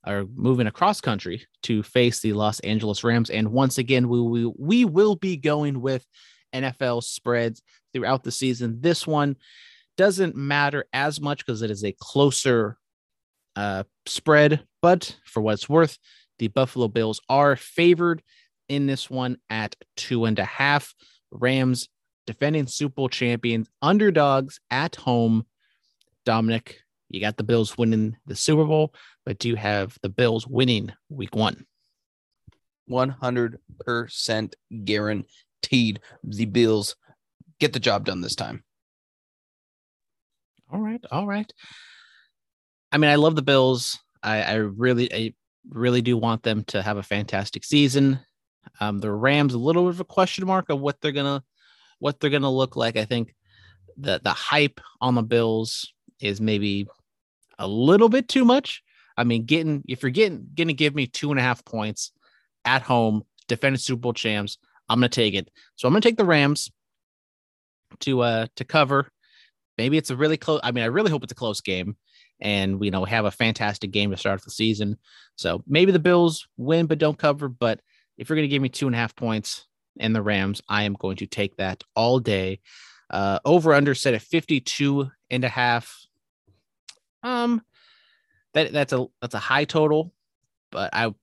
or 0.07 0.27
moving 0.35 0.67
across 0.67 1.01
country 1.01 1.47
to 1.63 1.83
face 1.83 2.21
the 2.21 2.33
Los 2.35 2.61
Angeles 2.61 3.03
Rams. 3.05 3.31
And 3.31 3.53
once 3.53 3.79
again, 3.79 4.09
we 4.09 4.21
we, 4.21 4.53
we 4.59 4.85
will 4.85 5.17
be 5.17 5.37
going 5.37 5.81
with 5.81 6.05
NFL 6.55 7.03
spreads 7.03 7.63
throughout 7.93 8.23
the 8.23 8.31
season. 8.31 8.79
This 8.81 9.07
one 9.07 9.37
doesn't 9.97 10.37
matter 10.37 10.85
as 10.93 11.21
much 11.21 11.45
because 11.45 11.63
it 11.63 11.71
is 11.71 11.85
a 11.85 11.95
closer 11.99 12.77
uh, 13.57 13.85
spread, 14.07 14.65
but 14.83 15.17
for 15.25 15.41
what 15.41 15.55
it's 15.55 15.69
worth, 15.69 15.99
the 16.39 16.49
Buffalo 16.49 16.89
Bills 16.89 17.21
are 17.29 17.57
favored 17.57 18.23
in 18.69 18.87
this 18.87 19.09
one 19.09 19.37
at 19.51 19.77
two 19.97 20.25
and 20.25 20.39
a 20.39 20.45
half. 20.45 20.95
Rams 21.35 21.89
defending 22.27 22.67
Super 22.67 22.95
Bowl 22.95 23.09
champions, 23.09 23.69
underdogs 23.83 24.61
at 24.71 24.97
home. 24.97 25.47
Dominic, 26.25 26.79
you 27.11 27.21
got 27.21 27.37
the 27.37 27.45
Bills 27.45 27.77
winning 27.77 28.17
the 28.27 28.35
Super 28.35 28.65
Bowl, 28.65 28.95
but 29.27 29.39
do 29.39 29.49
you 29.49 29.57
have 29.57 29.99
the 30.03 30.09
Bills 30.09 30.47
winning 30.47 30.91
week 31.11 31.37
one? 31.37 31.67
100% 32.91 34.55
guaranteed 34.85 36.01
the 36.23 36.45
Bills 36.47 36.97
get 37.59 37.73
the 37.73 37.81
job 37.81 38.05
done 38.05 38.21
this 38.21 38.35
time. 38.35 38.65
All 40.73 40.81
right. 40.81 41.05
All 41.11 41.27
right. 41.27 41.51
I 42.91 42.99
mean, 42.99 43.11
I 43.11 43.17
love 43.17 43.37
the 43.37 43.43
Bills. 43.43 43.99
I, 44.23 44.43
I 44.43 44.55
really, 44.55 45.13
I 45.13 45.35
really 45.69 46.03
do 46.03 46.17
want 46.17 46.43
them 46.43 46.65
to 46.65 46.83
have 46.83 46.97
a 46.97 47.03
fantastic 47.03 47.65
season. 47.65 48.21
Um, 48.81 48.99
the 48.99 49.13
Rams, 49.13 49.55
a 49.55 49.59
little 49.59 49.85
bit 49.85 49.95
of 49.95 50.01
a 50.01 50.05
question 50.05 50.47
mark 50.47 50.69
of 50.71 50.81
what 50.81 51.01
they're 51.01 51.13
gonna, 51.13 51.43
what 51.99 52.21
they're 52.21 52.31
gonna 52.31 52.51
look 52.51 52.77
like. 52.77 52.97
I 52.97 53.05
think 53.05 53.35
the 53.97 54.21
the 54.23 54.33
hype 54.33 54.81
on 55.01 55.15
the 55.15 55.23
Bills 55.23 55.93
is 56.21 56.41
maybe 56.41 56.87
a 57.59 57.67
little 57.67 58.09
bit 58.09 58.29
too 58.29 58.45
much. 58.45 58.83
I 59.17 59.25
mean, 59.25 59.45
getting 59.45 59.85
if 59.89 60.03
you're 60.03 60.11
getting 60.11 60.49
gonna 60.55 60.73
give 60.73 60.95
me 60.95 61.07
two 61.07 61.31
and 61.31 61.39
a 61.39 61.43
half 61.43 61.65
points 61.65 62.13
at 62.65 62.83
home, 62.83 63.23
defending 63.49 63.79
Super 63.79 64.01
Bowl 64.01 64.13
champs, 64.13 64.59
I'm 64.89 64.99
gonna 64.99 65.09
take 65.09 65.35
it. 65.35 65.51
So 65.77 65.87
I'm 65.87 65.93
gonna 65.93 66.01
take 66.01 66.17
the 66.17 66.25
Rams 66.25 66.71
to 68.01 68.21
uh 68.21 68.47
to 68.57 68.65
cover. 68.65 69.09
Maybe 69.79 69.97
it's 69.99 70.11
a 70.11 70.17
really 70.17 70.37
close. 70.37 70.61
I 70.63 70.73
mean, 70.73 70.85
I 70.85 70.89
really 70.89 71.11
hope 71.11 71.23
it's 71.23 71.33
a 71.33 71.37
close 71.37 71.61
game, 71.61 71.97
and 72.41 72.79
we 72.79 72.89
you 72.89 72.91
know 72.91 73.05
have 73.05 73.25
a 73.25 73.31
fantastic 73.31 73.91
game 73.91 74.11
to 74.11 74.17
start 74.17 74.43
the 74.43 74.51
season. 74.51 74.99
So 75.37 75.63
maybe 75.67 75.93
the 75.93 75.99
Bills 75.99 76.49
win 76.57 76.87
but 76.87 76.99
don't 76.99 77.19
cover. 77.19 77.49
But 77.49 77.81
if 78.17 78.29
you're 78.29 78.37
gonna 78.37 78.49
give 78.49 78.63
me 78.63 78.69
two 78.69 78.87
and 78.87 78.95
a 78.95 78.99
half 78.99 79.17
points 79.17 79.67
and 79.99 80.15
the 80.15 80.23
Rams, 80.23 80.61
I 80.69 80.85
am 80.85 80.95
going 80.95 81.17
to 81.19 81.27
take 81.27 81.57
that 81.57 81.83
all 81.95 82.19
day. 82.19 82.61
Uh, 83.11 83.39
over 83.45 83.75
under 83.75 83.95
set 83.95 84.15
at 84.15 84.23
52 84.23 85.11
and 85.31 85.45
a 85.45 85.49
half. 85.49 86.07
Um, 87.23 87.63
that 88.55 88.73
that's 88.73 88.93
a 88.93 89.07
that's 89.21 89.35
a 89.35 89.39
high 89.39 89.65
total, 89.65 90.13
but 90.71 90.91
I 90.93 91.15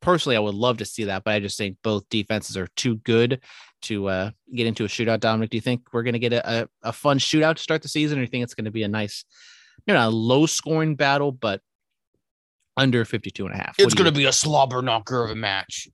personally 0.00 0.36
I 0.36 0.40
would 0.40 0.54
love 0.54 0.78
to 0.78 0.84
see 0.84 1.04
that. 1.04 1.24
But 1.24 1.34
I 1.34 1.40
just 1.40 1.58
think 1.58 1.76
both 1.82 2.08
defenses 2.08 2.56
are 2.56 2.68
too 2.76 2.96
good 2.96 3.40
to 3.82 4.08
uh, 4.08 4.30
get 4.54 4.66
into 4.66 4.84
a 4.84 4.88
shootout. 4.88 5.20
Dominic, 5.20 5.50
do 5.50 5.56
you 5.56 5.60
think 5.60 5.82
we're 5.92 6.02
gonna 6.02 6.18
get 6.18 6.32
a, 6.32 6.62
a, 6.62 6.68
a 6.82 6.92
fun 6.92 7.18
shootout 7.18 7.56
to 7.56 7.62
start 7.62 7.82
the 7.82 7.88
season, 7.88 8.18
or 8.18 8.20
do 8.20 8.24
you 8.24 8.28
think 8.28 8.44
it's 8.44 8.54
gonna 8.54 8.70
be 8.70 8.84
a 8.84 8.88
nice, 8.88 9.24
you 9.86 9.94
know, 9.94 10.08
a 10.08 10.10
low 10.10 10.46
scoring 10.46 10.96
battle, 10.96 11.32
but 11.32 11.60
under 12.78 13.04
52 13.04 13.44
and 13.44 13.54
a 13.54 13.58
half? 13.58 13.76
It's 13.78 13.94
going 13.94 14.12
to 14.12 14.16
be 14.16 14.24
a 14.24 14.32
slobber 14.32 14.80
knocker 14.82 15.24
of 15.24 15.30
a 15.30 15.34
match. 15.34 15.88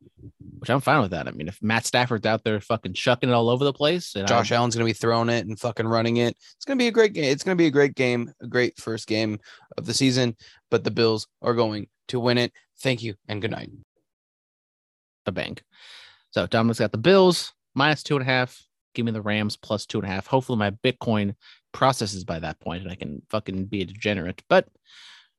which 0.58 0.70
I'm 0.70 0.80
fine 0.80 1.00
with 1.00 1.10
that. 1.10 1.26
I 1.26 1.32
mean, 1.32 1.48
if 1.48 1.60
Matt 1.62 1.86
Stafford's 1.86 2.26
out 2.26 2.44
there 2.44 2.60
fucking 2.60 2.94
chucking 2.94 3.28
it 3.28 3.32
all 3.32 3.50
over 3.50 3.64
the 3.64 3.72
place, 3.72 4.14
and 4.14 4.28
Josh 4.28 4.52
I, 4.52 4.56
Allen's 4.56 4.76
going 4.76 4.86
to 4.86 4.88
be 4.88 4.98
throwing 4.98 5.28
it 5.28 5.46
and 5.46 5.58
fucking 5.58 5.86
running 5.86 6.18
it. 6.18 6.36
It's 6.56 6.64
going 6.64 6.78
to 6.78 6.82
be 6.82 6.88
a 6.88 6.92
great 6.92 7.12
game. 7.12 7.24
It's 7.24 7.42
going 7.42 7.56
to 7.56 7.60
be 7.62 7.66
a 7.66 7.70
great 7.70 7.94
game, 7.94 8.32
a 8.42 8.46
great 8.46 8.78
first 8.78 9.06
game 9.06 9.38
of 9.76 9.86
the 9.86 9.94
season, 9.94 10.36
but 10.70 10.84
the 10.84 10.90
Bills 10.90 11.26
are 11.42 11.54
going 11.54 11.88
to 12.08 12.20
win 12.20 12.38
it. 12.38 12.52
Thank 12.80 13.02
you 13.02 13.14
and 13.28 13.40
good 13.40 13.50
night. 13.50 13.70
The 15.24 15.32
bank. 15.32 15.62
So 16.30 16.46
Dominic's 16.46 16.80
got 16.80 16.92
the 16.92 16.98
Bills 16.98 17.52
minus 17.74 18.02
two 18.02 18.16
and 18.16 18.22
a 18.22 18.26
half. 18.26 18.62
Give 18.94 19.06
me 19.06 19.12
the 19.12 19.22
Rams 19.22 19.56
plus 19.56 19.86
two 19.86 19.98
and 19.98 20.08
a 20.08 20.12
half. 20.12 20.26
Hopefully 20.26 20.58
my 20.58 20.70
Bitcoin 20.70 21.34
processes 21.72 22.24
by 22.24 22.38
that 22.38 22.60
point 22.60 22.82
and 22.82 22.92
I 22.92 22.94
can 22.94 23.22
fucking 23.30 23.66
be 23.66 23.82
a 23.82 23.86
degenerate. 23.86 24.42
But 24.48 24.68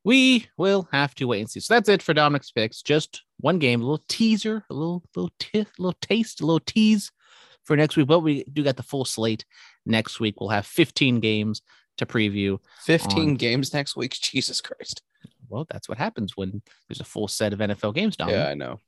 we 0.06 0.48
will 0.56 0.88
have 0.92 1.16
to 1.16 1.26
wait 1.26 1.42
and 1.42 1.50
see. 1.50 1.60
So 1.60 1.74
that's 1.74 1.90
it 1.90 2.02
for 2.02 2.14
Dominic's 2.14 2.52
picks. 2.52 2.82
Just 2.84 3.24
one 3.40 3.58
game, 3.60 3.82
a 3.82 3.84
little 3.84 4.06
teaser, 4.08 4.64
a 4.70 4.74
little 4.74 5.04
little 5.16 5.32
t- 5.40 5.66
little 5.80 5.98
taste, 6.00 6.40
a 6.40 6.46
little 6.46 6.60
tease 6.62 7.12
for 7.64 7.76
next 7.76 7.98
week. 7.98 8.08
But 8.08 8.20
we 8.20 8.44
do 8.46 8.64
got 8.64 8.78
the 8.78 8.84
full 8.84 9.04
slate 9.04 9.44
next 9.86 10.20
week. 10.20 10.40
We'll 10.40 10.50
have 10.50 10.68
15 10.68 11.20
games 11.20 11.64
to 11.98 12.06
preview. 12.06 12.60
15 12.84 13.20
On- 13.20 13.36
games 13.36 13.74
next 13.74 13.98
week. 13.98 14.12
Jesus 14.22 14.62
Christ. 14.62 15.02
Well, 15.50 15.66
that's 15.70 15.90
what 15.90 15.98
happens 15.98 16.38
when 16.38 16.62
there's 16.88 17.02
a 17.02 17.06
full 17.06 17.28
set 17.28 17.52
of 17.52 17.60
NFL 17.60 17.96
games, 17.96 18.16
Dominic. 18.16 18.40
Yeah, 18.40 18.48
I 18.48 18.54
know. 18.54 18.80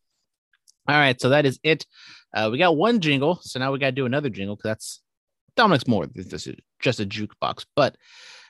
All 0.89 0.95
right, 0.95 1.19
so 1.19 1.29
that 1.29 1.45
is 1.45 1.59
it. 1.63 1.85
Uh, 2.33 2.49
we 2.51 2.57
got 2.57 2.77
one 2.77 2.99
jingle, 3.01 3.39
so 3.41 3.59
now 3.59 3.71
we 3.71 3.79
got 3.79 3.87
to 3.87 3.91
do 3.91 4.05
another 4.05 4.29
jingle 4.29 4.55
because 4.55 4.69
that's 4.69 5.01
Dominic's 5.55 5.87
more. 5.87 6.07
This 6.07 6.47
is 6.47 6.55
just 6.79 6.99
a 6.99 7.05
jukebox. 7.05 7.65
But 7.75 7.97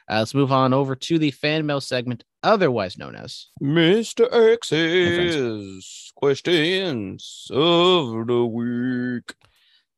uh, 0.10 0.20
let's 0.20 0.34
move 0.34 0.52
on 0.52 0.74
over 0.74 0.96
to 0.96 1.20
the 1.20 1.32
fan 1.32 1.66
mail 1.66 1.82
segment, 1.82 2.24
otherwise 2.44 2.98
known 2.98 3.16
as. 3.16 3.48
Mr. 3.62 4.28
X's 4.32 6.12
questions 6.16 7.48
of 7.52 8.28
the 8.28 8.46
week. 8.46 9.36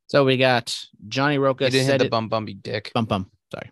So 0.07 0.25
we 0.25 0.37
got 0.37 0.75
Johnny 1.07 1.37
Roca 1.37 1.65
You 1.65 1.69
didn't 1.71 1.85
hit 1.85 1.91
said 1.91 2.01
the 2.01 2.05
it. 2.05 2.11
bum 2.11 2.29
bumby 2.29 2.61
dick. 2.61 2.91
Bum 2.95 3.05
bum. 3.05 3.29
Sorry. 3.53 3.71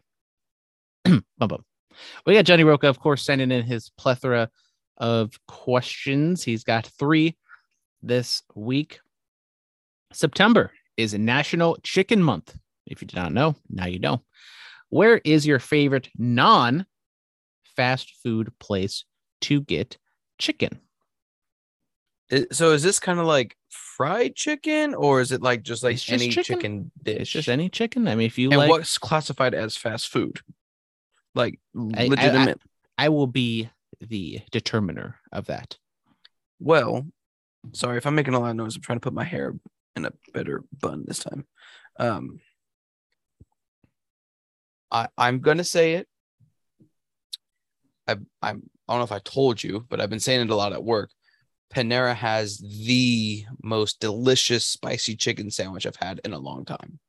bum 1.38 1.47
bum. 1.47 1.65
We 2.26 2.35
got 2.35 2.45
Johnny 2.45 2.64
Roca, 2.64 2.88
of 2.88 2.99
course, 2.99 3.23
sending 3.23 3.51
in 3.51 3.64
his 3.64 3.89
plethora 3.97 4.49
of 4.97 5.31
questions. 5.47 6.43
He's 6.43 6.64
got 6.64 6.85
three 6.85 7.35
this 8.03 8.43
week. 8.53 8.99
September 10.14 10.72
is 10.95 11.14
National 11.15 11.77
Chicken 11.84 12.22
Month. 12.22 12.55
If 12.85 13.01
you 13.01 13.07
did 13.07 13.18
not 13.18 13.34
know, 13.34 13.55
now 13.69 13.88
you 13.88 13.99
know. 13.99 14.22
Where 14.89 15.19
is 15.23 15.45
your 15.45 15.59
favorite 15.59 16.09
non 16.18 16.85
fast 17.76 18.14
food 18.23 18.51
place 18.59 19.05
to 19.41 19.61
get 19.61 19.97
chicken? 20.38 20.80
So 22.51 22.72
is 22.73 22.84
this 22.84 22.99
kind 22.99 23.19
of 23.19 23.26
like 23.26 23.55
fried 23.69 24.35
chicken 24.35 24.93
or 24.93 25.22
is 25.22 25.31
it 25.31 25.41
like 25.41 25.64
just 25.64 25.81
like 25.84 25.95
just 25.95 26.09
any 26.09 26.30
chicken. 26.30 26.43
chicken, 26.57 26.91
dish? 27.01 27.22
It's 27.22 27.30
just 27.30 27.49
any 27.49 27.69
chicken. 27.69 28.07
I 28.07 28.15
mean, 28.15 28.27
if 28.27 28.38
you 28.38 28.49
and 28.49 28.57
like, 28.59 28.69
what's 28.69 28.97
classified 28.97 29.53
as 29.53 29.77
fast 29.77 30.09
food? 30.09 30.41
Like 31.35 31.59
I- 31.76 32.05
I- 32.05 32.07
legitimate. 32.07 32.61
I 32.97 33.09
will 33.09 33.27
be 33.27 33.69
the 34.01 34.41
determiner 34.51 35.15
of 35.31 35.45
that. 35.45 35.77
well, 36.59 37.05
sorry 37.73 37.97
if 37.97 38.05
I'm 38.05 38.15
making 38.15 38.34
a 38.34 38.39
lot 38.39 38.49
of 38.49 38.55
noise. 38.55 38.76
I'm 38.76 38.81
trying 38.81 38.97
to 38.97 39.03
put 39.03 39.14
my 39.14 39.23
hair 39.23 39.53
in 39.95 40.05
a 40.05 40.11
better 40.34 40.64
bun 40.81 41.05
this 41.07 41.19
time. 41.19 41.45
Um, 41.99 42.39
I 44.91 45.07
I'm 45.18 45.39
gonna 45.39 45.64
say 45.64 45.93
it. 45.93 46.07
I 48.07 48.14
I'm 48.41 48.64
I 48.88 48.93
don't 48.93 48.99
know 48.99 49.03
if 49.03 49.11
I 49.11 49.19
told 49.19 49.64
you, 49.64 49.85
but 49.89 49.99
I've 49.99 50.09
been 50.09 50.19
saying 50.19 50.41
it 50.41 50.49
a 50.49 50.55
lot 50.55 50.73
at 50.73 50.84
work. 50.84 51.11
Panera 51.73 52.15
has 52.15 52.57
the 52.59 53.45
most 53.61 53.99
delicious 53.99 54.65
spicy 54.65 55.15
chicken 55.18 55.51
sandwich 55.51 55.85
I've 55.85 55.97
had 55.97 56.22
in 56.23 56.31
a 56.34 56.39
long 56.39 56.64
time. 56.64 56.99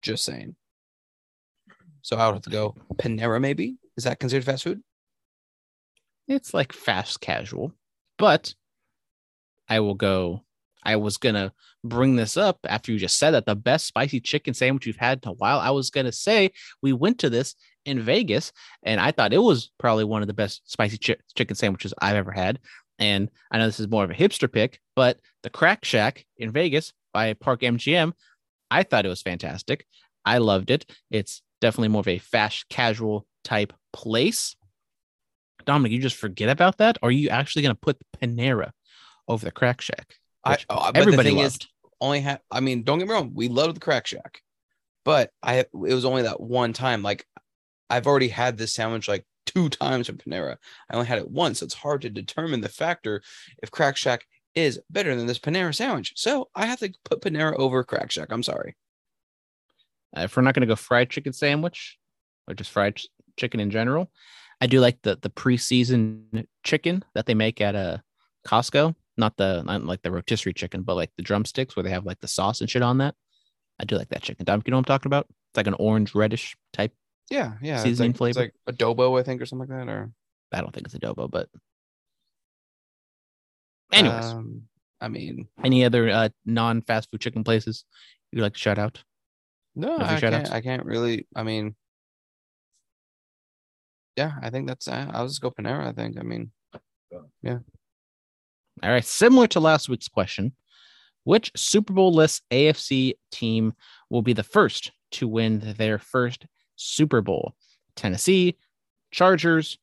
Just 0.00 0.24
saying. 0.24 0.56
So 2.02 2.16
I 2.16 2.26
would 2.26 2.34
have 2.34 2.42
to 2.44 2.50
go 2.50 2.74
Panera. 2.94 3.40
Maybe 3.40 3.76
is 3.96 4.04
that 4.04 4.18
considered 4.18 4.44
fast 4.44 4.64
food? 4.64 4.82
it's 6.30 6.54
like 6.54 6.72
fast 6.72 7.20
casual, 7.20 7.72
but 8.16 8.54
I 9.68 9.80
will 9.80 9.94
go. 9.94 10.44
I 10.82 10.96
was 10.96 11.16
gonna 11.16 11.52
bring 11.84 12.16
this 12.16 12.36
up 12.36 12.58
after 12.64 12.92
you 12.92 12.98
just 12.98 13.18
said 13.18 13.32
that 13.32 13.46
the 13.46 13.54
best 13.54 13.86
spicy 13.86 14.20
chicken 14.20 14.54
sandwich 14.54 14.86
you've 14.86 14.96
had 14.96 15.20
in 15.22 15.30
a 15.30 15.34
while. 15.34 15.58
I 15.58 15.70
was 15.70 15.90
gonna 15.90 16.12
say 16.12 16.52
we 16.82 16.92
went 16.92 17.18
to 17.20 17.30
this 17.30 17.54
in 17.84 18.00
Vegas, 18.00 18.52
and 18.82 19.00
I 19.00 19.10
thought 19.10 19.32
it 19.32 19.38
was 19.38 19.70
probably 19.78 20.04
one 20.04 20.22
of 20.22 20.28
the 20.28 20.34
best 20.34 20.70
spicy 20.70 20.98
chi- 20.98 21.20
chicken 21.34 21.56
sandwiches 21.56 21.94
I've 22.00 22.16
ever 22.16 22.32
had. 22.32 22.58
And 22.98 23.30
I 23.50 23.58
know 23.58 23.66
this 23.66 23.80
is 23.80 23.88
more 23.88 24.04
of 24.04 24.10
a 24.10 24.14
hipster 24.14 24.52
pick, 24.52 24.78
but 24.94 25.18
the 25.42 25.50
Crack 25.50 25.84
Shack 25.84 26.26
in 26.36 26.50
Vegas 26.50 26.92
by 27.14 27.32
Park 27.32 27.62
MGM, 27.62 28.12
I 28.70 28.82
thought 28.82 29.06
it 29.06 29.10
was 29.10 29.22
fantastic. 29.22 29.86
I 30.24 30.38
loved 30.38 30.70
it. 30.70 30.84
It's 31.10 31.42
definitely 31.60 31.88
more 31.88 32.00
of 32.00 32.08
a 32.08 32.18
fast 32.18 32.68
casual 32.68 33.26
type 33.42 33.72
place. 33.92 34.54
Dominic, 35.64 35.92
you 35.92 35.98
just 35.98 36.16
forget 36.16 36.48
about 36.48 36.78
that? 36.78 36.98
Or 37.02 37.08
are 37.08 37.12
you 37.12 37.30
actually 37.30 37.62
going 37.62 37.74
to 37.74 37.80
put 37.80 37.98
Panera 38.20 38.72
over 39.28 39.44
the 39.44 39.50
Crack 39.50 39.80
Shack? 39.80 40.16
I 40.44 40.52
which 40.52 40.66
oh, 40.70 40.76
but 40.76 40.94
the 40.94 41.00
everybody 41.00 41.30
thing 41.30 41.38
loved. 41.38 41.62
is, 41.62 41.68
only 42.00 42.20
had. 42.20 42.40
I 42.50 42.60
mean, 42.60 42.82
don't 42.82 42.98
get 42.98 43.08
me 43.08 43.14
wrong, 43.14 43.32
we 43.34 43.48
loved 43.48 43.76
the 43.76 43.80
Crack 43.80 44.06
Shack, 44.06 44.42
but 45.04 45.30
I 45.42 45.58
it 45.58 45.68
was 45.72 46.04
only 46.04 46.22
that 46.22 46.40
one 46.40 46.72
time. 46.72 47.02
Like, 47.02 47.26
I've 47.88 48.06
already 48.06 48.28
had 48.28 48.56
this 48.56 48.72
sandwich 48.72 49.08
like 49.08 49.24
two 49.46 49.68
times 49.68 50.06
from 50.06 50.18
Panera. 50.18 50.56
I 50.90 50.94
only 50.94 51.06
had 51.06 51.18
it 51.18 51.30
once. 51.30 51.60
So 51.60 51.64
it's 51.64 51.74
hard 51.74 52.02
to 52.02 52.10
determine 52.10 52.60
the 52.60 52.68
factor 52.68 53.22
if 53.62 53.70
Crack 53.70 53.96
Shack 53.96 54.26
is 54.54 54.80
better 54.90 55.14
than 55.14 55.26
this 55.26 55.38
Panera 55.38 55.74
sandwich. 55.74 56.12
So 56.16 56.48
I 56.54 56.66
have 56.66 56.80
to 56.80 56.92
put 57.04 57.20
Panera 57.20 57.54
over 57.56 57.84
Crack 57.84 58.10
Shack. 58.10 58.28
I'm 58.30 58.42
sorry. 58.42 58.76
Uh, 60.16 60.22
if 60.22 60.36
we're 60.36 60.42
not 60.42 60.54
going 60.54 60.62
to 60.62 60.66
go 60.66 60.76
fried 60.76 61.10
chicken 61.10 61.32
sandwich 61.32 61.98
or 62.48 62.54
just 62.54 62.70
fried 62.70 62.96
ch- 62.96 63.08
chicken 63.36 63.60
in 63.60 63.70
general, 63.70 64.10
I 64.60 64.66
do 64.66 64.80
like 64.80 65.00
the 65.02 65.18
the 65.20 65.30
preseason 65.30 66.46
chicken 66.64 67.04
that 67.14 67.26
they 67.26 67.34
make 67.34 67.60
at 67.60 67.74
a 67.74 68.02
Costco. 68.46 68.94
Not 69.20 69.36
the 69.36 69.62
not 69.62 69.84
like 69.84 70.02
the 70.02 70.10
rotisserie 70.10 70.54
chicken, 70.54 70.82
but 70.82 70.96
like 70.96 71.10
the 71.16 71.22
drumsticks 71.22 71.76
where 71.76 71.82
they 71.82 71.90
have 71.90 72.06
like 72.06 72.20
the 72.20 72.28
sauce 72.28 72.60
and 72.60 72.70
shit 72.70 72.82
on 72.82 72.98
that. 72.98 73.14
I 73.78 73.84
do 73.84 73.96
like 73.96 74.08
that 74.08 74.22
chicken. 74.22 74.46
Dom, 74.46 74.62
you 74.64 74.70
know 74.70 74.78
what 74.78 74.80
I'm 74.80 74.84
talking 74.84 75.08
about? 75.08 75.26
It's 75.28 75.56
like 75.56 75.66
an 75.66 75.74
orange 75.74 76.14
reddish 76.14 76.56
type. 76.72 76.92
Yeah, 77.30 77.52
yeah. 77.62 77.74
it's 77.74 77.84
Seasoning 77.84 78.12
like, 78.12 78.16
flavor. 78.16 78.42
It's 78.42 78.56
like 78.66 78.76
adobo, 78.76 79.20
I 79.20 79.22
think, 79.22 79.40
or 79.40 79.46
something 79.46 79.68
like 79.68 79.86
that. 79.86 79.92
Or 79.92 80.10
I 80.52 80.60
don't 80.60 80.72
think 80.72 80.86
it's 80.86 80.96
adobo, 80.96 81.30
but 81.30 81.48
anyways, 83.92 84.24
um, 84.24 84.62
I 85.00 85.08
mean, 85.08 85.48
any 85.62 85.84
other 85.84 86.08
uh, 86.08 86.28
non 86.46 86.82
fast 86.82 87.10
food 87.10 87.20
chicken 87.20 87.44
places 87.44 87.84
you'd 88.32 88.42
like 88.42 88.54
to 88.54 88.58
shout 88.58 88.78
out? 88.78 89.02
no, 89.74 89.98
No 89.98 90.04
I 90.04 90.18
can't. 90.18 90.50
I 90.50 90.60
can't 90.60 90.84
really. 90.84 91.26
I 91.36 91.42
mean, 91.42 91.76
yeah, 94.16 94.32
I 94.42 94.50
think 94.50 94.66
that's. 94.66 94.88
I- 94.88 95.10
I'll 95.12 95.28
just 95.28 95.40
go 95.40 95.50
Panera. 95.50 95.86
I 95.86 95.92
think. 95.92 96.18
I 96.18 96.22
mean, 96.22 96.50
All 98.82 98.90
right. 98.90 99.04
Similar 99.04 99.46
to 99.48 99.60
last 99.60 99.88
week's 99.88 100.08
question, 100.08 100.52
which 101.24 101.52
Super 101.56 101.92
Bowl 101.92 102.12
list 102.12 102.42
AFC 102.50 103.14
team 103.30 103.74
will 104.08 104.22
be 104.22 104.32
the 104.32 104.42
first 104.42 104.92
to 105.12 105.28
win 105.28 105.74
their 105.76 105.98
first 105.98 106.46
Super 106.76 107.20
Bowl? 107.20 107.54
Tennessee, 107.96 108.56
Chargers, 109.10 109.78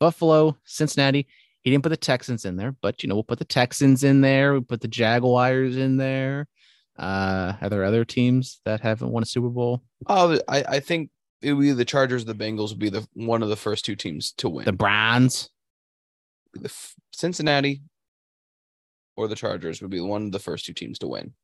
Buffalo, 0.00 0.56
Cincinnati. 0.64 1.26
He 1.62 1.70
didn't 1.70 1.82
put 1.82 1.90
the 1.90 1.96
Texans 1.96 2.44
in 2.44 2.56
there, 2.56 2.74
but 2.80 3.02
you 3.02 3.08
know, 3.08 3.14
we'll 3.14 3.22
put 3.22 3.38
the 3.38 3.44
Texans 3.44 4.02
in 4.02 4.22
there. 4.22 4.54
We 4.54 4.60
put 4.60 4.80
the 4.80 4.88
Jaguars 4.88 5.76
in 5.76 5.98
there. 5.98 6.48
Uh, 6.98 7.54
are 7.60 7.68
there 7.68 7.84
other 7.84 8.04
teams 8.04 8.60
that 8.64 8.80
haven't 8.80 9.10
won 9.10 9.22
a 9.22 9.26
Super 9.26 9.48
Bowl? 9.48 9.82
oh, 10.06 10.38
I, 10.48 10.64
I 10.68 10.80
think 10.80 11.10
it 11.42 11.52
would 11.52 11.62
be 11.62 11.72
the 11.72 11.84
Chargers. 11.84 12.24
The 12.24 12.34
Bengals 12.34 12.70
would 12.70 12.78
be 12.78 12.90
the 12.90 13.06
one 13.14 13.42
of 13.42 13.48
the 13.48 13.56
first 13.56 13.84
two 13.84 13.94
teams 13.94 14.32
to 14.38 14.48
win. 14.48 14.64
The 14.64 14.72
Browns. 14.72 15.50
the 16.54 16.66
F- 16.66 16.94
Cincinnati 17.12 17.82
or 19.16 19.28
the 19.28 19.36
Chargers 19.36 19.80
would 19.82 19.90
be 19.90 20.00
one 20.00 20.26
of 20.26 20.32
the 20.32 20.38
first 20.38 20.66
two 20.66 20.72
teams 20.72 20.98
to 21.00 21.08
win. 21.08 21.34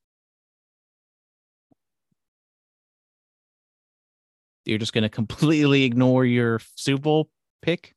You're 4.65 4.79
just 4.79 4.93
gonna 4.93 5.09
completely 5.09 5.85
ignore 5.85 6.25
your 6.25 6.61
Super 6.75 7.03
Bowl 7.03 7.31
pick 7.63 7.95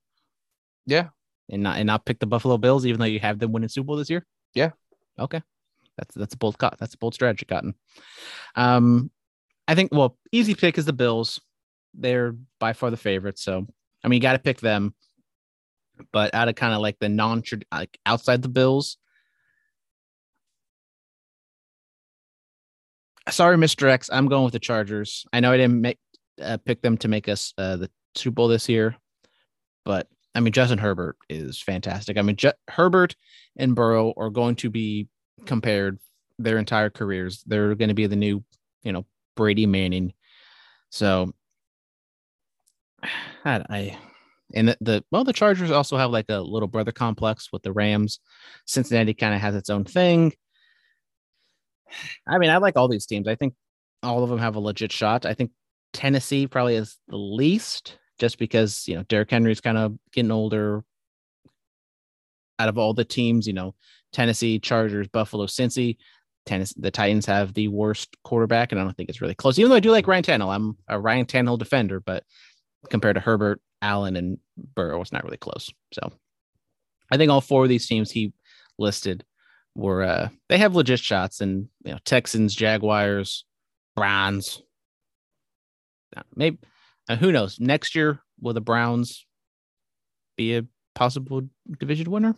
Yeah, 0.85 1.09
and 1.49 1.63
not 1.63 1.77
and 1.77 1.87
not 1.87 2.05
pick 2.05 2.19
the 2.19 2.27
Buffalo 2.27 2.57
Bills, 2.57 2.85
even 2.85 2.99
though 2.99 3.05
you 3.05 3.19
have 3.19 3.39
them 3.39 3.51
winning 3.51 3.69
Super 3.69 3.87
Bowl 3.87 3.95
this 3.97 4.09
year. 4.09 4.25
Yeah. 4.53 4.71
Okay. 5.19 5.41
That's 5.97 6.15
that's 6.15 6.33
a 6.33 6.37
bold 6.37 6.57
cut. 6.57 6.77
That's 6.79 6.93
a 6.93 6.97
bold 6.97 7.13
strategy, 7.13 7.45
Cotton. 7.45 7.75
Um, 8.55 9.11
I 9.67 9.75
think 9.75 9.91
well, 9.93 10.17
easy 10.31 10.55
pick 10.55 10.77
is 10.77 10.85
the 10.85 10.93
Bills. 10.93 11.41
They're 11.93 12.35
by 12.59 12.73
far 12.73 12.91
the 12.91 12.97
favorites. 12.97 13.43
So 13.43 13.67
I 14.03 14.07
mean, 14.07 14.17
you 14.17 14.21
got 14.21 14.33
to 14.33 14.39
pick 14.39 14.59
them. 14.59 14.93
But 16.13 16.33
out 16.33 16.47
of 16.47 16.55
kind 16.55 16.73
of 16.73 16.79
like 16.79 16.97
the 16.99 17.09
non 17.09 17.43
like 17.71 17.99
outside 18.05 18.41
the 18.41 18.47
Bills. 18.47 18.97
Sorry, 23.31 23.57
Mr. 23.57 23.89
X. 23.89 24.09
I'm 24.11 24.27
going 24.27 24.43
with 24.43 24.53
the 24.53 24.59
Chargers. 24.59 25.25
I 25.33 25.39
know 25.39 25.51
I 25.51 25.57
didn't 25.57 25.81
make 25.81 25.99
uh, 26.41 26.57
pick 26.57 26.81
them 26.81 26.97
to 26.97 27.07
make 27.07 27.27
us 27.27 27.53
uh, 27.57 27.77
the 27.77 27.89
Super 28.15 28.35
Bowl 28.35 28.47
this 28.47 28.69
year, 28.69 28.95
but 29.85 30.07
I 30.35 30.39
mean 30.39 30.53
Justin 30.53 30.77
Herbert 30.77 31.17
is 31.29 31.61
fantastic. 31.61 32.17
I 32.17 32.21
mean 32.21 32.35
Ju- 32.35 32.53
Herbert 32.69 33.15
and 33.57 33.75
Burrow 33.75 34.13
are 34.17 34.29
going 34.29 34.55
to 34.57 34.69
be 34.69 35.07
compared 35.45 35.99
their 36.37 36.57
entire 36.57 36.89
careers. 36.89 37.43
They're 37.45 37.75
going 37.75 37.89
to 37.89 37.95
be 37.95 38.07
the 38.07 38.15
new, 38.15 38.43
you 38.83 38.91
know, 38.91 39.05
Brady 39.35 39.65
Manning. 39.65 40.13
So 40.89 41.33
I, 43.03 43.63
I 43.69 43.97
and 44.53 44.69
the, 44.69 44.77
the 44.81 45.03
well, 45.11 45.23
the 45.23 45.33
Chargers 45.33 45.71
also 45.71 45.97
have 45.97 46.11
like 46.11 46.29
a 46.29 46.39
little 46.39 46.67
brother 46.67 46.91
complex 46.91 47.51
with 47.51 47.63
the 47.63 47.71
Rams. 47.71 48.19
Cincinnati 48.65 49.13
kind 49.13 49.35
of 49.35 49.41
has 49.41 49.55
its 49.55 49.69
own 49.69 49.83
thing. 49.83 50.33
I 52.27 52.37
mean, 52.37 52.49
I 52.49 52.57
like 52.57 52.77
all 52.77 52.87
these 52.87 53.05
teams. 53.05 53.27
I 53.27 53.35
think 53.35 53.53
all 54.03 54.23
of 54.23 54.29
them 54.29 54.39
have 54.39 54.55
a 54.55 54.59
legit 54.59 54.91
shot. 54.91 55.25
I 55.25 55.33
think 55.33 55.51
Tennessee 55.93 56.47
probably 56.47 56.75
is 56.75 56.97
the 57.07 57.17
least, 57.17 57.97
just 58.17 58.37
because 58.37 58.87
you 58.87 58.95
know 58.95 59.03
Derrick 59.03 59.31
Henry's 59.31 59.61
kind 59.61 59.77
of 59.77 59.97
getting 60.11 60.31
older. 60.31 60.83
Out 62.59 62.67
of 62.67 62.77
all 62.77 62.93
the 62.93 63.05
teams, 63.05 63.47
you 63.47 63.53
know, 63.53 63.73
Tennessee, 64.11 64.59
Chargers, 64.59 65.07
Buffalo, 65.07 65.45
Cincy, 65.45 65.95
Tennessee, 66.45 66.75
the 66.77 66.91
Titans 66.91 67.25
have 67.25 67.53
the 67.53 67.69
worst 67.69 68.17
quarterback, 68.25 68.71
and 68.71 68.81
I 68.81 68.83
don't 68.83 68.97
think 68.97 69.07
it's 69.07 69.21
really 69.21 69.33
close. 69.33 69.57
Even 69.57 69.69
though 69.69 69.77
I 69.77 69.79
do 69.79 69.91
like 69.91 70.07
Ryan 70.07 70.23
Tannehill, 70.23 70.53
I'm 70.53 70.77
a 70.89 70.99
Ryan 70.99 71.25
Tannehill 71.25 71.57
defender, 71.57 72.01
but 72.01 72.25
compared 72.89 73.15
to 73.15 73.21
Herbert, 73.21 73.61
Allen, 73.81 74.17
and 74.17 74.37
Burrow, 74.75 74.99
it's 74.99 75.13
not 75.13 75.23
really 75.23 75.37
close. 75.37 75.71
So 75.93 76.11
I 77.11 77.17
think 77.17 77.31
all 77.31 77.41
four 77.41 77.63
of 77.63 77.69
these 77.69 77.87
teams 77.87 78.11
he 78.11 78.33
listed 78.77 79.23
were 79.79 80.03
uh 80.03 80.29
they 80.49 80.57
have 80.57 80.75
legit 80.75 80.99
shots, 80.99 81.41
and 81.41 81.67
you 81.83 81.91
know 81.91 81.99
Texans, 82.05 82.53
Jaguars, 82.53 83.45
Browns. 83.95 84.61
Uh, 86.15 86.23
Maybe 86.35 86.59
uh, 87.07 87.15
who 87.15 87.31
knows? 87.31 87.59
Next 87.59 87.95
year, 87.95 88.19
will 88.39 88.53
the 88.53 88.61
Browns 88.61 89.25
be 90.37 90.55
a 90.55 90.65
possible 90.95 91.41
division 91.79 92.11
winner? 92.11 92.35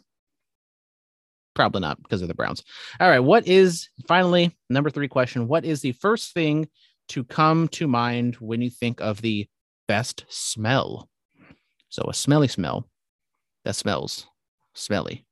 Probably 1.54 1.82
not 1.82 2.02
because 2.02 2.22
of 2.22 2.30
the 2.30 2.34
Browns. 2.34 2.64
All 3.00 3.10
right. 3.10 3.20
What 3.20 3.46
is 3.48 3.90
finally 4.08 4.56
number 4.70 4.90
three 4.90 5.10
question? 5.10 5.48
What 5.48 5.66
is 5.66 5.82
the 5.82 5.92
first 5.92 6.34
thing 6.34 6.70
to 7.10 7.26
come 7.26 7.68
to 7.70 7.88
mind 7.88 8.36
when 8.36 8.62
you 8.62 8.70
think 8.70 9.02
of 9.02 9.22
the 9.22 9.48
best 9.88 10.26
smell? 10.30 11.10
So 11.90 12.04
a 12.08 12.14
smelly 12.14 12.48
smell 12.48 12.88
that 13.66 13.76
smells 13.76 14.28
smelly. 14.74 15.26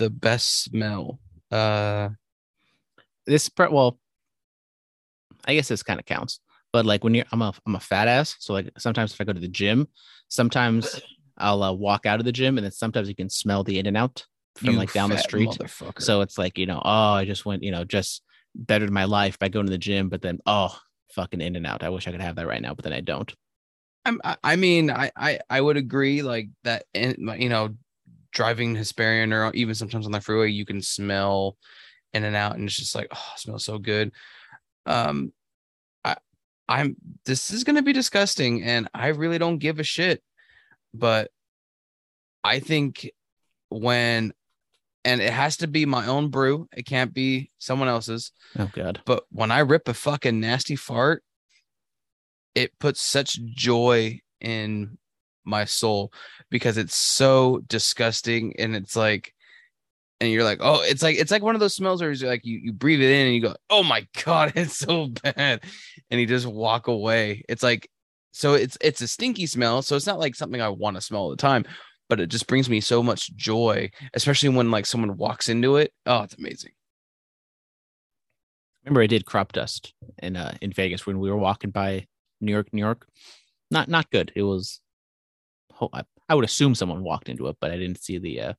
The 0.00 0.10
best 0.10 0.64
smell. 0.64 1.20
Uh, 1.52 2.08
This 3.26 3.48
pre- 3.48 3.68
well, 3.68 4.00
I 5.46 5.54
guess 5.54 5.68
this 5.68 5.82
kind 5.82 6.00
of 6.00 6.06
counts. 6.06 6.40
But 6.72 6.86
like 6.86 7.04
when 7.04 7.14
you're, 7.14 7.26
I'm 7.32 7.42
a 7.42 7.52
I'm 7.66 7.76
a 7.76 7.80
fat 7.80 8.08
ass. 8.08 8.36
So 8.40 8.52
like 8.52 8.70
sometimes 8.78 9.12
if 9.12 9.20
I 9.20 9.24
go 9.24 9.32
to 9.32 9.40
the 9.40 9.48
gym, 9.48 9.88
sometimes 10.28 11.00
I'll 11.36 11.62
uh, 11.62 11.72
walk 11.72 12.06
out 12.06 12.18
of 12.20 12.24
the 12.24 12.32
gym, 12.32 12.58
and 12.58 12.64
then 12.64 12.72
sometimes 12.72 13.08
you 13.08 13.14
can 13.14 13.28
smell 13.28 13.62
the 13.64 13.78
in 13.78 13.86
and 13.86 13.96
out 13.96 14.24
from 14.56 14.66
you 14.72 14.78
like 14.78 14.92
down 14.92 15.10
the 15.10 15.16
street. 15.28 15.48
So 16.02 16.20
it's 16.22 16.38
like, 16.38 16.58
you 16.58 16.66
know, 16.66 16.80
oh, 16.84 17.12
I 17.20 17.24
just 17.24 17.44
went, 17.44 17.62
you 17.62 17.72
know, 17.72 17.84
just 17.84 18.22
bettered 18.54 18.90
my 18.90 19.04
life 19.04 19.38
by 19.38 19.48
going 19.48 19.66
to 19.66 19.72
the 19.72 19.78
gym, 19.78 20.08
but 20.08 20.22
then, 20.22 20.38
oh, 20.46 20.76
fucking 21.14 21.40
in 21.40 21.56
and 21.56 21.66
out. 21.66 21.82
I 21.82 21.88
wish 21.90 22.06
I 22.06 22.12
could 22.12 22.20
have 22.20 22.36
that 22.36 22.46
right 22.46 22.62
now, 22.62 22.74
but 22.74 22.84
then 22.84 22.92
I 22.92 23.00
don't. 23.00 23.32
I'm, 24.04 24.20
I, 24.24 24.36
I 24.42 24.56
mean, 24.56 24.90
I, 24.90 25.10
I, 25.16 25.40
I 25.48 25.60
would 25.60 25.76
agree 25.76 26.22
like 26.22 26.48
that. 26.64 26.84
And 26.94 27.16
you 27.38 27.48
know, 27.48 27.74
driving 28.32 28.76
Hesperian 28.76 29.32
or 29.32 29.52
even 29.54 29.74
sometimes 29.74 30.06
on 30.06 30.12
the 30.12 30.20
freeway, 30.20 30.50
you 30.50 30.64
can 30.64 30.82
smell 30.82 31.56
in 32.12 32.24
and 32.24 32.36
out, 32.36 32.56
and 32.56 32.64
it's 32.64 32.76
just 32.76 32.94
like, 32.94 33.08
oh, 33.10 33.32
it 33.34 33.40
smells 33.40 33.64
so 33.64 33.78
good. 33.78 34.12
Um, 34.86 35.32
I, 36.04 36.16
I'm. 36.68 36.96
This 37.24 37.50
is 37.50 37.64
gonna 37.64 37.82
be 37.82 37.92
disgusting, 37.92 38.62
and 38.62 38.88
I 38.94 39.08
really 39.08 39.38
don't 39.38 39.58
give 39.58 39.78
a 39.78 39.84
shit. 39.84 40.22
But 40.92 41.30
I 42.42 42.58
think 42.58 43.10
when, 43.68 44.32
and 45.04 45.20
it 45.20 45.32
has 45.32 45.58
to 45.58 45.68
be 45.68 45.86
my 45.86 46.06
own 46.06 46.30
brew. 46.30 46.68
It 46.76 46.84
can't 46.84 47.14
be 47.14 47.50
someone 47.58 47.88
else's. 47.88 48.32
Oh, 48.58 48.70
God. 48.72 49.00
But 49.04 49.24
when 49.30 49.50
I 49.50 49.60
rip 49.60 49.88
a 49.88 49.94
fucking 49.94 50.40
nasty 50.40 50.76
fart, 50.76 51.22
it 52.54 52.76
puts 52.78 53.00
such 53.00 53.40
joy 53.54 54.20
in 54.40 54.98
my 55.44 55.64
soul 55.64 56.12
because 56.50 56.76
it's 56.76 56.94
so 56.94 57.60
disgusting 57.66 58.54
and 58.58 58.76
it's 58.76 58.96
like 58.96 59.34
and 60.20 60.30
you're 60.30 60.44
like 60.44 60.58
oh 60.60 60.82
it's 60.82 61.02
like 61.02 61.16
it's 61.16 61.30
like 61.30 61.42
one 61.42 61.54
of 61.54 61.60
those 61.60 61.74
smells 61.74 62.00
where 62.00 62.12
you're 62.12 62.28
like 62.28 62.44
you, 62.44 62.58
you 62.58 62.72
breathe 62.72 63.00
it 63.00 63.10
in 63.10 63.26
and 63.26 63.34
you 63.34 63.40
go 63.40 63.54
oh 63.70 63.82
my 63.82 64.06
god 64.24 64.52
it's 64.54 64.76
so 64.76 65.08
bad 65.22 65.62
and 66.10 66.20
you 66.20 66.26
just 66.26 66.46
walk 66.46 66.88
away 66.88 67.42
it's 67.48 67.62
like 67.62 67.90
so 68.32 68.54
it's 68.54 68.76
it's 68.80 69.00
a 69.00 69.08
stinky 69.08 69.46
smell 69.46 69.82
so 69.82 69.96
it's 69.96 70.06
not 70.06 70.18
like 70.18 70.34
something 70.34 70.60
i 70.60 70.68
want 70.68 70.96
to 70.96 71.00
smell 71.00 71.22
all 71.22 71.30
the 71.30 71.36
time 71.36 71.64
but 72.08 72.20
it 72.20 72.26
just 72.26 72.46
brings 72.46 72.68
me 72.68 72.80
so 72.80 73.02
much 73.02 73.34
joy 73.34 73.90
especially 74.14 74.48
when 74.48 74.70
like 74.70 74.86
someone 74.86 75.16
walks 75.16 75.48
into 75.48 75.76
it 75.76 75.92
oh 76.06 76.22
it's 76.22 76.36
amazing 76.36 76.72
Remember 78.84 79.02
I 79.02 79.06
did 79.06 79.26
crop 79.26 79.52
dust 79.52 79.92
in 80.22 80.36
uh 80.36 80.56
in 80.60 80.72
Vegas 80.72 81.06
when 81.06 81.18
we 81.18 81.30
were 81.30 81.36
walking 81.36 81.70
by 81.70 82.06
New 82.40 82.52
York, 82.52 82.72
New 82.72 82.80
York. 82.80 83.06
Not 83.70 83.88
not 83.88 84.10
good. 84.10 84.32
It 84.34 84.42
was 84.42 84.80
I, 85.92 86.02
I 86.28 86.34
would 86.34 86.44
assume 86.44 86.74
someone 86.74 87.02
walked 87.02 87.28
into 87.28 87.46
it, 87.48 87.56
but 87.60 87.70
I 87.70 87.76
didn't 87.76 88.02
see 88.02 88.18
the 88.18 88.40
uh, 88.40 88.52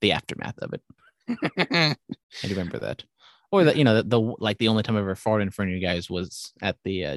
the 0.00 0.12
aftermath 0.12 0.58
of 0.58 0.72
it. 0.74 0.82
I 1.52 2.48
remember 2.48 2.78
that. 2.78 3.04
Or 3.50 3.64
that 3.64 3.76
you 3.76 3.84
know 3.84 3.94
the, 3.96 4.02
the 4.02 4.20
like 4.20 4.58
the 4.58 4.68
only 4.68 4.82
time 4.82 4.96
I 4.96 5.00
ever 5.00 5.14
farted 5.14 5.42
in 5.42 5.50
front 5.50 5.70
of 5.70 5.76
you 5.76 5.80
guys 5.82 6.10
was 6.10 6.52
at 6.60 6.76
the 6.84 7.04
uh, 7.06 7.16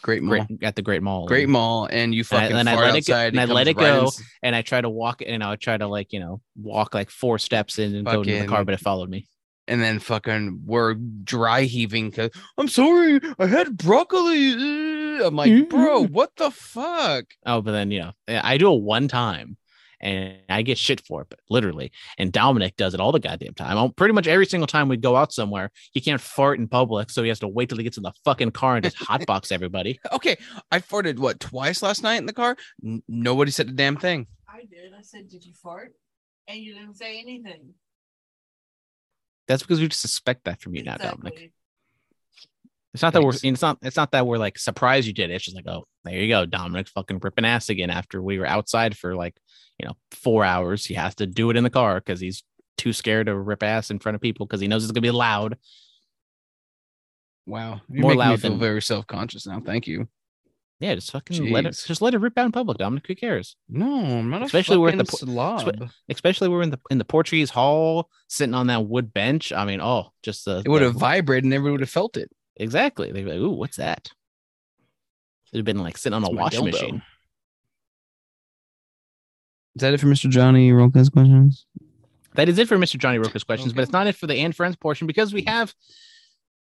Great 0.00 0.22
mall. 0.22 0.44
great 0.46 0.62
at 0.64 0.74
the 0.74 0.82
Great 0.82 1.02
Mall. 1.02 1.26
Great 1.26 1.44
and, 1.44 1.52
mall, 1.52 1.86
and 1.90 2.14
you 2.14 2.24
And 2.30 2.38
I- 2.38 2.40
fucking 2.42 2.56
and 2.56 2.68
I 2.68 2.74
let 2.76 2.96
it 2.96 3.06
go- 3.06 3.14
and 3.16 3.38
I 3.40 3.44
let 3.44 3.68
it 3.68 3.76
right 3.76 3.84
go. 4.00 4.06
s- 4.06 4.22
and 4.42 4.56
I 4.56 4.62
try 4.62 4.80
to 4.80 4.88
walk 4.88 5.22
and 5.24 5.44
I 5.44 5.50
would 5.50 5.60
try 5.60 5.76
to 5.76 5.86
like 5.86 6.12
you 6.12 6.18
know 6.20 6.40
walk 6.60 6.94
like 6.94 7.10
four 7.10 7.38
steps 7.38 7.78
in 7.78 7.94
and 7.94 8.06
go 8.06 8.24
to 8.24 8.30
the 8.30 8.38
car, 8.46 8.48
Fucking- 8.48 8.64
but 8.64 8.74
it 8.74 8.80
followed 8.80 9.10
me. 9.10 9.28
And 9.68 9.80
then 9.80 9.98
fucking 9.98 10.62
we're 10.64 10.94
dry 10.94 11.62
heaving 11.62 12.10
because 12.10 12.30
I'm 12.58 12.68
sorry, 12.68 13.20
I 13.38 13.46
had 13.46 13.76
broccoli. 13.76 14.52
uh." 14.52 15.26
I'm 15.26 15.36
like, 15.36 15.68
bro, 15.68 16.04
what 16.06 16.30
the 16.36 16.50
fuck? 16.50 17.24
Oh, 17.46 17.60
but 17.60 17.72
then 17.72 17.90
you 17.90 18.00
know 18.00 18.12
I 18.28 18.56
do 18.58 18.72
it 18.74 18.82
one 18.82 19.08
time. 19.08 19.56
And 20.04 20.34
I 20.48 20.62
get 20.62 20.78
shit 20.78 21.00
for 21.06 21.22
it, 21.22 21.28
but 21.30 21.38
literally. 21.48 21.92
And 22.18 22.32
Dominic 22.32 22.74
does 22.76 22.92
it 22.92 22.98
all 22.98 23.12
the 23.12 23.20
goddamn 23.20 23.54
time. 23.54 23.76
Oh, 23.78 23.88
Pretty 23.90 24.12
much 24.12 24.26
every 24.26 24.46
single 24.46 24.66
time 24.66 24.88
we 24.88 24.96
go 24.96 25.14
out 25.14 25.32
somewhere, 25.32 25.70
he 25.92 26.00
can't 26.00 26.20
fart 26.20 26.58
in 26.58 26.66
public, 26.66 27.08
so 27.08 27.22
he 27.22 27.28
has 27.28 27.38
to 27.38 27.46
wait 27.46 27.68
till 27.68 27.78
he 27.78 27.84
gets 27.84 27.98
in 27.98 28.02
the 28.02 28.10
fucking 28.24 28.50
car 28.50 28.74
and 28.74 28.82
just 28.84 28.96
hotbox 28.96 29.52
everybody. 29.52 30.00
Okay, 30.12 30.36
I 30.72 30.80
farted 30.80 31.20
what 31.20 31.38
twice 31.38 31.82
last 31.84 32.02
night 32.02 32.16
in 32.16 32.26
the 32.26 32.32
car. 32.32 32.56
N- 32.84 33.04
nobody 33.06 33.52
said 33.52 33.68
a 33.68 33.72
damn 33.72 33.96
thing. 33.96 34.26
I 34.48 34.62
did. 34.64 34.92
I 34.92 35.02
said, 35.02 35.28
Did 35.28 35.44
you 35.44 35.52
fart? 35.62 35.92
And 36.48 36.58
you 36.58 36.74
didn't 36.74 36.96
say 36.96 37.20
anything. 37.20 37.72
That's 39.52 39.62
because 39.62 39.80
we 39.80 39.88
just 39.88 40.00
suspect 40.00 40.44
that 40.44 40.62
from 40.62 40.74
you 40.74 40.82
now, 40.82 40.96
Dominic. 40.96 41.52
It's 42.94 43.02
not 43.02 43.12
that 43.12 43.22
we're 43.22 43.34
it's 43.42 43.60
not 43.62 43.76
it's 43.82 43.96
not 43.96 44.12
that 44.12 44.26
we're 44.26 44.38
like 44.38 44.58
surprised 44.58 45.06
you 45.06 45.12
did 45.12 45.30
it. 45.30 45.34
It's 45.34 45.44
just 45.44 45.54
like, 45.56 45.66
oh, 45.66 45.84
there 46.04 46.14
you 46.18 46.28
go. 46.28 46.46
Dominic's 46.46 46.90
fucking 46.90 47.18
ripping 47.22 47.44
ass 47.44 47.68
again 47.68 47.90
after 47.90 48.22
we 48.22 48.38
were 48.38 48.46
outside 48.46 48.96
for 48.96 49.14
like, 49.14 49.36
you 49.78 49.86
know, 49.86 49.94
four 50.10 50.42
hours. 50.42 50.86
He 50.86 50.94
has 50.94 51.14
to 51.16 51.26
do 51.26 51.50
it 51.50 51.56
in 51.58 51.64
the 51.64 51.70
car 51.70 51.96
because 52.00 52.18
he's 52.18 52.44
too 52.78 52.94
scared 52.94 53.26
to 53.26 53.36
rip 53.38 53.62
ass 53.62 53.90
in 53.90 53.98
front 53.98 54.14
of 54.14 54.22
people 54.22 54.46
because 54.46 54.60
he 54.60 54.68
knows 54.68 54.84
it's 54.84 54.92
gonna 54.92 55.02
be 55.02 55.10
loud. 55.10 55.58
Wow, 57.46 57.82
you 57.90 58.00
More 58.00 58.12
make 58.12 58.16
me 58.18 58.24
loud 58.24 58.40
feel 58.40 58.50
than- 58.52 58.58
very 58.58 58.80
self 58.80 59.06
conscious 59.06 59.46
now. 59.46 59.60
Thank 59.60 59.86
you. 59.86 60.08
Yeah, 60.82 60.96
just 60.96 61.12
fucking 61.12 61.52
let 61.52 61.64
it 61.64 61.80
just 61.86 62.02
let 62.02 62.12
it 62.12 62.18
rip 62.18 62.36
out 62.36 62.46
in 62.46 62.50
public, 62.50 62.76
Dominic. 62.76 63.06
Who 63.06 63.14
cares? 63.14 63.54
No, 63.68 64.04
I'm 64.04 64.28
not. 64.30 64.42
Especially 64.42 64.78
we're 64.78 64.88
at 64.88 64.98
the 64.98 65.04
slob. 65.04 65.88
Especially 66.08 66.48
we're 66.48 66.62
in 66.62 66.70
the 66.70 66.80
in 66.90 66.98
the 66.98 67.04
Portuguese 67.04 67.50
hall, 67.50 68.10
sitting 68.26 68.52
on 68.52 68.66
that 68.66 68.86
wood 68.86 69.14
bench. 69.14 69.52
I 69.52 69.64
mean, 69.64 69.80
oh, 69.80 70.12
just 70.24 70.44
the 70.44 70.60
It 70.66 70.68
would 70.68 70.82
have 70.82 70.94
vibrated, 70.94 71.44
and 71.44 71.54
everybody 71.54 71.70
would 71.70 71.80
have 71.82 71.90
felt 71.90 72.16
it. 72.16 72.32
exactly. 72.56 73.12
They'd 73.12 73.24
be 73.24 73.30
like, 73.30 73.38
ooh, 73.38 73.52
what's 73.52 73.76
that? 73.76 74.10
It'd 75.52 75.60
have 75.60 75.64
been 75.64 75.84
like 75.84 75.96
sitting 75.96 76.16
on 76.16 76.24
a 76.24 76.26
It's 76.26 76.34
washing 76.34 76.64
machine. 76.64 77.02
Is 79.76 79.82
that 79.82 79.94
it 79.94 80.00
for 80.00 80.08
Mr. 80.08 80.28
Johnny 80.28 80.72
Rolka's 80.72 81.10
questions? 81.10 81.64
That 82.34 82.48
is 82.48 82.58
it 82.58 82.66
for 82.66 82.76
Mr. 82.76 82.98
Johnny 82.98 83.18
Roca's 83.18 83.44
questions, 83.44 83.72
but 83.72 83.82
it's 83.82 83.92
not 83.92 84.08
it 84.08 84.16
for 84.16 84.26
the 84.26 84.34
and 84.34 84.54
friends 84.54 84.74
portion 84.74 85.06
because 85.06 85.32
we 85.32 85.42
have, 85.42 85.72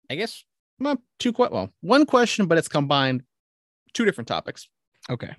I 0.09 0.15
guess, 0.15 0.45
well, 0.78 0.99
two 1.19 1.35
well, 1.36 1.70
one 1.81 2.07
question, 2.07 2.47
but 2.47 2.59
it's 2.59 2.69
combined 2.69 3.24
two 3.95 4.05
different 4.05 4.29
topics 4.29 4.69
Okay. 5.09 5.35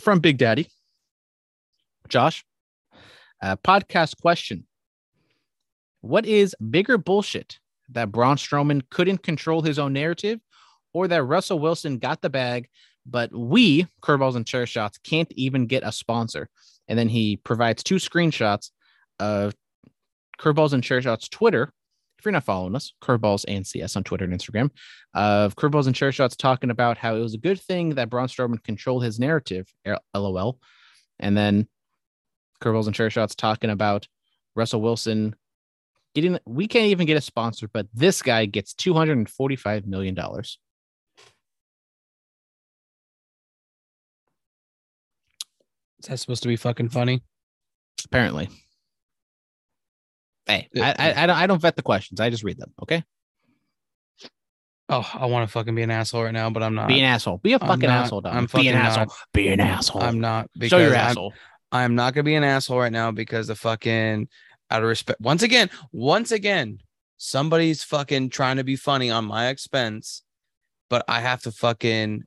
from 0.00 0.20
Big 0.20 0.38
Daddy. 0.38 0.68
Josh, 2.08 2.44
uh, 3.42 3.56
podcast 3.56 4.20
question: 4.20 4.66
What 6.02 6.24
is 6.26 6.54
bigger 6.70 6.98
bullshit 6.98 7.58
that 7.90 8.12
Braun 8.12 8.36
Strowman 8.36 8.82
couldn't 8.90 9.22
control 9.22 9.62
his 9.62 9.78
own 9.78 9.92
narrative, 9.92 10.40
or 10.92 11.08
that 11.08 11.24
Russell 11.24 11.58
Wilson 11.58 11.98
got 11.98 12.22
the 12.22 12.30
bag, 12.30 12.68
but 13.04 13.32
we 13.32 13.86
curveballs 14.02 14.36
and 14.36 14.46
chair 14.46 14.66
shots 14.66 14.98
can't 14.98 15.30
even 15.32 15.66
get 15.66 15.82
a 15.84 15.90
sponsor? 15.92 16.48
And 16.88 16.96
then 16.98 17.08
he 17.08 17.36
provides 17.38 17.82
two 17.82 17.96
screenshots 17.96 18.70
of 19.18 19.54
Curveballs 20.38 20.72
and 20.72 20.84
Chair 20.84 21.02
Shots 21.02 21.28
Twitter. 21.28 21.72
If 22.18 22.24
you're 22.24 22.32
not 22.32 22.44
following 22.44 22.74
us, 22.74 22.94
Curveballs 23.02 23.44
and 23.46 23.66
CS 23.66 23.94
on 23.94 24.02
Twitter 24.02 24.24
and 24.24 24.32
Instagram, 24.32 24.70
of 25.14 25.54
Curveballs 25.54 25.86
and 25.86 25.94
Chair 25.94 26.12
Shots 26.12 26.34
talking 26.34 26.70
about 26.70 26.96
how 26.96 27.14
it 27.14 27.20
was 27.20 27.34
a 27.34 27.38
good 27.38 27.60
thing 27.60 27.90
that 27.90 28.08
Braun 28.08 28.28
Strowman 28.28 28.64
controlled 28.64 29.04
his 29.04 29.20
narrative, 29.20 29.70
LOL. 30.14 30.58
And 31.18 31.36
then 31.36 31.68
Curveballs 32.62 32.86
and 32.86 32.94
Chair 32.94 33.10
Shots 33.10 33.34
talking 33.34 33.70
about 33.70 34.08
Russell 34.54 34.80
Wilson 34.80 35.36
getting, 36.14 36.38
we 36.46 36.66
can't 36.66 36.86
even 36.86 37.06
get 37.06 37.18
a 37.18 37.20
sponsor, 37.20 37.68
but 37.72 37.86
this 37.92 38.22
guy 38.22 38.46
gets 38.46 38.72
$245 38.72 39.86
million. 39.86 40.18
Is 40.18 40.58
that 46.08 46.18
supposed 46.18 46.42
to 46.42 46.48
be 46.48 46.56
fucking 46.56 46.88
funny? 46.88 47.22
Apparently. 48.04 48.48
Hey, 50.46 50.68
I, 50.76 50.94
I, 50.98 51.22
I, 51.22 51.26
don't, 51.26 51.36
I 51.36 51.46
don't 51.46 51.60
vet 51.60 51.76
the 51.76 51.82
questions. 51.82 52.20
I 52.20 52.30
just 52.30 52.44
read 52.44 52.58
them. 52.58 52.72
Okay. 52.82 53.02
Oh, 54.88 55.08
I 55.14 55.26
want 55.26 55.48
to 55.48 55.52
fucking 55.52 55.74
be 55.74 55.82
an 55.82 55.90
asshole 55.90 56.22
right 56.22 56.32
now, 56.32 56.48
but 56.48 56.62
I'm 56.62 56.74
not. 56.74 56.86
Be 56.86 57.00
an 57.00 57.06
asshole. 57.06 57.38
Be 57.38 57.54
a 57.54 57.58
fucking 57.58 57.88
not. 57.88 58.04
asshole, 58.04 58.20
Dom. 58.20 58.36
I'm 58.36 58.44
Be 58.44 58.68
an 58.68 58.74
fucking 58.74 58.74
asshole. 58.74 59.16
Be 59.32 59.48
an 59.48 59.60
asshole. 59.60 60.02
I'm 60.02 60.20
not 60.20 60.48
Show 60.62 60.78
your 60.78 60.94
asshole. 60.94 61.34
I'm 61.72 61.96
not 61.96 62.14
gonna 62.14 62.22
be 62.22 62.36
an 62.36 62.44
asshole 62.44 62.78
right 62.78 62.92
now 62.92 63.10
because 63.10 63.48
the 63.48 63.56
fucking 63.56 64.28
out 64.70 64.82
of 64.82 64.88
respect. 64.88 65.20
Once 65.20 65.42
again, 65.42 65.70
once 65.90 66.30
again, 66.30 66.78
somebody's 67.16 67.82
fucking 67.82 68.30
trying 68.30 68.58
to 68.58 68.64
be 68.64 68.76
funny 68.76 69.10
on 69.10 69.24
my 69.24 69.48
expense, 69.48 70.22
but 70.88 71.04
I 71.08 71.20
have 71.20 71.42
to 71.42 71.50
fucking 71.50 72.22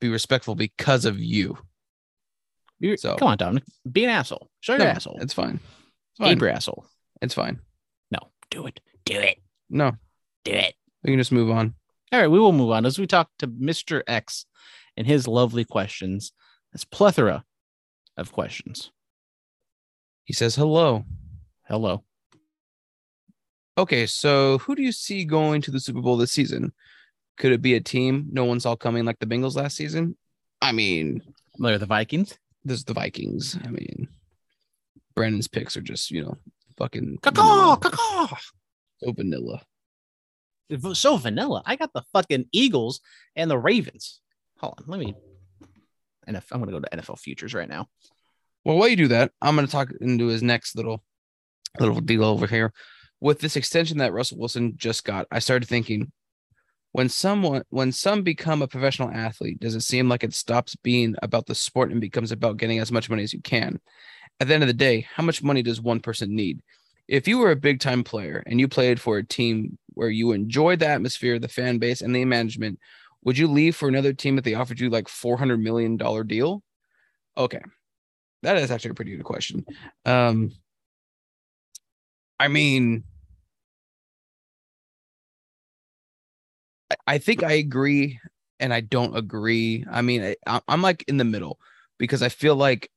be 0.00 0.08
respectful 0.08 0.54
because 0.54 1.04
of 1.04 1.18
you. 1.18 1.58
You're- 2.78 2.96
So- 2.96 3.16
come 3.16 3.28
on, 3.28 3.36
Dominic. 3.38 3.64
Be 3.90 4.04
an 4.04 4.10
asshole. 4.10 4.48
Show 4.60 4.74
your 4.74 4.84
No, 4.84 4.90
asshole. 4.90 5.18
It's 5.20 5.32
fine. 5.32 5.58
It's 6.12 6.18
fine. 6.18 6.38
Your 6.38 6.48
asshole. 6.50 6.86
It's 7.22 7.34
fine. 7.34 7.60
No, 8.10 8.18
do 8.50 8.66
it. 8.66 8.80
Do 9.04 9.18
it. 9.18 9.38
No, 9.70 9.92
Do 10.44 10.52
it. 10.52 10.74
we 11.02 11.10
can 11.10 11.18
just 11.18 11.32
move 11.32 11.50
on. 11.50 11.74
All 12.12 12.20
right, 12.20 12.28
we 12.28 12.38
will 12.38 12.52
move 12.52 12.70
on 12.70 12.86
as 12.86 12.98
we 12.98 13.06
talk 13.06 13.30
to 13.38 13.48
Mr. 13.48 14.02
X 14.06 14.46
and 14.96 15.06
his 15.06 15.26
lovely 15.26 15.64
questions. 15.64 16.32
This 16.72 16.84
plethora 16.84 17.44
of 18.16 18.32
questions. 18.32 18.90
He 20.24 20.32
says 20.32 20.54
hello. 20.56 21.04
Hello. 21.68 22.04
Okay, 23.78 24.06
so 24.06 24.58
who 24.58 24.74
do 24.74 24.82
you 24.82 24.92
see 24.92 25.24
going 25.24 25.60
to 25.62 25.70
the 25.70 25.80
Super 25.80 26.00
Bowl 26.00 26.16
this 26.16 26.32
season? 26.32 26.72
Could 27.36 27.52
it 27.52 27.60
be 27.60 27.74
a 27.74 27.80
team 27.80 28.28
no 28.32 28.44
one 28.44 28.60
saw 28.60 28.74
coming 28.76 29.04
like 29.04 29.18
the 29.18 29.26
Bengals 29.26 29.56
last 29.56 29.76
season? 29.76 30.16
I 30.62 30.72
mean, 30.72 31.20
They're 31.58 31.76
the 31.78 31.86
Vikings. 31.86 32.38
there's 32.64 32.84
the 32.84 32.94
Vikings. 32.94 33.58
I 33.64 33.68
mean, 33.68 34.08
Brandon's 35.14 35.48
picks 35.48 35.76
are 35.76 35.82
just, 35.82 36.10
you 36.10 36.22
know, 36.24 36.38
fucking 36.78 37.18
Caw, 37.22 37.76
vanilla. 37.76 37.78
caw. 37.80 38.36
so 39.02 39.12
vanilla. 39.12 39.62
So 40.94 41.16
vanilla. 41.16 41.62
I 41.64 41.76
got 41.76 41.92
the 41.92 42.02
fucking 42.12 42.46
Eagles 42.52 43.00
and 43.36 43.50
the 43.50 43.58
Ravens. 43.58 44.20
Hold 44.58 44.74
on. 44.78 44.84
Let 44.86 45.00
me. 45.00 45.14
NFL, 46.28 46.44
I'm 46.52 46.60
going 46.60 46.72
to 46.72 46.80
go 46.80 46.80
to 46.80 46.96
NFL 46.96 47.20
futures 47.20 47.54
right 47.54 47.68
now. 47.68 47.86
Well, 48.64 48.76
while 48.78 48.88
you 48.88 48.96
do 48.96 49.08
that, 49.08 49.30
I'm 49.40 49.54
going 49.54 49.66
to 49.66 49.70
talk 49.72 49.90
into 50.00 50.26
his 50.26 50.42
next 50.42 50.74
little 50.76 51.04
little 51.78 52.00
deal 52.00 52.24
over 52.24 52.46
here. 52.46 52.72
With 53.20 53.38
this 53.38 53.56
extension 53.56 53.98
that 53.98 54.12
Russell 54.12 54.38
Wilson 54.38 54.74
just 54.76 55.04
got, 55.04 55.26
I 55.30 55.38
started 55.38 55.68
thinking 55.68 56.10
when 56.92 57.08
someone 57.08 57.62
when 57.68 57.92
some 57.92 58.22
become 58.22 58.62
a 58.62 58.66
professional 58.68 59.10
athlete, 59.10 59.60
does 59.60 59.74
it 59.74 59.82
seem 59.82 60.08
like 60.08 60.24
it 60.24 60.34
stops 60.34 60.74
being 60.76 61.14
about 61.22 61.46
the 61.46 61.54
sport 61.54 61.92
and 61.92 62.00
becomes 62.00 62.32
about 62.32 62.56
getting 62.56 62.78
as 62.80 62.90
much 62.90 63.08
money 63.08 63.22
as 63.22 63.32
you 63.32 63.40
can? 63.40 63.78
At 64.40 64.48
the 64.48 64.54
end 64.54 64.62
of 64.62 64.66
the 64.68 64.74
day, 64.74 65.06
how 65.14 65.22
much 65.22 65.42
money 65.42 65.62
does 65.62 65.80
one 65.80 66.00
person 66.00 66.34
need? 66.34 66.60
If 67.08 67.26
you 67.28 67.38
were 67.38 67.50
a 67.50 67.56
big 67.56 67.80
time 67.80 68.04
player 68.04 68.42
and 68.46 68.60
you 68.60 68.68
played 68.68 69.00
for 69.00 69.16
a 69.18 69.24
team 69.26 69.78
where 69.94 70.10
you 70.10 70.32
enjoyed 70.32 70.80
the 70.80 70.88
atmosphere, 70.88 71.38
the 71.38 71.48
fan 71.48 71.78
base, 71.78 72.02
and 72.02 72.14
the 72.14 72.24
management, 72.24 72.78
would 73.24 73.38
you 73.38 73.46
leave 73.48 73.74
for 73.76 73.88
another 73.88 74.12
team 74.12 74.36
if 74.38 74.44
they 74.44 74.54
offered 74.54 74.80
you 74.80 74.90
like 74.90 75.08
four 75.08 75.36
hundred 75.38 75.60
million 75.60 75.96
dollar 75.96 76.24
deal? 76.24 76.62
Okay, 77.36 77.62
that 78.42 78.58
is 78.58 78.70
actually 78.70 78.92
a 78.92 78.94
pretty 78.94 79.16
good 79.16 79.24
question. 79.24 79.64
Um, 80.06 80.52
I 82.38 82.48
mean, 82.48 83.04
I- 87.06 87.18
think 87.18 87.42
I 87.42 87.52
agree 87.52 88.18
and 88.60 88.72
I 88.72 88.80
don't 88.80 89.16
agree. 89.16 89.84
I 89.90 90.02
mean, 90.02 90.34
I, 90.46 90.60
I'm 90.68 90.82
like 90.82 91.04
in 91.08 91.16
the 91.18 91.24
middle 91.24 91.58
because 91.98 92.22
I 92.22 92.28
feel 92.28 92.56
like 92.56 92.90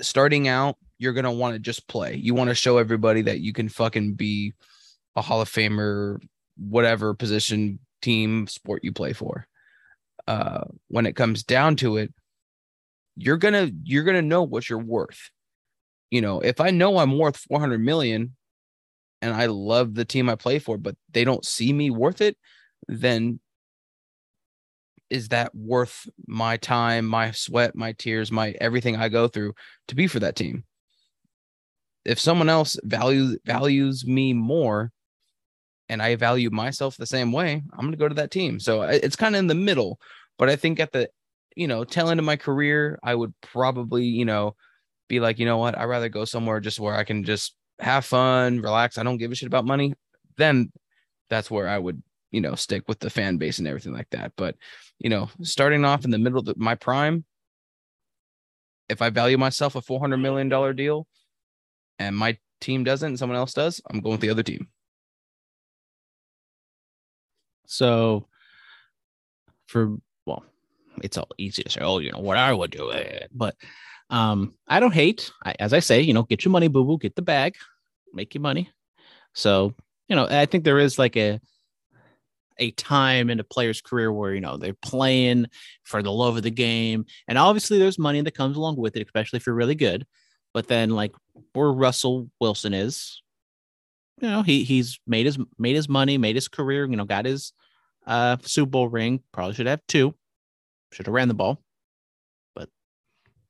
starting 0.00 0.48
out, 0.48 0.76
you're 0.98 1.12
gonna 1.12 1.32
want 1.32 1.54
to 1.54 1.58
just 1.58 1.86
play. 1.88 2.16
You 2.16 2.34
want 2.34 2.48
to 2.48 2.54
show 2.54 2.78
everybody 2.78 3.22
that 3.22 3.40
you 3.40 3.52
can 3.52 3.68
fucking 3.68 4.14
be 4.14 4.54
a 5.16 5.22
Hall 5.22 5.40
of 5.40 5.50
Famer, 5.50 6.20
whatever 6.56 7.14
position, 7.14 7.78
team, 8.02 8.46
sport 8.46 8.84
you 8.84 8.92
play 8.92 9.12
for. 9.12 9.46
Uh, 10.26 10.64
when 10.88 11.06
it 11.06 11.16
comes 11.16 11.42
down 11.42 11.76
to 11.76 11.96
it, 11.96 12.12
you're 13.16 13.36
gonna 13.36 13.70
you're 13.84 14.04
gonna 14.04 14.22
know 14.22 14.42
what 14.42 14.68
you're 14.68 14.78
worth. 14.78 15.30
You 16.10 16.20
know, 16.20 16.40
if 16.40 16.60
I 16.60 16.70
know 16.70 16.98
I'm 16.98 17.18
worth 17.18 17.36
400 17.36 17.78
million 17.78 18.36
and 19.20 19.34
I 19.34 19.46
love 19.46 19.94
the 19.94 20.04
team 20.04 20.28
I 20.28 20.36
play 20.36 20.58
for, 20.58 20.78
but 20.78 20.96
they 21.12 21.24
don't 21.24 21.44
see 21.44 21.72
me 21.72 21.90
worth 21.90 22.20
it, 22.20 22.36
then 22.86 23.40
is 25.10 25.28
that 25.28 25.54
worth 25.54 26.08
my 26.26 26.56
time, 26.56 27.06
my 27.06 27.30
sweat, 27.30 27.74
my 27.74 27.92
tears, 27.92 28.30
my 28.30 28.54
everything 28.60 28.96
I 28.96 29.08
go 29.08 29.28
through 29.28 29.54
to 29.88 29.94
be 29.94 30.06
for 30.06 30.20
that 30.20 30.36
team? 30.36 30.64
If 32.04 32.18
someone 32.18 32.48
else 32.48 32.78
values 32.82 33.38
values 33.44 34.06
me 34.06 34.32
more 34.32 34.92
and 35.88 36.02
I 36.02 36.16
value 36.16 36.50
myself 36.50 36.96
the 36.96 37.06
same 37.06 37.32
way, 37.32 37.62
I'm 37.72 37.80
going 37.80 37.92
to 37.92 37.98
go 37.98 38.08
to 38.08 38.14
that 38.16 38.30
team. 38.30 38.60
So 38.60 38.82
it's 38.82 39.16
kind 39.16 39.34
of 39.34 39.38
in 39.40 39.46
the 39.46 39.54
middle, 39.54 40.00
but 40.38 40.48
I 40.48 40.56
think 40.56 40.80
at 40.80 40.92
the 40.92 41.08
you 41.58 41.66
know, 41.66 41.82
tail 41.82 42.08
end 42.08 42.20
of 42.20 42.24
my 42.24 42.36
career, 42.36 43.00
I 43.02 43.16
would 43.16 43.34
probably, 43.40 44.04
you 44.04 44.24
know, 44.24 44.54
be 45.08 45.18
like, 45.18 45.40
you 45.40 45.44
know 45.44 45.58
what, 45.58 45.76
I'd 45.76 45.86
rather 45.86 46.08
go 46.08 46.24
somewhere 46.24 46.60
just 46.60 46.78
where 46.78 46.94
I 46.94 47.02
can 47.02 47.24
just 47.24 47.56
have 47.80 48.04
fun, 48.04 48.60
relax. 48.60 48.96
I 48.96 49.02
don't 49.02 49.16
give 49.16 49.32
a 49.32 49.34
shit 49.34 49.48
about 49.48 49.64
money. 49.64 49.94
Then 50.36 50.70
that's 51.28 51.50
where 51.50 51.66
I 51.66 51.76
would, 51.76 52.00
you 52.30 52.40
know, 52.40 52.54
stick 52.54 52.84
with 52.86 53.00
the 53.00 53.10
fan 53.10 53.38
base 53.38 53.58
and 53.58 53.66
everything 53.66 53.92
like 53.92 54.08
that. 54.10 54.34
But, 54.36 54.54
you 54.98 55.10
know, 55.10 55.28
starting 55.42 55.84
off 55.84 56.04
in 56.04 56.10
the 56.10 56.18
middle 56.18 56.38
of 56.38 56.44
the, 56.44 56.54
my 56.56 56.74
prime, 56.74 57.24
if 58.88 59.02
I 59.02 59.10
value 59.10 59.38
myself 59.38 59.76
a 59.76 59.80
$400 59.80 60.20
million 60.20 60.76
deal 60.76 61.06
and 61.98 62.16
my 62.16 62.38
team 62.60 62.84
doesn't 62.84 63.08
and 63.08 63.18
someone 63.18 63.38
else 63.38 63.52
does, 63.52 63.80
I'm 63.90 64.00
going 64.00 64.12
with 64.12 64.20
the 64.20 64.30
other 64.30 64.42
team. 64.42 64.68
So 67.66 68.26
for 69.66 69.96
well, 70.24 70.44
it's 71.02 71.18
all 71.18 71.28
easy 71.36 71.62
to 71.62 71.70
say, 71.70 71.80
oh, 71.82 71.98
you 71.98 72.10
know, 72.10 72.18
what 72.18 72.38
I 72.38 72.52
would 72.52 72.70
do 72.70 72.90
it. 72.90 73.30
But 73.32 73.54
um, 74.10 74.54
I 74.66 74.80
don't 74.80 74.94
hate. 74.94 75.30
I, 75.44 75.54
as 75.60 75.72
I 75.72 75.80
say, 75.80 76.00
you 76.00 76.14
know, 76.14 76.22
get 76.22 76.44
your 76.44 76.52
money, 76.52 76.68
boo 76.68 76.84
boo, 76.84 76.98
get 76.98 77.14
the 77.14 77.22
bag, 77.22 77.56
make 78.12 78.34
your 78.34 78.40
money. 78.40 78.70
So, 79.34 79.74
you 80.08 80.16
know, 80.16 80.26
I 80.28 80.46
think 80.46 80.64
there 80.64 80.78
is 80.78 80.98
like 80.98 81.16
a 81.16 81.40
a 82.58 82.70
time 82.72 83.30
in 83.30 83.40
a 83.40 83.44
player's 83.44 83.80
career 83.80 84.12
where 84.12 84.34
you 84.34 84.40
know 84.40 84.56
they're 84.56 84.74
playing 84.74 85.46
for 85.84 86.02
the 86.02 86.12
love 86.12 86.36
of 86.36 86.42
the 86.42 86.50
game, 86.50 87.06
and 87.26 87.38
obviously 87.38 87.78
there's 87.78 87.98
money 87.98 88.20
that 88.20 88.34
comes 88.34 88.56
along 88.56 88.76
with 88.76 88.96
it, 88.96 89.04
especially 89.06 89.38
if 89.38 89.46
you're 89.46 89.54
really 89.54 89.74
good. 89.74 90.06
But 90.54 90.68
then, 90.68 90.90
like 90.90 91.12
where 91.52 91.70
Russell 91.70 92.30
Wilson 92.40 92.74
is, 92.74 93.22
you 94.20 94.28
know, 94.28 94.42
he 94.42 94.64
he's 94.64 94.98
made 95.06 95.26
his 95.26 95.38
made 95.58 95.76
his 95.76 95.88
money, 95.88 96.18
made 96.18 96.36
his 96.36 96.48
career, 96.48 96.86
you 96.86 96.96
know, 96.96 97.04
got 97.04 97.26
his 97.26 97.52
uh 98.06 98.36
Super 98.42 98.70
Bowl 98.70 98.88
ring. 98.88 99.22
Probably 99.32 99.54
should 99.54 99.66
have 99.66 99.86
two. 99.86 100.14
Should 100.92 101.06
have 101.06 101.14
ran 101.14 101.28
the 101.28 101.34
ball, 101.34 101.62
but 102.54 102.68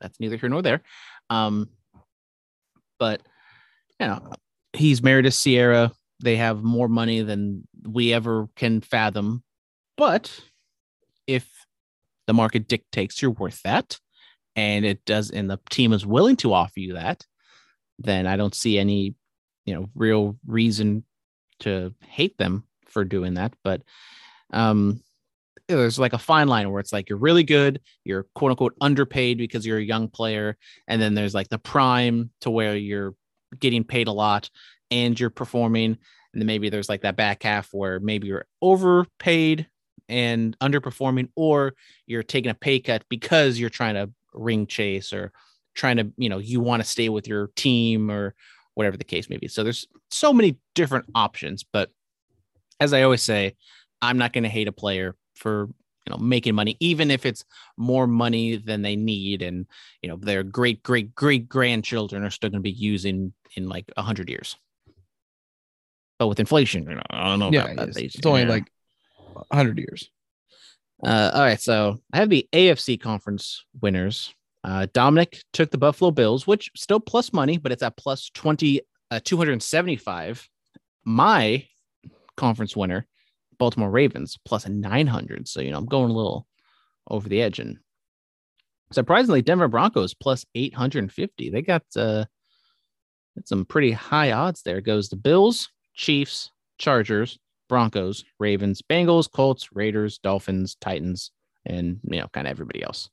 that's 0.01 0.19
neither 0.19 0.37
here 0.37 0.49
nor 0.49 0.63
there. 0.63 0.83
Um, 1.31 1.69
but 2.99 3.23
you 4.01 4.07
know, 4.07 4.33
he's 4.73 5.03
married 5.03 5.23
to 5.23 5.31
Sierra. 5.31 5.93
They 6.21 6.37
have 6.37 6.63
more 6.63 6.89
money 6.89 7.23
than 7.23 7.67
we 7.87 8.13
ever 8.13 8.49
can 8.57 8.81
fathom. 8.81 9.43
But 9.97 10.41
if 11.27 11.49
the 12.27 12.35
market 12.35 12.69
dictates 12.69 13.23
you're 13.23 13.31
worth 13.31 13.63
that, 13.63 13.99
and 14.57 14.85
it 14.85 15.05
does, 15.05 15.31
and 15.31 15.49
the 15.49 15.61
team 15.71 15.93
is 15.93 16.05
willing 16.05 16.37
to 16.37 16.53
offer 16.53 16.81
you 16.81 16.95
that, 16.95 17.25
then 17.99 18.27
I 18.27 18.37
don't 18.37 18.55
see 18.55 18.79
any, 18.79 19.15
you 19.65 19.75
know, 19.75 19.89
real 19.95 20.37
reason 20.47 21.05
to 21.61 21.95
hate 22.07 22.39
them 22.39 22.65
for 22.87 23.05
doing 23.05 23.35
that. 23.35 23.55
But 23.63 23.83
um, 24.53 25.03
there's 25.69 25.99
like 25.99 26.13
a 26.13 26.19
fine 26.19 26.49
line 26.49 26.71
where 26.71 26.81
it's 26.81 26.93
like 26.93 27.09
you're 27.09 27.19
really 27.19 27.45
good, 27.45 27.81
you're 28.05 28.27
quote 28.35 28.51
unquote 28.51 28.75
underpaid 28.81 29.39
because 29.39 29.67
you're 29.67 29.79
a 29.79 29.83
young 29.83 30.09
player, 30.09 30.57
and 30.87 31.01
then 31.01 31.15
there's 31.15 31.35
like 31.35 31.49
the 31.49 31.59
prime 31.59 32.31
to 32.41 32.51
where 32.51 32.77
you're 32.77 33.15
getting 33.59 33.85
paid 33.85 34.09
a 34.09 34.13
lot 34.13 34.51
and 34.91 35.19
you're 35.19 35.31
performing, 35.31 35.99
and 36.33 36.43
then 36.43 36.47
maybe 36.47 36.69
there's 36.69 36.89
like 36.89 37.03
that 37.03 37.17
back 37.17 37.43
half 37.43 37.69
where 37.73 38.01
maybe 38.01 38.29
you're 38.29 38.47
overpaid 38.63 39.69
and 40.09 40.59
underperforming, 40.61 41.29
or 41.37 41.75
you're 42.07 42.23
taking 42.23 42.51
a 42.51 42.55
pay 42.55 42.81
cut 42.81 43.05
because 43.09 43.59
you're 43.59 43.71
trying 43.71 43.95
to 43.95 44.11
ring 44.33 44.67
chase 44.67 45.13
or 45.13 45.33
trying 45.75 45.97
to, 45.97 46.11
you 46.17 46.29
know, 46.29 46.39
you 46.39 46.61
want 46.61 46.83
to 46.83 46.89
stay 46.89 47.09
with 47.09 47.29
your 47.29 47.49
team 47.57 48.11
or 48.11 48.35
whatever 48.75 48.97
the 48.97 49.05
case 49.05 49.29
may 49.29 49.37
be. 49.37 49.49
So 49.49 49.63
there's 49.63 49.87
so 50.11 50.33
many 50.33 50.57
different 50.75 51.07
options, 51.15 51.65
but 51.65 51.91
as 52.81 52.93
I 52.93 53.03
always 53.03 53.23
say, 53.23 53.57
I'm 54.01 54.19
not 54.19 54.33
going 54.33 54.45
to 54.45 54.51
hate 54.51 54.69
a 54.69 54.73
player 54.73 55.17
for 55.35 55.69
you 56.07 56.15
know 56.15 56.19
making 56.19 56.55
money 56.55 56.77
even 56.81 57.11
if 57.11 57.27
it's 57.27 57.45
more 57.77 58.07
money 58.07 58.57
than 58.57 58.83
they 58.83 58.97
need 58.97 59.43
and 59.43 59.67
you 60.03 60.09
know 60.09 60.17
their 60.17 60.43
great 60.43 60.83
great 60.83 61.15
great 61.15 61.49
grandchildren 61.49 62.25
are 62.25 62.31
still 62.31 62.51
going 62.51 62.61
to 62.61 62.63
be 62.63 62.71
using 62.71 63.33
in 63.57 63.69
like 63.69 63.91
100 63.95 64.29
years 64.29 64.57
but 66.19 66.29
with 66.29 66.41
inflation 66.41 66.85
you 66.85 66.95
know 66.95 67.03
i 67.11 67.25
don't 67.27 67.39
know 67.39 67.51
yeah, 67.53 67.65
about 67.65 67.77
that 67.77 67.89
it's, 67.89 68.17
it's 68.17 68.27
only 68.27 68.43
yeah. 68.43 68.49
like 68.49 68.71
100 69.49 69.79
years. 69.79 70.11
Uh, 71.05 71.31
all 71.33 71.41
right, 71.41 71.61
so 71.61 71.99
I 72.13 72.19
have 72.19 72.29
the 72.29 72.49
AFC 72.53 73.01
conference 73.01 73.65
winners. 73.81 74.35
Uh, 74.65 74.87
Dominic 74.93 75.43
took 75.53 75.71
the 75.71 75.79
Buffalo 75.79 76.11
Bills, 76.11 76.47
which 76.47 76.71
still 76.75 77.01
plus 77.01 77.33
money, 77.33 77.57
but 77.57 77.73
it's 77.73 77.83
at 77.83 77.97
plus 77.97 78.31
20, 78.35 78.81
uh, 79.11 79.21
275. 79.25 80.49
My 81.05 81.65
conference 82.37 82.77
winner, 82.77 83.07
Baltimore 83.59 83.91
Ravens, 83.91 84.37
900. 84.69 85.49
So, 85.49 85.61
you 85.61 85.71
know, 85.71 85.79
I'm 85.79 85.87
going 85.87 86.11
a 86.11 86.15
little 86.15 86.47
over 87.09 87.29
the 87.29 87.41
edge. 87.41 87.61
And 87.61 87.79
surprisingly, 88.91 89.43
Denver 89.43 89.69
Broncos 89.69 90.15
plus 90.15 90.45
850. 90.55 91.51
They 91.51 91.63
got 91.63 91.85
uh, 91.97 92.25
some 93.45 93.65
pretty 93.65 93.93
high 93.93 94.33
odds 94.33 94.63
there. 94.63 94.81
Goes 94.81 95.09
the 95.09 95.17
Bills, 95.17 95.71
Chiefs, 95.99 96.53
Chargers, 96.79 97.39
Broncos, 97.69 98.25
Ravens, 98.39 98.81
Bengals, 98.81 99.31
Colts, 99.31 99.69
Raiders, 99.75 100.17
Dolphins, 100.19 100.77
Titans, 100.81 101.33
and 101.67 101.99
you 102.05 102.21
know, 102.21 102.29
kind 102.33 102.47
of 102.47 102.53
everybody 102.53 102.83
else. 102.83 103.11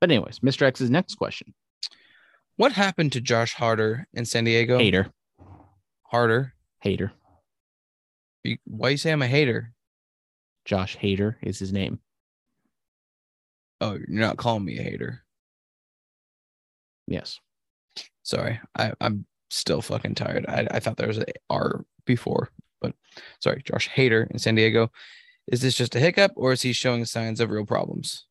But 0.00 0.10
anyways, 0.10 0.40
Mr. 0.40 0.62
X's 0.62 0.90
next 0.90 1.16
question. 1.16 1.54
What 2.56 2.72
happened 2.72 3.12
to 3.12 3.20
Josh 3.20 3.54
Harder 3.54 4.08
in 4.14 4.24
San 4.24 4.44
Diego? 4.44 4.78
Hater. 4.78 5.12
Harder. 6.04 6.54
Hater. 6.80 7.12
You- 8.44 8.58
Why 8.64 8.88
you 8.90 8.96
say 8.96 9.12
I'm 9.12 9.22
a 9.22 9.26
hater? 9.28 9.72
Josh 10.64 10.96
Hader 10.96 11.36
is 11.42 11.58
his 11.58 11.72
name. 11.72 12.00
Oh, 13.82 13.92
you're 13.92 14.20
not 14.20 14.36
calling 14.36 14.64
me 14.64 14.78
a 14.78 14.82
hater. 14.82 15.22
Yes. 17.06 17.38
Sorry, 18.22 18.60
I, 18.78 18.92
I'm 19.00 19.26
still 19.50 19.82
fucking 19.82 20.14
tired. 20.14 20.44
I, 20.48 20.66
I 20.70 20.80
thought 20.80 20.96
there 20.96 21.08
was 21.08 21.18
a 21.18 21.24
R 21.48 21.84
before, 22.04 22.50
but 22.80 22.94
sorry, 23.40 23.62
Josh 23.64 23.88
Hader 23.88 24.30
in 24.30 24.38
San 24.38 24.54
Diego. 24.54 24.90
Is 25.46 25.60
this 25.60 25.74
just 25.74 25.96
a 25.96 26.00
hiccup, 26.00 26.32
or 26.36 26.52
is 26.52 26.62
he 26.62 26.72
showing 26.72 27.04
signs 27.04 27.40
of 27.40 27.50
real 27.50 27.66
problems? 27.66 28.26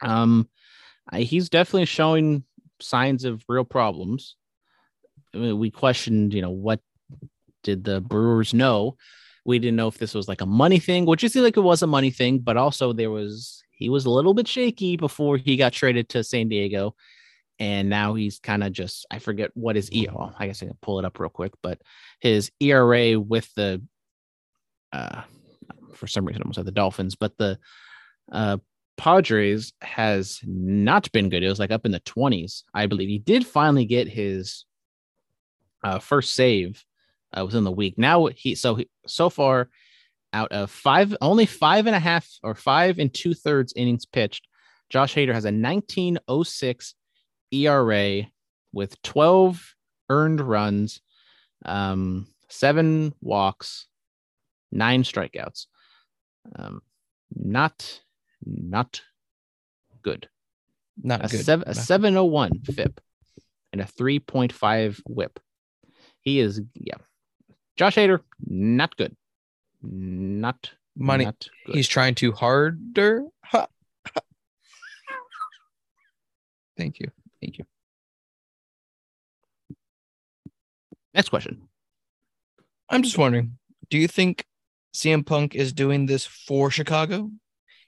Um, 0.00 0.48
he's 1.14 1.48
definitely 1.48 1.86
showing 1.86 2.44
signs 2.80 3.24
of 3.24 3.44
real 3.48 3.64
problems. 3.64 4.36
I 5.34 5.38
mean, 5.38 5.58
we 5.58 5.70
questioned, 5.70 6.34
you 6.34 6.42
know, 6.42 6.50
what 6.50 6.80
did 7.62 7.84
the 7.84 8.00
Brewers 8.00 8.52
know? 8.52 8.96
We 9.44 9.58
didn't 9.58 9.76
know 9.76 9.88
if 9.88 9.98
this 9.98 10.14
was 10.14 10.28
like 10.28 10.40
a 10.40 10.46
money 10.46 10.78
thing, 10.78 11.06
which 11.06 11.24
it 11.24 11.32
seemed 11.32 11.44
like 11.44 11.56
it 11.56 11.60
was 11.60 11.82
a 11.82 11.86
money 11.86 12.10
thing, 12.10 12.38
but 12.38 12.56
also 12.56 12.92
there 12.92 13.10
was 13.10 13.62
he 13.72 13.88
was 13.88 14.04
a 14.04 14.10
little 14.10 14.34
bit 14.34 14.46
shaky 14.46 14.96
before 14.96 15.36
he 15.36 15.56
got 15.56 15.72
traded 15.72 16.08
to 16.10 16.22
San 16.22 16.48
Diego, 16.48 16.94
and 17.62 17.88
now 17.88 18.14
he's 18.14 18.40
kind 18.40 18.64
of 18.64 18.72
just 18.72 19.06
I 19.08 19.20
forget 19.20 19.52
what 19.54 19.76
his 19.76 19.90
E. 19.92 20.08
Well, 20.12 20.34
I 20.36 20.48
guess 20.48 20.64
I 20.64 20.66
can 20.66 20.76
pull 20.82 20.98
it 20.98 21.04
up 21.04 21.20
real 21.20 21.30
quick, 21.30 21.52
but 21.62 21.80
his 22.18 22.50
ERA 22.58 23.20
with 23.20 23.48
the 23.54 23.80
uh 24.92 25.22
for 25.94 26.08
some 26.08 26.24
reason 26.24 26.42
I 26.42 26.44
almost 26.44 26.56
said 26.56 26.66
the 26.66 26.72
Dolphins, 26.72 27.14
but 27.14 27.38
the 27.38 27.60
uh 28.32 28.56
Padres 28.96 29.74
has 29.80 30.40
not 30.44 31.10
been 31.12 31.28
good. 31.28 31.44
It 31.44 31.48
was 31.48 31.60
like 31.60 31.70
up 31.70 31.86
in 31.86 31.92
the 31.92 32.00
20s, 32.00 32.64
I 32.74 32.86
believe. 32.86 33.08
He 33.08 33.20
did 33.20 33.46
finally 33.46 33.84
get 33.84 34.08
his 34.08 34.64
uh, 35.84 35.98
first 36.00 36.34
save 36.34 36.84
uh, 37.32 37.44
within 37.44 37.64
the 37.64 37.70
week. 37.70 37.96
Now 37.96 38.26
he 38.26 38.56
so 38.56 38.74
he, 38.74 38.88
so 39.06 39.30
far 39.30 39.70
out 40.32 40.50
of 40.50 40.68
five, 40.68 41.16
only 41.20 41.46
five 41.46 41.86
and 41.86 41.94
a 41.94 42.00
half 42.00 42.28
or 42.42 42.56
five 42.56 42.98
and 42.98 43.14
two 43.14 43.34
thirds 43.34 43.72
innings 43.76 44.04
pitched. 44.04 44.48
Josh 44.90 45.14
Hader 45.14 45.32
has 45.32 45.44
a 45.44 45.54
1906 45.54 46.94
ERA 47.52 48.22
with 48.72 49.00
12 49.02 49.74
earned 50.08 50.40
runs, 50.40 51.00
um, 51.64 52.26
seven 52.48 53.14
walks, 53.20 53.86
nine 54.70 55.02
strikeouts. 55.02 55.66
Um, 56.56 56.82
not 57.34 58.00
not 58.44 59.02
good. 60.02 60.28
Not 61.02 61.24
A, 61.24 61.28
good. 61.28 61.44
seven, 61.44 61.64
a 61.68 61.74
No. 61.74 61.80
701 61.80 62.60
FIP 62.64 63.00
and 63.72 63.80
a 63.80 63.84
3.5 63.84 65.00
whip. 65.06 65.38
He 66.20 66.40
is, 66.40 66.60
yeah. 66.74 66.96
Josh 67.76 67.94
Hader, 67.96 68.20
not 68.44 68.96
good. 68.96 69.16
Not 69.82 70.72
Money. 70.94 71.24
Not 71.24 71.48
good. 71.66 71.74
He's 71.74 71.88
trying 71.88 72.14
too 72.14 72.32
harder. 72.32 73.24
Ha. 73.44 73.66
ha. 74.14 74.20
Thank 76.76 77.00
you. 77.00 77.10
Thank 77.42 77.58
you. 77.58 77.64
Next 81.12 81.28
question. 81.28 81.68
I'm 82.88 83.02
just 83.02 83.18
wondering, 83.18 83.58
do 83.90 83.98
you 83.98 84.08
think 84.08 84.46
CM 84.94 85.26
Punk 85.26 85.54
is 85.54 85.74
doing 85.74 86.06
this 86.06 86.24
for 86.24 86.70
Chicago? 86.70 87.30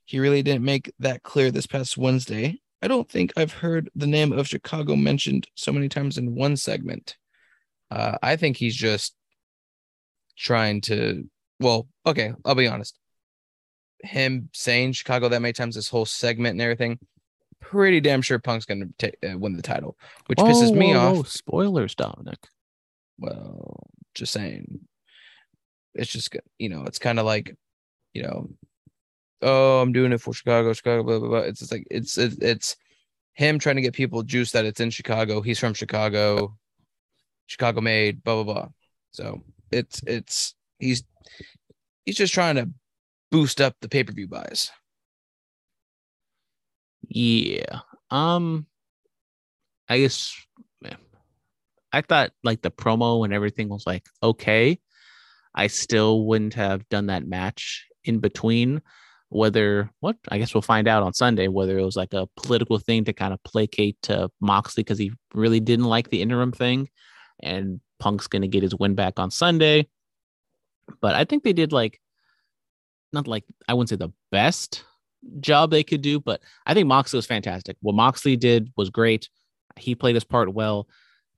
he 0.05 0.19
really 0.19 0.43
didn't 0.43 0.65
make 0.65 0.93
that 0.99 1.23
clear 1.23 1.51
this 1.51 1.67
past 1.67 1.97
Wednesday. 1.97 2.61
I 2.83 2.89
don't 2.89 3.09
think 3.09 3.33
I've 3.37 3.53
heard 3.53 3.91
the 3.95 4.07
name 4.07 4.33
of 4.33 4.47
Chicago 4.47 4.97
mentioned 4.97 5.49
so 5.55 5.73
many 5.73 5.89
times 5.89 6.19
in 6.19 6.35
one 6.35 6.57
segment. 6.57 7.17
Uh, 7.91 8.19
I 8.23 8.37
think 8.37 8.57
he's 8.57 8.77
just 8.77 9.15
trying 10.37 10.83
to. 10.83 11.29
Well, 11.61 11.89
okay, 12.05 12.35
I'll 12.45 12.55
be 12.55 12.67
honest. 12.67 12.99
Him 14.03 14.51
saying 14.53 14.93
Chicago 14.93 15.31
that 15.31 15.41
many 15.41 15.55
times, 15.55 15.77
this 15.77 15.89
whole 15.89 16.05
segment 16.05 16.53
and 16.53 16.61
everything, 16.61 16.99
pretty 17.65 18.01
damn 18.01 18.23
sure 18.23 18.39
Punk's 18.39 18.67
going 18.67 18.93
to 18.99 19.13
uh, 19.33 19.39
win 19.39 19.57
the 19.57 19.63
title, 19.63 19.97
which 20.27 20.39
pisses 20.39 20.77
me 20.77 20.93
whoa, 20.93 21.01
off. 21.01 21.17
whoa, 21.17 21.23
Spoilers, 21.25 21.95
Dominic. 21.95 22.39
well 23.19 23.87
just 24.15 24.33
saying. 24.33 24.81
It's 25.95 26.11
just 26.11 26.37
you 26.59 26.69
know 26.69 26.85
it's 26.85 26.99
kind 26.99 27.19
of 27.19 27.27
like 27.27 27.57
you 28.13 28.23
know 28.23 28.49
oh 29.43 29.81
i'm 29.81 29.93
doing 29.93 30.13
it 30.13 30.21
for 30.21 30.33
chicago 30.33 30.73
chicago 30.73 31.03
blah 31.03 31.19
blah 31.19 31.29
blah. 31.29 31.39
It's 31.39 31.61
just 31.61 31.73
like 31.73 31.87
it's 31.91 32.19
it's, 32.19 32.37
it's 32.39 32.77
him 33.35 33.59
trying 33.59 33.77
to 33.77 33.83
get 33.83 33.95
people 33.95 34.23
juice 34.23 34.53
that 34.53 34.65
it's 34.65 34.81
in 34.81 34.91
chicago. 34.91 35.41
He's 35.41 35.59
from 35.59 35.75
chicago. 35.75 36.57
Chicago 37.47 37.81
made 37.81 38.23
blah 38.25 38.43
blah 38.43 38.55
blah. 38.55 38.69
So 39.13 39.43
it's 39.71 40.03
it's 40.07 40.55
he's 40.79 41.05
he's 42.05 42.17
just 42.17 42.35
trying 42.35 42.57
to 42.57 42.71
boost 43.31 43.61
up 43.61 43.75
the 43.81 43.89
pay-per-view 43.89 44.29
buys 44.29 44.71
Yeah. 47.09 47.81
Um 48.11 48.67
I 49.89 49.99
guess. 49.99 50.35
I 51.93 52.01
thought 52.01 52.33
like 52.43 52.61
the 52.61 52.73
promo 52.73 53.25
and 53.25 53.33
everything 53.33 53.69
was 53.69 53.87
like 53.87 54.07
okay. 54.23 54.79
I 55.55 55.69
still 55.69 56.25
wouldn't 56.25 56.55
have 56.55 56.89
done 56.89 57.07
that 57.07 57.27
match 57.27 57.87
in 58.03 58.19
between 58.19 58.83
whether 59.29 59.91
what 60.01 60.17
I 60.29 60.39
guess 60.39 60.55
we'll 60.55 60.63
find 60.63 60.89
out 60.89 61.03
on 61.03 61.15
Sunday 61.15 61.49
whether 61.49 61.79
it 61.79 61.85
was 61.85 61.97
like 61.97 62.13
a 62.13 62.29
political 62.37 62.79
thing 62.79 63.05
to 63.05 63.13
kind 63.13 63.33
of 63.33 63.43
placate 63.45 63.97
to 64.03 64.31
Moxley 64.41 64.83
because 64.83 64.99
he 64.99 65.13
really 65.33 65.61
didn't 65.61 65.87
like 65.87 66.11
the 66.11 66.23
interim 66.23 66.53
thing 66.53 66.89
and 67.43 67.81
Punk's 67.99 68.29
to 68.29 68.49
get 68.49 68.63
his 68.63 68.75
win 68.75 68.95
back 68.95 69.19
on 69.19 69.31
Sunday. 69.31 69.89
But 71.01 71.15
I 71.15 71.25
think 71.25 71.43
they 71.43 71.53
did 71.53 71.73
like 71.73 72.01
not 73.13 73.27
like 73.27 73.45
I 73.69 73.75
wouldn't 73.75 73.91
say 73.91 73.97
the 73.97 74.13
best 74.31 74.85
job 75.41 75.71
they 75.71 75.83
could 75.85 76.03
do, 76.03 76.21
but 76.21 76.41
I 76.67 76.75
think 76.75 76.87
Moxley 76.87 77.19
was 77.19 77.27
fantastic. 77.27 77.77
What 77.81 77.95
Moxley 77.95 78.37
did 78.37 78.73
was 78.77 78.91
great. 78.91 79.29
He 79.77 79.95
played 79.95 80.15
his 80.15 80.25
part 80.25 80.53
well. 80.53 80.89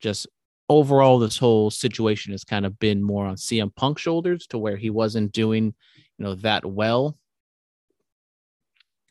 Just 0.01 0.27
overall, 0.69 1.19
this 1.19 1.39
whole 1.39 1.71
situation 1.71 2.33
has 2.33 2.45
kind 2.45 2.67
of 2.67 2.79
been 2.79 3.03
more 3.03 3.27
on 3.27 3.37
CM 3.37 3.75
Punk's 3.75 4.03
shoulders 4.03 4.47
to 4.49 4.59
where 4.59 4.77
he 4.77 4.91
wasn't 4.91 5.33
doing, 5.33 5.75
you 6.19 6.25
know, 6.25 6.35
that 6.37 6.65
well. 6.65 7.17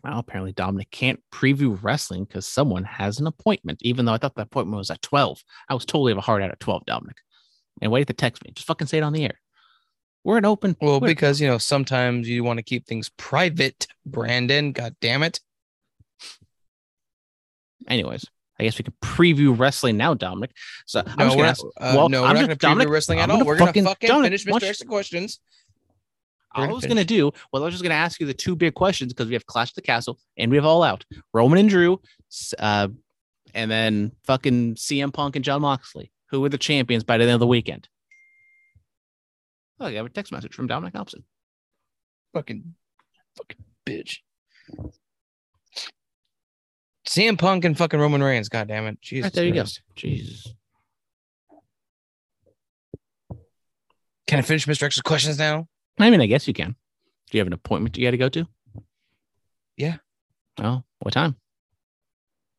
Well, 0.03 0.19
apparently 0.19 0.51
Dominic 0.51 0.91
can't 0.91 1.19
preview 1.33 1.77
wrestling 1.81 2.25
because 2.25 2.45
someone 2.45 2.83
has 2.83 3.19
an 3.19 3.25
appointment, 3.25 3.79
even 3.81 4.05
though 4.05 4.13
I 4.13 4.17
thought 4.17 4.35
the 4.35 4.43
appointment 4.43 4.77
was 4.77 4.91
at 4.91 5.01
12. 5.01 5.43
I 5.67 5.73
was 5.73 5.85
totally 5.85 6.11
have 6.11 6.19
a 6.19 6.21
heart 6.21 6.43
out 6.43 6.51
at 6.51 6.59
12, 6.59 6.85
Dominic. 6.85 7.17
And 7.81 7.91
why 7.91 7.99
wait 7.99 8.07
to 8.07 8.13
text 8.13 8.43
me. 8.43 8.51
Just 8.53 8.67
fucking 8.67 8.87
say 8.87 8.99
it 8.99 9.03
on 9.03 9.13
the 9.13 9.23
air. 9.23 9.39
We're 10.25 10.37
an 10.37 10.45
open. 10.45 10.75
well 10.81 10.99
we're- 10.99 11.13
because 11.13 11.39
you 11.39 11.47
know 11.47 11.57
sometimes 11.57 12.27
you 12.27 12.43
want 12.43 12.57
to 12.57 12.63
keep 12.63 12.85
things 12.85 13.09
private 13.15 13.87
brandon 14.05 14.73
god 14.73 14.95
damn 14.99 15.23
it 15.23 15.39
anyways, 17.87 18.25
I 18.59 18.63
guess 18.63 18.77
we 18.77 18.83
can 18.83 18.93
preview 19.01 19.57
wrestling 19.57 19.97
now, 19.97 20.13
Dominic. 20.13 20.51
So 20.85 21.01
I'm 21.05 21.27
just 21.27 21.37
gonna 21.37 21.47
ask, 21.49 21.63
uh, 21.79 21.93
well, 21.95 22.09
no, 22.09 22.21
we're 22.21 22.27
I'm 22.27 22.35
not 22.35 22.39
going 22.45 22.49
to 22.49 22.55
preview 22.55 22.59
Dominic, 22.59 22.89
wrestling 22.89 23.19
I'm 23.19 23.23
at 23.25 23.29
all. 23.31 23.37
gonna 23.37 23.47
We're 23.47 23.57
going 23.57 23.73
to 23.73 23.83
fucking 23.83 24.07
Dominic, 24.07 24.27
finish 24.29 24.45
Mr. 24.45 24.49
don't 24.59 24.63
Extra 24.63 24.87
questions. 24.87 25.39
all 26.55 26.63
I 26.63 26.67
We're 26.67 26.73
was 26.73 26.83
gonna 26.85 26.95
gonna 26.95 27.05
do, 27.05 27.31
well, 27.51 27.61
I 27.63 27.65
was 27.65 27.73
just 27.75 27.83
gonna 27.83 27.95
ask 27.95 28.19
you 28.19 28.25
the 28.25 28.33
two 28.33 28.55
big 28.55 28.73
questions 28.73 29.13
because 29.13 29.27
we 29.27 29.33
have 29.33 29.45
Clash 29.45 29.69
of 29.71 29.75
the 29.75 29.81
Castle 29.81 30.17
and 30.37 30.49
we 30.49 30.57
have 30.57 30.65
All 30.65 30.83
Out, 30.83 31.05
Roman 31.33 31.59
and 31.59 31.69
Drew, 31.69 32.01
uh, 32.59 32.87
and 33.53 33.69
then 33.69 34.13
fucking 34.23 34.75
CM 34.75 35.13
Punk 35.13 35.35
and 35.35 35.43
Jon 35.45 35.61
Moxley, 35.61 36.11
who 36.31 36.41
were 36.41 36.49
the 36.49 36.57
champions 36.57 37.03
by 37.03 37.17
the 37.17 37.23
end 37.25 37.33
of 37.33 37.39
the 37.39 37.47
weekend. 37.47 37.87
Oh, 39.79 39.87
you 39.87 39.97
have 39.97 40.05
a 40.05 40.09
text 40.09 40.31
message 40.31 40.53
from 40.53 40.67
Dominic 40.67 40.93
Thompson. 40.93 41.23
Fucking, 42.33 42.75
fucking 43.37 43.57
bitch. 43.85 44.17
CM 47.07 47.37
Punk 47.37 47.65
and 47.65 47.77
fucking 47.77 47.99
Roman 47.99 48.23
Reigns. 48.23 48.49
God 48.49 48.67
damn 48.67 48.87
it. 48.87 48.99
Jesus. 49.01 49.25
Right, 49.25 49.33
there 49.33 49.45
you 49.45 49.53
Christ. 49.53 49.81
go. 49.87 49.93
Jesus. 49.95 50.53
Can 54.27 54.39
I 54.39 54.41
finish 54.41 54.65
Mr. 54.65 54.83
X's 54.83 55.01
questions 55.01 55.37
now? 55.37 55.67
I 55.99 56.09
mean, 56.09 56.19
I 56.21 56.25
guess 56.25 56.47
you 56.47 56.53
can. 56.53 56.75
Do 57.29 57.37
you 57.37 57.39
have 57.39 57.47
an 57.47 57.53
appointment 57.53 57.97
you 57.97 58.05
got 58.05 58.11
to 58.11 58.17
go 58.17 58.29
to? 58.29 58.47
Yeah. 59.77 59.97
Oh, 60.59 60.83
what 60.99 61.13
time? 61.13 61.35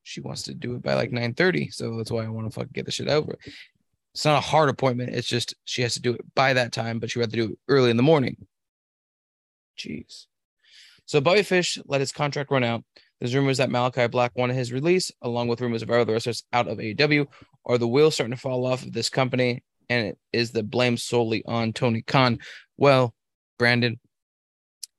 She 0.04 0.20
wants 0.20 0.42
to 0.42 0.54
do 0.54 0.76
it 0.76 0.82
by 0.82 0.94
like 0.94 1.10
9:30. 1.10 1.72
So 1.74 1.96
that's 1.96 2.10
why 2.12 2.24
I 2.24 2.28
want 2.28 2.46
to 2.46 2.54
fucking 2.54 2.70
get 2.72 2.86
the 2.86 2.92
shit 2.92 3.08
over. 3.08 3.36
It's 4.16 4.24
not 4.24 4.38
a 4.38 4.40
hard 4.40 4.70
appointment. 4.70 5.14
It's 5.14 5.28
just 5.28 5.54
she 5.66 5.82
has 5.82 5.92
to 5.92 6.00
do 6.00 6.14
it 6.14 6.34
by 6.34 6.54
that 6.54 6.72
time, 6.72 7.00
but 7.00 7.10
she 7.10 7.18
would 7.18 7.24
have 7.24 7.32
to 7.32 7.36
do 7.36 7.52
it 7.52 7.58
early 7.68 7.90
in 7.90 7.98
the 7.98 8.02
morning. 8.02 8.46
Jeez. 9.78 10.24
So 11.04 11.20
Bobby 11.20 11.42
Fish 11.42 11.76
let 11.84 12.00
his 12.00 12.12
contract 12.12 12.50
run 12.50 12.64
out. 12.64 12.82
There's 13.20 13.34
rumors 13.34 13.58
that 13.58 13.68
Malachi 13.68 14.06
Black 14.06 14.32
wanted 14.34 14.56
his 14.56 14.72
release, 14.72 15.12
along 15.20 15.48
with 15.48 15.60
rumors 15.60 15.82
of 15.82 15.90
other 15.90 16.14
wrestlers 16.14 16.44
out 16.54 16.66
of 16.66 16.78
AEW. 16.78 17.26
Are 17.66 17.76
the 17.76 17.86
wheels 17.86 18.14
starting 18.14 18.34
to 18.34 18.40
fall 18.40 18.64
off 18.64 18.84
of 18.84 18.94
this 18.94 19.10
company? 19.10 19.62
And 19.90 20.06
it 20.06 20.18
is 20.32 20.50
the 20.50 20.62
blame 20.62 20.96
solely 20.96 21.44
on 21.44 21.74
Tony 21.74 22.00
Khan? 22.00 22.38
Well, 22.78 23.14
Brandon, 23.58 24.00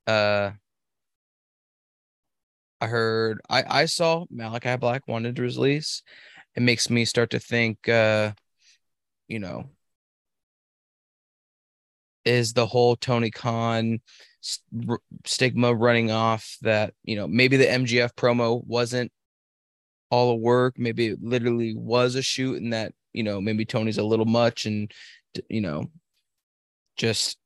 uh, 0.05 0.51
I 2.79 2.85
heard 2.85 3.41
I 3.49 3.63
I 3.67 3.85
saw 3.85 4.25
Malachi 4.29 4.77
Black 4.77 5.07
wanted 5.07 5.37
to 5.37 5.41
release. 5.41 6.03
It 6.55 6.61
makes 6.61 6.91
me 6.91 7.03
start 7.03 7.31
to 7.31 7.39
think, 7.39 7.89
uh, 7.89 8.33
you 9.27 9.39
know, 9.39 9.69
is 12.25 12.53
the 12.53 12.65
whole 12.65 12.95
Tony 12.95 13.31
Khan 13.31 13.99
st- 14.41 14.89
r- 14.89 15.01
stigma 15.25 15.73
running 15.73 16.11
off 16.11 16.57
that 16.61 16.93
you 17.03 17.15
know 17.15 17.27
maybe 17.27 17.57
the 17.57 17.65
MJF 17.65 18.13
promo 18.15 18.63
wasn't 18.65 19.11
all 20.09 20.31
a 20.31 20.35
work, 20.35 20.75
maybe 20.77 21.07
it 21.07 21.21
literally 21.21 21.75
was 21.75 22.15
a 22.15 22.21
shoot, 22.21 22.61
and 22.61 22.73
that 22.73 22.93
you 23.13 23.23
know 23.23 23.41
maybe 23.41 23.65
Tony's 23.65 23.97
a 23.97 24.03
little 24.03 24.25
much, 24.25 24.65
and 24.65 24.91
you 25.49 25.61
know, 25.61 25.89
just 26.97 27.37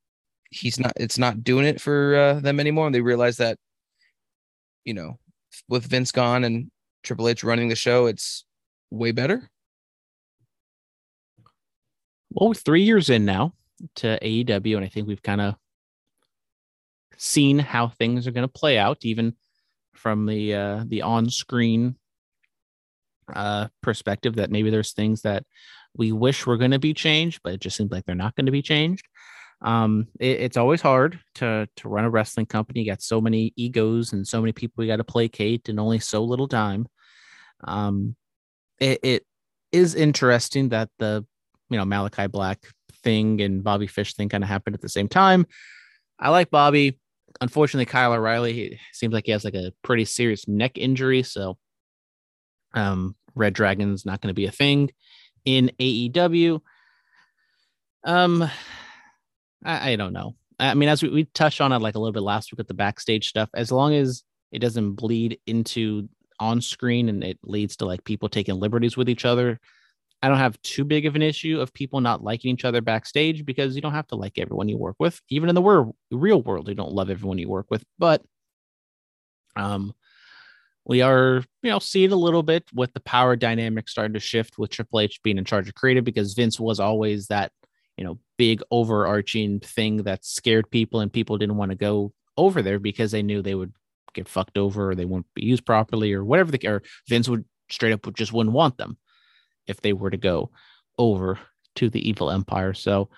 he's 0.50 0.78
not 0.78 0.92
it's 0.96 1.18
not 1.18 1.42
doing 1.42 1.66
it 1.66 1.80
for 1.80 2.16
uh, 2.16 2.40
them 2.40 2.60
anymore, 2.60 2.86
and 2.86 2.94
they 2.94 3.00
realize 3.00 3.38
that 3.38 3.58
you 4.84 4.94
know 4.94 5.18
with 5.68 5.86
Vince 5.86 6.12
gone 6.12 6.44
and 6.44 6.70
Triple 7.02 7.28
H 7.28 7.44
running 7.44 7.68
the 7.68 7.76
show, 7.76 8.06
it's 8.06 8.44
way 8.90 9.12
better. 9.12 9.50
Well, 12.34 12.48
we're 12.48 12.54
three 12.54 12.82
years 12.82 13.10
in 13.10 13.24
now 13.24 13.54
to 13.96 14.18
AEW, 14.22 14.76
and 14.76 14.84
I 14.84 14.88
think 14.88 15.06
we've 15.06 15.22
kind 15.22 15.40
of 15.40 15.54
seen 17.16 17.58
how 17.58 17.88
things 17.88 18.26
are 18.26 18.32
going 18.32 18.46
to 18.46 18.52
play 18.52 18.78
out, 18.78 18.98
even 19.02 19.34
from 19.94 20.26
the 20.26 20.54
uh, 20.54 20.84
the 20.86 21.02
on 21.02 21.30
screen 21.30 21.96
uh, 23.34 23.68
perspective. 23.82 24.36
That 24.36 24.50
maybe 24.50 24.70
there's 24.70 24.92
things 24.92 25.22
that 25.22 25.44
we 25.96 26.12
wish 26.12 26.46
were 26.46 26.56
going 26.56 26.70
to 26.72 26.78
be 26.78 26.94
changed, 26.94 27.40
but 27.44 27.54
it 27.54 27.60
just 27.60 27.76
seems 27.76 27.90
like 27.90 28.04
they're 28.04 28.14
not 28.14 28.34
going 28.34 28.46
to 28.46 28.52
be 28.52 28.62
changed. 28.62 29.06
Um, 29.60 30.08
it- 30.18 30.40
it's 30.40 30.56
always 30.56 30.80
hard 30.80 31.20
to 31.36 31.68
to 31.76 31.88
run 31.88 32.04
a 32.04 32.10
wrestling 32.10 32.46
company. 32.46 32.80
You 32.80 32.86
got 32.90 33.02
so 33.02 33.20
many 33.20 33.52
egos 33.56 34.12
and 34.12 34.26
so 34.26 34.40
many 34.40 34.52
people 34.52 34.82
you 34.84 34.90
got 34.90 34.96
to 34.96 35.04
placate, 35.04 35.68
and 35.68 35.78
only 35.78 35.98
so 36.00 36.24
little 36.24 36.48
time. 36.48 36.86
Um, 37.64 38.16
it, 38.80 39.00
it 39.02 39.26
is 39.70 39.94
interesting 39.94 40.70
that 40.70 40.90
the 40.98 41.24
you 41.72 41.78
know 41.78 41.84
Malachi 41.84 42.26
Black 42.26 42.58
thing 43.02 43.40
and 43.40 43.64
Bobby 43.64 43.86
Fish 43.86 44.14
thing 44.14 44.28
kind 44.28 44.44
of 44.44 44.48
happened 44.48 44.74
at 44.74 44.80
the 44.80 44.88
same 44.88 45.08
time. 45.08 45.46
I 46.18 46.30
like 46.30 46.50
Bobby. 46.50 46.98
Unfortunately, 47.40 47.86
Kyle 47.86 48.12
O'Reilly 48.12 48.78
seems 48.92 49.12
like 49.12 49.26
he 49.26 49.32
has 49.32 49.44
like 49.44 49.54
a 49.54 49.72
pretty 49.82 50.04
serious 50.04 50.46
neck 50.46 50.76
injury, 50.76 51.22
so 51.22 51.56
um, 52.74 53.16
Red 53.34 53.54
Dragon's 53.54 54.04
not 54.04 54.20
going 54.20 54.28
to 54.28 54.34
be 54.34 54.46
a 54.46 54.52
thing 54.52 54.90
in 55.44 55.70
AEW. 55.80 56.60
Um, 58.04 58.42
I, 59.64 59.92
I 59.92 59.96
don't 59.96 60.12
know. 60.12 60.36
I 60.58 60.74
mean, 60.74 60.88
as 60.88 61.02
we, 61.02 61.08
we 61.08 61.24
touched 61.24 61.60
on 61.60 61.72
it 61.72 61.80
like 61.80 61.94
a 61.94 61.98
little 61.98 62.12
bit 62.12 62.22
last 62.22 62.52
week 62.52 62.58
with 62.58 62.68
the 62.68 62.74
backstage 62.74 63.28
stuff, 63.28 63.48
as 63.54 63.72
long 63.72 63.94
as 63.94 64.22
it 64.50 64.60
doesn't 64.60 64.94
bleed 64.94 65.38
into 65.46 66.08
on 66.38 66.60
screen 66.60 67.08
and 67.08 67.24
it 67.24 67.38
leads 67.42 67.76
to 67.76 67.86
like 67.86 68.04
people 68.04 68.28
taking 68.28 68.56
liberties 68.56 68.96
with 68.96 69.08
each 69.08 69.24
other, 69.24 69.60
I 70.22 70.28
don't 70.28 70.38
have 70.38 70.60
too 70.62 70.84
big 70.84 71.04
of 71.04 71.16
an 71.16 71.22
issue 71.22 71.60
of 71.60 71.74
people 71.74 72.00
not 72.00 72.22
liking 72.22 72.52
each 72.52 72.64
other 72.64 72.80
backstage 72.80 73.44
because 73.44 73.74
you 73.74 73.82
don't 73.82 73.92
have 73.92 74.06
to 74.08 74.14
like 74.14 74.38
everyone 74.38 74.68
you 74.68 74.78
work 74.78 74.96
with. 75.00 75.20
Even 75.28 75.48
in 75.48 75.56
the 75.56 75.62
wor- 75.62 75.92
real 76.12 76.40
world, 76.42 76.68
you 76.68 76.76
don't 76.76 76.92
love 76.92 77.10
everyone 77.10 77.38
you 77.38 77.48
work 77.48 77.66
with. 77.70 77.84
But 77.98 78.22
um, 79.56 79.92
we 80.84 81.02
are, 81.02 81.42
you 81.62 81.70
know, 81.70 81.80
seeing 81.80 82.12
a 82.12 82.16
little 82.16 82.44
bit 82.44 82.64
with 82.72 82.92
the 82.92 83.00
power 83.00 83.34
dynamic 83.34 83.88
starting 83.88 84.14
to 84.14 84.20
shift 84.20 84.58
with 84.58 84.70
Triple 84.70 85.00
H 85.00 85.20
being 85.24 85.38
in 85.38 85.44
charge 85.44 85.68
of 85.68 85.74
creative 85.74 86.04
because 86.04 86.34
Vince 86.34 86.60
was 86.60 86.78
always 86.78 87.26
that, 87.26 87.50
you 87.96 88.04
know, 88.04 88.20
big 88.38 88.62
overarching 88.70 89.58
thing 89.58 89.98
that 90.04 90.24
scared 90.24 90.70
people 90.70 91.00
and 91.00 91.12
people 91.12 91.36
didn't 91.36 91.56
want 91.56 91.72
to 91.72 91.76
go 91.76 92.12
over 92.36 92.62
there 92.62 92.78
because 92.78 93.10
they 93.10 93.22
knew 93.22 93.42
they 93.42 93.56
would 93.56 93.72
get 94.14 94.28
fucked 94.28 94.56
over 94.56 94.90
or 94.90 94.94
they 94.94 95.04
wouldn't 95.04 95.26
be 95.34 95.44
used 95.44 95.66
properly 95.66 96.12
or 96.12 96.24
whatever 96.24 96.52
the 96.52 96.68
or 96.68 96.82
Vince 97.08 97.28
would 97.28 97.44
straight 97.70 97.92
up 97.92 98.14
just 98.14 98.32
wouldn't 98.32 98.54
want 98.54 98.76
them 98.76 98.96
if 99.66 99.80
they 99.80 99.92
were 99.92 100.10
to 100.10 100.16
go 100.16 100.50
over 100.98 101.38
to 101.76 101.88
the 101.88 102.06
evil 102.08 102.30
empire. 102.30 102.74
So 102.74 103.08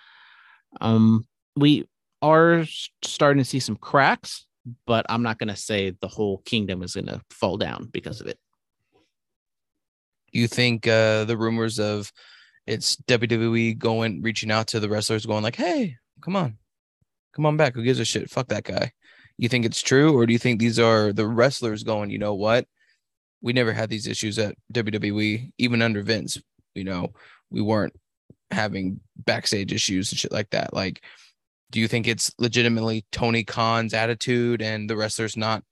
um 0.80 1.26
we 1.56 1.86
are 2.22 2.64
starting 3.02 3.42
to 3.42 3.48
see 3.48 3.60
some 3.60 3.76
cracks, 3.76 4.46
but 4.86 5.04
I'm 5.08 5.22
not 5.22 5.38
going 5.38 5.50
to 5.50 5.56
say 5.56 5.90
the 5.90 6.08
whole 6.08 6.38
kingdom 6.38 6.82
is 6.82 6.94
going 6.94 7.06
to 7.06 7.20
fall 7.30 7.58
down 7.58 7.90
because 7.92 8.20
of 8.22 8.26
it. 8.26 8.38
You 10.32 10.48
think 10.48 10.86
uh, 10.88 11.24
the 11.24 11.36
rumors 11.36 11.78
of 11.78 12.10
it's 12.66 12.96
WWE 12.96 13.76
going 13.76 14.22
reaching 14.22 14.50
out 14.50 14.68
to 14.68 14.80
the 14.80 14.88
wrestlers, 14.88 15.26
going 15.26 15.44
like, 15.44 15.54
"Hey, 15.54 15.96
come 16.22 16.34
on, 16.34 16.56
come 17.34 17.46
on 17.46 17.56
back. 17.56 17.74
Who 17.74 17.82
gives 17.82 18.00
a 18.00 18.04
shit? 18.04 18.30
Fuck 18.30 18.48
that 18.48 18.64
guy." 18.64 18.92
You 19.36 19.48
think 19.48 19.64
it's 19.64 19.82
true, 19.82 20.16
or 20.16 20.26
do 20.26 20.32
you 20.32 20.38
think 20.38 20.58
these 20.58 20.78
are 20.78 21.12
the 21.12 21.26
wrestlers 21.26 21.84
going? 21.84 22.10
You 22.10 22.18
know 22.18 22.34
what? 22.34 22.66
We 23.44 23.52
never 23.52 23.74
had 23.74 23.90
these 23.90 24.06
issues 24.06 24.38
at 24.38 24.56
WWE, 24.72 25.52
even 25.58 25.82
under 25.82 26.02
Vince. 26.02 26.40
You 26.74 26.84
know, 26.84 27.12
we 27.50 27.60
weren't 27.60 27.94
having 28.50 29.00
backstage 29.16 29.70
issues 29.70 30.10
and 30.10 30.18
shit 30.18 30.32
like 30.32 30.48
that. 30.50 30.72
Like, 30.72 31.04
do 31.70 31.78
you 31.78 31.86
think 31.86 32.08
it's 32.08 32.32
legitimately 32.38 33.04
Tony 33.12 33.44
Khan's 33.44 33.92
attitude 33.92 34.62
and 34.62 34.88
the 34.88 34.96
wrestlers 34.96 35.36
not 35.36 35.62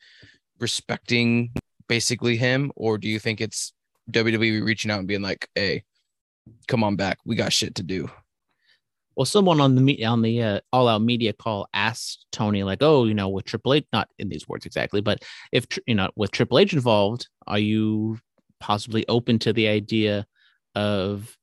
respecting 0.61 1.53
basically 1.89 2.37
him, 2.37 2.73
or 2.77 2.99
do 2.99 3.09
you 3.09 3.19
think 3.19 3.41
it's 3.41 3.73
WWE 4.11 4.63
reaching 4.63 4.91
out 4.91 4.99
and 4.99 5.09
being 5.09 5.23
like, 5.23 5.49
"Hey, 5.55 5.85
come 6.69 6.85
on 6.85 6.97
back, 6.97 7.19
we 7.25 7.37
got 7.37 7.55
shit 7.55 7.75
to 7.77 7.83
do." 7.83 8.11
Well, 9.17 9.27
someone 9.27 9.61
on 9.61 9.75
the 9.75 10.05
on 10.05 10.23
the 10.23 10.43
uh, 10.43 10.61
all 10.73 10.89
out 10.89 11.03
media 11.03 11.33
call 11.33 11.69
asked 11.75 12.27
Tony 12.33 12.63
like, 12.63 12.83
"Oh, 12.83 13.05
you 13.05 13.15
know, 13.15 13.29
with 13.29 13.45
Triple 13.45 13.75
H, 13.75 13.87
not 13.93 14.09
in 14.19 14.29
these 14.29 14.49
words 14.49 14.67
exactly, 14.67 15.01
but 15.01 15.23
if 15.53 15.67
you 15.87 15.95
know, 15.95 16.11
with 16.17 16.31
Triple 16.31 16.59
H 16.59 16.73
involved, 16.73 17.29
are 17.47 17.59
you 17.59 18.19
possibly 18.61 19.07
open 19.09 19.39
to 19.41 19.53
the 19.53 19.69
idea 19.69 20.27
of 20.75 21.37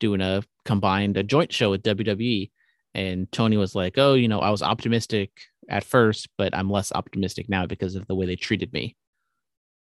doing 0.00 0.20
a 0.20 0.42
combined 0.64 1.16
a 1.16 1.22
joint 1.22 1.52
show 1.52 1.70
with 1.70 1.82
WWE?" 1.82 2.50
And 2.94 3.30
Tony 3.32 3.56
was 3.56 3.74
like, 3.74 3.98
"Oh, 3.98 4.14
you 4.14 4.28
know, 4.28 4.40
I 4.40 4.50
was 4.50 4.62
optimistic 4.62 5.30
at 5.68 5.84
first, 5.84 6.28
but 6.36 6.54
I'm 6.54 6.70
less 6.70 6.92
optimistic 6.92 7.48
now 7.48 7.66
because 7.66 7.94
of 7.94 8.06
the 8.06 8.14
way 8.14 8.26
they 8.26 8.36
treated 8.36 8.72
me." 8.72 8.96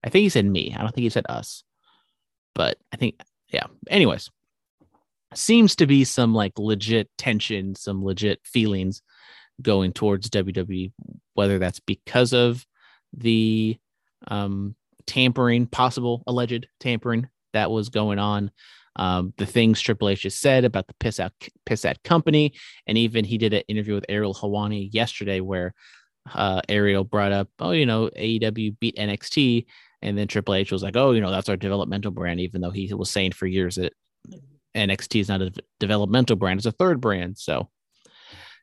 I 0.04 0.10
think 0.10 0.24
he 0.24 0.30
said 0.30 0.46
me. 0.46 0.76
I 0.76 0.82
don't 0.82 0.94
think 0.96 1.04
he 1.04 1.10
said 1.10 1.26
us, 1.30 1.64
but 2.56 2.78
I 2.92 2.98
think 2.98 3.22
yeah. 3.52 3.68
Anyways, 3.90 4.32
seems 5.36 5.76
to 5.78 5.88
be 5.88 6.04
some 6.04 6.34
like 6.34 6.58
legit 6.58 7.10
tension, 7.18 7.76
some 7.76 8.04
legit 8.04 8.40
feelings 8.44 9.02
going 9.62 9.94
towards 9.94 10.30
WWE, 10.30 10.92
whether 11.34 11.60
that's 11.60 11.80
because 11.80 12.34
of 12.34 12.66
the 13.14 13.78
um, 14.28 14.76
tampering, 15.06 15.68
possible 15.68 16.24
alleged 16.28 16.68
tampering 16.80 17.28
that 17.54 17.72
was 17.72 17.90
going 17.90 18.20
on, 18.20 18.52
um, 18.96 19.34
the 19.38 19.46
things 19.46 19.80
Triple 19.80 20.10
H 20.10 20.22
just 20.22 20.42
said 20.42 20.66
about 20.66 20.88
the 20.88 20.94
piss 21.00 21.20
out 21.20 21.32
piss 21.66 21.86
at 21.86 22.04
company, 22.04 22.54
and 22.86 22.98
even 22.98 23.24
he 23.24 23.38
did 23.38 23.54
an 23.54 23.64
interview 23.68 23.94
with 23.94 24.06
Ariel 24.10 24.34
Helwani 24.34 24.90
yesterday 24.92 25.40
where 25.40 25.74
uh, 26.34 26.62
Ariel 26.68 27.04
brought 27.04 27.32
up, 27.32 27.50
oh, 27.60 27.72
you 27.72 27.86
know, 27.86 28.10
AEW 28.18 28.78
beat 28.80 28.98
NXT, 28.98 29.66
and 30.02 30.18
then 30.18 30.28
Triple 30.28 30.56
H 30.56 30.72
was 30.72 30.84
like, 30.84 30.98
oh, 30.98 31.12
you 31.12 31.22
know, 31.22 31.32
that's 31.32 31.50
our 31.50 31.58
developmental 31.58 32.12
brand, 32.12 32.40
even 32.40 32.62
though 32.62 32.72
he 32.72 32.94
was 32.94 33.10
saying 33.10 33.32
for 33.32 33.48
years 33.48 33.76
that 33.76 33.94
NXT 34.76 35.22
is 35.22 35.30
not 35.30 35.42
a 35.42 35.52
developmental 35.80 36.36
brand; 36.36 36.60
it's 36.60 36.66
a 36.66 36.72
third 36.72 37.02
brand. 37.02 37.38
So, 37.38 37.70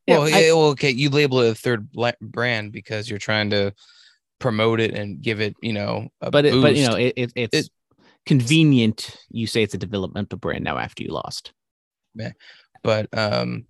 yeah, 0.07 0.19
well, 0.19 0.35
I, 0.35 0.53
well, 0.53 0.69
okay, 0.71 0.91
you 0.91 1.11
label 1.11 1.41
it 1.41 1.51
a 1.51 1.55
third 1.55 1.91
brand 2.21 2.73
because 2.73 3.09
you're 3.09 3.19
trying 3.19 3.51
to 3.51 3.73
promote 4.39 4.81
it 4.81 4.95
and 4.95 5.21
give 5.21 5.41
it, 5.41 5.55
you 5.63 5.73
know, 5.73 6.09
but 6.21 6.45
it, 6.45 6.61
but 6.61 6.77
you 6.77 6.87
know, 6.87 6.97
it, 6.97 7.15
it 7.17 7.33
it's 7.35 7.59
it, 7.59 7.71
convenient. 8.25 9.17
You 9.31 9.47
say 9.47 9.63
it's 9.63 9.75
a 9.75 9.79
developmental 9.79 10.39
brand 10.39 10.65
now 10.65 10.79
after 10.79 11.03
you 11.03 11.11
lost. 11.11 11.53
Yeah, 12.15 12.33
but 12.83 13.09
um, 13.17 13.67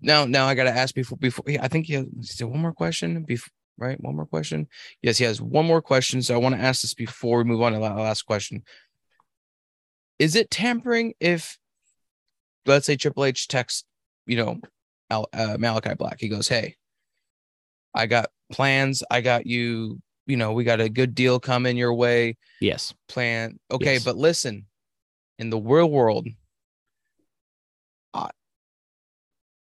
now 0.00 0.24
now 0.24 0.46
I 0.46 0.54
got 0.54 0.64
to 0.64 0.76
ask 0.76 0.94
before 0.94 1.18
before 1.18 1.44
I 1.60 1.68
think 1.68 1.86
he 1.86 1.94
has 1.94 2.42
one 2.42 2.60
more 2.60 2.72
question 2.72 3.22
before 3.22 3.52
right 3.78 4.00
one 4.00 4.16
more 4.16 4.26
question 4.26 4.68
yes 5.00 5.18
he 5.18 5.24
has 5.24 5.40
one 5.40 5.66
more 5.66 5.80
question 5.80 6.20
so 6.20 6.34
I 6.34 6.38
want 6.38 6.54
to 6.54 6.60
ask 6.60 6.82
this 6.82 6.94
before 6.94 7.38
we 7.38 7.44
move 7.44 7.62
on 7.62 7.72
to 7.72 7.78
the 7.78 7.84
last 7.84 8.22
question 8.22 8.62
is 10.22 10.36
it 10.36 10.52
tampering 10.52 11.14
if, 11.18 11.58
let's 12.64 12.86
say, 12.86 12.94
Triple 12.94 13.24
H 13.24 13.48
texts, 13.48 13.82
you 14.24 14.36
know, 14.36 14.60
Al, 15.10 15.26
uh, 15.32 15.56
Malachi 15.58 15.94
Black? 15.94 16.20
He 16.20 16.28
goes, 16.28 16.46
"Hey, 16.46 16.76
I 17.92 18.06
got 18.06 18.30
plans. 18.52 19.02
I 19.10 19.20
got 19.20 19.46
you. 19.46 20.00
You 20.26 20.36
know, 20.36 20.52
we 20.52 20.62
got 20.62 20.80
a 20.80 20.88
good 20.88 21.16
deal 21.16 21.40
coming 21.40 21.76
your 21.76 21.92
way. 21.92 22.36
Yes. 22.60 22.94
Plan. 23.08 23.58
Okay, 23.68 23.94
yes. 23.94 24.04
but 24.04 24.16
listen, 24.16 24.66
in 25.40 25.50
the 25.50 25.58
real 25.58 25.90
world, 25.90 26.28
uh, 28.14 28.28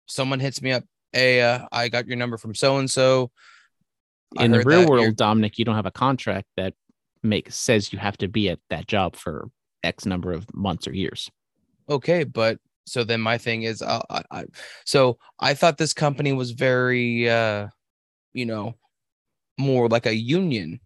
someone 0.04 0.40
hits 0.40 0.60
me 0.60 0.72
up. 0.72 0.84
Hey, 1.10 1.40
uh, 1.40 1.64
I 1.72 1.88
got 1.88 2.06
your 2.06 2.18
number 2.18 2.36
from 2.36 2.54
so 2.54 2.76
and 2.76 2.90
so. 2.90 3.30
In 4.38 4.50
the 4.50 4.60
real 4.60 4.86
world, 4.86 5.16
Dominic, 5.16 5.58
you 5.58 5.64
don't 5.64 5.74
have 5.74 5.86
a 5.86 5.90
contract 5.90 6.48
that 6.58 6.74
makes 7.22 7.56
says 7.56 7.94
you 7.94 7.98
have 7.98 8.18
to 8.18 8.28
be 8.28 8.50
at 8.50 8.58
that 8.68 8.86
job 8.86 9.16
for 9.16 9.48
X 9.82 10.06
number 10.06 10.32
of 10.32 10.52
months 10.54 10.86
or 10.86 10.92
years. 10.92 11.30
Okay, 11.88 12.24
but 12.24 12.58
so 12.86 13.04
then 13.04 13.20
my 13.20 13.38
thing 13.38 13.62
is, 13.62 13.82
uh, 13.82 14.02
I, 14.10 14.22
I, 14.30 14.44
so 14.84 15.18
I 15.38 15.54
thought 15.54 15.78
this 15.78 15.92
company 15.92 16.32
was 16.32 16.50
very, 16.52 17.28
uh, 17.28 17.68
you 18.32 18.46
know, 18.46 18.74
more 19.58 19.88
like 19.88 20.06
a 20.06 20.14
union. 20.14 20.80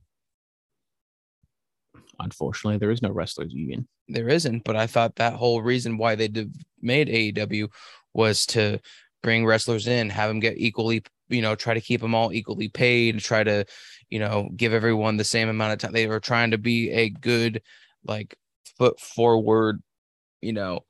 Unfortunately, 2.21 2.79
there 2.79 2.91
is 2.91 3.03
no 3.03 3.11
wrestlers 3.11 3.53
union. 3.53 3.89
There 4.09 4.29
isn't, 4.29 4.65
but 4.65 4.77
I 4.77 4.87
thought 4.87 5.17
that 5.17 5.35
whole 5.35 5.63
reason 5.63 5.97
why 5.97 6.15
they 6.15 6.29
did, 6.29 6.55
made 6.83 7.09
AEW 7.09 7.69
was 8.13 8.47
to 8.47 8.81
bring 9.23 9.47
wrestlers 9.47 9.87
in, 9.87 10.11
have 10.11 10.29
them 10.29 10.41
get 10.41 10.59
equally, 10.59 11.03
you 11.29 11.41
know, 11.41 11.55
try 11.55 11.75
to 11.75 11.81
keep 11.81 12.01
them 12.01 12.15
all 12.15 12.33
equally 12.33 12.69
paid, 12.69 13.19
try 13.21 13.43
to, 13.43 13.65
you 14.11 14.19
know, 14.19 14.51
give 14.57 14.75
everyone 14.75 15.17
the 15.17 15.25
same 15.25 15.49
amount 15.49 15.73
of 15.73 15.79
time. 15.79 15.93
They 15.93 16.07
were 16.07 16.21
trying 16.21 16.51
to 16.51 16.59
be 16.59 16.91
a 16.91 17.09
good, 17.09 17.63
like, 18.05 18.37
foot 18.79 18.99
forward, 19.01 19.83
you 20.41 20.53
know, 20.53 20.85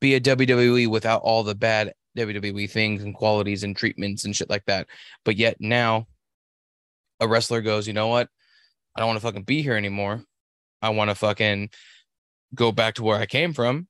be 0.00 0.14
a 0.14 0.20
WWE 0.20 0.88
without 0.88 1.22
all 1.22 1.42
the 1.42 1.54
bad 1.54 1.92
WWE 2.16 2.70
things 2.70 3.02
and 3.02 3.14
qualities 3.14 3.62
and 3.62 3.76
treatments 3.76 4.24
and 4.24 4.34
shit 4.34 4.50
like 4.50 4.64
that. 4.66 4.86
But 5.24 5.36
yet 5.36 5.56
now 5.60 6.06
a 7.20 7.28
wrestler 7.28 7.60
goes, 7.60 7.86
you 7.86 7.92
know 7.92 8.08
what? 8.08 8.28
I 8.94 9.00
don't 9.00 9.08
want 9.08 9.20
to 9.20 9.26
fucking 9.26 9.42
be 9.42 9.62
here 9.62 9.76
anymore. 9.76 10.22
I 10.82 10.90
want 10.90 11.10
to 11.10 11.14
fucking 11.14 11.70
go 12.54 12.72
back 12.72 12.94
to 12.94 13.02
where 13.02 13.18
I 13.18 13.26
came 13.26 13.52
from. 13.52 13.88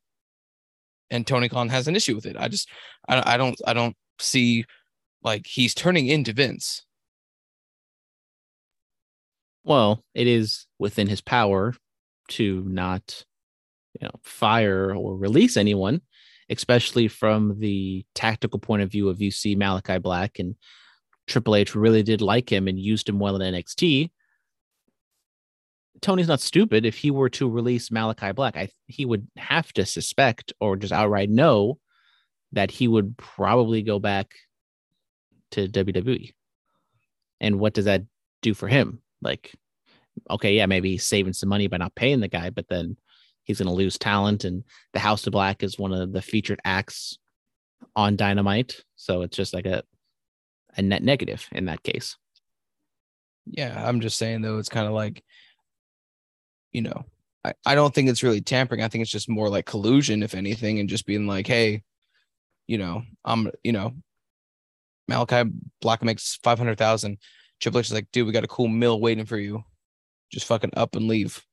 And 1.11 1.27
Tony 1.27 1.49
Khan 1.49 1.71
has 1.71 1.89
an 1.89 1.97
issue 1.97 2.15
with 2.15 2.27
it. 2.27 2.37
I 2.39 2.49
just, 2.49 2.69
I, 3.09 3.35
I 3.35 3.37
don't, 3.39 3.59
I 3.67 3.73
don't 3.73 3.97
see 4.19 4.67
like 5.23 5.47
he's 5.47 5.75
turning 5.75 6.07
into 6.07 6.33
Vince. 6.33 6.85
Well, 9.65 10.05
it 10.15 10.27
is 10.27 10.67
within 10.79 11.09
his 11.09 11.21
power 11.21 11.75
to 12.29 12.65
not 12.67 13.25
you 14.01 14.07
know 14.07 14.15
fire 14.23 14.95
or 14.95 15.17
release 15.17 15.57
anyone 15.57 16.01
especially 16.51 17.09
from 17.09 17.59
the 17.59 18.05
tactical 18.15 18.59
point 18.59 18.83
of 18.83 18.91
view 18.91 19.09
of 19.09 19.21
you 19.21 19.31
see 19.31 19.55
malachi 19.55 19.99
black 19.99 20.39
and 20.39 20.55
triple 21.27 21.55
h 21.55 21.75
really 21.75 22.03
did 22.03 22.21
like 22.21 22.51
him 22.51 22.69
and 22.69 22.79
used 22.79 23.09
him 23.09 23.19
well 23.19 23.41
in 23.41 23.55
nxt 23.55 24.11
tony's 26.01 26.29
not 26.29 26.41
stupid. 26.41 26.85
If 26.85 26.97
he 26.97 27.11
were 27.11 27.29
to 27.31 27.49
release 27.49 27.91
malachi 27.91 28.33
black 28.33 28.57
I, 28.57 28.69
he 28.87 29.05
would 29.05 29.29
have 29.37 29.73
to 29.75 29.87
suspect 29.87 30.53
or 30.61 30.77
just 30.77 30.93
outright 30.93 31.31
know 31.31 31.79
that 32.53 32.71
he 32.71 32.89
would 32.89 33.17
probably 33.17 33.83
go 33.83 33.99
back 33.99 34.35
to 35.53 35.69
wwe 35.69 36.33
and 37.41 37.59
what 37.59 37.75
does 37.75 37.87
that 37.87 38.03
do 38.43 38.55
for 38.55 38.69
him? 38.69 39.01
Like 39.23 39.55
okay, 40.31 40.55
yeah, 40.55 40.67
maybe 40.67 40.93
he's 40.93 41.07
saving 41.07 41.33
some 41.33 41.49
money 41.49 41.67
by 41.67 41.77
not 41.77 41.95
paying 41.95 42.21
the 42.21 42.29
guy, 42.29 42.51
but 42.51 42.69
then 42.69 42.97
he's 43.45 43.59
going 43.59 43.69
to 43.69 43.75
lose 43.75 43.99
talent. 43.99 44.45
And 44.45 44.65
the 44.93 44.99
House 44.99 45.27
of 45.27 45.33
Black 45.33 45.63
is 45.63 45.79
one 45.79 45.93
of 45.93 46.13
the 46.13 46.23
featured 46.23 46.61
acts 46.65 47.19
on 47.97 48.17
Dynamite, 48.17 48.85
so 48.97 49.23
it's 49.23 49.37
just 49.37 49.55
like 49.55 49.67
a 49.67 49.83
a 50.77 50.83
net 50.83 51.03
negative 51.03 51.47
in 51.53 51.65
that 51.65 51.83
case. 51.83 52.17
Yeah, 53.47 53.83
I'm 53.87 54.01
just 54.01 54.19
saying 54.19 54.43
though, 54.43 54.59
it's 54.59 54.69
kind 54.69 54.87
of 54.87 54.93
like, 54.93 55.25
you 56.71 56.83
know, 56.83 57.05
I, 57.45 57.55
I 57.65 57.75
don't 57.75 57.95
think 57.95 58.09
it's 58.09 58.23
really 58.23 58.43
tampering. 58.43 58.83
I 58.83 58.89
think 58.89 59.03
it's 59.03 59.11
just 59.11 59.29
more 59.29 59.49
like 59.49 59.65
collusion, 59.65 60.23
if 60.23 60.35
anything, 60.35 60.79
and 60.79 60.89
just 60.89 61.07
being 61.07 61.27
like, 61.27 61.47
hey, 61.47 61.83
you 62.67 62.79
know, 62.79 63.03
I'm, 63.25 63.51
you 63.65 63.73
know, 63.73 63.95
Malachi 65.09 65.51
Black 65.81 66.03
makes 66.05 66.39
five 66.43 66.59
hundred 66.59 66.79
thousand. 66.79 67.19
Triple 67.61 67.81
H 67.81 67.87
is 67.87 67.93
like, 67.93 68.07
dude, 68.13 68.27
we 68.27 68.33
got 68.33 68.45
a 68.45 68.49
cool 68.49 68.69
mill 68.69 69.01
waiting 69.01 69.25
for 69.25 69.39
you 69.39 69.65
just 70.31 70.47
fucking 70.47 70.73
up 70.77 70.97
and 70.97 71.09
leave. 71.09 71.45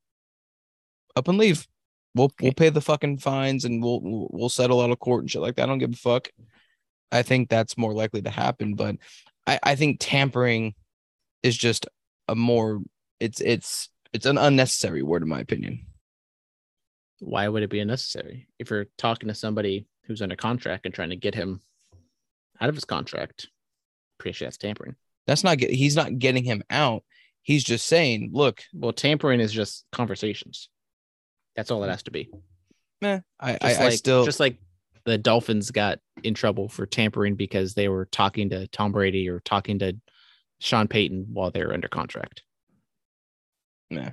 Up 1.15 1.27
and 1.27 1.37
leave. 1.37 1.67
We'll 2.13 2.31
we'll 2.41 2.53
pay 2.53 2.69
the 2.69 2.81
fucking 2.81 3.19
fines 3.19 3.65
and 3.65 3.83
we'll 3.83 3.99
we'll 4.31 4.49
settle 4.49 4.81
out 4.81 4.91
of 4.91 4.99
court 4.99 5.23
and 5.23 5.31
shit 5.31 5.41
like 5.41 5.55
that. 5.55 5.63
I 5.63 5.65
don't 5.65 5.79
give 5.79 5.93
a 5.93 5.97
fuck. 5.97 6.29
I 7.11 7.21
think 7.21 7.49
that's 7.49 7.77
more 7.77 7.93
likely 7.93 8.21
to 8.21 8.29
happen, 8.29 8.75
but 8.75 8.95
I, 9.45 9.59
I 9.63 9.75
think 9.75 9.97
tampering 9.99 10.73
is 11.43 11.57
just 11.57 11.87
a 12.27 12.35
more 12.35 12.81
it's 13.19 13.41
it's 13.41 13.89
it's 14.13 14.25
an 14.25 14.37
unnecessary 14.37 15.03
word 15.03 15.23
in 15.23 15.29
my 15.29 15.39
opinion. 15.39 15.85
Why 17.19 17.47
would 17.47 17.63
it 17.63 17.69
be 17.69 17.79
unnecessary 17.79 18.47
if 18.59 18.69
you're 18.69 18.87
talking 18.97 19.27
to 19.29 19.35
somebody 19.35 19.87
who's 20.05 20.21
under 20.21 20.35
contract 20.35 20.85
and 20.85 20.93
trying 20.93 21.09
to 21.09 21.15
get 21.15 21.35
him 21.35 21.61
out 22.59 22.69
of 22.69 22.75
his 22.75 22.85
contract? 22.85 23.47
Pretty 24.17 24.35
sure 24.35 24.45
that's 24.45 24.57
tampering. 24.57 24.95
That's 25.27 25.43
not 25.43 25.57
get, 25.57 25.71
he's 25.71 25.95
not 25.95 26.19
getting 26.19 26.43
him 26.43 26.63
out. 26.69 27.03
He's 27.45 27.63
just 27.63 27.85
saying, 27.85 28.31
look, 28.33 28.63
Well, 28.73 28.91
tampering 28.91 29.39
is 29.39 29.53
just 29.53 29.85
conversations. 29.91 30.67
That's 31.55 31.69
all 31.69 31.83
it 31.83 31.89
has 31.89 32.01
to 32.03 32.11
be. 32.11 32.27
meh, 33.01 33.19
I 33.39 33.51
I, 33.51 33.51
like, 33.51 33.79
I 33.79 33.89
still 33.91 34.25
just 34.25 34.39
like 34.39 34.57
the 35.05 35.19
Dolphins 35.19 35.69
got 35.69 35.99
in 36.23 36.33
trouble 36.33 36.67
for 36.67 36.87
tampering 36.87 37.35
because 37.35 37.75
they 37.75 37.87
were 37.87 38.05
talking 38.05 38.49
to 38.49 38.67
Tom 38.69 38.91
Brady 38.91 39.29
or 39.29 39.41
talking 39.41 39.77
to 39.79 39.95
Sean 40.59 40.87
Payton 40.87 41.27
while 41.33 41.51
they 41.51 41.63
were 41.63 41.71
under 41.71 41.87
contract. 41.87 42.41
Nah. 43.91 44.09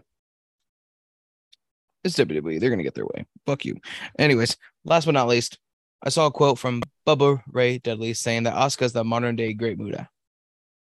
It's 2.05 2.19
WWE. 2.19 2.61
They're 2.61 2.69
gonna 2.69 2.83
get 2.83 2.95
their 2.95 3.07
way. 3.07 3.25
Fuck 3.47 3.65
you. 3.65 3.81
Anyways, 4.19 4.59
last 4.85 5.07
but 5.07 5.13
not 5.13 5.29
least, 5.29 5.59
I 6.05 6.11
saw 6.11 6.27
a 6.27 6.31
quote 6.31 6.59
from 6.59 6.83
Bubba 7.07 7.43
Ray 7.49 7.79
Dudley 7.79 8.13
saying 8.13 8.43
that 8.43 8.55
Asuka's 8.55 8.93
the 8.93 9.05
modern 9.05 9.37
day 9.37 9.55
Great 9.55 9.79
Muta, 9.79 10.11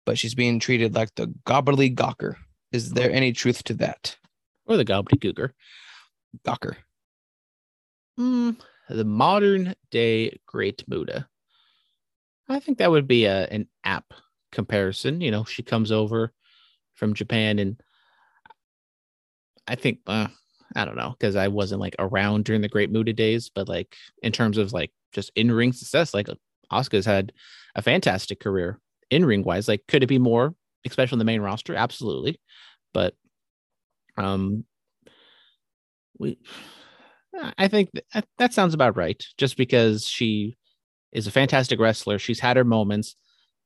but 0.08 0.18
she's 0.18 0.34
being 0.34 0.58
treated 0.58 0.94
like 0.94 1.14
the 1.16 1.26
gobbly 1.44 1.94
gawker. 1.94 2.36
Is 2.72 2.92
there 2.92 3.12
any 3.12 3.30
truth 3.30 3.62
to 3.64 3.74
that? 3.74 4.16
Or 4.64 4.78
the 4.78 4.84
gobbledygooker. 4.86 5.50
Gawker. 6.46 6.76
Mm, 8.18 8.56
the 8.88 9.04
modern 9.04 9.74
day 9.90 10.40
Great 10.46 10.82
Muta. 10.88 11.28
I 12.48 12.58
think 12.58 12.78
that 12.78 12.90
would 12.90 13.06
be 13.06 13.26
a 13.26 13.48
an 13.48 13.68
app 13.84 14.14
comparison. 14.50 15.20
You 15.20 15.30
know, 15.30 15.44
she 15.44 15.62
comes 15.62 15.92
over 15.92 16.32
from 16.94 17.12
Japan, 17.12 17.58
and 17.58 17.78
I 19.66 19.74
think 19.74 19.98
uh, 20.06 20.28
I 20.74 20.86
don't 20.86 20.96
know 20.96 21.16
because 21.18 21.36
I 21.36 21.48
wasn't 21.48 21.82
like 21.82 21.96
around 21.98 22.46
during 22.46 22.62
the 22.62 22.68
Great 22.68 22.90
Muta 22.90 23.12
days, 23.12 23.50
but 23.54 23.68
like 23.68 23.94
in 24.22 24.32
terms 24.32 24.56
of 24.56 24.72
like 24.72 24.90
just 25.12 25.30
in 25.36 25.52
ring 25.52 25.74
success, 25.74 26.14
like 26.14 26.28
Asuka's 26.72 27.04
had 27.04 27.34
a 27.74 27.82
fantastic 27.82 28.40
career 28.40 28.80
in 29.10 29.24
ring 29.24 29.42
wise. 29.42 29.68
Like, 29.68 29.86
could 29.88 30.02
it 30.02 30.08
be 30.08 30.18
more, 30.18 30.54
especially 30.86 31.16
in 31.16 31.20
the 31.20 31.24
main 31.24 31.40
roster? 31.40 31.74
Absolutely, 31.74 32.40
but 32.92 33.14
um, 34.16 34.64
we 36.18 36.38
I 37.56 37.68
think 37.68 37.90
that, 38.12 38.26
that 38.38 38.54
sounds 38.54 38.74
about 38.74 38.96
right. 38.96 39.22
Just 39.36 39.56
because 39.56 40.06
she 40.06 40.56
is 41.12 41.26
a 41.26 41.30
fantastic 41.30 41.78
wrestler, 41.78 42.18
she's 42.18 42.40
had 42.40 42.56
her 42.56 42.64
moments, 42.64 43.16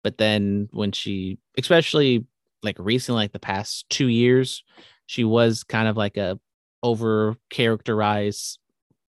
but 0.02 0.18
then 0.18 0.68
when 0.72 0.92
she, 0.92 1.38
especially 1.58 2.26
like 2.62 2.76
recently, 2.78 3.22
like 3.22 3.32
the 3.32 3.38
past 3.38 3.88
two 3.88 4.08
years, 4.08 4.62
she 5.06 5.24
was 5.24 5.64
kind 5.64 5.88
of 5.88 5.96
like 5.96 6.16
a 6.16 6.38
over 6.82 7.36
characterized. 7.50 8.58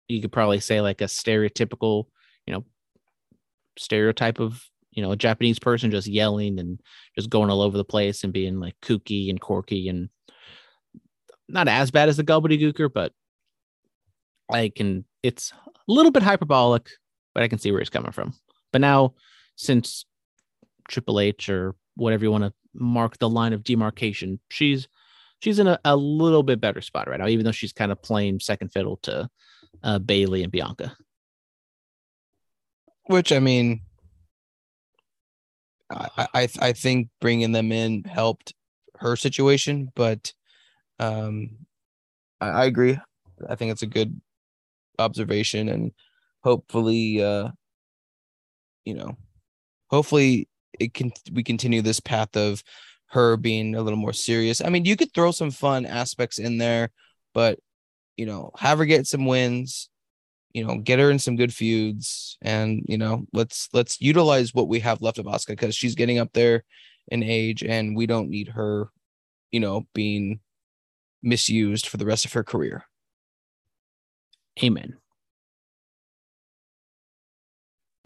You 0.09 0.21
could 0.21 0.33
probably 0.33 0.61
say 0.61 0.81
like 0.81 1.01
a 1.01 1.05
stereotypical, 1.05 2.05
you 2.47 2.55
know, 2.55 2.65
stereotype 3.79 4.41
of 4.41 4.65
you 4.97 5.03
know 5.03 5.13
a 5.13 5.17
Japanese 5.17 5.61
person 5.61 5.93
just 5.93 6.09
yelling 6.09 6.59
and 6.59 6.81
just 7.15 7.31
going 7.31 7.51
all 7.51 7.61
over 7.63 7.77
the 7.77 7.85
place 7.85 8.25
and 8.25 8.33
being 8.33 8.59
like 8.59 8.75
kooky 8.83 9.31
and 9.31 9.41
quirky 9.41 9.89
and 9.89 10.09
not 11.49 11.69
as 11.69 11.93
bad 11.93 12.09
as 12.09 12.17
the 12.17 12.25
gobbledygooker, 12.25 12.93
but 12.93 13.13
I 14.51 14.73
can 14.75 15.05
it's 15.23 15.53
a 15.53 15.71
little 15.87 16.11
bit 16.11 16.23
hyperbolic, 16.23 16.89
but 17.35 17.45
I 17.45 17.49
can 17.49 17.59
see 17.59 17.71
where 17.71 17.81
he's 17.81 17.91
coming 17.91 18.13
from. 18.13 18.35
But 18.73 18.81
now 18.81 19.15
since 19.57 20.07
Triple 20.89 21.21
H 21.21 21.49
or 21.49 21.75
whatever 21.95 22.25
you 22.25 22.33
want 22.33 22.45
to 22.45 22.53
mark 22.75 23.19
the 23.19 23.29
line 23.29 23.53
of 23.53 23.63
demarcation, 23.63 24.41
she's 24.51 24.89
she's 25.41 25.59
in 25.59 25.67
a, 25.67 25.79
a 25.85 25.95
little 25.95 26.43
bit 26.43 26.61
better 26.61 26.81
spot 26.81 27.09
right 27.09 27.21
now, 27.21 27.29
even 27.29 27.45
though 27.45 27.53
she's 27.53 27.73
kind 27.73 27.93
of 27.93 28.03
playing 28.03 28.41
second 28.41 28.73
fiddle 28.73 28.97
to 29.03 29.29
uh, 29.83 29.99
Bayley 29.99 30.43
and 30.43 30.51
Bianca. 30.51 30.97
Which 33.09 33.31
I 33.31 33.39
mean, 33.39 33.83
I 35.91 36.29
I 36.35 36.49
I 36.61 36.73
think 36.73 37.09
bringing 37.21 37.53
them 37.53 37.73
in 37.73 38.05
helped 38.05 38.55
her 38.99 39.17
situation, 39.17 39.91
but 39.95 40.33
um, 40.99 41.51
I, 42.41 42.49
I 42.49 42.65
agree. 42.65 42.99
I 43.49 43.55
think 43.55 43.73
it's 43.73 43.83
a 43.83 43.87
good 43.87 44.21
observation, 44.99 45.69
and 45.69 45.93
hopefully, 46.43 47.23
uh, 47.23 47.51
you 48.85 48.95
know, 48.95 49.17
hopefully 49.89 50.49
it 50.79 50.95
can 50.95 51.13
we 51.33 51.43
continue 51.43 51.83
this 51.83 52.01
path 52.01 52.37
of 52.37 52.63
her 53.09 53.37
being 53.37 53.75
a 53.75 53.83
little 53.83 53.99
more 53.99 54.13
serious. 54.13 54.61
I 54.61 54.69
mean, 54.69 54.85
you 54.85 54.97
could 54.97 55.13
throw 55.15 55.31
some 55.31 55.51
fun 55.51 55.87
aspects 55.87 56.39
in 56.39 56.59
there, 56.59 56.91
but 57.35 57.59
you 58.17 58.27
know, 58.27 58.51
have 58.59 58.79
her 58.79 58.87
get 58.87 59.07
some 59.07 59.27
wins, 59.27 59.91
you 60.57 60.65
know, 60.65 60.79
get 60.79 60.99
her 60.99 61.11
in 61.11 61.19
some 61.19 61.37
good 61.37 61.53
feuds, 61.53 62.39
and 62.41 62.83
you 62.89 62.97
know, 62.97 63.27
let's 63.35 63.69
let's 63.75 64.01
utilize 64.01 64.55
what 64.55 64.69
we 64.69 64.81
have 64.81 65.03
left 65.03 65.19
of 65.19 65.27
Asuka 65.27 65.49
because 65.49 65.77
she's 65.77 65.95
getting 65.95 66.19
up 66.19 66.33
there 66.33 66.65
in 67.09 67.23
age, 67.23 67.63
and 67.63 67.95
we 67.95 68.07
don't 68.07 68.31
need 68.31 68.49
her, 68.49 68.89
you 69.51 69.61
know, 69.61 69.87
being 69.93 70.41
misused 71.23 71.87
for 71.87 71.99
the 71.99 72.07
rest 72.07 72.25
of 72.25 72.33
her 72.33 72.43
career. 72.43 72.87
Amen. 74.65 74.97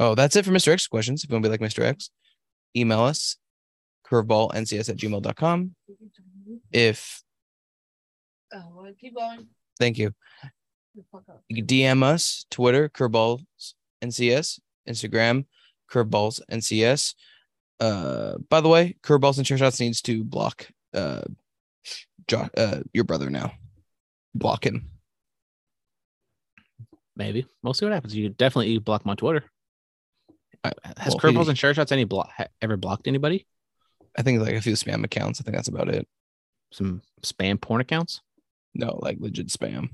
Oh, 0.01 0.17
that's 0.17 0.35
it 0.35 0.45
for 0.45 0.51
Mr. 0.51 0.73
X 0.73 0.89
questions. 0.89 1.23
If 1.23 1.31
you 1.31 1.35
want 1.35 1.45
to 1.45 1.51
be 1.51 1.57
like 1.57 1.61
Mr. 1.61 1.85
X, 1.85 2.11
email 2.77 3.03
us 3.03 3.37
curveballncs 4.09 4.89
at 4.89 4.97
gmail.com. 4.97 5.77
If 6.73 7.23
Oh, 8.53 8.73
well, 8.75 8.93
keep 9.01 9.15
going. 9.15 9.47
thank 9.79 9.99
you. 9.99 10.13
The 11.01 11.07
fuck 11.11 11.23
up. 11.31 11.43
You 11.49 11.57
can 11.57 11.67
DM 11.67 12.03
us, 12.03 12.45
Twitter, 12.51 12.89
curveballs 12.91 13.41
NCS, 14.03 14.61
Instagram, 14.89 15.47
curveballs 15.91 16.41
NCS. 16.51 17.15
Uh, 17.79 18.35
by 18.51 18.61
the 18.61 18.69
way, 18.69 18.97
curveballs 19.03 19.39
and 19.39 19.47
chair 19.47 19.57
shots 19.57 19.81
needs 19.81 20.03
to 20.03 20.23
block 20.23 20.69
uh, 20.93 21.23
jo- 22.29 22.51
uh, 22.57 22.81
your 22.93 23.05
brother 23.05 23.31
now. 23.31 23.53
Block 24.35 24.67
him. 24.67 24.91
Maybe 27.17 27.47
we'll 27.63 27.73
see 27.75 27.87
what 27.87 27.93
happens. 27.95 28.15
You 28.15 28.29
definitely 28.29 28.73
you 28.73 28.81
block 28.81 29.05
him 29.05 29.11
on 29.11 29.17
Twitter. 29.17 29.45
I- 30.63 30.73
Has 30.99 31.15
well, 31.15 31.21
curveballs 31.33 31.45
he- 31.45 31.49
and 31.51 31.59
chair 31.59 31.73
shots 31.73 31.93
any 31.93 32.05
block 32.05 32.31
ha- 32.37 32.49
ever 32.61 32.77
blocked 32.77 33.09
anybody? 33.09 33.47
I 34.19 34.23
think 34.23 34.41
like 34.43 34.55
a 34.55 34.61
few 34.61 34.75
spam 34.75 35.03
accounts. 35.05 35.41
I 35.41 35.45
think 35.45 35.57
that's 35.57 35.69
about 35.69 35.89
it. 35.89 36.07
Some 36.73 37.01
spam 37.23 37.59
porn 37.61 37.81
accounts, 37.81 38.21
No, 38.75 38.99
like 39.03 39.17
legit 39.21 39.49
spam. 39.49 39.91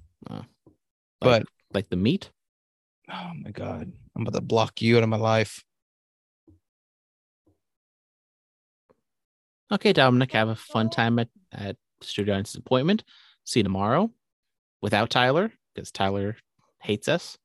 Like, 1.20 1.42
But 1.42 1.48
like 1.74 1.88
the 1.90 1.96
meat. 1.96 2.30
oh 3.10 3.32
my 3.42 3.50
god, 3.50 3.92
I'm 4.14 4.22
about 4.22 4.34
to 4.34 4.40
block 4.40 4.80
you 4.82 4.96
out 4.96 5.02
of 5.02 5.08
my 5.08 5.16
life. 5.16 5.62
Okay, 9.72 9.92
Dominic, 9.92 10.32
have 10.32 10.48
a 10.48 10.54
fun 10.56 10.90
time 10.90 11.18
at 11.18 11.28
at 11.52 11.76
Studio 12.02 12.34
Audience's 12.34 12.56
appointment. 12.56 13.02
See 13.44 13.60
you 13.60 13.64
tomorrow 13.64 14.10
without 14.82 15.10
Tyler 15.10 15.52
because 15.74 15.90
Tyler 15.90 16.36
hates 16.82 17.08
us. 17.08 17.36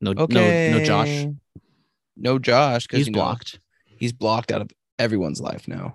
No, 0.00 0.10
Okay. 0.12 0.68
no, 0.68 0.78
no, 0.78 0.84
Josh. 0.84 1.26
No 2.16 2.38
Josh 2.38 2.86
because 2.86 2.98
He's 2.98 3.10
blocked. 3.10 3.60
he's 3.86 4.12
blocked 4.12 4.52
out 4.52 4.60
of 4.60 4.70
everyone's 4.98 5.40
life 5.40 5.66
now. 5.68 5.94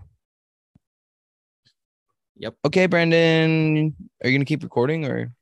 Yep. 2.39 2.55
Okay, 2.65 2.85
Brandon, 2.85 3.95
are 4.23 4.29
you 4.29 4.37
gonna 4.37 4.45
keep 4.45 4.63
recording 4.63 5.05
or? 5.05 5.33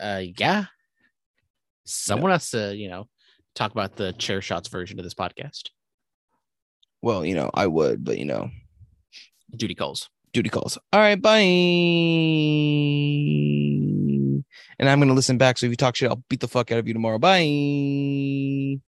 Uh, 0.00 0.22
yeah. 0.38 0.64
Someone 1.84 2.30
has 2.30 2.50
to, 2.50 2.74
you 2.74 2.88
know, 2.88 3.08
talk 3.54 3.72
about 3.72 3.96
the 3.96 4.12
chair 4.14 4.40
shots 4.40 4.68
version 4.68 4.98
of 4.98 5.04
this 5.04 5.14
podcast. 5.14 5.68
Well, 7.02 7.24
you 7.24 7.34
know, 7.34 7.50
I 7.52 7.66
would, 7.66 8.04
but 8.04 8.16
you 8.18 8.24
know, 8.24 8.50
Duty 9.54 9.74
calls. 9.74 10.08
duty 10.32 10.48
calls. 10.48 10.78
All 10.92 11.00
right, 11.00 11.20
bye. 11.20 11.38
And 14.78 14.88
I'm 14.88 14.98
gonna 14.98 15.12
listen 15.14 15.38
back. 15.38 15.58
So 15.58 15.66
if 15.66 15.70
you 15.70 15.76
talk 15.76 15.94
shit, 15.96 16.08
I'll 16.10 16.24
beat 16.28 16.40
the 16.40 16.48
fuck 16.48 16.72
out 16.72 16.78
of 16.78 16.88
you 16.88 16.94
tomorrow. 16.94 17.18
Bye. 17.18 18.80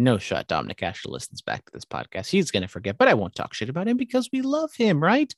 No 0.00 0.16
shot. 0.16 0.48
Dominic 0.48 0.82
actually 0.82 1.12
listens 1.12 1.42
back 1.42 1.62
to 1.66 1.72
this 1.74 1.84
podcast. 1.84 2.30
He's 2.30 2.50
gonna 2.50 2.66
forget, 2.66 2.96
but 2.96 3.06
I 3.06 3.12
won't 3.12 3.34
talk 3.34 3.52
shit 3.52 3.68
about 3.68 3.86
him 3.86 3.98
because 3.98 4.30
we 4.32 4.40
love 4.40 4.72
him, 4.74 4.98
right? 4.98 5.32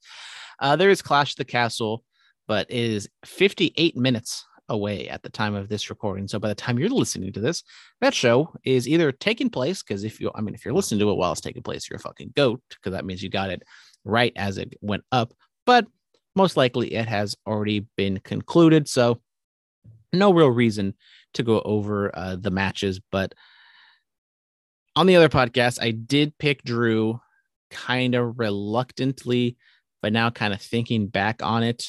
Uh, 0.60 0.76
there 0.76 0.88
is 0.88 1.02
Clash 1.02 1.32
of 1.32 1.38
the 1.38 1.44
Castle, 1.44 2.04
but 2.46 2.70
it 2.70 2.76
is 2.76 3.08
58 3.24 3.96
minutes 3.96 4.46
away 4.68 5.08
at 5.08 5.24
the 5.24 5.28
time 5.30 5.56
of 5.56 5.68
this 5.68 5.90
recording. 5.90 6.28
So 6.28 6.38
by 6.38 6.46
the 6.46 6.54
time 6.54 6.78
you're 6.78 6.88
listening 6.90 7.32
to 7.32 7.40
this, 7.40 7.64
that 8.00 8.14
show 8.14 8.54
is 8.62 8.86
either 8.86 9.10
taking 9.10 9.50
place 9.50 9.82
because 9.82 10.04
if 10.04 10.20
you, 10.20 10.30
I 10.32 10.40
mean, 10.40 10.54
if 10.54 10.64
you're 10.64 10.74
listening 10.74 11.00
to 11.00 11.10
it 11.10 11.16
while 11.16 11.32
it's 11.32 11.40
taking 11.40 11.64
place, 11.64 11.90
you're 11.90 11.96
a 11.96 12.00
fucking 12.00 12.32
goat 12.36 12.62
because 12.68 12.92
that 12.92 13.04
means 13.04 13.20
you 13.20 13.30
got 13.30 13.50
it 13.50 13.64
right 14.04 14.32
as 14.36 14.58
it 14.58 14.74
went 14.80 15.02
up. 15.10 15.34
But 15.66 15.88
most 16.36 16.56
likely 16.56 16.94
it 16.94 17.08
has 17.08 17.34
already 17.48 17.88
been 17.96 18.20
concluded. 18.20 18.88
So 18.88 19.20
no 20.12 20.32
real 20.32 20.50
reason 20.50 20.94
to 21.34 21.42
go 21.42 21.60
over 21.62 22.16
uh, 22.16 22.36
the 22.36 22.52
matches, 22.52 23.00
but 23.10 23.34
on 24.94 25.06
the 25.06 25.16
other 25.16 25.28
podcast, 25.28 25.80
I 25.80 25.90
did 25.90 26.36
pick 26.38 26.62
Drew 26.62 27.20
kind 27.70 28.14
of 28.14 28.38
reluctantly, 28.38 29.56
but 30.02 30.12
now 30.12 30.30
kind 30.30 30.52
of 30.52 30.60
thinking 30.60 31.06
back 31.06 31.42
on 31.42 31.62
it, 31.62 31.86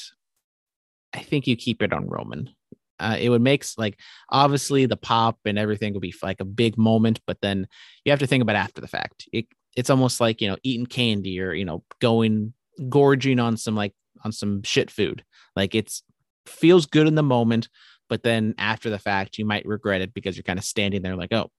I 1.12 1.20
think 1.20 1.46
you 1.46 1.56
keep 1.56 1.82
it 1.82 1.92
on 1.92 2.08
Roman. 2.08 2.50
Uh, 2.98 3.16
it 3.20 3.28
would 3.28 3.42
make 3.42 3.64
like 3.76 3.98
obviously 4.30 4.86
the 4.86 4.96
pop 4.96 5.38
and 5.44 5.58
everything 5.58 5.92
would 5.92 6.00
be 6.00 6.14
like 6.22 6.40
a 6.40 6.44
big 6.44 6.78
moment, 6.78 7.20
but 7.26 7.38
then 7.42 7.66
you 8.04 8.10
have 8.10 8.20
to 8.20 8.26
think 8.26 8.42
about 8.42 8.56
after 8.56 8.80
the 8.80 8.88
fact. 8.88 9.28
It, 9.32 9.46
it's 9.76 9.90
almost 9.90 10.20
like 10.20 10.40
you 10.40 10.48
know 10.48 10.56
eating 10.62 10.86
candy 10.86 11.40
or 11.40 11.52
you 11.52 11.64
know 11.64 11.82
going 12.00 12.54
gorging 12.88 13.40
on 13.40 13.56
some 13.56 13.74
like 13.74 13.92
on 14.24 14.32
some 14.32 14.62
shit 14.62 14.90
food. 14.90 15.24
Like 15.56 15.74
it's 15.74 16.02
feels 16.46 16.86
good 16.86 17.06
in 17.06 17.16
the 17.16 17.22
moment, 17.22 17.68
but 18.08 18.22
then 18.22 18.54
after 18.58 18.90
the 18.90 18.98
fact 18.98 19.38
you 19.38 19.44
might 19.44 19.66
regret 19.66 20.00
it 20.00 20.14
because 20.14 20.36
you're 20.36 20.44
kind 20.44 20.58
of 20.58 20.64
standing 20.64 21.02
there 21.02 21.16
like, 21.16 21.32
oh, 21.32 21.50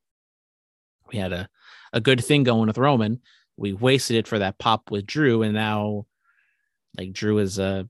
we 1.12 1.18
had 1.18 1.34
a 1.34 1.50
a 1.94 2.02
good 2.02 2.24
thing 2.24 2.44
going 2.44 2.68
with 2.68 2.78
Roman. 2.78 3.22
We 3.58 3.74
wasted 3.74 4.18
it 4.18 4.28
for 4.28 4.40
that 4.40 4.58
pop 4.58 4.92
with 4.92 5.06
Drew, 5.06 5.44
and 5.44 5.54
now 5.54 6.06
like 6.98 7.14
Drew 7.14 7.40
is 7.40 7.60
a 7.60 7.88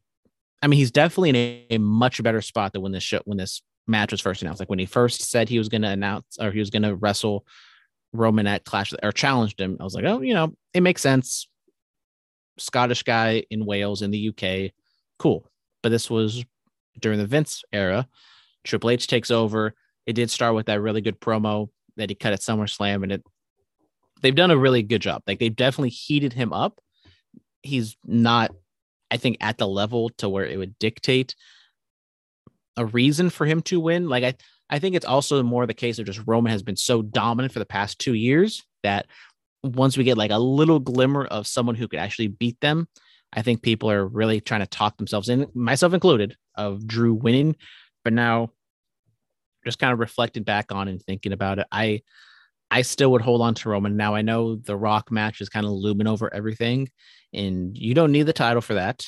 I 0.61 0.67
mean, 0.67 0.79
he's 0.79 0.91
definitely 0.91 1.29
in 1.29 1.35
a, 1.35 1.65
a 1.71 1.77
much 1.77 2.21
better 2.23 2.41
spot 2.41 2.73
than 2.73 2.81
when 2.81 2.91
this 2.91 3.03
show 3.03 3.21
when 3.25 3.37
this 3.37 3.61
match 3.87 4.11
was 4.11 4.21
first 4.21 4.41
announced. 4.41 4.59
Like 4.59 4.69
when 4.69 4.79
he 4.79 4.85
first 4.85 5.21
said 5.29 5.47
he 5.47 5.59
was 5.59 5.69
going 5.69 5.83
to 5.83 5.89
announce 5.89 6.37
or 6.39 6.51
he 6.51 6.59
was 6.59 6.69
going 6.69 6.83
to 6.83 6.95
wrestle 6.95 7.45
Roman 8.13 8.47
at 8.47 8.65
Clash 8.65 8.93
or 9.03 9.11
challenged 9.11 9.59
him, 9.59 9.77
I 9.79 9.83
was 9.83 9.93
like, 9.93 10.05
oh, 10.05 10.21
you 10.21 10.33
know, 10.33 10.55
it 10.73 10.81
makes 10.81 11.01
sense. 11.01 11.47
Scottish 12.57 13.03
guy 13.03 13.43
in 13.49 13.65
Wales 13.65 14.01
in 14.01 14.11
the 14.11 14.29
UK, 14.29 14.71
cool. 15.19 15.47
But 15.83 15.89
this 15.89 16.09
was 16.09 16.43
during 16.99 17.19
the 17.19 17.27
Vince 17.27 17.63
era. 17.71 18.07
Triple 18.63 18.89
H 18.89 19.07
takes 19.07 19.29
over. 19.29 19.75
It 20.07 20.13
did 20.13 20.31
start 20.31 20.55
with 20.55 20.67
that 20.67 20.81
really 20.81 21.01
good 21.01 21.19
promo 21.19 21.69
that 21.97 22.09
he 22.09 22.15
cut 22.15 22.33
at 22.33 22.41
SummerSlam, 22.41 23.03
and 23.03 23.11
it 23.11 23.23
they've 24.21 24.35
done 24.35 24.51
a 24.51 24.57
really 24.57 24.83
good 24.83 25.01
job. 25.01 25.23
Like 25.27 25.39
they've 25.39 25.55
definitely 25.55 25.89
heated 25.89 26.33
him 26.33 26.53
up. 26.53 26.79
He's 27.61 27.97
not 28.05 28.51
I 29.11 29.17
think 29.17 29.37
at 29.39 29.57
the 29.57 29.67
level 29.67 30.09
to 30.17 30.29
where 30.29 30.45
it 30.45 30.57
would 30.57 30.77
dictate 30.79 31.35
a 32.77 32.85
reason 32.85 33.29
for 33.29 33.45
him 33.45 33.61
to 33.63 33.79
win. 33.79 34.09
Like 34.09 34.23
I, 34.23 34.33
I 34.69 34.79
think 34.79 34.95
it's 34.95 35.05
also 35.05 35.41
more 35.43 35.65
the 35.65 35.73
case 35.73 35.99
of 35.99 36.05
just 36.05 36.21
Roman 36.25 36.51
has 36.51 36.63
been 36.63 36.75
so 36.75 37.01
dominant 37.01 37.53
for 37.53 37.59
the 37.59 37.65
past 37.65 37.99
two 37.99 38.13
years 38.13 38.63
that 38.83 39.07
once 39.63 39.97
we 39.97 40.03
get 40.03 40.17
like 40.17 40.31
a 40.31 40.37
little 40.37 40.79
glimmer 40.79 41.25
of 41.25 41.47
someone 41.47 41.75
who 41.75 41.87
could 41.87 41.99
actually 41.99 42.27
beat 42.27 42.59
them, 42.61 42.87
I 43.33 43.41
think 43.41 43.61
people 43.61 43.89
are 43.91 44.05
really 44.05 44.41
trying 44.41 44.61
to 44.61 44.67
talk 44.67 44.97
themselves 44.97 45.29
in, 45.29 45.47
myself 45.53 45.93
included, 45.93 46.35
of 46.55 46.85
Drew 46.87 47.13
winning. 47.13 47.55
But 48.03 48.13
now, 48.13 48.51
just 49.65 49.79
kind 49.79 49.91
of 49.91 49.99
reflecting 49.99 50.43
back 50.43 50.71
on 50.71 50.87
and 50.87 51.01
thinking 51.01 51.33
about 51.33 51.59
it, 51.59 51.67
I 51.71 52.01
I 52.71 52.81
still 52.81 53.11
would 53.11 53.21
hold 53.21 53.41
on 53.41 53.53
to 53.55 53.69
Roman. 53.69 53.95
Now 53.97 54.15
I 54.15 54.21
know 54.21 54.55
the 54.55 54.75
Rock 54.75 55.11
match 55.11 55.41
is 55.41 55.49
kind 55.49 55.65
of 55.65 55.71
looming 55.71 56.07
over 56.07 56.33
everything, 56.33 56.89
and 57.33 57.77
you 57.77 57.93
don't 57.93 58.11
need 58.11 58.23
the 58.23 58.33
title 58.33 58.61
for 58.61 58.75
that. 58.75 59.05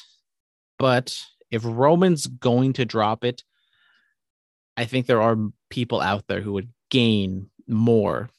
But 0.78 1.20
if 1.50 1.62
Roman's 1.66 2.28
going 2.28 2.74
to 2.74 2.86
drop 2.86 3.24
it, 3.24 3.44
I 4.76 4.86
think 4.86 5.06
there 5.06 5.22
are 5.22 5.38
people 5.70 6.02
out 6.02 6.26
there 6.28 6.42
who 6.42 6.54
would 6.54 6.70
gain 6.90 7.50
more. 7.68 8.30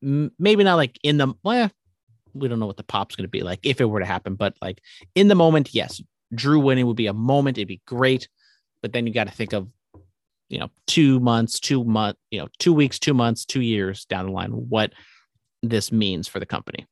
maybe 0.00 0.64
not 0.64 0.76
like 0.76 0.98
in 1.02 1.18
the 1.18 1.34
well, 1.44 1.70
we 2.34 2.48
don't 2.48 2.58
know 2.58 2.66
what 2.66 2.76
the 2.76 2.82
pop's 2.82 3.14
going 3.14 3.24
to 3.24 3.30
be 3.30 3.42
like 3.42 3.60
if 3.62 3.80
it 3.80 3.84
were 3.84 4.00
to 4.00 4.06
happen, 4.06 4.34
but 4.34 4.56
like 4.62 4.80
in 5.14 5.28
the 5.28 5.34
moment, 5.34 5.74
yes, 5.74 6.00
Drew 6.34 6.58
winning 6.58 6.86
would 6.86 6.96
be 6.96 7.06
a 7.06 7.12
moment. 7.12 7.58
It'd 7.58 7.68
be 7.68 7.82
great, 7.86 8.28
but 8.80 8.92
then 8.92 9.06
you 9.06 9.12
got 9.12 9.28
to 9.28 9.34
think 9.34 9.52
of 9.52 9.68
you 10.52 10.58
know 10.58 10.70
two 10.86 11.18
months, 11.18 11.58
two 11.58 11.82
month, 11.82 12.16
you 12.30 12.38
know 12.38 12.48
two 12.58 12.72
weeks, 12.72 12.98
two 12.98 13.14
months, 13.14 13.44
two 13.44 13.62
years 13.62 14.04
down 14.04 14.26
the 14.26 14.32
line, 14.32 14.50
what 14.50 14.92
this 15.62 15.90
means 15.90 16.28
for 16.28 16.38
the 16.38 16.46
company. 16.46 16.86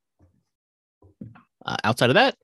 Uh, 1.65 1.77
outside 1.85 2.11
of 2.11 2.15
that, 2.15 2.37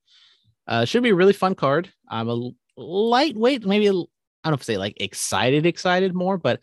uh, 0.69 0.85
should 0.85 1.03
be 1.03 1.09
a 1.09 1.15
really 1.15 1.33
fun 1.33 1.55
card. 1.55 1.91
I'm 2.09 2.29
a 2.29 2.51
lightweight, 2.77 3.65
maybe 3.65 3.89
I 3.89 4.51
don't 4.51 4.63
say 4.63 4.77
like 4.77 5.01
excited, 5.01 5.65
excited 5.65 6.15
more, 6.15 6.37
but 6.37 6.61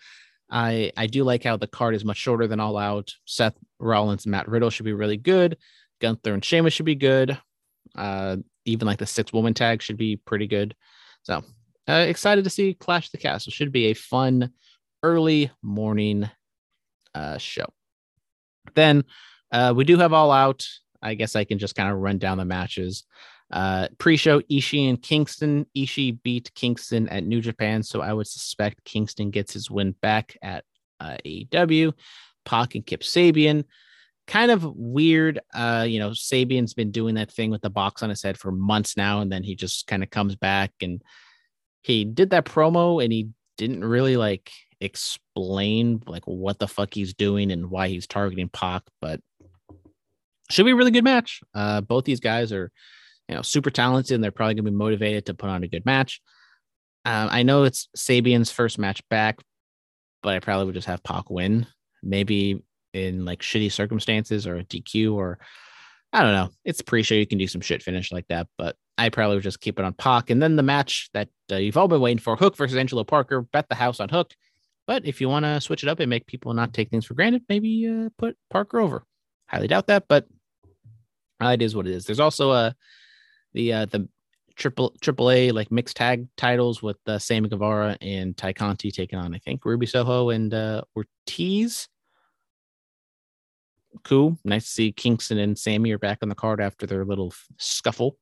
I 0.52 0.92
I 0.96 1.08
do 1.08 1.24
like 1.24 1.44
how 1.44 1.58
the 1.58 1.68
card 1.68 1.96
is 1.96 2.06
much 2.06 2.18
shorter 2.18 2.46
than 2.46 2.60
All 2.60 2.78
Out. 2.78 3.12
Seth 3.26 3.58
Rollins 3.80 4.28
Matt 4.28 4.48
Riddle 4.48 4.70
should 4.70 4.86
be 4.86 4.94
really 4.94 5.18
good. 5.18 5.58
Gunther 6.00 6.34
and 6.34 6.46
Sheamus 6.46 6.74
should 6.74 6.86
be 6.86 6.96
good. 6.96 7.40
Uh, 7.96 8.38
even 8.66 8.88
like 8.88 9.00
the 9.00 9.06
six 9.06 9.34
woman 9.34 9.54
tag 9.54 9.82
should 9.82 9.98
be 9.98 10.16
pretty 10.16 10.48
good. 10.48 10.76
So 11.24 11.44
uh, 11.88 12.05
excited 12.07 12.43
to 12.43 12.49
see 12.49 12.73
Clash 12.73 13.10
the 13.10 13.18
Castle. 13.18 13.51
Should 13.51 13.72
be 13.72 13.88
a 13.88 13.93
fun 13.93 14.51
early 15.01 15.51
morning 15.61 16.30
uh, 17.14 17.38
show. 17.38 17.65
Then 18.76 19.03
uh, 19.51 19.73
we 19.76 19.84
do 19.84 19.97
have 19.97 20.14
All 20.14 20.31
Out. 20.31 20.65
I 21.01 21.15
guess 21.15 21.35
I 21.35 21.43
can 21.43 21.60
just 21.60 21.76
kind 21.76 21.91
of 21.91 21.97
run 21.97 22.18
down 22.18 22.38
the 22.38 22.45
matches. 22.45 23.03
Uh, 23.51 23.88
pre-show 23.97 24.39
Ishii 24.41 24.89
and 24.89 25.01
Kingston. 25.01 25.65
Ishii 25.77 26.18
beat 26.23 26.51
Kingston 26.55 27.10
at 27.10 27.26
New 27.26 27.41
Japan, 27.41 27.84
so 27.84 28.01
I 28.01 28.14
would 28.14 28.27
suspect 28.27 28.85
Kingston 28.85 29.30
gets 29.30 29.53
his 29.53 29.69
win 29.69 29.93
back 30.01 30.38
at 30.41 30.64
uh, 30.99 31.18
AEW. 31.26 31.93
Pac 32.45 32.76
and 32.76 32.85
Kip 32.85 33.01
Sabian. 33.01 33.65
Kind 34.26 34.51
of 34.51 34.64
weird. 34.64 35.39
Uh, 35.53 35.85
you 35.88 35.99
know, 35.99 36.11
Sabian's 36.11 36.73
been 36.73 36.91
doing 36.91 37.15
that 37.15 37.31
thing 37.31 37.51
with 37.51 37.61
the 37.61 37.69
box 37.69 38.01
on 38.01 38.10
his 38.10 38.23
head 38.23 38.38
for 38.38 38.51
months 38.51 38.95
now, 38.95 39.19
and 39.19 39.31
then 39.31 39.43
he 39.43 39.55
just 39.55 39.85
kind 39.85 40.01
of 40.01 40.10
comes 40.10 40.35
back 40.35 40.72
and 40.81 41.01
he 41.84 42.05
did 42.05 42.31
that 42.31 42.45
promo 42.45 43.03
and 43.03 43.11
he 43.11 43.30
didn't 43.57 43.84
really 43.84 44.18
like 44.18 44.51
explain 44.81 46.01
like 46.07 46.23
what 46.26 46.60
the 46.60 46.68
fuck 46.68 46.93
he's 46.93 47.14
doing 47.14 47.51
and 47.51 47.69
why 47.69 47.88
he's 47.88 48.07
targeting 48.07 48.49
Pac, 48.49 48.84
but 49.01 49.19
should 50.49 50.65
be 50.65 50.72
a 50.72 50.76
really 50.76 50.91
good 50.91 51.03
match. 51.03 51.41
Uh, 51.53 51.81
both 51.81 52.05
these 52.05 52.19
guys 52.19 52.51
are, 52.51 52.72
you 53.27 53.35
know, 53.35 53.41
super 53.41 53.69
talented 53.69 54.15
and 54.15 54.23
they're 54.23 54.31
probably 54.31 54.55
to 54.55 54.64
be 54.64 54.72
motivated 54.72 55.26
to 55.26 55.34
put 55.34 55.49
on 55.49 55.64
a 55.64 55.68
good 55.68 55.85
match. 55.85 56.22
Um, 57.05 57.30
I 57.31 57.43
know 57.43 57.64
it's 57.64 57.89
Sabian's 57.97 58.51
first 58.51 58.80
match 58.80 59.01
back, 59.10 59.39
but 60.22 60.34
I 60.34 60.39
probably 60.39 60.65
would 60.65 60.76
just 60.76 60.88
have 60.88 61.03
Pac 61.03 61.30
win, 61.30 61.68
maybe 62.01 62.64
in 62.93 63.26
like 63.26 63.41
shitty 63.41 63.72
circumstances 63.72 64.47
or 64.47 64.57
a 64.57 64.64
DQ 64.64 65.14
or 65.14 65.39
I 66.14 66.22
don't 66.22 66.34
know. 66.34 66.49
It's 66.64 66.81
pre-show. 66.81 67.15
You 67.15 67.26
can 67.26 67.39
do 67.39 67.47
some 67.47 67.61
shit 67.61 67.81
finish 67.81 68.11
like 68.11 68.27
that, 68.27 68.47
but 68.57 68.76
I 68.98 69.10
probably 69.10 69.38
would 69.38 69.44
just 69.44 69.61
keep 69.61 69.80
it 69.80 69.86
on 69.86 69.94
Pac. 69.94 70.30
And 70.30 70.41
then 70.41 70.56
the 70.56 70.64
match 70.64 71.10
that 71.14 71.30
uh, 71.52 71.56
you've 71.56 71.78
all 71.78 71.88
been 71.88 72.02
waiting 72.02 72.20
for, 72.20 72.36
Hook 72.36 72.56
versus 72.56 72.78
Angelo 72.78 73.03
Parker, 73.03 73.41
bet 73.41 73.68
the 73.70 73.76
house 73.76 73.99
on 73.99 74.10
Hook. 74.10 74.34
But 74.86 75.06
if 75.06 75.22
you 75.22 75.30
want 75.30 75.45
to 75.45 75.61
switch 75.61 75.84
it 75.84 75.90
up 75.90 75.99
and 75.99 76.10
make 76.10 76.28
people 76.28 76.53
not 76.53 76.74
take 76.74 76.90
things 76.90 77.06
for 77.06 77.14
granted, 77.14 77.44
maybe 77.49 77.88
uh, 77.88 78.10
put 78.18 78.38
Parker 78.49 78.80
over. 78.80 79.03
Highly 79.48 79.68
doubt 79.68 79.88
that, 79.88 80.06
but 80.07 80.28
it 81.41 81.61
is 81.61 81.76
what 81.76 81.88
it 81.88 81.94
is. 81.94 82.06
There's 82.06 82.20
also 82.20 82.52
a 82.52 82.53
uh, 82.53 82.72
the 83.53 83.74
uh, 83.74 83.86
the 83.86 84.07
triple 84.56 84.94
triple 85.02 85.32
A 85.32 85.52
like 85.52 85.72
mixed 85.72 85.95
tag 85.95 86.28
titles 86.38 86.82
with 86.82 86.98
uh, 87.07 87.20
Sammy 87.20 87.49
Guevara 87.49 87.98
and 88.02 88.36
Tay 88.36 88.53
Conti 88.53 88.91
taking 88.91 89.20
on 89.20 89.34
I 89.34 89.40
think 89.40 89.65
Ruby 89.65 89.86
Soho 89.86 90.30
and 90.30 90.53
uh, 90.53 90.82
Ortiz. 90.95 91.88
Cool, 94.03 94.38
nice 94.44 94.65
to 94.65 94.72
see 94.72 94.91
Kingston 94.91 95.38
and 95.38 95.57
Sammy 95.57 95.91
are 95.91 95.99
back 95.99 96.20
on 96.22 96.30
the 96.30 96.36
card 96.36 96.60
after 96.60 96.88
their 96.88 97.06
little 97.06 97.32
scuffle. 97.57 98.18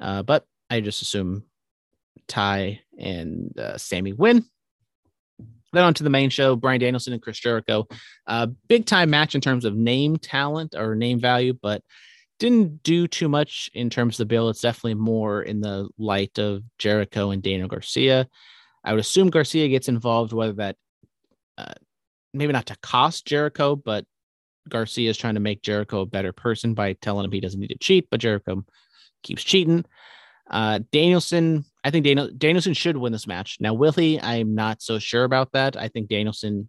Uh, 0.00 0.22
but 0.22 0.44
I 0.70 0.80
just 0.80 1.02
assume 1.02 1.44
Tay 2.28 2.80
and 2.98 3.56
uh, 3.58 3.76
Sammy 3.76 4.12
win. 4.12 4.44
Then 5.72 5.84
on 5.84 5.94
to 5.94 6.04
the 6.04 6.10
main 6.10 6.30
show, 6.30 6.54
Bryan 6.54 6.80
Danielson 6.80 7.14
and 7.14 7.22
Chris 7.22 7.38
Jericho. 7.38 7.88
Uh, 8.26 8.48
big 8.68 8.84
time 8.84 9.10
match 9.10 9.34
in 9.34 9.40
terms 9.40 9.64
of 9.64 9.74
name 9.74 10.18
talent 10.18 10.74
or 10.76 10.94
name 10.94 11.18
value, 11.18 11.54
but 11.60 11.82
didn't 12.38 12.82
do 12.82 13.06
too 13.06 13.28
much 13.28 13.70
in 13.72 13.88
terms 13.88 14.14
of 14.14 14.18
the 14.18 14.34
bill. 14.34 14.50
It's 14.50 14.60
definitely 14.60 14.94
more 14.94 15.42
in 15.42 15.60
the 15.60 15.88
light 15.96 16.38
of 16.38 16.62
Jericho 16.78 17.30
and 17.30 17.42
Daniel 17.42 17.68
Garcia. 17.68 18.28
I 18.84 18.92
would 18.92 19.00
assume 19.00 19.30
Garcia 19.30 19.68
gets 19.68 19.88
involved, 19.88 20.32
whether 20.32 20.54
that 20.54 20.76
uh, 21.56 21.74
maybe 22.34 22.52
not 22.52 22.66
to 22.66 22.76
cost 22.82 23.26
Jericho, 23.26 23.76
but 23.76 24.04
Garcia 24.68 25.10
is 25.10 25.16
trying 25.16 25.34
to 25.34 25.40
make 25.40 25.62
Jericho 25.62 26.00
a 26.00 26.06
better 26.06 26.32
person 26.32 26.74
by 26.74 26.94
telling 26.94 27.24
him 27.24 27.32
he 27.32 27.40
doesn't 27.40 27.60
need 27.60 27.68
to 27.68 27.78
cheat, 27.78 28.08
but 28.10 28.20
Jericho 28.20 28.64
keeps 29.22 29.42
cheating. 29.44 29.84
Uh, 30.50 30.80
Danielson, 30.90 31.64
I 31.84 31.90
think 31.90 32.04
Daniel, 32.04 32.30
Danielson 32.36 32.74
should 32.74 32.96
win 32.96 33.12
this 33.12 33.26
match. 33.26 33.56
Now, 33.60 33.74
will 33.74 33.92
he? 33.92 34.20
I'm 34.20 34.54
not 34.54 34.82
so 34.82 34.98
sure 34.98 35.24
about 35.24 35.52
that. 35.52 35.76
I 35.76 35.88
think 35.88 36.08
Danielson, 36.08 36.68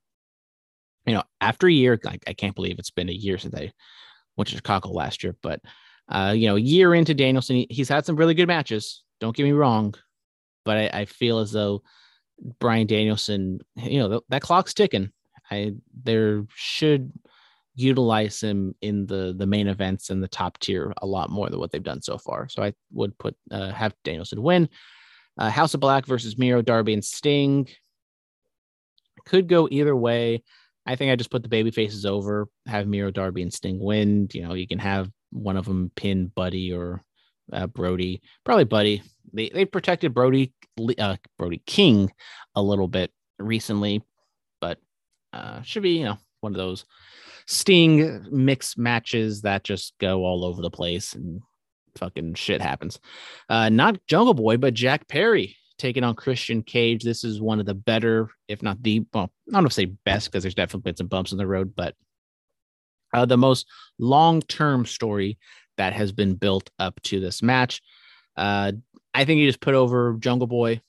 you 1.06 1.14
know, 1.14 1.24
after 1.42 1.68
a 1.68 1.74
year, 1.74 2.00
I, 2.06 2.18
I 2.28 2.34
can't 2.34 2.56
believe 2.56 2.80
it's 2.80 2.92
been 2.92 3.10
a 3.10 3.14
year 3.14 3.38
since 3.38 3.54
I 3.56 3.74
went 4.38 4.48
to 4.50 4.56
Chicago 4.56 4.90
last 4.92 5.24
year, 5.24 5.36
but, 5.42 5.60
uh, 6.08 6.34
you 6.36 6.48
know, 6.48 6.56
a 6.56 6.62
year 6.62 6.94
into 6.94 7.14
Danielson, 7.14 7.58
he, 7.58 7.68
he's 7.70 7.90
had 7.90 8.06
some 8.06 8.16
really 8.16 8.34
good 8.34 8.48
matches. 8.48 9.04
Don't 9.20 9.36
get 9.36 9.44
me 9.44 9.52
wrong, 9.52 9.96
but 10.64 10.78
I, 10.78 11.02
I 11.02 11.06
feel 11.06 11.40
as 11.40 11.52
though 11.52 11.84
Bryan 12.60 12.88
Danielson, 12.88 13.60
you 13.76 14.00
know, 14.00 14.10
th- 14.10 14.24
that 14.30 14.42
clock's 14.42 14.74
ticking. 14.74 15.12
I, 15.52 15.74
there 16.04 16.46
should, 16.56 17.12
utilize 17.76 18.42
him 18.42 18.76
in 18.82 19.06
the 19.06 19.34
the 19.38 19.48
main 19.48 19.68
events 19.68 20.10
and 20.10 20.22
the 20.22 20.28
top 20.28 20.60
tier 20.60 20.94
a 21.02 21.08
lot 21.08 21.30
more 21.30 21.50
than 21.50 21.60
what 21.60 21.72
they've 21.72 21.84
done 21.84 22.02
so 22.02 22.18
far. 22.18 22.48
So 22.50 22.64
I 22.64 22.74
would 22.92 23.18
put 23.18 23.36
uh, 23.52 23.72
have 23.72 23.96
Danielson 24.04 24.42
win. 24.42 24.70
Uh, 25.38 25.50
House 25.50 25.74
of 25.74 25.80
Black 25.80 26.06
versus 26.06 26.38
Miro, 26.38 26.62
Darby, 26.62 26.94
and 26.94 27.04
Sting 27.04 27.68
could 29.26 29.48
go 29.48 29.68
either 29.72 29.96
way. 29.96 30.44
I 30.86 30.96
think 30.96 31.12
I 31.12 31.16
just 31.16 31.32
put 31.32 31.44
the 31.44 31.50
baby 31.50 31.72
faces 31.72 32.06
over, 32.06 32.48
have 32.68 32.88
Miro, 32.88 33.10
Darby, 33.10 33.42
and 33.42 33.54
Sting 33.54 33.80
win. 33.80 34.28
You 34.34 34.44
know, 34.44 34.54
you 34.54 34.68
can 34.68 34.80
have 34.80 35.10
one 35.32 35.58
of 35.58 35.66
them 35.66 35.92
pin 35.96 36.32
Buddy 36.36 36.72
or 36.72 37.04
uh, 37.52 37.68
Brody, 37.68 38.22
probably 38.44 38.66
Buddy. 38.66 39.02
They 39.34 39.50
they 39.50 39.66
protected 39.66 40.14
Brody 40.14 40.54
uh, 41.00 41.18
Brody 41.40 41.62
King 41.66 42.12
a 42.56 42.62
little 42.62 42.88
bit 42.88 43.12
recently, 43.40 44.04
but 44.62 44.78
uh, 45.32 45.62
should 45.64 45.84
be 45.84 45.98
you 45.98 46.06
know 46.06 46.18
one 46.42 46.54
of 46.54 46.58
those 46.58 46.86
Sting 47.48 48.26
mix 48.32 48.78
matches 48.78 49.42
that 49.42 49.64
just 49.64 49.94
go 50.00 50.24
all 50.24 50.46
over 50.46 50.62
the 50.62 50.70
place 50.70 51.14
and 51.14 51.42
fucking 51.98 52.34
shit 52.36 52.62
happens. 52.62 53.00
Uh, 53.50 53.70
not 53.70 54.00
Jungle 54.08 54.34
Boy, 54.34 54.58
but 54.58 54.74
Jack 54.74 55.08
Perry 55.08 55.56
taking 55.78 56.04
on 56.04 56.16
Christian 56.16 56.64
Cage. 56.64 57.04
This 57.04 57.24
is 57.24 57.42
one 57.42 57.60
of 57.60 57.66
the 57.66 57.74
better, 57.74 58.30
if 58.48 58.62
not 58.62 58.82
the, 58.82 59.06
well, 59.14 59.32
I 59.50 59.52
don't 59.52 59.64
want 59.64 59.68
to 59.68 59.74
say 59.74 59.86
best 59.86 60.32
because 60.32 60.44
there's 60.44 60.56
definitely 60.56 60.90
been 60.90 60.98
some 60.98 61.08
bumps 61.08 61.32
in 61.32 61.38
the 61.38 61.48
road, 61.48 61.74
but 61.76 61.96
uh, 63.14 63.26
the 63.26 63.38
most 63.38 63.68
long 64.00 64.42
term 64.42 64.86
story 64.86 65.38
that 65.78 65.94
has 65.94 66.12
been 66.12 66.36
built 66.36 66.70
up 66.80 67.02
to 67.04 67.20
this 67.20 67.42
match. 67.42 67.82
Uh, 68.36 68.72
I 69.14 69.26
think 69.26 69.40
you 69.40 69.48
just 69.48 69.60
put 69.60 69.76
over 69.76 70.16
Jungle 70.20 70.48
Boy, 70.48 70.82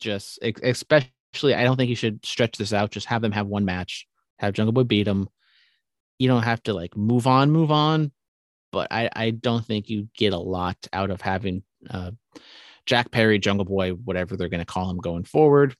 just 0.00 0.38
especially. 0.42 1.54
I 1.54 1.64
don't 1.64 1.76
think 1.76 1.90
you 1.90 1.96
should 1.96 2.24
stretch 2.24 2.56
this 2.58 2.72
out. 2.72 2.90
Just 2.90 3.06
have 3.06 3.22
them 3.22 3.32
have 3.32 3.46
one 3.46 3.64
match, 3.64 4.06
have 4.38 4.54
Jungle 4.54 4.72
Boy 4.72 4.84
beat 4.84 5.06
him. 5.06 5.28
You 6.18 6.28
don't 6.28 6.42
have 6.42 6.62
to 6.64 6.74
like 6.74 6.96
move 6.96 7.26
on, 7.26 7.50
move 7.50 7.70
on, 7.70 8.12
but 8.72 8.88
I, 8.90 9.08
I 9.14 9.30
don't 9.30 9.64
think 9.64 9.88
you 9.88 10.08
get 10.16 10.32
a 10.32 10.38
lot 10.38 10.76
out 10.92 11.10
of 11.10 11.20
having 11.20 11.62
uh, 11.88 12.10
Jack 12.86 13.10
Perry, 13.10 13.38
Jungle 13.38 13.64
Boy, 13.64 13.90
whatever 13.90 14.36
they're 14.36 14.48
going 14.48 14.60
to 14.60 14.66
call 14.66 14.90
him 14.90 14.98
going 14.98 15.24
forward, 15.24 15.76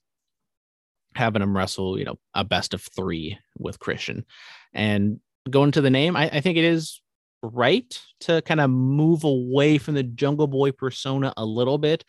having 1.15 1.41
him 1.41 1.55
wrestle, 1.55 1.97
you 1.97 2.05
know, 2.05 2.17
a 2.33 2.43
best 2.43 2.73
of 2.73 2.81
three 2.95 3.37
with 3.57 3.79
Christian. 3.79 4.25
And 4.73 5.19
going 5.49 5.71
to 5.71 5.81
the 5.81 5.89
name, 5.89 6.15
I, 6.15 6.29
I 6.29 6.41
think 6.41 6.57
it 6.57 6.63
is 6.63 7.01
right 7.41 7.99
to 8.21 8.41
kind 8.41 8.59
of 8.59 8.69
move 8.69 9.23
away 9.23 9.77
from 9.77 9.95
the 9.95 10.03
Jungle 10.03 10.47
Boy 10.47 10.71
persona 10.71 11.33
a 11.37 11.45
little 11.45 11.77
bit. 11.77 12.03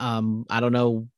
Um, 0.00 0.46
I 0.48 0.60
don't 0.60 0.72
know 0.72 1.08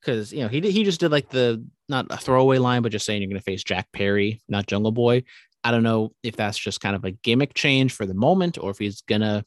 because 0.00 0.32
you 0.32 0.42
know 0.42 0.48
he 0.48 0.60
he 0.60 0.84
just 0.84 1.00
did 1.00 1.10
like 1.10 1.30
the 1.30 1.64
not 1.88 2.06
a 2.10 2.16
throwaway 2.16 2.58
line, 2.58 2.82
but 2.82 2.92
just 2.92 3.06
saying 3.06 3.22
you're 3.22 3.28
going 3.28 3.40
to 3.40 3.44
face 3.44 3.62
Jack 3.62 3.88
Perry, 3.92 4.42
not 4.48 4.66
Jungle 4.66 4.92
Boy. 4.92 5.24
I 5.64 5.70
don't 5.70 5.82
know 5.82 6.12
if 6.22 6.36
that's 6.36 6.58
just 6.58 6.80
kind 6.80 6.94
of 6.94 7.04
a 7.04 7.10
gimmick 7.10 7.54
change 7.54 7.92
for 7.92 8.06
the 8.06 8.14
moment, 8.14 8.58
or 8.58 8.70
if 8.70 8.78
he's 8.78 9.00
gonna 9.02 9.44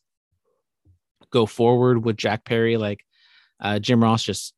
go 1.31 1.45
forward 1.45 2.03
with 2.03 2.17
Jack 2.17 2.43
Perry. 2.43 2.77
Like 2.77 3.03
uh, 3.59 3.79
Jim 3.79 4.03
Ross 4.03 4.23
just 4.23 4.53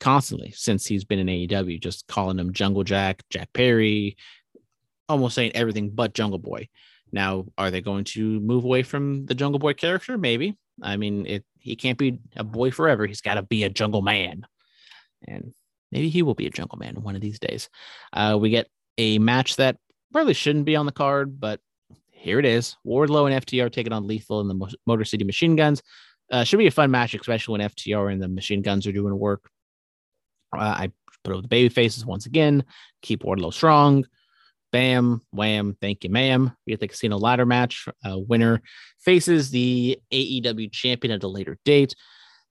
constantly 0.00 0.52
since 0.52 0.86
he's 0.86 1.04
been 1.04 1.18
in 1.18 1.26
AEW, 1.26 1.80
just 1.80 2.06
calling 2.06 2.38
him 2.38 2.52
Jungle 2.52 2.84
Jack, 2.84 3.22
Jack 3.30 3.52
Perry, 3.52 4.16
almost 5.08 5.34
saying 5.34 5.52
everything 5.54 5.90
but 5.90 6.14
Jungle 6.14 6.38
Boy. 6.38 6.68
Now, 7.12 7.44
are 7.58 7.70
they 7.70 7.82
going 7.82 8.04
to 8.04 8.40
move 8.40 8.64
away 8.64 8.82
from 8.82 9.26
the 9.26 9.34
Jungle 9.34 9.58
Boy 9.58 9.74
character? 9.74 10.16
Maybe. 10.16 10.56
I 10.82 10.96
mean, 10.96 11.26
it 11.26 11.44
he 11.58 11.76
can't 11.76 11.98
be 11.98 12.18
a 12.36 12.42
boy 12.42 12.70
forever. 12.70 13.06
He's 13.06 13.20
got 13.20 13.34
to 13.34 13.42
be 13.42 13.64
a 13.64 13.68
Jungle 13.68 14.02
Man, 14.02 14.46
and 15.28 15.52
maybe 15.90 16.08
he 16.08 16.22
will 16.22 16.34
be 16.34 16.46
a 16.46 16.50
Jungle 16.50 16.78
Man 16.78 17.02
one 17.02 17.14
of 17.14 17.20
these 17.20 17.38
days. 17.38 17.68
Uh, 18.12 18.38
we 18.40 18.50
get 18.50 18.68
a 18.98 19.18
match 19.18 19.56
that 19.56 19.76
probably 20.12 20.34
shouldn't 20.34 20.66
be 20.66 20.76
on 20.76 20.86
the 20.86 20.92
card, 20.92 21.40
but 21.40 21.60
here 22.10 22.38
it 22.38 22.44
is. 22.44 22.76
Wardlow 22.86 23.30
and 23.30 23.44
FTR 23.44 23.72
taking 23.72 23.92
on 23.92 24.06
Lethal 24.06 24.40
and 24.40 24.48
the 24.48 24.76
Motor 24.86 25.04
City 25.04 25.24
Machine 25.24 25.56
Guns. 25.56 25.82
Uh, 26.30 26.44
should 26.44 26.58
be 26.58 26.66
a 26.66 26.70
fun 26.70 26.90
match, 26.90 27.14
especially 27.14 27.58
when 27.58 27.68
FTR 27.68 28.12
and 28.12 28.22
the 28.22 28.28
Machine 28.28 28.62
Guns 28.62 28.86
are 28.86 28.92
doing 28.92 29.18
work. 29.18 29.50
Uh, 30.56 30.60
I 30.60 30.92
put 31.24 31.32
over 31.32 31.42
the 31.42 31.48
baby 31.48 31.68
faces 31.68 32.06
once 32.06 32.26
again. 32.26 32.64
Keep 33.02 33.22
Wardlow 33.22 33.52
strong. 33.52 34.06
Bam, 34.70 35.20
wham, 35.32 35.76
thank 35.80 36.02
you, 36.02 36.10
ma'am. 36.10 36.52
We 36.66 36.72
get 36.72 36.80
the 36.80 36.88
casino 36.88 37.18
ladder 37.18 37.44
match. 37.44 37.86
Uh, 38.04 38.18
winner 38.18 38.62
faces 39.00 39.50
the 39.50 39.98
AEW 40.10 40.72
champion 40.72 41.12
at 41.12 41.22
a 41.22 41.28
later 41.28 41.58
date. 41.64 41.94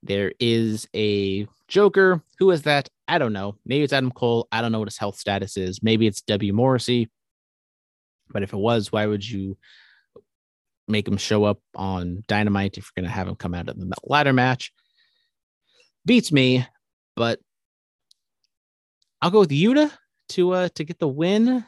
There 0.03 0.31
is 0.39 0.88
a 0.95 1.47
Joker. 1.67 2.21
Who 2.38 2.51
is 2.51 2.63
that? 2.63 2.89
I 3.07 3.17
don't 3.17 3.33
know. 3.33 3.55
Maybe 3.65 3.83
it's 3.83 3.93
Adam 3.93 4.11
Cole. 4.11 4.47
I 4.51 4.61
don't 4.61 4.71
know 4.71 4.79
what 4.79 4.88
his 4.88 4.97
health 4.97 5.17
status 5.17 5.57
is. 5.57 5.81
Maybe 5.81 6.05
it's 6.05 6.21
W. 6.21 6.53
Morrissey. 6.53 7.09
But 8.31 8.43
if 8.43 8.53
it 8.53 8.57
was, 8.57 8.91
why 8.91 9.05
would 9.05 9.27
you 9.27 9.57
make 10.91 11.07
him 11.07 11.17
show 11.17 11.43
up 11.45 11.59
on 11.75 12.23
Dynamite 12.27 12.77
if 12.77 12.85
you're 12.85 13.01
going 13.01 13.09
to 13.09 13.15
have 13.15 13.27
him 13.27 13.35
come 13.35 13.53
out 13.53 13.69
of 13.69 13.77
the 13.79 13.91
ladder 14.03 14.33
match. 14.33 14.71
Beats 16.05 16.31
me, 16.31 16.65
but 17.15 17.39
I'll 19.21 19.31
go 19.31 19.39
with 19.39 19.49
Yuta 19.49 19.91
to 20.29 20.51
uh 20.51 20.69
to 20.75 20.83
get 20.83 20.99
the 20.99 21.07
win. 21.07 21.63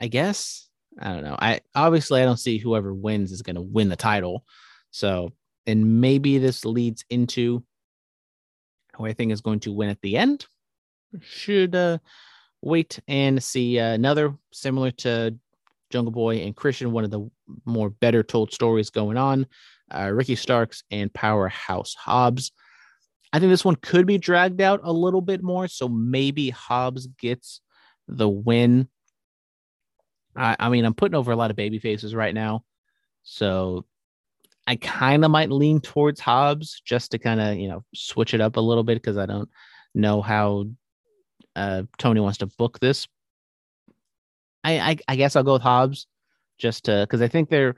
I 0.00 0.08
guess 0.08 0.68
I 1.00 1.12
don't 1.12 1.24
know. 1.24 1.36
I 1.38 1.60
obviously 1.74 2.20
I 2.20 2.24
don't 2.24 2.38
see 2.38 2.58
whoever 2.58 2.92
wins 2.92 3.32
is 3.32 3.42
going 3.42 3.56
to 3.56 3.62
win 3.62 3.88
the 3.88 3.96
title. 3.96 4.44
So 4.90 5.32
and 5.66 6.00
maybe 6.00 6.38
this 6.38 6.64
leads 6.64 7.04
into 7.08 7.62
who 8.96 9.06
I 9.06 9.14
think 9.14 9.32
is 9.32 9.40
going 9.40 9.60
to 9.60 9.72
win 9.72 9.88
at 9.88 10.02
the 10.02 10.18
end. 10.18 10.46
Should 11.20 11.74
uh, 11.74 11.98
wait 12.60 12.98
and 13.08 13.42
see 13.42 13.78
uh, 13.78 13.92
another 13.92 14.34
similar 14.52 14.90
to 14.90 15.34
Jungle 15.92 16.12
Boy 16.12 16.38
and 16.38 16.56
Christian, 16.56 16.92
one 16.92 17.04
of 17.04 17.10
the 17.10 17.28
more 17.64 17.90
better 17.90 18.22
told 18.22 18.52
stories 18.52 18.90
going 18.90 19.16
on. 19.16 19.46
Uh, 19.94 20.10
Ricky 20.12 20.36
Starks 20.36 20.82
and 20.90 21.12
Powerhouse 21.12 21.94
Hobbs. 21.94 22.52
I 23.32 23.38
think 23.38 23.50
this 23.50 23.64
one 23.64 23.76
could 23.76 24.06
be 24.06 24.18
dragged 24.18 24.60
out 24.60 24.80
a 24.82 24.92
little 24.92 25.20
bit 25.20 25.42
more, 25.42 25.68
so 25.68 25.88
maybe 25.88 26.50
Hobbs 26.50 27.06
gets 27.18 27.60
the 28.08 28.28
win. 28.28 28.88
I, 30.36 30.56
I 30.58 30.68
mean, 30.68 30.84
I'm 30.84 30.94
putting 30.94 31.14
over 31.14 31.32
a 31.32 31.36
lot 31.36 31.50
of 31.50 31.56
baby 31.56 31.78
faces 31.78 32.14
right 32.14 32.34
now, 32.34 32.64
so 33.22 33.86
I 34.66 34.76
kind 34.76 35.24
of 35.24 35.30
might 35.30 35.50
lean 35.50 35.80
towards 35.80 36.20
Hobbs 36.20 36.80
just 36.84 37.10
to 37.12 37.18
kind 37.18 37.40
of 37.40 37.56
you 37.56 37.68
know 37.68 37.84
switch 37.94 38.34
it 38.34 38.40
up 38.40 38.56
a 38.56 38.60
little 38.60 38.84
bit 38.84 38.94
because 38.94 39.18
I 39.18 39.26
don't 39.26 39.48
know 39.94 40.22
how 40.22 40.66
uh, 41.56 41.82
Tony 41.98 42.20
wants 42.20 42.38
to 42.38 42.46
book 42.46 42.78
this. 42.80 43.06
I, 44.64 44.78
I, 44.78 44.96
I 45.08 45.16
guess 45.16 45.36
I'll 45.36 45.42
go 45.42 45.54
with 45.54 45.62
Hobbs 45.62 46.06
just 46.58 46.84
to 46.84 47.06
because 47.06 47.22
I 47.22 47.28
think 47.28 47.50
they're 47.50 47.74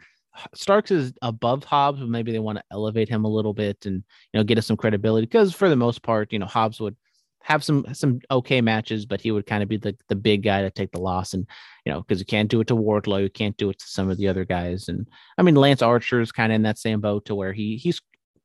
Starks 0.55 0.91
is 0.91 1.13
above 1.23 1.65
Hobbs, 1.65 2.01
but 2.01 2.09
maybe 2.09 2.33
they 2.33 2.41
want 2.41 2.59
to 2.59 2.65
elevate 2.73 3.09
him 3.09 3.25
a 3.25 3.29
little 3.29 3.55
bit 3.55 3.87
and 3.87 4.03
you 4.33 4.39
know 4.39 4.45
get 4.45 4.59
us 4.59 4.67
some 4.67 4.77
credibility. 4.77 5.27
Because 5.27 5.55
for 5.55 5.69
the 5.69 5.77
most 5.77 6.03
part, 6.03 6.33
you 6.33 6.39
know 6.39 6.47
Hobbs 6.47 6.81
would 6.81 6.97
have 7.43 7.63
some 7.63 7.87
some 7.93 8.21
okay 8.31 8.61
matches, 8.61 9.07
but 9.07 9.21
he 9.21 9.31
would 9.31 9.47
kind 9.47 9.63
of 9.63 9.69
be 9.69 9.77
the 9.77 9.97
the 10.09 10.17
big 10.17 10.43
guy 10.43 10.63
to 10.63 10.71
take 10.71 10.91
the 10.91 11.01
loss. 11.01 11.35
And 11.35 11.47
you 11.85 11.93
know 11.93 12.01
because 12.01 12.19
you 12.19 12.27
can't 12.27 12.51
do 12.51 12.61
it 12.61 12.67
to 12.69 12.77
Wardlow, 12.77 13.23
you 13.23 13.31
can't 13.31 13.57
do 13.57 13.71
it 13.71 13.79
to 13.79 13.87
some 13.87 14.11
of 14.11 14.19
the 14.19 14.29
other 14.29 14.45
guys. 14.45 14.89
And 14.89 15.09
I 15.39 15.43
mean 15.43 15.55
Lance 15.55 15.83
Archer 15.83 16.21
is 16.21 16.33
kind 16.33 16.53
of 16.53 16.57
in 16.57 16.63
that 16.63 16.79
same 16.79 17.01
boat 17.01 17.27
to 17.27 17.35
where 17.35 17.53
he 17.53 17.77
he's 17.77 18.01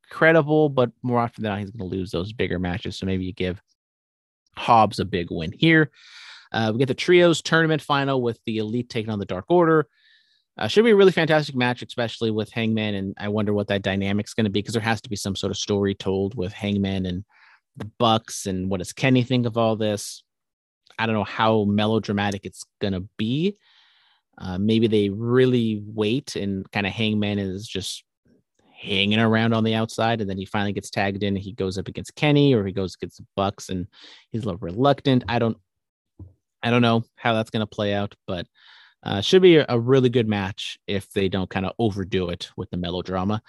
credible, 0.09 0.69
but 0.69 0.91
more 1.01 1.19
often 1.19 1.43
than 1.43 1.51
not 1.51 1.59
he's 1.59 1.71
going 1.71 1.89
to 1.89 1.95
lose 1.95 2.11
those 2.11 2.33
bigger 2.33 2.59
matches. 2.59 2.97
So 2.97 3.05
maybe 3.05 3.25
you 3.25 3.33
give 3.33 3.61
Hobbs 4.55 4.99
a 4.99 5.05
big 5.05 5.27
win 5.31 5.53
here. 5.53 5.91
Uh, 6.51 6.71
we 6.73 6.79
get 6.79 6.87
the 6.87 6.93
trios 6.93 7.41
tournament 7.41 7.81
final 7.81 8.21
with 8.21 8.39
the 8.45 8.57
elite 8.57 8.89
taking 8.89 9.11
on 9.11 9.19
the 9.19 9.25
Dark 9.25 9.45
Order. 9.49 9.87
Uh, 10.57 10.67
should 10.67 10.83
be 10.83 10.91
a 10.91 10.95
really 10.95 11.11
fantastic 11.11 11.55
match, 11.55 11.81
especially 11.81 12.31
with 12.31 12.51
Hangman. 12.51 12.95
And 12.95 13.13
I 13.17 13.29
wonder 13.29 13.53
what 13.53 13.67
that 13.67 13.81
dynamic's 13.81 14.33
going 14.33 14.45
to 14.45 14.49
be 14.49 14.59
because 14.59 14.73
there 14.73 14.83
has 14.83 15.01
to 15.01 15.09
be 15.09 15.15
some 15.15 15.35
sort 15.35 15.51
of 15.51 15.57
story 15.57 15.95
told 15.95 16.35
with 16.35 16.51
Hangman 16.51 17.05
and 17.05 17.23
the 17.77 17.89
Bucks. 17.97 18.45
And 18.45 18.69
what 18.69 18.79
does 18.79 18.91
Kenny 18.91 19.23
think 19.23 19.45
of 19.45 19.57
all 19.57 19.75
this? 19.75 20.23
I 20.97 21.05
don't 21.05 21.15
know 21.15 21.23
how 21.23 21.63
melodramatic 21.63 22.45
it's 22.45 22.65
going 22.81 22.93
to 22.93 23.07
be. 23.17 23.57
Uh, 24.37 24.57
maybe 24.57 24.87
they 24.87 25.09
really 25.09 25.81
wait 25.85 26.35
and 26.35 26.69
kind 26.71 26.85
of 26.85 26.93
Hangman 26.93 27.39
is 27.39 27.67
just 27.67 28.03
hanging 28.79 29.19
around 29.19 29.53
on 29.53 29.63
the 29.63 29.75
outside, 29.75 30.21
and 30.21 30.29
then 30.29 30.37
he 30.37 30.45
finally 30.45 30.71
gets 30.71 30.89
tagged 30.89 31.23
in. 31.23 31.35
he 31.35 31.51
goes 31.51 31.77
up 31.77 31.87
against 31.87 32.15
Kenny, 32.15 32.53
or 32.53 32.65
he 32.65 32.71
goes 32.71 32.95
against 32.95 33.17
the 33.17 33.25
Bucks, 33.35 33.69
and 33.69 33.87
he's 34.31 34.43
a 34.43 34.45
little 34.45 34.59
reluctant. 34.59 35.23
I 35.27 35.39
don't 35.39 35.57
I 36.63 36.69
don't 36.69 36.81
know 36.81 37.03
how 37.15 37.33
that's 37.33 37.49
going 37.49 37.61
to 37.61 37.67
play 37.67 37.93
out, 37.93 38.15
but 38.27 38.47
uh, 39.03 39.21
should 39.21 39.41
be 39.41 39.57
a, 39.57 39.79
really 39.79 40.09
good 40.09 40.27
match 40.27 40.77
if 40.87 41.09
they 41.11 41.29
don't 41.29 41.49
kind 41.49 41.65
of 41.65 41.73
overdo 41.79 42.29
it 42.29 42.49
with 42.57 42.69
the 42.69 42.77
melodrama. 42.77 43.41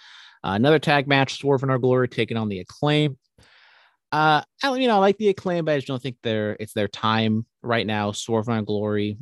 Uh, 0.45 0.53
another 0.53 0.79
tag 0.79 1.09
match: 1.09 1.39
Swerve 1.39 1.63
and 1.63 1.73
Our 1.73 1.79
Glory 1.79 2.09
taking 2.09 2.37
on 2.37 2.49
the 2.49 2.61
Acclaim. 2.61 3.19
Uh, 4.13 4.43
I 4.63 4.77
you 4.77 4.89
know 4.89 4.97
I 4.97 4.99
like 4.99 5.19
the 5.19 5.29
Acclaim, 5.29 5.65
but 5.65 5.73
I 5.73 5.79
just 5.79 5.89
don't 5.89 6.01
think 6.01 6.17
they're 6.23 6.57
it's 6.61 6.73
their 6.73 6.89
time 6.89 7.47
right 7.63 7.87
now. 7.87 8.13
Swerve 8.13 8.49
and 8.49 8.59
Our 8.59 8.63
Glory, 8.63 9.19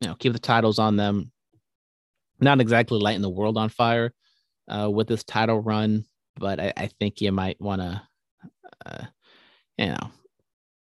you 0.00 0.08
know, 0.08 0.14
keep 0.14 0.32
the 0.32 0.38
titles 0.38 0.78
on 0.78 0.96
them. 0.96 1.32
Not 2.40 2.60
exactly 2.60 2.98
lighting 3.00 3.22
the 3.22 3.30
world 3.30 3.58
on 3.58 3.68
fire 3.68 4.12
uh, 4.68 4.90
with 4.90 5.08
this 5.08 5.24
title 5.24 5.60
run, 5.60 6.04
but 6.36 6.60
I, 6.60 6.72
I 6.76 6.86
think 6.86 7.20
you 7.20 7.32
might 7.32 7.60
want 7.60 7.80
to, 7.82 8.02
uh, 8.86 9.04
you 9.78 9.86
know, 9.86 10.10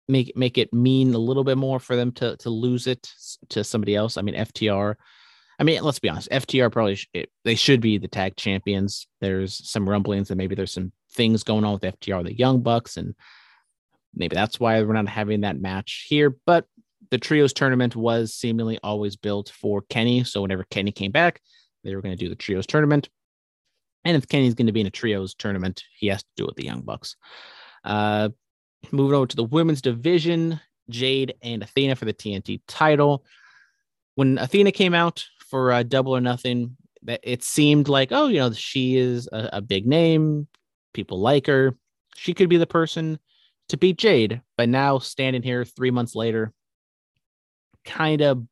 make 0.08 0.36
make 0.36 0.58
it 0.58 0.74
mean 0.74 1.14
a 1.14 1.18
little 1.18 1.44
bit 1.44 1.58
more 1.58 1.80
for 1.80 1.96
them 1.96 2.12
to 2.14 2.36
to 2.38 2.50
lose 2.50 2.88
it 2.88 3.10
to 3.50 3.64
somebody 3.64 3.96
else. 3.96 4.18
I 4.18 4.22
mean, 4.22 4.36
FTR. 4.36 4.96
I 5.60 5.64
mean, 5.64 5.84
let's 5.84 6.00
be 6.00 6.10
honest. 6.10 6.30
FTR 6.32 6.72
probably 6.72 6.96
sh- 6.96 7.10
it, 7.14 7.30
they 7.46 7.56
should 7.56 7.80
be 7.80 7.98
the 7.98 8.08
tag 8.08 8.36
champions. 8.36 9.08
There's 9.22 9.70
some 9.70 9.88
rumblings 9.88 10.30
that 10.30 10.36
maybe 10.36 10.56
there's 10.56 10.72
some 10.72 10.92
things 11.14 11.44
going 11.44 11.64
on 11.64 11.74
with 11.74 11.84
FTR, 11.84 12.24
the 12.24 12.36
Young 12.36 12.62
Bucks, 12.62 12.98
and 12.98 13.14
maybe 14.16 14.36
that's 14.36 14.60
why 14.60 14.82
we're 14.82 14.94
not 14.94 15.08
having 15.08 15.42
that 15.42 15.62
match 15.62 16.08
here. 16.10 16.36
But 16.46 16.66
the 17.12 17.20
trios 17.20 17.54
tournament 17.54 17.96
was 17.96 18.34
seemingly 18.34 18.80
always 18.84 19.16
built 19.16 19.50
for 19.50 19.84
Kenny. 19.84 20.24
So 20.24 20.42
whenever 20.42 20.66
Kenny 20.70 20.92
came 20.92 21.12
back, 21.12 21.40
they 21.84 21.96
were 21.96 22.02
going 22.02 22.18
to 22.18 22.24
do 22.24 22.30
the 22.30 22.36
trios 22.36 22.66
tournament. 22.66 23.10
And 24.04 24.18
if 24.18 24.28
Kenny's 24.28 24.56
going 24.56 24.68
to 24.68 24.74
be 24.74 24.82
in 24.82 24.88
a 24.88 24.92
trios 24.92 25.36
tournament, 25.36 25.84
he 25.98 26.08
has 26.08 26.24
to 26.24 26.30
do 26.36 26.44
it 26.44 26.48
with 26.48 26.56
the 26.56 26.66
Young 26.66 26.82
Bucks. 26.82 27.16
Uh, 27.84 28.30
moving 28.92 29.16
over 29.16 29.28
to 29.28 29.36
the 29.36 29.44
women's 29.44 29.82
division, 29.82 30.60
Jade 30.90 31.36
and 31.42 31.64
Athena 31.64 31.96
for 31.96 32.06
the 32.06 32.14
TNT 32.14 32.62
title. 32.68 33.26
When 34.16 34.38
Athena 34.38 34.72
came 34.72 34.94
out 34.94 35.26
for 35.50 35.72
uh, 35.72 35.84
Double 35.84 36.16
or 36.16 36.22
Nothing, 36.22 36.78
it 37.08 37.44
seemed 37.44 37.88
like, 37.88 38.12
oh, 38.12 38.28
you 38.28 38.40
know, 38.40 38.52
she 38.52 38.98
is 38.98 39.28
a, 39.32 39.50
a 39.54 39.62
big 39.62 39.86
name. 39.86 40.48
People 40.94 41.20
like 41.20 41.48
her. 41.48 41.76
She 42.16 42.34
could 42.34 42.50
be 42.50 42.58
the 42.58 42.68
person 42.68 43.20
to 43.70 43.78
beat 43.78 43.98
Jade. 43.98 44.42
But 44.58 44.70
now, 44.70 45.00
standing 45.00 45.44
here 45.44 45.66
three 45.66 45.92
months 45.92 46.16
later, 46.16 46.54
kind 47.86 48.22
of 48.22 48.44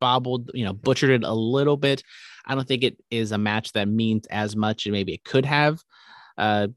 bobbled, 0.00 0.50
you 0.54 0.64
know, 0.64 0.72
butchered 0.72 1.10
it 1.10 1.24
a 1.24 1.32
little 1.32 1.76
bit. 1.76 2.02
I 2.46 2.54
don't 2.54 2.66
think 2.66 2.84
it 2.84 2.96
is 3.10 3.32
a 3.32 3.38
match 3.38 3.72
that 3.72 3.88
means 3.88 4.26
as 4.26 4.56
much, 4.56 4.86
and 4.86 4.92
maybe 4.92 5.14
it 5.14 5.24
could 5.24 5.44
have. 5.44 5.82
Uh, 6.38 6.68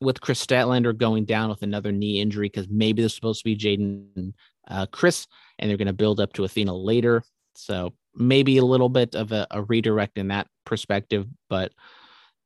with 0.00 0.20
Kris 0.20 0.44
Statlander 0.44 0.96
going 0.96 1.24
down 1.24 1.50
with 1.50 1.62
another 1.62 1.92
knee 1.92 2.20
injury 2.20 2.48
because 2.48 2.68
maybe 2.68 3.02
this 3.02 3.12
is 3.12 3.16
supposed 3.16 3.40
to 3.40 3.44
be 3.44 3.56
Jaden 3.56 4.32
uh, 4.68 4.86
Kris, 4.86 5.26
and 5.58 5.68
they're 5.68 5.76
going 5.76 5.86
to 5.86 5.92
build 5.92 6.20
up 6.20 6.32
to 6.34 6.44
Athena 6.44 6.74
later. 6.74 7.22
So 7.54 7.92
maybe 8.14 8.56
a 8.56 8.64
little 8.64 8.88
bit 8.88 9.14
of 9.14 9.32
a, 9.32 9.46
a, 9.50 9.62
redirect 9.62 10.18
in 10.18 10.28
that 10.28 10.46
perspective, 10.64 11.26
but 11.48 11.72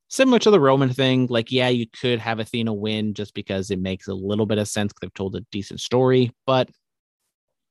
similar 0.08 0.38
to 0.40 0.50
the 0.50 0.60
Roman 0.60 0.92
thing, 0.92 1.26
like, 1.28 1.50
yeah, 1.50 1.68
you 1.68 1.86
could 1.86 2.18
have 2.18 2.38
Athena 2.38 2.72
win 2.72 3.14
just 3.14 3.34
because 3.34 3.70
it 3.70 3.78
makes 3.78 4.08
a 4.08 4.14
little 4.14 4.46
bit 4.46 4.58
of 4.58 4.68
sense 4.68 4.92
because 4.92 5.00
they've 5.02 5.14
told 5.14 5.36
a 5.36 5.40
decent 5.52 5.80
story. 5.80 6.32
But 6.46 6.70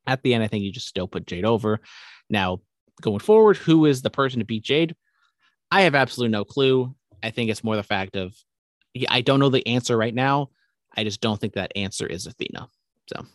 at 0.08 0.22
the 0.24 0.34
end, 0.34 0.44
I 0.44 0.48
think 0.48 0.64
you 0.64 0.72
just 0.72 0.88
still 0.88 1.08
put 1.08 1.28
Jade 1.28 1.46
over. 1.46 1.80
Now, 2.30 2.60
going 3.02 3.20
forward, 3.20 3.58
who 3.58 3.86
is 3.86 4.02
the 4.02 4.10
person 4.10 4.40
to 4.40 4.46
beat 4.46 4.64
Jade? 4.64 4.96
I 5.72 5.82
have 5.82 5.96
absolutely 5.96 6.32
no 6.32 6.46
clue. 6.46 6.96
I 7.22 7.32
think 7.32 7.50
it's 7.50 7.64
more 7.64 7.76
the 7.76 7.84
fact 7.84 8.16
of 8.16 8.36
I 9.10 9.22
don't 9.22 9.40
know 9.40 9.50
the 9.50 9.68
answer 9.68 9.98
right 9.98 10.14
now. 10.14 10.50
I 10.96 11.04
just 11.04 11.22
don't 11.22 11.40
think 11.40 11.54
that 11.54 11.72
answer 11.76 12.06
is 12.06 12.28
Athena. 12.28 12.70
So, 13.08 13.26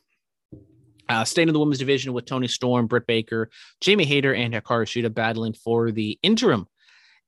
uh, 1.08 1.24
staying 1.24 1.48
in 1.48 1.54
the 1.54 1.60
women's 1.60 1.78
division 1.78 2.12
with 2.12 2.26
Toni 2.26 2.48
Storm, 2.48 2.86
Britt 2.86 3.06
Baker, 3.06 3.50
Jamie 3.80 4.04
Hayter, 4.04 4.34
and 4.34 4.54
Hikaru 4.54 4.84
Shida 4.84 5.12
battling 5.12 5.54
for 5.54 5.90
the 5.90 6.18
interim 6.22 6.68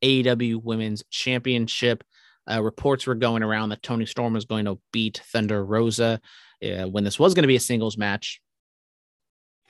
AEW 0.03 0.63
Women's 0.63 1.03
Championship. 1.11 2.05
Uh, 2.51 2.63
reports 2.63 3.07
were 3.07 3.15
going 3.15 3.43
around 3.43 3.71
that 3.71 3.83
Toni 3.83 4.07
Storm 4.07 4.35
was 4.35 4.45
going 4.45 4.65
to 4.65 4.79
beat 4.93 5.23
Thunder 5.33 5.65
Rosa 5.65 6.21
uh, 6.65 6.85
when 6.85 7.05
this 7.05 7.19
was 7.19 7.35
going 7.35 7.43
to 7.43 7.49
be 7.49 7.57
a 7.57 7.61
singles 7.61 7.97
match. 7.97 8.41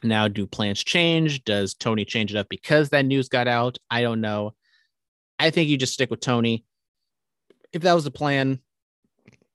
Now, 0.03 0.29
do 0.29 0.47
plans 0.47 0.83
change? 0.83 1.45
Does 1.45 1.75
Tony 1.75 2.05
change 2.05 2.35
it 2.35 2.39
up 2.39 2.49
because 2.49 2.89
that 2.91 3.05
news 3.05 3.29
got 3.29 3.49
out? 3.49 3.77
I 3.91 4.03
don't 4.03 4.21
know. 4.21 4.55
I 5.39 5.51
think 5.51 5.69
you 5.69 5.77
just 5.77 5.93
stick 5.93 6.11
with 6.11 6.21
Toni 6.21 6.65
if 7.73 7.83
that 7.83 7.95
was 7.95 8.05
the 8.05 8.11
plan, 8.11 8.61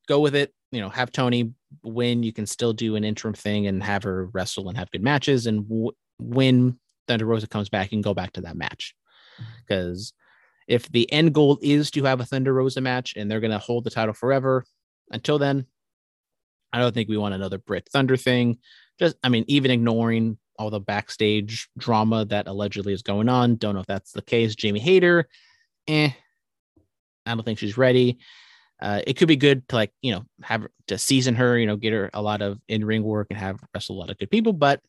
go 0.07 0.19
with 0.19 0.35
it. 0.35 0.53
You 0.71 0.81
know, 0.81 0.89
have 0.89 1.11
Toni 1.11 1.53
win. 1.83 2.23
You 2.23 2.33
can 2.33 2.45
still 2.45 2.73
do 2.73 2.95
an 2.95 3.03
interim 3.03 3.33
thing 3.33 3.67
and 3.67 3.81
have 3.83 4.03
her 4.03 4.27
wrestle 4.27 4.67
and 4.67 4.77
have 4.77 4.91
good 4.91 5.03
matches. 5.03 5.47
And 5.47 5.67
w- 5.69 5.91
when 6.19 6.77
Thunder 7.07 7.25
Rosa 7.25 7.47
comes 7.47 7.69
back, 7.69 7.91
and 7.91 8.03
go 8.03 8.13
back 8.13 8.33
to 8.33 8.41
that 8.41 8.57
match. 8.57 8.95
Because 9.59 10.13
if 10.67 10.89
the 10.91 11.11
end 11.11 11.33
goal 11.33 11.59
is 11.61 11.91
to 11.91 12.03
have 12.03 12.19
a 12.19 12.25
Thunder 12.25 12.53
Rosa 12.53 12.81
match 12.81 13.13
and 13.15 13.29
they're 13.29 13.39
going 13.39 13.51
to 13.51 13.59
hold 13.59 13.83
the 13.83 13.89
title 13.89 14.13
forever, 14.13 14.65
until 15.11 15.37
then, 15.37 15.65
I 16.73 16.79
don't 16.79 16.93
think 16.93 17.09
we 17.09 17.17
want 17.17 17.35
another 17.35 17.57
Britt 17.57 17.87
Thunder 17.91 18.17
thing. 18.17 18.57
Just, 18.99 19.17
I 19.23 19.29
mean, 19.29 19.45
even 19.47 19.71
ignoring 19.71 20.37
all 20.57 20.69
the 20.69 20.79
backstage 20.79 21.69
drama 21.77 22.25
that 22.25 22.47
allegedly 22.47 22.93
is 22.93 23.01
going 23.01 23.29
on. 23.29 23.57
Don't 23.57 23.75
know 23.75 23.81
if 23.81 23.87
that's 23.87 24.11
the 24.11 24.21
case. 24.21 24.55
Jamie 24.55 24.79
Hayter, 24.79 25.27
eh, 25.87 26.11
I 27.25 27.33
don't 27.33 27.43
think 27.43 27.59
she's 27.59 27.77
ready. 27.77 28.19
Uh, 28.81 29.01
it 29.07 29.15
could 29.15 29.27
be 29.27 29.37
good 29.37 29.67
to 29.69 29.75
like 29.75 29.91
you 30.01 30.13
know 30.13 30.25
have 30.43 30.67
to 30.87 30.97
season 30.97 31.35
her, 31.35 31.57
you 31.57 31.65
know, 31.65 31.77
get 31.77 31.93
her 31.93 32.09
a 32.13 32.21
lot 32.21 32.41
of 32.41 32.59
in 32.67 32.83
ring 32.83 33.03
work 33.03 33.27
and 33.29 33.39
have 33.39 33.59
wrestle 33.73 33.95
a 33.95 33.99
lot 33.99 34.09
of 34.09 34.17
good 34.17 34.29
people. 34.29 34.53
But 34.53 34.81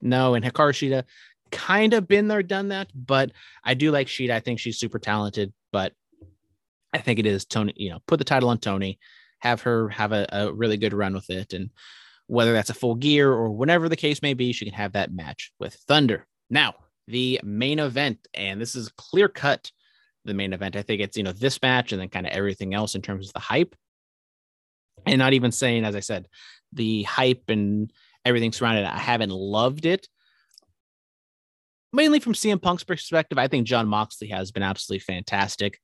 no, 0.00 0.34
and 0.34 0.44
Hikaru 0.44 0.72
Shida 0.72 1.04
kind 1.50 1.94
of 1.94 2.08
been 2.08 2.28
there, 2.28 2.42
done 2.42 2.68
that. 2.68 2.88
But 2.94 3.32
I 3.64 3.74
do 3.74 3.90
like 3.90 4.06
Shida. 4.06 4.30
I 4.30 4.40
think 4.40 4.58
she's 4.58 4.78
super 4.78 4.98
talented. 4.98 5.52
But 5.72 5.94
I 6.92 6.98
think 6.98 7.18
it 7.18 7.26
is 7.26 7.44
Toni. 7.44 7.72
You 7.76 7.90
know, 7.90 7.98
put 8.06 8.18
the 8.18 8.24
title 8.24 8.50
on 8.50 8.58
Toni, 8.58 8.98
have 9.38 9.62
her 9.62 9.88
have 9.88 10.12
a, 10.12 10.26
a 10.30 10.52
really 10.52 10.76
good 10.76 10.92
run 10.92 11.14
with 11.14 11.30
it, 11.30 11.54
and 11.54 11.70
whether 12.26 12.52
that's 12.52 12.70
a 12.70 12.74
full 12.74 12.94
gear 12.94 13.32
or 13.32 13.50
whatever 13.50 13.88
the 13.88 13.96
case 13.96 14.22
may 14.22 14.34
be, 14.34 14.52
she 14.52 14.64
can 14.64 14.74
have 14.74 14.92
that 14.92 15.12
match 15.12 15.52
with 15.58 15.74
Thunder. 15.74 16.26
Now, 16.50 16.74
the 17.08 17.40
main 17.42 17.78
event, 17.78 18.26
and 18.34 18.60
this 18.60 18.74
is 18.74 18.90
clear 18.96 19.28
cut 19.28 19.70
the 20.24 20.34
main 20.34 20.52
event. 20.52 20.76
I 20.76 20.82
think 20.82 21.00
it's, 21.00 21.16
you 21.16 21.22
know, 21.22 21.32
this 21.32 21.60
match 21.62 21.92
and 21.92 22.00
then 22.00 22.08
kind 22.08 22.26
of 22.26 22.32
everything 22.32 22.74
else 22.74 22.94
in 22.94 23.02
terms 23.02 23.28
of 23.28 23.32
the 23.32 23.40
hype. 23.40 23.74
And 25.06 25.18
not 25.18 25.32
even 25.32 25.52
saying, 25.52 25.84
as 25.84 25.96
I 25.96 26.00
said, 26.00 26.28
the 26.72 27.02
hype 27.04 27.44
and 27.48 27.92
everything 28.24 28.52
surrounding 28.52 28.84
it, 28.84 28.92
I 28.92 28.98
haven't 28.98 29.30
loved 29.30 29.84
it. 29.84 30.08
Mainly 31.92 32.20
from 32.20 32.34
CM 32.34 32.62
Punk's 32.62 32.84
perspective, 32.84 33.38
I 33.38 33.48
think 33.48 33.66
Jon 33.66 33.88
Moxley 33.88 34.28
has 34.28 34.50
been 34.52 34.62
absolutely 34.62 35.00
fantastic. 35.00 35.80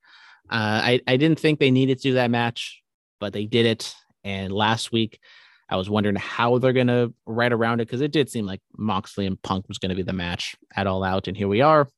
Uh, 0.48 0.80
I, 0.82 1.00
I 1.06 1.16
didn't 1.16 1.38
think 1.38 1.58
they 1.58 1.70
needed 1.70 1.98
to 1.98 2.02
do 2.02 2.14
that 2.14 2.30
match, 2.30 2.82
but 3.20 3.32
they 3.32 3.44
did 3.44 3.66
it. 3.66 3.94
And 4.24 4.52
last 4.52 4.92
week, 4.92 5.20
I 5.68 5.76
was 5.76 5.90
wondering 5.90 6.16
how 6.16 6.58
they're 6.58 6.72
going 6.72 6.86
to 6.86 7.12
write 7.26 7.52
around 7.52 7.80
it 7.80 7.86
because 7.86 8.00
it 8.00 8.12
did 8.12 8.30
seem 8.30 8.46
like 8.46 8.60
Moxley 8.76 9.26
and 9.26 9.40
Punk 9.42 9.68
was 9.68 9.78
going 9.78 9.90
to 9.90 9.96
be 9.96 10.02
the 10.02 10.14
match 10.14 10.56
at 10.74 10.86
All 10.86 11.04
Out. 11.04 11.28
And 11.28 11.36
here 11.36 11.48
we 11.48 11.60
are. 11.60 11.90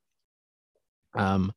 Um, 1.14 1.52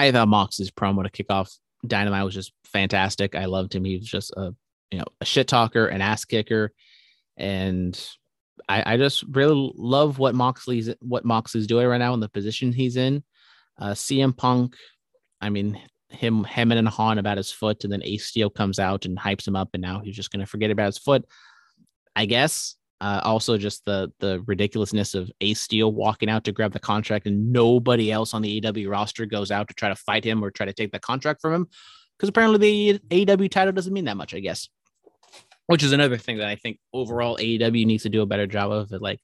I 0.00 0.12
thought 0.12 0.28
Mox's 0.28 0.70
promo 0.70 1.02
to 1.02 1.10
kick 1.10 1.26
off 1.30 1.50
Dynamite 1.86 2.24
was 2.24 2.34
just 2.34 2.52
fantastic. 2.64 3.34
I 3.34 3.46
loved 3.46 3.74
him. 3.74 3.84
He 3.84 3.96
was 3.96 4.06
just 4.06 4.32
a 4.36 4.54
you 4.90 4.98
know 4.98 5.04
a 5.20 5.24
shit 5.24 5.48
talker, 5.48 5.86
an 5.86 6.02
ass 6.02 6.24
kicker, 6.24 6.72
and 7.36 7.98
I, 8.68 8.94
I 8.94 8.96
just 8.96 9.24
really 9.30 9.72
love 9.76 10.18
what 10.18 10.34
Moxley's 10.34 10.90
what 11.00 11.24
Moxley's 11.24 11.66
doing 11.66 11.86
right 11.86 11.98
now 11.98 12.14
in 12.14 12.20
the 12.20 12.28
position 12.28 12.72
he's 12.72 12.96
in. 12.96 13.24
Uh, 13.78 13.90
CM 13.90 14.36
Punk, 14.36 14.76
I 15.40 15.48
mean 15.48 15.80
him 16.10 16.42
hemming 16.42 16.78
and 16.78 16.88
hawing 16.88 17.18
about 17.18 17.38
his 17.38 17.52
foot, 17.52 17.84
and 17.84 17.92
then 17.92 18.02
Ace 18.02 18.26
Steel 18.26 18.50
comes 18.50 18.78
out 18.78 19.06
and 19.06 19.18
hypes 19.18 19.46
him 19.46 19.56
up, 19.56 19.70
and 19.74 19.82
now 19.82 20.00
he's 20.00 20.16
just 20.16 20.30
gonna 20.30 20.46
forget 20.46 20.70
about 20.70 20.86
his 20.86 20.98
foot. 20.98 21.24
I 22.14 22.26
guess 22.26 22.76
uh, 23.00 23.20
also, 23.24 23.56
just 23.56 23.84
the 23.86 24.12
the 24.20 24.42
ridiculousness 24.46 25.14
of 25.14 25.30
Ace 25.40 25.60
Steel 25.60 25.92
walking 25.92 26.28
out 26.28 26.44
to 26.44 26.52
grab 26.52 26.72
the 26.72 26.78
contract 26.78 27.26
and 27.26 27.50
nobody 27.50 28.12
else 28.12 28.34
on 28.34 28.42
the 28.42 28.60
AEW 28.60 28.90
roster 28.90 29.24
goes 29.24 29.50
out 29.50 29.68
to 29.68 29.74
try 29.74 29.88
to 29.88 29.96
fight 29.96 30.24
him 30.24 30.44
or 30.44 30.50
try 30.50 30.66
to 30.66 30.72
take 30.72 30.92
the 30.92 30.98
contract 30.98 31.40
from 31.40 31.54
him 31.54 31.68
because 32.18 32.28
apparently 32.28 32.58
the 32.58 33.24
AEW 33.24 33.50
title 33.50 33.72
doesn't 33.72 33.94
mean 33.94 34.04
that 34.04 34.18
much, 34.18 34.34
I 34.34 34.40
guess. 34.40 34.68
Which 35.66 35.82
is 35.82 35.92
another 35.92 36.18
thing 36.18 36.38
that 36.38 36.48
I 36.48 36.56
think 36.56 36.78
overall 36.92 37.38
AEW 37.38 37.86
needs 37.86 38.02
to 38.02 38.10
do 38.10 38.20
a 38.20 38.26
better 38.26 38.46
job 38.46 38.70
of, 38.70 38.92
it, 38.92 39.00
like 39.00 39.20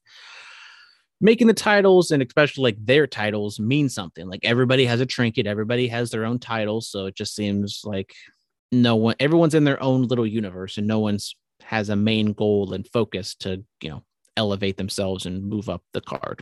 making 1.21 1.45
the 1.45 1.53
titles 1.53 2.09
and 2.09 2.23
especially 2.23 2.63
like 2.63 2.83
their 2.83 3.05
titles 3.05 3.59
mean 3.59 3.89
something. 3.89 4.27
Like 4.27 4.39
everybody 4.43 4.85
has 4.85 5.01
a 5.01 5.05
trinket, 5.05 5.45
everybody 5.45 5.87
has 5.89 6.09
their 6.09 6.25
own 6.25 6.39
title, 6.39 6.81
so 6.81 7.05
it 7.05 7.15
just 7.15 7.35
seems 7.35 7.81
like 7.83 8.15
no 8.71 8.95
one, 8.95 9.15
everyone's 9.19 9.53
in 9.53 9.65
their 9.65 9.81
own 9.83 10.03
little 10.03 10.25
universe, 10.25 10.79
and 10.79 10.87
no 10.87 10.99
one's 10.99 11.35
has 11.67 11.89
a 11.89 11.95
main 11.97 12.31
goal 12.31 12.71
and 12.71 12.87
focus 12.87 13.35
to, 13.35 13.61
you 13.81 13.89
know, 13.89 14.01
elevate 14.37 14.77
themselves 14.77 15.25
and 15.25 15.43
move 15.43 15.67
up 15.67 15.83
the 15.91 15.99
card. 15.99 16.41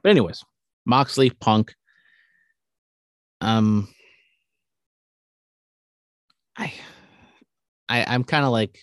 But 0.00 0.10
anyways, 0.10 0.44
Moxley, 0.84 1.30
Punk. 1.30 1.74
Um 3.40 3.88
I 6.56 6.72
I 7.88 8.04
I'm 8.04 8.22
kind 8.22 8.44
of 8.44 8.52
like 8.52 8.78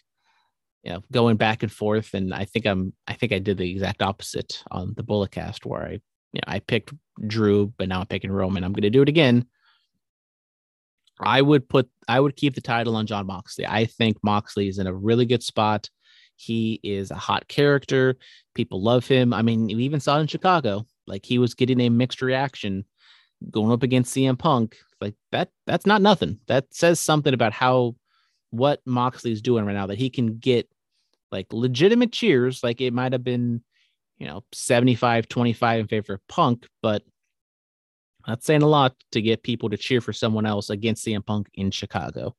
you 0.84 0.91
know 0.91 1.04
going 1.10 1.38
back 1.38 1.64
and 1.64 1.72
forth 1.72 2.14
and 2.14 2.34
I 2.34 2.44
think 2.44 2.66
I'm 2.66 2.94
I 3.08 3.14
think 3.14 3.32
I 3.32 3.40
did 3.40 3.58
the 3.58 3.72
exact 3.72 4.02
opposite 4.02 4.62
on 4.72 4.94
the 4.95 5.04
bullet 5.04 5.32
cast 5.32 5.66
where 5.66 5.84
I 5.84 5.91
you 6.34 6.41
know 6.41 6.48
I 6.48 6.60
picked 6.60 6.94
Drew 7.26 7.74
but 7.78 7.88
now 7.88 8.02
I'm 8.02 8.08
picking 8.08 8.32
Roman. 8.32 8.64
I'm 8.66 8.74
going 8.74 8.84
to 8.84 8.90
do 8.90 9.02
it 9.02 9.10
again 9.10 9.48
I 11.19 11.41
would 11.41 11.68
put 11.68 11.90
I 12.07 12.19
would 12.19 12.35
keep 12.35 12.56
the 12.56 12.61
title 12.61 12.95
on 12.95 13.07
Jon 13.07 13.27
Moxley. 13.27 13.65
I 13.65 13.85
think 13.85 14.18
Moxley 14.23 14.68
is 14.68 14.80
in 14.80 14.88
a 14.88 14.94
really 14.94 15.26
good 15.26 15.44
spot. 15.44 15.90
He 16.35 16.80
is 16.84 17.11
a 17.11 17.15
hot 17.15 17.48
character. 17.48 18.18
People 18.56 18.81
love 18.81 19.07
him. 19.07 19.34
I 19.34 19.41
mean, 19.41 19.68
we 19.68 19.84
even 19.84 19.99
saw 19.99 20.18
it 20.18 20.22
in 20.22 20.27
Chicago. 20.27 20.85
Like 21.07 21.26
he 21.26 21.38
was 21.38 21.53
getting 21.53 21.80
a 21.81 21.90
mixed 21.90 22.22
reaction 22.22 22.85
going 23.52 23.72
up 23.72 23.84
against 23.84 24.15
CM 24.15 24.38
Punk. 24.38 24.77
Like 24.99 25.15
that 25.31 25.49
that's 25.68 25.85
not 25.85 26.02
nothing. 26.02 26.40
That 26.48 26.73
says 26.73 26.99
something 26.99 27.34
about 27.34 27.53
how 27.53 27.95
what 28.49 28.81
Moxley's 28.85 29.41
doing 29.41 29.65
right 29.65 29.73
now 29.73 29.88
that 29.88 29.98
he 29.98 30.10
can 30.10 30.38
get 30.38 30.69
like 31.31 31.48
legitimate 31.52 32.11
cheers. 32.11 32.64
Like 32.64 32.81
it 32.81 32.94
might 32.94 33.11
have 33.11 33.23
been, 33.23 33.64
you 34.18 34.27
know, 34.27 34.44
75 34.53 35.27
25 35.27 35.80
in 35.80 35.88
favor 35.88 36.14
of 36.14 36.27
Punk, 36.27 36.68
but 36.81 37.03
that's 38.26 38.45
saying 38.45 38.62
a 38.62 38.68
lot 38.68 38.95
to 39.12 39.22
get 39.22 39.44
people 39.44 39.70
to 39.70 39.78
cheer 39.78 40.02
for 40.02 40.14
someone 40.14 40.45
else 40.45 40.70
against 40.70 41.06
CM 41.06 41.26
Punk 41.26 41.50
in 41.54 41.72
Chicago 41.72 42.36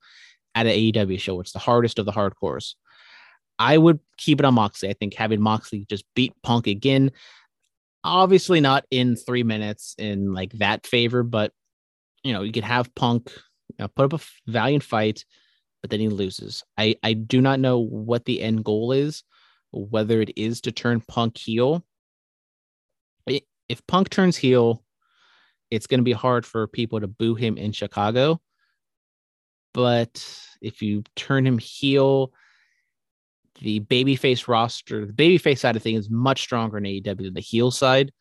at 0.55 0.66
an 0.66 0.73
AEW 0.73 1.19
show. 1.20 1.40
It's 1.40 1.52
the 1.52 1.59
hardest 1.59 1.98
of 1.98 2.06
the 2.06 2.12
hardcores. 2.12 2.74
I 3.59 3.78
would 3.78 4.01
keep 4.16 4.40
it 4.40 4.47
on 4.47 4.55
Moxley. 4.55 4.89
I 4.89 4.94
think 4.94 5.15
having 5.15 5.40
Moxley 5.40 5.86
just 5.89 6.05
beat 6.15 6.35
Punk 6.43 6.66
again, 6.66 7.12
obviously 8.02 8.61
not 8.61 8.85
in 8.90 9.16
three 9.16 9.43
minutes 9.43 9.94
in 9.98 10.32
like 10.32 10.52
that 10.55 10.86
favor, 10.86 11.23
but 11.23 11.52
you 12.23 12.32
know, 12.32 12.43
you 12.43 12.52
could 12.52 12.65
have 12.65 12.94
Punk 12.94 13.31
you 13.69 13.77
know, 13.78 13.89
put 13.89 14.12
up 14.12 14.20
a 14.20 14.51
valiant 14.51 14.82
fight, 14.82 15.24
but 15.82 15.90
then 15.90 16.01
he 16.01 16.09
loses. 16.09 16.65
I, 16.78 16.97
I 17.02 17.12
do 17.12 17.40
not 17.40 17.61
know 17.61 17.78
what 17.78 18.24
the 18.24 18.40
end 18.40 18.65
goal 18.65 18.93
is, 18.93 19.23
whether 19.73 20.20
it 20.20 20.32
is 20.36 20.61
to 20.62 20.73
turn 20.73 21.01
Punk 21.01 21.36
heel. 21.39 21.85
If 23.27 23.86
Punk 23.86 24.11
turns 24.11 24.36
heel, 24.36 24.84
it's 25.70 25.86
going 25.86 26.01
to 26.01 26.05
be 26.05 26.12
hard 26.12 26.47
for 26.47 26.66
people 26.66 27.01
to 27.01 27.07
boo 27.07 27.35
him 27.35 27.57
in 27.57 27.73
Chicago. 27.73 28.41
But 29.73 30.24
if 30.62 30.82
you 30.82 31.03
turn 31.16 31.47
him 31.47 31.59
heel, 31.59 32.32
the 33.61 33.81
babyface 33.81 34.49
roster, 34.49 35.07
the 35.07 35.12
babyface 35.12 35.59
side 35.59 35.77
of 35.77 35.82
things 35.82 36.07
is 36.07 36.11
much 36.11 36.41
stronger 36.41 36.78
in 36.78 36.85
AEW 36.85 37.24
than 37.24 37.35
the 37.35 37.41
heel 37.41 37.70
side. 37.70 38.12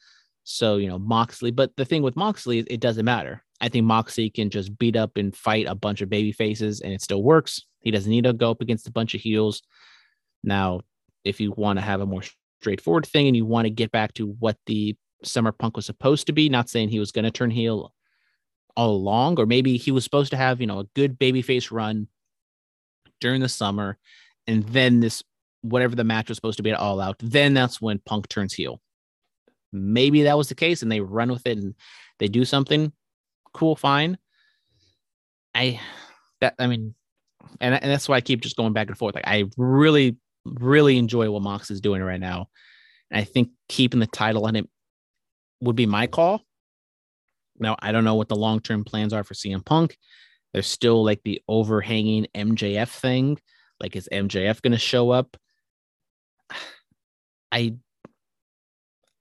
So, 0.44 0.78
you 0.78 0.88
know, 0.88 1.00
Moxley, 1.00 1.52
but 1.52 1.76
the 1.78 1.86
thing 1.86 2.02
with 2.02 2.16
Moxley 2.16 2.60
is 2.60 2.66
it 2.70 2.80
doesn't 2.80 3.06
matter. 3.06 3.44
I 3.62 3.70
think 3.70 3.86
Moxley 3.86 4.30
can 4.30 4.50
just 4.50 4.78
beat 4.78 4.96
up 4.96 5.16
and 5.16 5.36
fight 5.36 5.68
a 5.68 5.76
bunch 5.76 6.02
of 6.02 6.10
baby 6.10 6.32
faces 6.32 6.82
and 6.82 6.92
it 6.92 7.02
still 7.02 7.24
works. 7.24 7.62
He 7.80 7.92
doesn't 7.92 8.12
need 8.12 8.26
to 8.26 8.34
go 8.34 8.52
up 8.52 8.62
against 8.62 8.88
a 8.88 8.92
bunch 8.92 9.16
of 9.16 9.22
heels. 9.22 9.62
Now, 10.44 10.82
if 11.24 11.40
you 11.40 11.54
want 11.56 11.78
to 11.80 11.86
have 11.86 12.02
a 12.02 12.06
more 12.06 12.24
straightforward 12.60 13.06
thing 13.06 13.28
and 13.28 13.36
you 13.38 13.46
want 13.46 13.66
to 13.66 13.70
get 13.70 13.92
back 13.92 14.14
to 14.16 14.28
what 14.40 14.58
the 14.66 14.98
Summer 15.24 15.52
Punk 15.52 15.76
was 15.76 15.86
supposed 15.86 16.28
to 16.28 16.34
be, 16.34 16.50
not 16.50 16.70
saying 16.70 16.90
he 16.90 17.00
was 17.00 17.12
going 17.12 17.26
to 17.26 17.32
turn 17.32 17.52
heel 17.52 17.94
all 18.76 18.92
along, 18.92 19.40
or 19.40 19.46
maybe 19.46 19.78
he 19.78 19.92
was 19.92 20.04
supposed 20.04 20.32
to 20.32 20.38
have, 20.38 20.60
you 20.60 20.68
know, 20.68 20.80
a 20.80 20.88
good 20.96 21.20
babyface 21.20 21.72
run 21.72 22.08
during 23.22 23.42
the 23.42 23.50
summer, 23.50 23.98
and 24.48 24.64
then 24.64 25.00
this 25.00 25.24
whatever 25.62 25.96
the 25.96 26.04
match 26.04 26.28
was 26.28 26.38
supposed 26.38 26.58
to 26.58 26.64
be 26.64 26.72
at 26.72 26.80
all 26.80 27.00
out, 27.00 27.16
then 27.20 27.54
that's 27.54 27.82
when 27.82 28.00
Punk 28.00 28.28
turns 28.28 28.54
heel. 28.54 28.82
Maybe 29.72 30.24
that 30.24 30.38
was 30.38 30.50
the 30.50 30.56
case, 30.56 30.82
and 30.82 30.92
they 30.92 31.00
run 31.00 31.32
with 31.32 31.48
it 31.48 31.58
and 31.58 31.74
they 32.20 32.28
do 32.28 32.46
something 32.46 32.92
cool, 33.54 33.76
fine. 33.76 34.18
I 35.56 35.80
that 36.42 36.56
I 36.60 36.68
mean, 36.68 36.96
and, 37.62 37.76
and 37.76 37.92
that's 37.92 38.10
why 38.10 38.18
I 38.18 38.22
keep 38.22 38.42
just 38.42 38.58
going 38.58 38.74
back 38.74 38.88
and 38.88 38.98
forth. 38.98 39.16
Like 39.16 39.28
I 39.28 39.46
really, 39.58 40.18
really 40.46 40.98
enjoy 40.98 41.30
what 41.30 41.44
Mox 41.44 41.72
is 41.72 41.82
doing 41.82 42.02
right 42.02 42.20
now. 42.20 42.50
And 43.12 43.22
I 43.22 43.24
think 43.24 43.50
keeping 43.70 44.00
the 44.00 44.08
title 44.08 44.46
on 44.46 44.56
him 44.56 44.68
would 45.64 45.76
be 45.76 45.86
my 45.86 46.08
call. 46.08 46.42
Now, 47.60 47.76
I 47.80 47.92
don't 47.92 48.04
know 48.04 48.16
what 48.16 48.30
the 48.30 48.36
long 48.36 48.60
term 48.60 48.84
plans 48.84 49.14
are 49.14 49.24
for 49.24 49.34
CM 49.34 49.66
Punk. 49.66 49.98
There's 50.54 50.68
still 50.68 51.04
like 51.04 51.22
the 51.24 51.42
overhanging 51.48 52.28
MJF 52.36 52.90
thing. 52.90 53.40
Like, 53.80 53.96
is 53.96 54.10
MJF 54.12 54.62
going 54.62 54.72
to 54.72 54.78
show 54.78 55.10
up? 55.12 55.38
I 57.52 57.76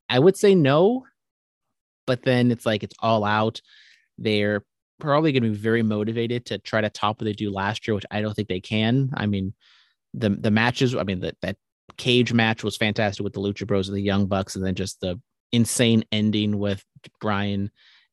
I 0.09 0.19
would 0.19 0.37
say 0.37 0.55
no, 0.55 1.07
but 2.07 2.23
then 2.23 2.51
it's 2.51 2.67
like 2.67 2.83
it's 2.83 2.95
all 3.01 3.25
out. 3.25 3.61
They're 4.19 4.65
probably 5.01 5.33
going 5.33 5.43
to 5.43 5.51
be 5.51 5.57
very 5.57 5.83
motivated 5.83 6.47
to 6.47 6.59
try 6.59 6.81
to 6.81 6.91
top 6.91 7.21
what 7.21 7.25
they 7.25 7.33
do 7.33 7.51
last 7.51 7.87
year, 7.87 7.95
which 7.95 8.07
I 8.11 8.21
don't 8.21 8.35
think 8.35 8.49
they 8.49 8.61
can. 8.61 9.11
I 9.15 9.27
mean, 9.27 9.55
the 10.15 10.31
the 10.31 10.51
matches. 10.51 10.95
I 10.95 11.05
mean, 11.05 11.21
that 11.21 11.37
that 11.43 11.57
cage 11.97 12.33
match 12.33 12.65
was 12.65 12.77
fantastic 12.77 13.23
with 13.25 13.33
the 13.33 13.41
Lucha 13.41 13.67
Bros 13.67 13.89
and 13.89 13.97
the 13.97 14.03
Young 14.03 14.27
Bucks, 14.27 14.57
and 14.57 14.65
then 14.65 14.75
just 14.75 15.01
the 15.01 15.21
insane 15.53 16.05
ending 16.11 16.59
with 16.59 16.85
Bryan 17.21 17.71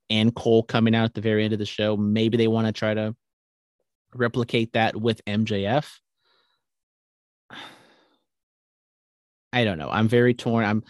and 0.09 0.33
Cole 0.35 0.63
coming 0.63 0.95
out 0.95 1.05
at 1.05 1.13
the 1.13 1.21
very 1.21 1.43
end 1.43 1.53
of 1.53 1.59
the 1.59 1.65
show. 1.65 1.95
Maybe 1.95 2.37
they 2.37 2.47
want 2.47 2.67
to 2.67 2.73
try 2.73 2.93
to 2.93 3.15
replicate 4.13 4.73
that 4.73 4.95
with 4.95 5.23
MJF. 5.25 5.87
I 9.51 9.63
don't 9.63 9.79
know. 9.79 9.89
I'm 9.89 10.07
very 10.07 10.35
torn. 10.35 10.63
I'm 10.63 10.83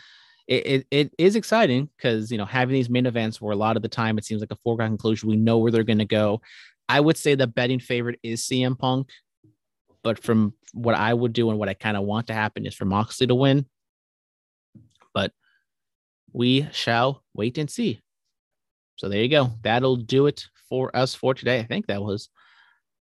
it, 0.49 0.65
it, 0.65 0.87
it 0.89 1.13
is 1.19 1.35
exciting 1.35 1.89
because 1.95 2.31
you 2.31 2.37
know 2.37 2.45
having 2.45 2.73
these 2.73 2.89
main 2.89 3.05
events 3.05 3.39
where 3.39 3.53
a 3.53 3.57
lot 3.57 3.77
of 3.77 3.83
the 3.83 3.87
time 3.87 4.17
it 4.17 4.25
seems 4.25 4.41
like 4.41 4.51
a 4.51 4.57
foregone 4.63 4.89
conclusion. 4.89 5.29
We 5.29 5.37
know 5.37 5.59
where 5.59 5.71
they're 5.71 5.83
going 5.83 5.99
to 5.99 6.05
go. 6.05 6.41
I 6.89 6.99
would 6.99 7.17
say 7.17 7.35
the 7.35 7.47
betting 7.47 7.79
favorite 7.79 8.19
is 8.23 8.41
CM 8.41 8.77
Punk, 8.77 9.09
but 10.03 10.21
from 10.21 10.55
what 10.73 10.95
I 10.95 11.13
would 11.13 11.33
do 11.33 11.51
and 11.51 11.59
what 11.59 11.69
I 11.69 11.75
kind 11.75 11.95
of 11.95 12.03
want 12.03 12.27
to 12.27 12.33
happen 12.33 12.65
is 12.65 12.73
for 12.73 12.85
Moxley 12.85 13.27
to 13.27 13.35
win. 13.35 13.67
We 16.33 16.67
shall 16.71 17.23
wait 17.33 17.57
and 17.57 17.69
see. 17.69 18.01
So 18.95 19.09
there 19.09 19.21
you 19.21 19.29
go. 19.29 19.51
That'll 19.63 19.95
do 19.95 20.27
it 20.27 20.45
for 20.69 20.95
us 20.95 21.15
for 21.15 21.33
today. 21.33 21.59
I 21.59 21.63
think 21.63 21.87
that 21.87 22.03
was 22.03 22.29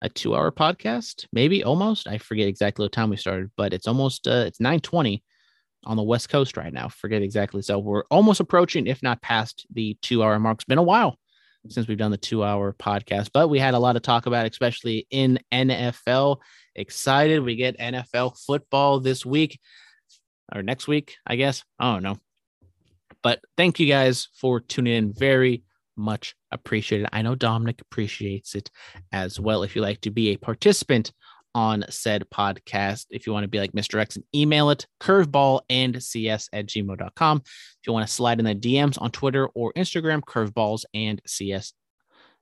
a 0.01 0.09
two 0.09 0.35
hour 0.35 0.51
podcast, 0.51 1.25
maybe 1.31 1.63
almost. 1.63 2.07
I 2.07 2.17
forget 2.17 2.47
exactly 2.47 2.83
what 2.83 2.91
time 2.91 3.09
we 3.09 3.17
started, 3.17 3.51
but 3.55 3.73
it's 3.73 3.87
almost 3.87 4.27
uh, 4.27 4.43
it's 4.47 4.59
920 4.59 5.23
on 5.85 5.97
the 5.97 6.03
West 6.03 6.29
Coast 6.29 6.57
right 6.57 6.73
now. 6.73 6.89
Forget 6.89 7.21
exactly. 7.21 7.61
So 7.61 7.79
we're 7.79 8.03
almost 8.09 8.39
approaching, 8.39 8.87
if 8.87 9.01
not 9.01 9.21
past 9.21 9.65
the 9.73 9.97
two 10.01 10.23
hour 10.23 10.37
mark. 10.39 10.57
It's 10.57 10.65
been 10.65 10.77
a 10.77 10.83
while 10.83 11.17
since 11.69 11.87
we've 11.87 11.97
done 11.97 12.11
the 12.11 12.17
two 12.17 12.43
hour 12.43 12.73
podcast, 12.73 13.29
but 13.33 13.47
we 13.47 13.59
had 13.59 13.73
a 13.73 13.79
lot 13.79 13.93
to 13.93 13.99
talk 14.01 14.25
about, 14.25 14.45
especially 14.45 15.07
in 15.09 15.39
NFL. 15.51 16.37
Excited. 16.75 17.41
We 17.41 17.55
get 17.55 17.79
NFL 17.79 18.37
football 18.37 18.99
this 18.99 19.25
week 19.25 19.59
or 20.53 20.61
next 20.61 20.87
week, 20.87 21.15
I 21.25 21.37
guess. 21.37 21.63
I 21.79 21.93
don't 21.93 22.03
know. 22.03 22.17
But 23.23 23.41
thank 23.57 23.79
you 23.79 23.87
guys 23.87 24.27
for 24.35 24.59
tuning 24.59 24.93
in. 24.93 25.13
Very 25.13 25.63
much 25.95 26.35
appreciated. 26.51 27.07
I 27.11 27.21
know 27.21 27.35
Dominic 27.35 27.81
appreciates 27.81 28.55
it 28.55 28.69
as 29.11 29.39
well. 29.39 29.63
If 29.63 29.75
you 29.75 29.81
like 29.81 30.01
to 30.01 30.11
be 30.11 30.29
a 30.29 30.37
participant 30.37 31.11
on 31.55 31.85
said 31.89 32.25
podcast. 32.33 33.05
If 33.11 33.27
you 33.27 33.33
want 33.33 33.43
to 33.43 33.49
be 33.49 33.59
like 33.59 33.73
Mr. 33.73 33.99
X 33.99 34.15
and 34.15 34.25
email 34.33 34.69
it, 34.69 34.87
curveball 34.99 35.61
and 35.69 36.01
cs 36.01 36.49
at 36.51 36.65
gmail.com. 36.65 37.41
If 37.45 37.87
you 37.87 37.93
want 37.93 38.07
to 38.07 38.13
slide 38.13 38.39
in 38.39 38.45
the 38.45 38.55
DMs 38.55 38.99
on 39.01 39.11
Twitter 39.11 39.47
or 39.47 39.73
Instagram, 39.73 40.21
curveballs 40.21 40.83
and 40.93 41.21
cs 41.25 41.73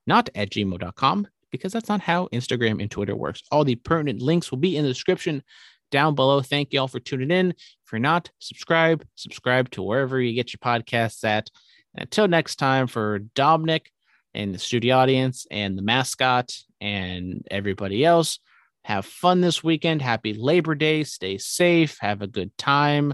not 0.07 0.29
at 0.33 0.49
gmail.com 0.49 1.27
because 1.51 1.73
that's 1.73 1.89
not 1.89 2.01
how 2.01 2.27
Instagram 2.27 2.81
and 2.81 2.89
Twitter 2.89 3.15
works. 3.15 3.43
All 3.51 3.63
the 3.63 3.75
pertinent 3.75 4.21
links 4.21 4.49
will 4.49 4.57
be 4.57 4.77
in 4.77 4.83
the 4.83 4.89
description 4.89 5.43
down 5.91 6.15
below. 6.15 6.41
Thank 6.41 6.71
you 6.71 6.79
all 6.79 6.87
for 6.87 6.99
tuning 6.99 7.31
in. 7.31 7.53
If 7.91 7.95
you're 7.95 7.99
not, 7.99 8.31
subscribe, 8.39 9.05
subscribe 9.15 9.69
to 9.72 9.84
wherever 9.84 10.18
you 10.18 10.34
get 10.34 10.53
your 10.53 10.59
podcasts 10.59 11.26
at. 11.26 11.49
until 11.93 12.26
next 12.26 12.55
time, 12.55 12.88
for 12.88 13.19
Dominic 13.35 13.91
and 14.34 14.55
the 14.55 14.59
studio 14.59 14.95
audience 14.95 15.45
and 15.51 15.77
the 15.77 15.81
mascot 15.81 16.53
and 16.80 17.45
everybody 17.51 18.05
else, 18.05 18.39
have 18.85 19.05
fun 19.05 19.41
this 19.41 19.61
weekend. 19.61 20.01
Happy 20.01 20.34
Labor 20.34 20.73
Day. 20.73 21.03
Stay 21.03 21.38
safe. 21.38 21.97
Have 21.99 22.22
a 22.22 22.27
good 22.27 22.57
time. 22.57 23.13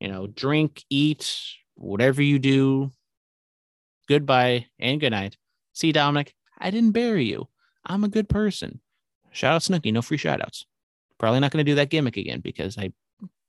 You 0.00 0.08
know, 0.08 0.26
drink, 0.26 0.84
eat, 0.90 1.34
whatever 1.76 2.20
you 2.20 2.38
do. 2.38 2.90
Goodbye 4.06 4.66
and 4.78 5.00
good 5.00 5.12
night. 5.12 5.38
See, 5.72 5.92
Dominic, 5.92 6.34
I 6.58 6.70
didn't 6.70 6.92
bury 6.92 7.24
you. 7.24 7.48
I'm 7.86 8.04
a 8.04 8.08
good 8.08 8.28
person. 8.28 8.82
Shout 9.30 9.54
out 9.54 9.62
Snooki. 9.62 9.94
No 9.94 10.02
free 10.02 10.18
shout 10.18 10.42
outs. 10.42 10.66
Probably 11.16 11.40
not 11.40 11.52
going 11.52 11.64
to 11.64 11.70
do 11.70 11.76
that 11.76 11.88
gimmick 11.88 12.18
again 12.18 12.40
because 12.40 12.76
I 12.76 12.92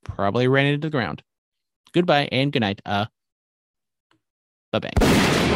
probably 0.03 0.47
ran 0.47 0.65
into 0.65 0.87
the 0.87 0.91
ground. 0.91 1.23
Goodbye 1.93 2.29
and 2.31 2.51
good 2.51 2.61
night. 2.61 2.81
Uh, 2.85 3.05
bye 4.71 4.79
bye. 4.79 5.47